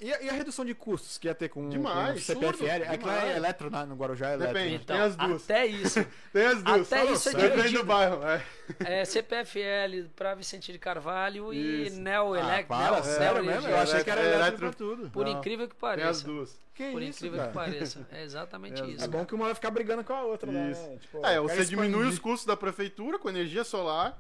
[0.01, 2.47] E a, e a redução de custos que ia ter com, Demais, com o CPFL?
[2.71, 3.85] absurdo, Aqui lá é eletro, né?
[3.85, 4.55] no Guarujá é eletro.
[4.55, 4.75] Depende.
[4.77, 4.81] né?
[4.83, 5.45] Então, tem as duas.
[5.45, 6.07] até isso.
[6.33, 6.93] Tem as duas.
[6.93, 8.21] Até Só- isso é Depende do bairro.
[8.27, 8.43] É.
[9.01, 11.91] É CPFL para Vicente de Carvalho e.
[11.91, 12.69] Neo Ah, Elec.
[12.69, 13.69] para, Neo, sério Neo mesmo?
[13.69, 15.11] Eu achei que era É eletro, eletro- pra tudo.
[15.11, 15.33] Por Não.
[15.33, 16.25] incrível que Tem as pareça.
[16.25, 16.59] duas.
[16.75, 17.49] Que Por isso, incrível cara?
[17.51, 18.07] que pareça.
[18.13, 19.05] É exatamente as isso.
[19.05, 20.81] É bom que uma vai ficar brigando com a outra, Isso.
[20.89, 20.97] né?
[20.99, 24.19] Tipo, É, você diminui os custos da prefeitura com energia solar.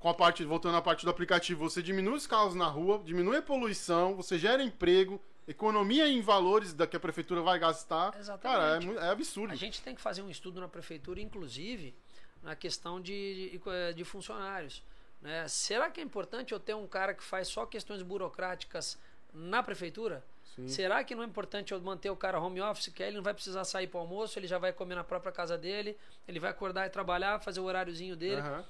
[0.00, 3.36] Com a parte, voltando à parte do aplicativo, você diminui os carros na rua, diminui
[3.36, 8.16] a poluição, você gera emprego, economia em valores da que a prefeitura vai gastar.
[8.18, 8.86] Exatamente.
[8.86, 9.52] Cara, é, é absurdo.
[9.52, 11.94] A gente tem que fazer um estudo na prefeitura, inclusive,
[12.42, 13.60] na questão de,
[13.94, 14.82] de, funcionários.
[15.20, 15.46] né?
[15.48, 18.98] Será que é importante eu ter um cara que faz só questões burocráticas
[19.34, 20.24] na prefeitura?
[20.56, 20.66] Sim.
[20.66, 23.22] Será que não é importante eu manter o cara home office, que aí ele não
[23.22, 25.94] vai precisar sair para almoço, ele já vai comer na própria casa dele,
[26.26, 28.40] ele vai acordar e trabalhar, fazer o horáriozinho dele.
[28.40, 28.64] Aham.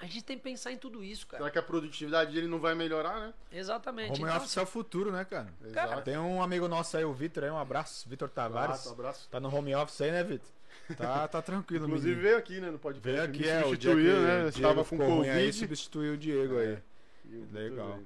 [0.00, 1.42] A gente tem que pensar em tudo isso, cara.
[1.42, 3.34] Será que a produtividade dele não vai melhorar, né?
[3.52, 4.10] Exatamente.
[4.20, 5.48] Home Então, office é o futuro, né, cara?
[5.64, 6.02] Exato.
[6.02, 8.64] Tem um amigo nosso aí, o Vitor aí, um abraço, Vitor Tavares.
[8.70, 9.28] Abraço, abraço.
[9.30, 10.48] Tá no home office aí, né, Vitor?
[10.98, 12.22] Tá, tá tranquilo, Inclusive menino.
[12.28, 13.08] veio aqui, né, no podcast.
[13.08, 14.48] Veio aqui, é, o dia que né?
[14.48, 15.52] Estava com ruim aí, Covid.
[15.54, 16.78] substituiu o Diego aí.
[17.30, 18.00] E o Legal.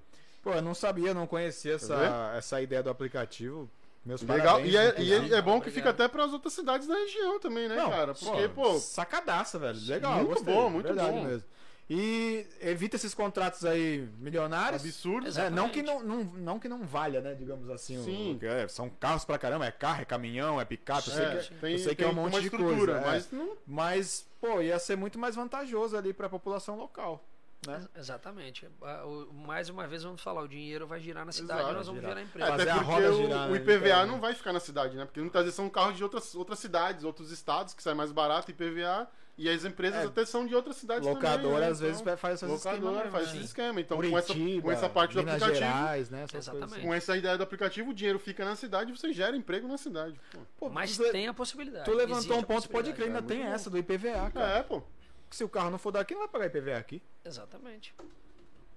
[0.45, 3.69] Pô, eu não sabia, não conhecia Tá essa, essa ideia do aplicativo.
[4.05, 5.35] Meus Legal, parabéns, e é, e inclusive.
[5.35, 7.91] é, é bom que fica até para as outras cidades da região também, né, Não,
[7.91, 8.15] cara?
[8.15, 9.79] Porque, pô, Sacadaça, velho.
[9.87, 11.25] Legal, Muito gostei, bom, muito verdade bom.
[11.25, 11.45] mesmo.
[11.91, 14.83] E evita esses contratos aí milionários.
[14.83, 15.27] absurdo.
[15.27, 15.47] Exato.
[15.47, 17.35] É, não, que não, não, não que não valha, né?
[17.35, 17.97] Digamos assim.
[17.99, 18.37] o- Sim.
[18.39, 21.09] que é, são carros pra caramba, é carro, é caminhão, é picape.
[21.09, 22.93] Eu sei É, que, tem, eu sei que é um monte de coisa.
[22.93, 23.01] é.
[23.01, 27.25] mas não Mas, pô, ia ser muito mais vantajoso ali pra população local.
[27.67, 27.75] Né?
[27.77, 28.69] Ex- Exatamente.
[28.81, 32.01] O- Mais uma vez vamos falar, o dinheiro vai girar na cidade Exato, nós vamos
[32.03, 32.17] girar.
[32.17, 32.49] gerar É, emprego.
[32.51, 34.07] Fazer até a porque roda o, girar, o né, IPVA então.
[34.07, 35.05] não vai ficar na cidade, né?
[35.07, 38.51] Porque muitas vezes são carros de outras, outras cidades, outros estados, que sai mais barato
[38.51, 39.09] IPVA,
[39.39, 41.61] e as empresas É, até são de outras cidades Locadora, também.
[41.61, 41.67] né?
[41.69, 43.45] às vezes, Então, faz essas locadora faz esse né?
[43.45, 43.81] esquema.
[43.81, 46.23] Então, com essa, Curitiba, com essa parte do Minas aplicativo, Gerais, né?
[46.25, 46.69] essas Exatamente.
[46.69, 49.69] coisas com essa ideia do aplicativo, o dinheiro fica na cidade e você gera emprego
[49.69, 50.21] na cidade.
[50.33, 50.39] Pô.
[50.59, 51.85] Pô, Mas tu, tem a possibilidade.
[51.85, 54.59] tu levantou existe um ponto, pode crer, ainda É, tem muito essa do IPVA, cara.
[54.59, 54.83] É, pô.
[55.31, 57.03] Se o carro não for daqui, não vai pagar IPVA aqui.
[57.25, 57.95] Exatamente.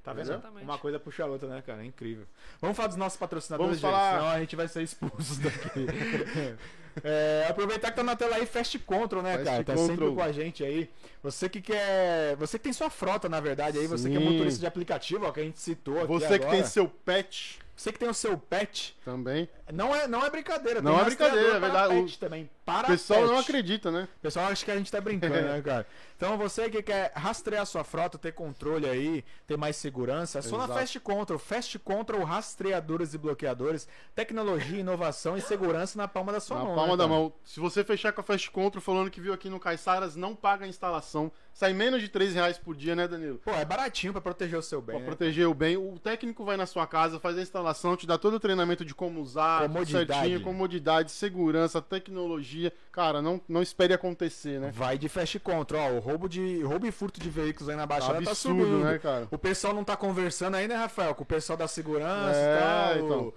[0.03, 0.23] Tá vendo?
[0.31, 0.63] Exatamente.
[0.63, 1.83] Uma coisa puxa a outra, né, cara?
[1.83, 2.25] É incrível.
[2.59, 5.85] Vamos falar dos nossos patrocinadores, Vamos falar- gente, senão a gente vai ser expulsos daqui.
[7.05, 9.63] É, aproveitar que tá na tela aí, Fast Control, né, Fast cara?
[9.63, 9.87] Tá Control.
[9.97, 10.89] sempre com a gente aí.
[11.23, 12.35] Você que quer.
[12.35, 14.25] Você que tem sua frota, na verdade, aí, você que é Sim.
[14.29, 16.07] motorista de aplicativo, ó, que a gente citou aqui.
[16.07, 16.49] Você que agora.
[16.51, 18.93] tem seu pet Você que tem o seu pet.
[19.05, 19.47] também.
[19.71, 21.95] Não é, não é brincadeira, Não é brincadeira, é verdade.
[21.95, 22.49] Pet também.
[22.73, 23.43] Para O pessoal não pet.
[23.49, 24.07] acredita, né?
[24.17, 25.85] O pessoal acha que a gente tá brincando, né, cara?
[26.21, 30.55] Então você que quer rastrear sua frota, ter controle aí, ter mais segurança, é só
[30.55, 30.79] na Exato.
[30.79, 31.39] Fast Control.
[31.39, 36.75] Fast Control, rastreadores e bloqueadores, tecnologia, inovação e segurança na palma da sua Na mão.
[36.75, 37.19] palma né, da cara?
[37.19, 37.33] mão.
[37.43, 40.65] Se você fechar com a Fast Control falando que viu aqui no Caiçaras, não paga
[40.65, 41.31] a instalação.
[41.55, 43.39] Sai menos de 3 reais por dia, né, Danilo?
[43.39, 44.97] Pô, é baratinho pra proteger o seu bem.
[44.97, 45.05] Pra né?
[45.07, 45.75] proteger o bem.
[45.75, 48.93] O técnico vai na sua casa, faz a instalação, te dá todo o treinamento de
[48.93, 50.13] como usar, Comodidade.
[50.13, 52.60] certinho, comodidade, segurança, tecnologia.
[52.91, 54.69] Cara, não, não espere acontecer, né?
[54.73, 55.91] Vai de Fast Control, ó.
[55.95, 58.83] O roubo, de, roubo e furto de veículos aí na Baixada tá absurdo, subindo.
[58.83, 59.29] né, cara?
[59.31, 61.15] O pessoal não tá conversando aí, né, Rafael?
[61.15, 62.97] Com o pessoal da segurança É, e tal.
[63.05, 63.33] então.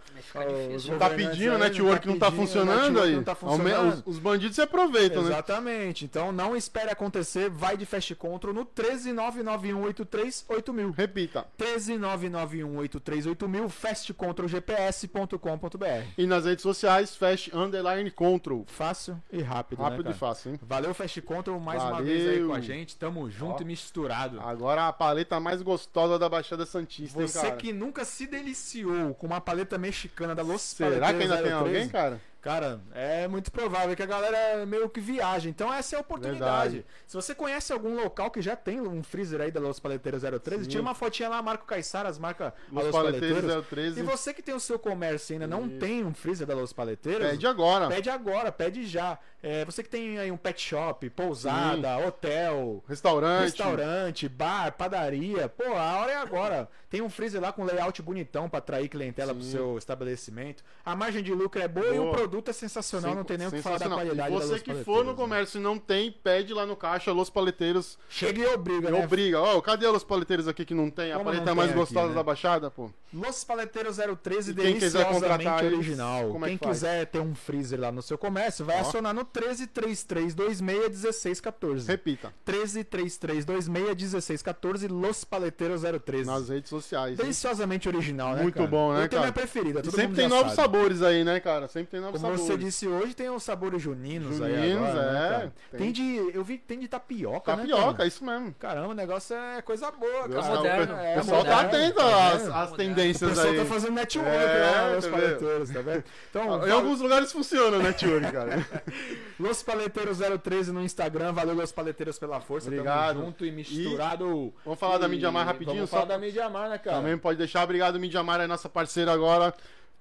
[0.90, 1.68] Não tá pedindo, aí, né?
[1.68, 3.14] Network não tá pedindo, funcionando network aí.
[3.14, 4.02] Não tá funcionando.
[4.06, 5.28] Os, os bandidos se aproveitam, né?
[5.30, 6.04] Exatamente.
[6.04, 10.92] Então não espere acontecer, vai de Fast Control no 13991838000.
[10.96, 11.46] Repita.
[11.58, 16.04] 13991838000, fastcontrolgps.com.br.
[16.18, 18.64] E nas redes sociais, Fast Underline Control.
[18.66, 20.16] Fácil e rápido, né, Rápido e cara?
[20.16, 20.60] fácil, hein?
[20.62, 22.06] Valeu Fast Control mais uma Valeu.
[22.06, 22.96] vez aí com a gente.
[22.96, 23.62] Tamo junto Ó.
[23.62, 24.40] e misturado.
[24.40, 27.56] Agora a paleta mais gostosa da Baixada Santista, hein, Você cara?
[27.56, 31.54] que nunca se deliciou com uma paleta mexicana da Los Será que ainda tem 013?
[31.54, 32.20] alguém, cara?
[32.44, 35.48] Cara, é muito provável que a galera meio que viaje.
[35.48, 36.72] Então essa é a oportunidade.
[36.74, 36.86] Verdade.
[37.06, 40.64] Se você conhece algum local que já tem um freezer aí da Los Paleteiros 013,
[40.64, 40.68] Sim.
[40.68, 43.66] tira uma fotinha lá, marca o Caixaras, marca a Los Los Paleteiros Paleteiros.
[43.68, 44.00] 013.
[44.00, 45.78] E você que tem o seu comércio e ainda não Isso.
[45.78, 47.88] tem um freezer da Los Paleteiros, Pede agora.
[47.88, 49.18] pede agora, pede já.
[49.46, 53.42] É, você que tem aí um pet shop, pousada, hotel, Restaurante.
[53.42, 56.66] restaurante, bar, padaria, pô, a hora é agora.
[56.88, 59.50] Tem um freezer lá com layout bonitão pra atrair clientela pro Sim.
[59.50, 60.62] seu estabelecimento.
[60.84, 62.12] A margem de lucro é boa, e o Boa.
[62.16, 64.74] produto é sensacional, não tem nem o que falar da qualidade E você Los que
[64.84, 65.16] for no né?
[65.16, 67.98] comércio e não tem, pede lá no caixa Los Paleteiros.
[68.08, 69.04] Chega e obriga, né?
[69.04, 69.40] Obriga.
[69.40, 71.10] Ó, cadê os paleteiros aqui que não tem?
[71.12, 72.14] A Como paleta não mais aqui, gostosa né?
[72.14, 72.90] da Baixada, pô.
[73.12, 76.28] Los Paleteiros 013 E quem quiser contratar eles, original.
[76.30, 78.80] como é quem que quiser ter um freezer lá no seu comércio, vai Ó.
[78.80, 81.86] acionar no 1333261614.
[81.88, 82.32] Repita.
[82.46, 86.26] 1333261614 Los Paleteiros 013.
[86.26, 87.10] Nas redes sociais.
[87.12, 87.16] hein?
[87.16, 88.66] Deliciosamente original, né, Muito cara?
[88.68, 89.22] bom, né, Eu tenho cara?
[89.22, 90.62] minha preferida, todo sempre mundo tem já novos sabe.
[90.62, 91.66] sabores aí, né, cara?
[91.68, 92.56] Sempre tem novos Como sabores.
[92.58, 95.52] você disse hoje, tem os sabores juninos, aí Juninos, agora, né, é, cara?
[95.72, 95.80] tem.
[95.80, 95.92] Tem.
[95.92, 98.06] de, eu vi que tem de tapioca, né, Tapioca, cara?
[98.08, 98.54] isso mesmo.
[98.58, 100.54] Caramba, o negócio é coisa boa, Deus, cara.
[100.54, 100.94] o moderno.
[100.94, 103.56] pe- É, o pessoal tá moderno, atento tá às, às O O tendências pessoal aí.
[103.58, 105.20] tá fazendo network É, lá, os tá vendo?
[105.20, 106.04] paleteiros, tá vendo?
[106.30, 108.66] Então, Em alguns lugares funciona, né, tio, cara?
[109.38, 113.14] Los Paleteiros 013 no Instagram, valeu Los Paleteiros pela força, Obrigado.
[113.14, 114.52] tamo junto e misturado.
[114.64, 116.96] Vamos falar da E Mídia Mar rapidinho, Vamos só falar da Mídia Mar, né, cara?
[116.98, 117.62] Também pode deixar.
[117.64, 119.52] Obrigado, Mídia Mar, é nossa parceira agora,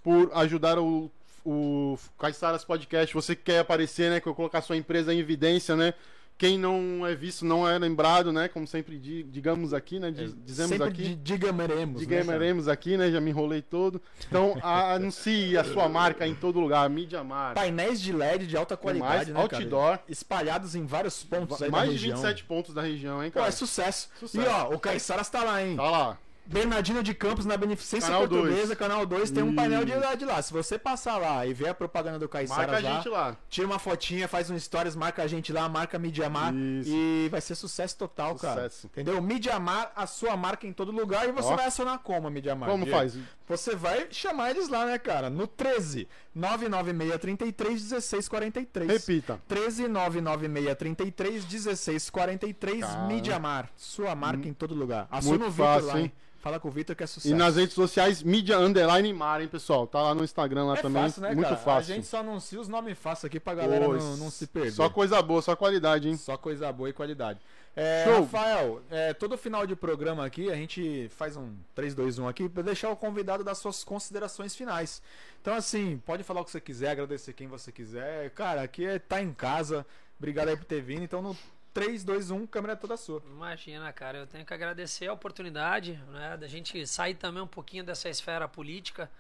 [0.04, 1.12] por ajudar o,
[1.46, 3.14] o Caiçaras Podcast.
[3.14, 4.20] Você que quer aparecer, né?
[4.20, 5.94] Que eu colocar sua empresa em evidência, né?
[6.38, 8.48] Quem não é visto não é lembrado, né?
[8.48, 10.12] Como sempre di- digamos aqui, né?
[10.12, 11.04] Di- dizemos Sempre aqui.
[11.10, 12.22] di- digameremos, né, cara?
[12.22, 13.12] Digameremos aqui, né?
[13.12, 14.02] Já me enrolei todo.
[14.28, 16.90] Então, a- anuncie a sua marca em todo lugar.
[16.90, 17.54] Mídia Mar.
[17.54, 19.64] Painéis de LED de alta qualidade, mais, né, cara?
[19.64, 20.00] outdoor.
[20.10, 22.18] Espalhados em vários pontos aí Mais da de região.
[22.18, 23.48] 27 pontos da região, hein, Pô, cara?
[23.50, 24.10] é sucesso.
[24.20, 24.46] Sucesso.
[24.46, 25.76] E ó, o Caiçaras tá lá, hein?
[25.78, 26.18] Tá lá.
[26.46, 28.78] Bernardino de Campos na Beneficência Canal Portuguesa, dois.
[28.78, 30.42] canal 2, tem um painel de lá, de lá.
[30.42, 33.38] Se você passar lá e ver a propaganda do Marca a Caiçaras lá, gente lá.
[33.50, 36.90] tira uma fotinha, faz um stories, marca a gente lá, marca Midiamar Isso.
[36.92, 38.70] e vai ser sucesso total, cara.
[38.70, 38.88] Sucesso.
[38.88, 39.22] Entendeu?
[39.22, 41.56] Midiamar, a sua marca em todo lugar e você Ó.
[41.56, 42.70] vai acionar como a Midiamar?
[42.70, 43.18] Como faz?
[43.48, 45.30] Você vai chamar eles lá, né, cara?
[45.30, 48.88] No 13 99633 1643.
[48.92, 49.40] Repita.
[49.48, 53.08] 13 99633 1643 Cara.
[53.08, 53.70] Midiamar.
[53.78, 55.08] Sua marca em todo lugar.
[55.24, 56.12] Muito o Vitor lá, hein?
[56.44, 57.34] Fala com o Vitor que é sucesso.
[57.34, 59.88] E nas redes sociais, mídia underline mar, hein, pessoal?
[59.88, 61.04] Tá lá no Instagram lá é também.
[61.04, 61.56] fácil, né, Muito cara?
[61.56, 61.94] fácil.
[61.94, 64.72] A gente só anuncia os nomes fáceis aqui pra galera não, não se perder.
[64.72, 66.18] Só coisa boa, só qualidade, hein?
[66.18, 67.40] Só coisa boa e qualidade.
[67.76, 68.20] É, Show.
[68.24, 72.50] Rafael, é, todo final de programa aqui a gente faz um 3, 2, 1 aqui
[72.50, 75.02] pra deixar o convidado dar suas considerações finais.
[75.44, 78.30] Então, assim, pode falar o que você quiser, agradecer quem você quiser.
[78.30, 79.86] Cara, aqui é tá em casa.
[80.18, 81.04] Obrigado aí por ter vindo.
[81.04, 81.36] Então, no
[81.74, 83.22] 3, 2, 1, câmera é toda sua.
[83.26, 87.84] Imagina, cara, eu tenho que agradecer a oportunidade, né, da gente sair também um pouquinho
[87.84, 89.12] dessa esfera política,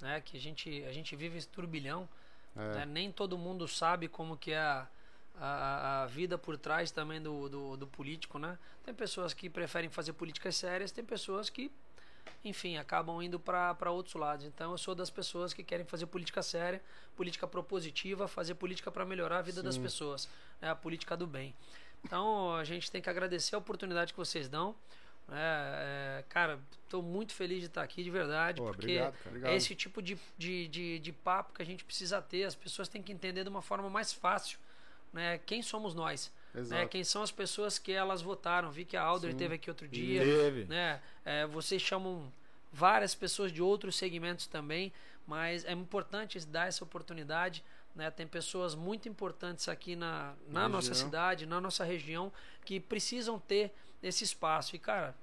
[0.00, 2.08] né, que a gente, a gente vive esse turbilhão,
[2.56, 2.74] É.
[2.76, 4.86] né, nem todo mundo sabe como que é a,
[5.38, 8.58] a, a vida por trás também do, do, do político, né?
[8.82, 11.70] Tem pessoas que preferem fazer políticas sérias, tem pessoas que,
[12.44, 14.44] enfim, acabam indo para outros lados.
[14.46, 16.82] Então eu sou das pessoas que querem fazer política séria,
[17.16, 19.82] política propositiva, fazer política para melhorar a vida das Sim.
[19.82, 20.28] pessoas,
[20.60, 21.54] né, a política do bem.
[22.04, 24.74] Então a gente tem que agradecer a oportunidade que vocês dão.
[25.26, 25.38] né?
[25.38, 29.50] É, cara, estou muito feliz de estar aqui, de verdade, Pô, porque obrigado.
[29.50, 32.44] é esse tipo de, de, de, de papo que a gente precisa ter.
[32.44, 34.58] As pessoas têm que entender de uma forma mais fácil
[35.12, 36.30] né, quem somos nós.
[36.56, 36.80] Exato.
[36.80, 38.70] Né, quem são as pessoas que elas votaram.
[38.70, 39.36] Vi que a Alder Sim.
[39.36, 40.22] teve aqui outro dia.
[40.22, 40.64] Teve.
[40.64, 42.32] Né, é, vocês chamam
[42.72, 44.92] várias pessoas de outros segmentos também,
[45.26, 47.62] mas é importante dar essa oportunidade.
[47.94, 48.10] Né?
[48.10, 52.32] Tem pessoas muito importantes aqui na, na nossa cidade, na nossa região,
[52.64, 53.72] que precisam ter
[54.02, 54.76] esse espaço.
[54.76, 55.14] E, cara,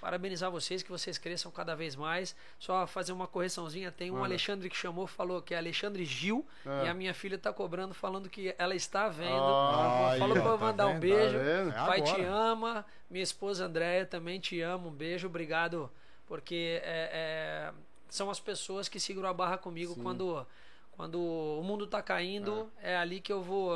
[0.00, 2.34] parabenizar vocês, que vocês cresçam cada vez mais.
[2.58, 4.24] Só fazer uma correçãozinha: tem um.
[4.24, 6.84] Alexandre que chamou, falou que é Alexandre Gil, Ah.
[6.84, 9.30] e a minha filha tá cobrando, falando que ela está vendo.
[9.32, 11.00] Ah, falou eu tá mandar um vendo?
[11.00, 11.38] beijo.
[11.72, 11.82] Tá?
[11.82, 15.90] É Pai te ama, minha esposa Andréia também te ama, um beijo, obrigado,
[16.26, 17.72] porque é, é,
[18.08, 20.02] são as pessoas que seguram a barra comigo Sim.
[20.02, 20.46] quando,
[20.92, 22.96] quando o mundo tá caindo, é.
[22.96, 23.72] ali que eu vou,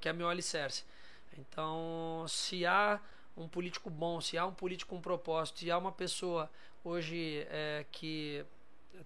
[0.00, 0.84] que é meu alicerce.
[1.38, 3.00] Então, se há
[3.36, 6.50] um político bom, se há um político com propósito, se há uma pessoa
[6.82, 8.44] hoje é, que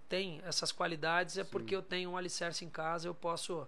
[0.07, 3.67] tem essas qualidades, é porque eu tenho um alicerce em casa, eu posso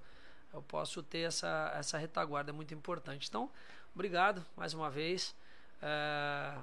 [0.54, 3.28] eu posso ter essa, essa retaguarda, é muito importante.
[3.28, 3.50] Então,
[3.94, 5.36] obrigado mais uma vez.
[5.82, 6.56] É,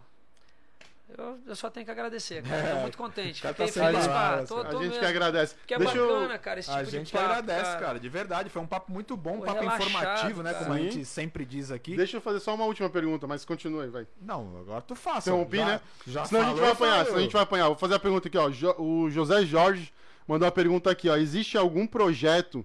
[1.17, 2.63] eu, eu só tenho que agradecer, cara.
[2.65, 3.43] Estou muito contente.
[3.43, 4.05] cara tá Fiquei feliz.
[4.05, 4.43] Tô, cara.
[4.43, 4.99] A tô gente mesmo.
[4.99, 5.55] que agradece.
[5.55, 7.99] Porque é Deixa eu- bacana, cara, esse A tipo gente de que papo, agradece, cara.
[8.01, 8.51] de verdade.
[8.51, 10.53] Foi um papo muito bom, um papo relaxado, informativo, né?
[10.53, 10.65] cara.
[10.65, 10.91] Como a Sim.
[10.91, 11.97] gente sempre diz aqui.
[11.97, 14.07] Deixa eu fazer só uma última pergunta, mas continue, vai.
[14.21, 15.31] Não, agora tu faça.
[15.31, 15.81] Interrompi, já, né?
[16.07, 17.05] Já senão a gente falou, vai apanhar, falou.
[17.07, 17.67] senão a gente vai apanhar.
[17.67, 18.51] Vou fazer a pergunta aqui, ó.
[18.79, 19.93] O José Jorge
[20.27, 21.17] mandou uma pergunta aqui, ó.
[21.17, 22.65] Existe algum projeto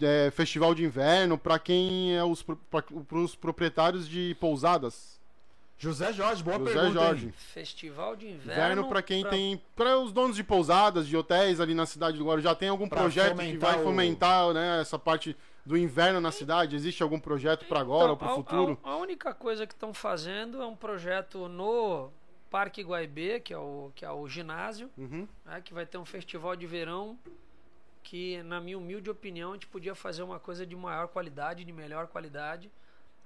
[0.00, 5.20] é, festival de inverno para quem é os para os proprietários de pousadas.
[5.82, 6.92] José Jorge, boa José pergunta.
[7.00, 7.26] Jorge.
[7.26, 7.32] hein?
[7.36, 8.52] Festival de inverno.
[8.52, 12.16] Inverno para quem pra- tem para os donos de pousadas, de hotéis ali na cidade
[12.18, 15.36] do Guarujá, tem algum Pra projeto que fomentar vai o- fomentar, né, essa parte
[15.66, 16.76] do inverno na cidade?
[16.76, 18.78] Existe algum projeto para agora ou Então, para o a- futuro?
[18.84, 22.10] A, a única coisa que estão fazendo é um projeto no
[22.48, 25.26] Parque Guaibê, que é o, que é o ginásio, Uhum.
[25.44, 27.18] né, que vai ter um festival de verão
[28.04, 31.72] que, na minha humilde opinião, a gente podia fazer uma coisa de maior qualidade, de
[31.72, 32.70] melhor qualidade.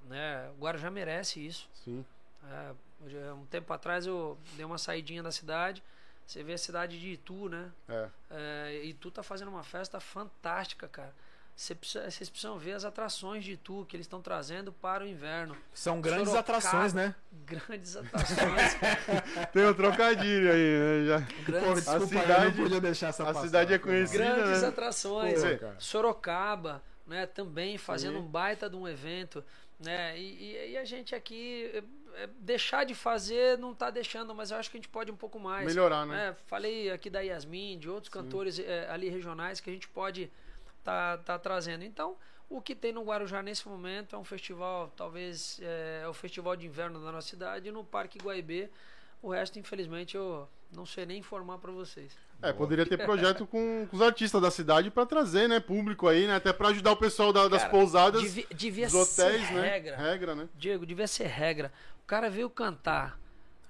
[0.08, 0.48] Né?
[0.56, 1.68] O Guarujá merece isso.
[1.74, 2.04] Sim.
[2.50, 2.72] É,
[3.04, 5.82] hoje, um tempo atrás eu dei uma saidinha da cidade.
[6.26, 7.70] Você vê a cidade de Itu, né?
[7.88, 8.08] É.
[8.30, 11.14] É, Itu tá fazendo uma festa fantástica, cara.
[11.54, 15.06] Você precisa- Vocês precisam ver as atrações de Itu que eles estão trazendo para o
[15.06, 15.56] inverno.
[15.72, 16.58] São grandes Sorocaba.
[16.58, 17.14] atrações, né?
[17.46, 18.36] Grandes atrações.
[19.54, 21.06] Tem um trocadilho aí, né?
[21.06, 21.20] Já.
[21.20, 24.24] Pô, grandes, desculpa, eu cidade- não podia deixar essa a passar, cidade é conhecida.
[24.24, 24.68] grandes né?
[24.68, 25.40] atrações.
[25.42, 25.66] Pô.
[25.78, 27.24] Sorocaba, né?
[27.26, 28.24] Também fazendo Sim.
[28.24, 29.42] um baita de um evento.
[29.78, 30.18] Né?
[30.18, 31.82] E, e- e a gente aqui
[32.16, 35.10] é, é, deixar de fazer não tá deixando, mas eu acho que a gente pode
[35.10, 35.66] um pouco mais.
[35.66, 36.30] Melhorar, né?
[36.30, 36.36] né?
[36.46, 40.30] Falei aqui da Yasmin, de outros cantores é, ali regionais que a gente pode
[40.82, 41.84] tá, tá trazendo.
[41.84, 42.16] Então,
[42.48, 46.56] o que tem no Guarujá nesse momento é um festival, talvez é, é o festival
[46.56, 48.70] de inverno da nossa cidade, no Parque Guaibê.
[49.20, 52.16] O resto, infelizmente, eu não sei nem informar para vocês.
[52.42, 56.26] É, poderia ter projeto com, com os artistas da cidade para trazer, né, público aí,
[56.26, 59.54] né, até para ajudar o pessoal da- das Cara, pousadas, devia, devia dos hotéis, ser
[59.54, 59.60] né?
[59.70, 59.96] regra.
[59.96, 60.48] Regra, né?
[60.54, 61.72] Diego, devia ser regra.
[62.02, 63.18] O cara veio cantar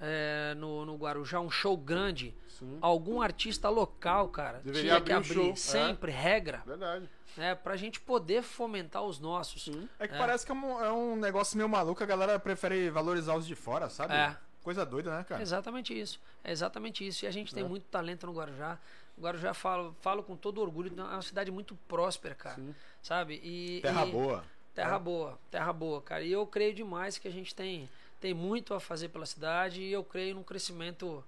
[0.00, 2.34] é, no, no Guarujá um show grande.
[2.58, 2.76] Sim.
[2.82, 7.08] Algum artista local, cara, Deveria tinha que abrir um abrir show, sempre, regra, Verdade.
[7.36, 7.54] né?
[7.54, 9.64] Pra gente poder fomentar os nossos.
[9.64, 9.88] Sim.
[9.98, 10.18] É que É.
[10.18, 13.54] parece que é um, é um negócio meio maluco, a galera prefere valorizar os de
[13.54, 14.12] fora, sabe?
[14.14, 14.36] É.
[14.66, 15.40] Coisa doida, né, É cara?
[15.40, 16.18] exatamente isso.
[16.42, 17.24] É exatamente isso.
[17.24, 17.68] E a gente tem É.
[17.68, 18.76] muito talento no Guarujá.
[19.16, 22.56] O Guarujá falo, falo com todo orgulho, é uma cidade muito próspera, cara.
[22.56, 22.74] Sim.
[23.00, 23.40] Sabe?
[23.44, 24.44] E, Terra e- boa.
[24.74, 26.24] Terra boa, terra boa, cara.
[26.24, 27.88] E eu creio demais que a gente tem,
[28.20, 31.22] tem muito a fazer pela cidade e eu creio num crescimento,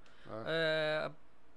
[0.44, 1.08] é,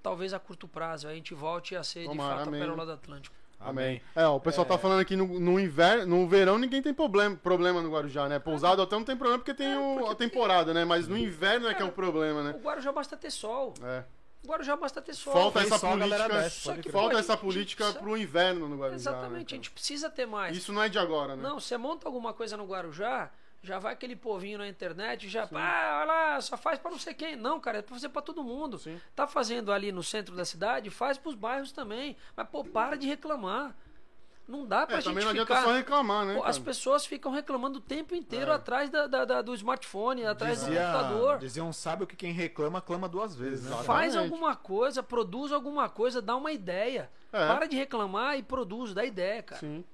[0.03, 1.07] talvez a curto prazo.
[1.07, 2.61] A gente volte a ser Tomara, de fato amém.
[2.61, 3.35] a pérola do Atlântico.
[3.63, 4.01] Amém.
[4.15, 7.35] É, ó, o pessoal tá falando aqui no, no inverno, no verão ninguém tem problema,
[7.35, 8.39] problema no Guarujá, né?
[8.39, 10.83] Pousado até não tem problema porque tem o- a temporada, né?
[10.85, 12.51] Mas no inverno é que é o problema, O né?
[12.61, 13.73] Guarujá basta ter sol.
[13.83, 14.03] É.
[14.43, 15.33] O Guarujá basta ter sol.
[15.33, 18.75] Falta Tem essa sol, a política, desce, falta essa a política precisa- pro inverno no
[18.77, 18.95] Guarujá.
[18.95, 20.57] Exatamente, a né, gente precisa ter mais.
[20.57, 21.43] Isso não é de agora, né?
[21.43, 23.29] Não, você monta alguma coisa no Guarujá,
[23.63, 27.13] já vai aquele povinho na internet, já, ah, olha lá, só faz pra não sei
[27.13, 27.35] quem.
[27.35, 28.79] Não, cara, é pra fazer pra todo mundo.
[28.79, 28.99] Sim.
[29.15, 32.15] Tá fazendo ali no centro da cidade, faz pros bairros também.
[32.35, 33.75] Mas, pô, para de reclamar.
[34.47, 35.43] Não dá pra É, gente também não ficar...
[35.53, 36.33] adianta só reclamar, né?
[36.35, 38.55] Pô, as pessoas ficam reclamando o tempo inteiro É.
[38.55, 41.37] atrás da, da- da- do smartphone, atrás do Dizia, computador.
[41.37, 43.83] dizia um sábio que quem reclama, clama duas vezes, né?
[43.83, 47.09] Faz alguma coisa, produz alguma coisa, dá uma ideia.
[47.31, 47.47] É.
[47.47, 49.61] Para de reclamar e produz, dá ideia, cara.
[49.61, 49.85] Sim.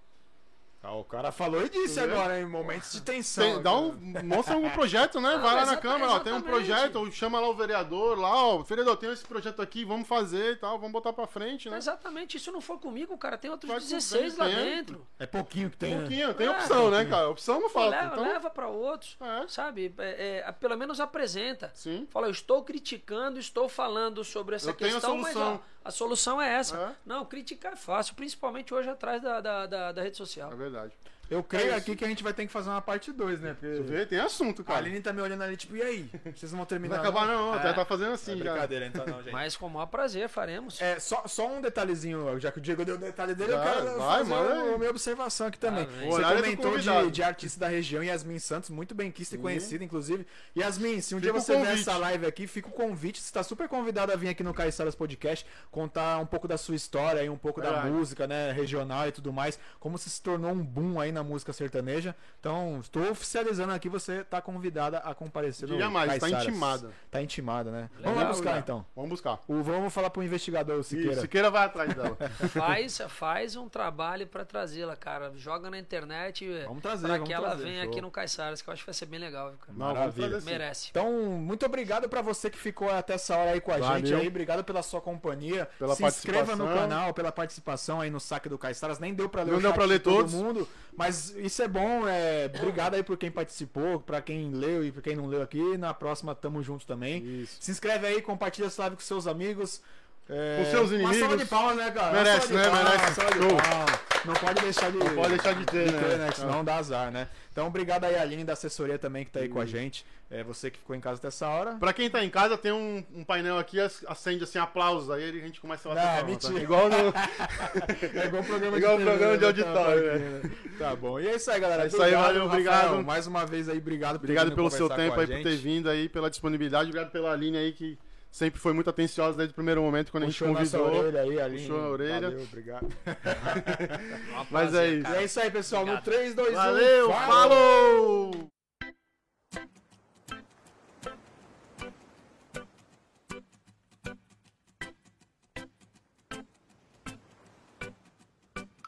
[0.90, 2.02] Ah, o cara falou e disse vê?
[2.14, 3.44] agora, em momentos de tensão.
[3.56, 3.92] Tem- dá um,
[4.24, 5.32] mostra algum projeto, né?
[5.36, 8.18] Não, Vai lá na exata- Câmara, ó, tem um projeto, ou chama lá o vereador,
[8.18, 11.70] lá, ó, vereador, tem esse projeto aqui, vamos fazer e tal, vamos botar pra frente,
[11.70, 11.76] né?
[11.78, 14.64] Exatamente, se não for comigo, cara, tem outros Vai com 16 lá dentro.
[14.64, 15.08] dentro.
[15.20, 15.90] É pouquinho que tem.
[15.90, 16.06] Tem né?
[16.06, 17.30] pouquinho, tem É, opção, né, cara?
[17.30, 17.90] Opção não falta.
[17.90, 19.46] leva, então, leva para outros, É.
[19.50, 19.94] sabe?
[19.98, 21.70] É, é, pelo menos apresenta.
[21.74, 22.08] Sim.
[22.10, 25.92] Fala, eu estou criticando, estou falando sobre essa Eu tenho a questão, mas ó, a
[25.92, 26.78] solução é essa.
[26.78, 26.96] É.
[27.06, 30.52] Não, criticar é fácil, principalmente hoje atrás da, da, da, da rede social.
[30.52, 30.94] É verdade.
[31.30, 33.54] Eu creio É aqui que a gente vai ter que fazer uma parte 2, né?
[33.60, 34.80] Porque Tu vê, tem assunto, a cara.
[34.80, 36.10] Aline tá me olhando ali, tipo, e aí?
[36.36, 36.98] Vocês não vão Não terminar?
[36.98, 37.64] vai acabar não, É.
[37.64, 38.44] já tá fazendo É assim já.
[38.52, 39.32] brincadeira, então não, gente.
[39.34, 40.82] Mas com o maior prazer faremos.
[40.82, 43.74] É, só, só um detalhezinho, já que o Diego deu o detalhe dele, eu Vai,
[43.74, 44.70] quero vai, fazer aí.
[44.70, 45.84] uma minha observação aqui também.
[45.90, 49.38] Ah, Você é comentou de, de artista da região, Yasmin Santos, muito bem quista e
[49.38, 50.26] conhecida, inclusive.
[50.58, 53.20] Yasmin, se um dia Fica o você ver essa live aqui, fica o convite.
[53.20, 56.76] Você está super convidado a vir aqui no Caiçaras Podcast, contar um pouco da sua
[56.76, 57.92] história e um pouco da Verdade.
[57.92, 61.52] música, né, regional e tudo mais, como você se tornou um boom aí na música
[61.52, 62.16] sertaneja.
[62.40, 66.48] Então, estou oficializando aqui, você tá convidada a comparecer no mais, tá Caiçaras.
[66.48, 66.92] intimada.
[67.10, 67.90] Tá intimada, né?
[67.98, 68.60] Legal, Vamos lá buscar legal.
[68.60, 68.86] então.
[68.96, 69.40] Vamos buscar.
[69.48, 71.02] O, vamos falar pro investigador, o Siqueira.
[71.08, 71.22] Siqueira.
[71.22, 72.18] Siqueira vai atrás dela.
[72.54, 75.32] Faz, faz um trabalho pra trazê-la, cara.
[75.36, 77.64] Joga na internet Vamos trazer, pra vamos que ela trazer.
[77.64, 77.92] venha Show.
[77.92, 79.74] aqui no Caiçaras, que eu acho que vai ser bem legal, viu, cara.
[79.78, 80.40] Não, Maravilha.
[80.42, 80.88] Merece.
[80.92, 83.98] Então, muito obrigado pra você que ficou até essa hora aí com a Valeu.
[84.06, 84.28] gente aí.
[84.28, 85.68] Obrigado pela sua companhia.
[85.80, 89.00] Pela Se inscreva no canal, pela participação aí no saque do Caiçaras.
[89.00, 90.34] Nem deu pra ler Não o deu pra ler de todo todos.
[90.34, 90.68] mundo,
[90.98, 92.08] mas isso é bom.
[92.08, 92.52] É...
[92.54, 95.78] Obrigado aí por quem participou, pra quem leu e por quem não leu aqui.
[95.78, 97.24] Na próxima tamo junto também.
[97.24, 97.58] Isso.
[97.62, 99.82] Se inscreve aí, compartilha essa live com seus amigos.
[100.30, 101.40] É, Com seus Uma salva inimigos.
[101.40, 102.12] de palmas, né, cara?
[102.12, 102.64] Merece, de né?
[102.70, 103.14] palmas, Merece.
[103.14, 106.28] de não pode deixar de, Não pode deixar de ter, né?
[106.30, 107.30] Que senão dá azar, né?
[107.52, 110.06] Então, obrigado aí, Aline, da assessoria também, que tá aí com a gente.
[110.30, 111.76] É, você que ficou em casa até essa hora.
[111.76, 115.32] Pra quem tá em casa, tem um, um painel aqui, acende assim aplausos, aí a
[115.32, 116.54] gente começa a bater Não, palma, mentira.
[116.54, 116.60] Tá?
[116.62, 116.98] Igual no.
[118.20, 119.48] É igual programa Igual de, programa de né?
[119.48, 120.42] auditório, Tá, né?
[120.78, 121.20] Tá bom.
[121.22, 121.84] E é isso aí, galera.
[121.84, 122.48] É isso aí, valeu, Rafael.
[122.48, 123.04] obrigado.
[123.06, 125.90] Mais uma vez aí, obrigado por ter Obrigado pelo seu tempo aí, por ter vindo
[125.90, 126.90] aí, pela disponibilidade.
[126.90, 127.98] Obrigado pela Aline aí, que
[128.32, 131.00] sempre foi muito atenciosa desde o primeiro momento, quando Puxou a gente convidou.
[131.00, 131.62] orelha aí, Aline.
[131.68, 132.30] puxou a orelha.
[132.30, 132.88] Valeu, obrigado.
[134.52, 135.00] Mas é isso.
[135.00, 135.22] E cara.
[135.22, 135.86] é isso aí, pessoal.
[135.86, 136.06] No Obrigado.
[136.06, 136.54] 3, 2, 1.
[136.54, 138.52] Valeu, falou!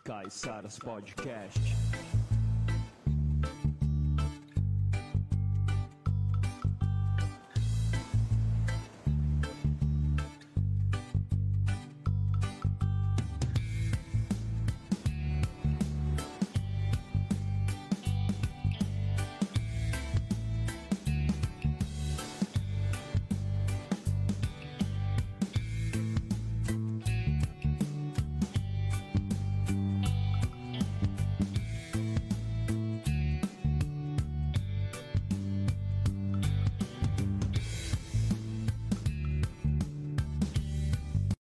[0.04, 1.60] Caiçaras Podcast.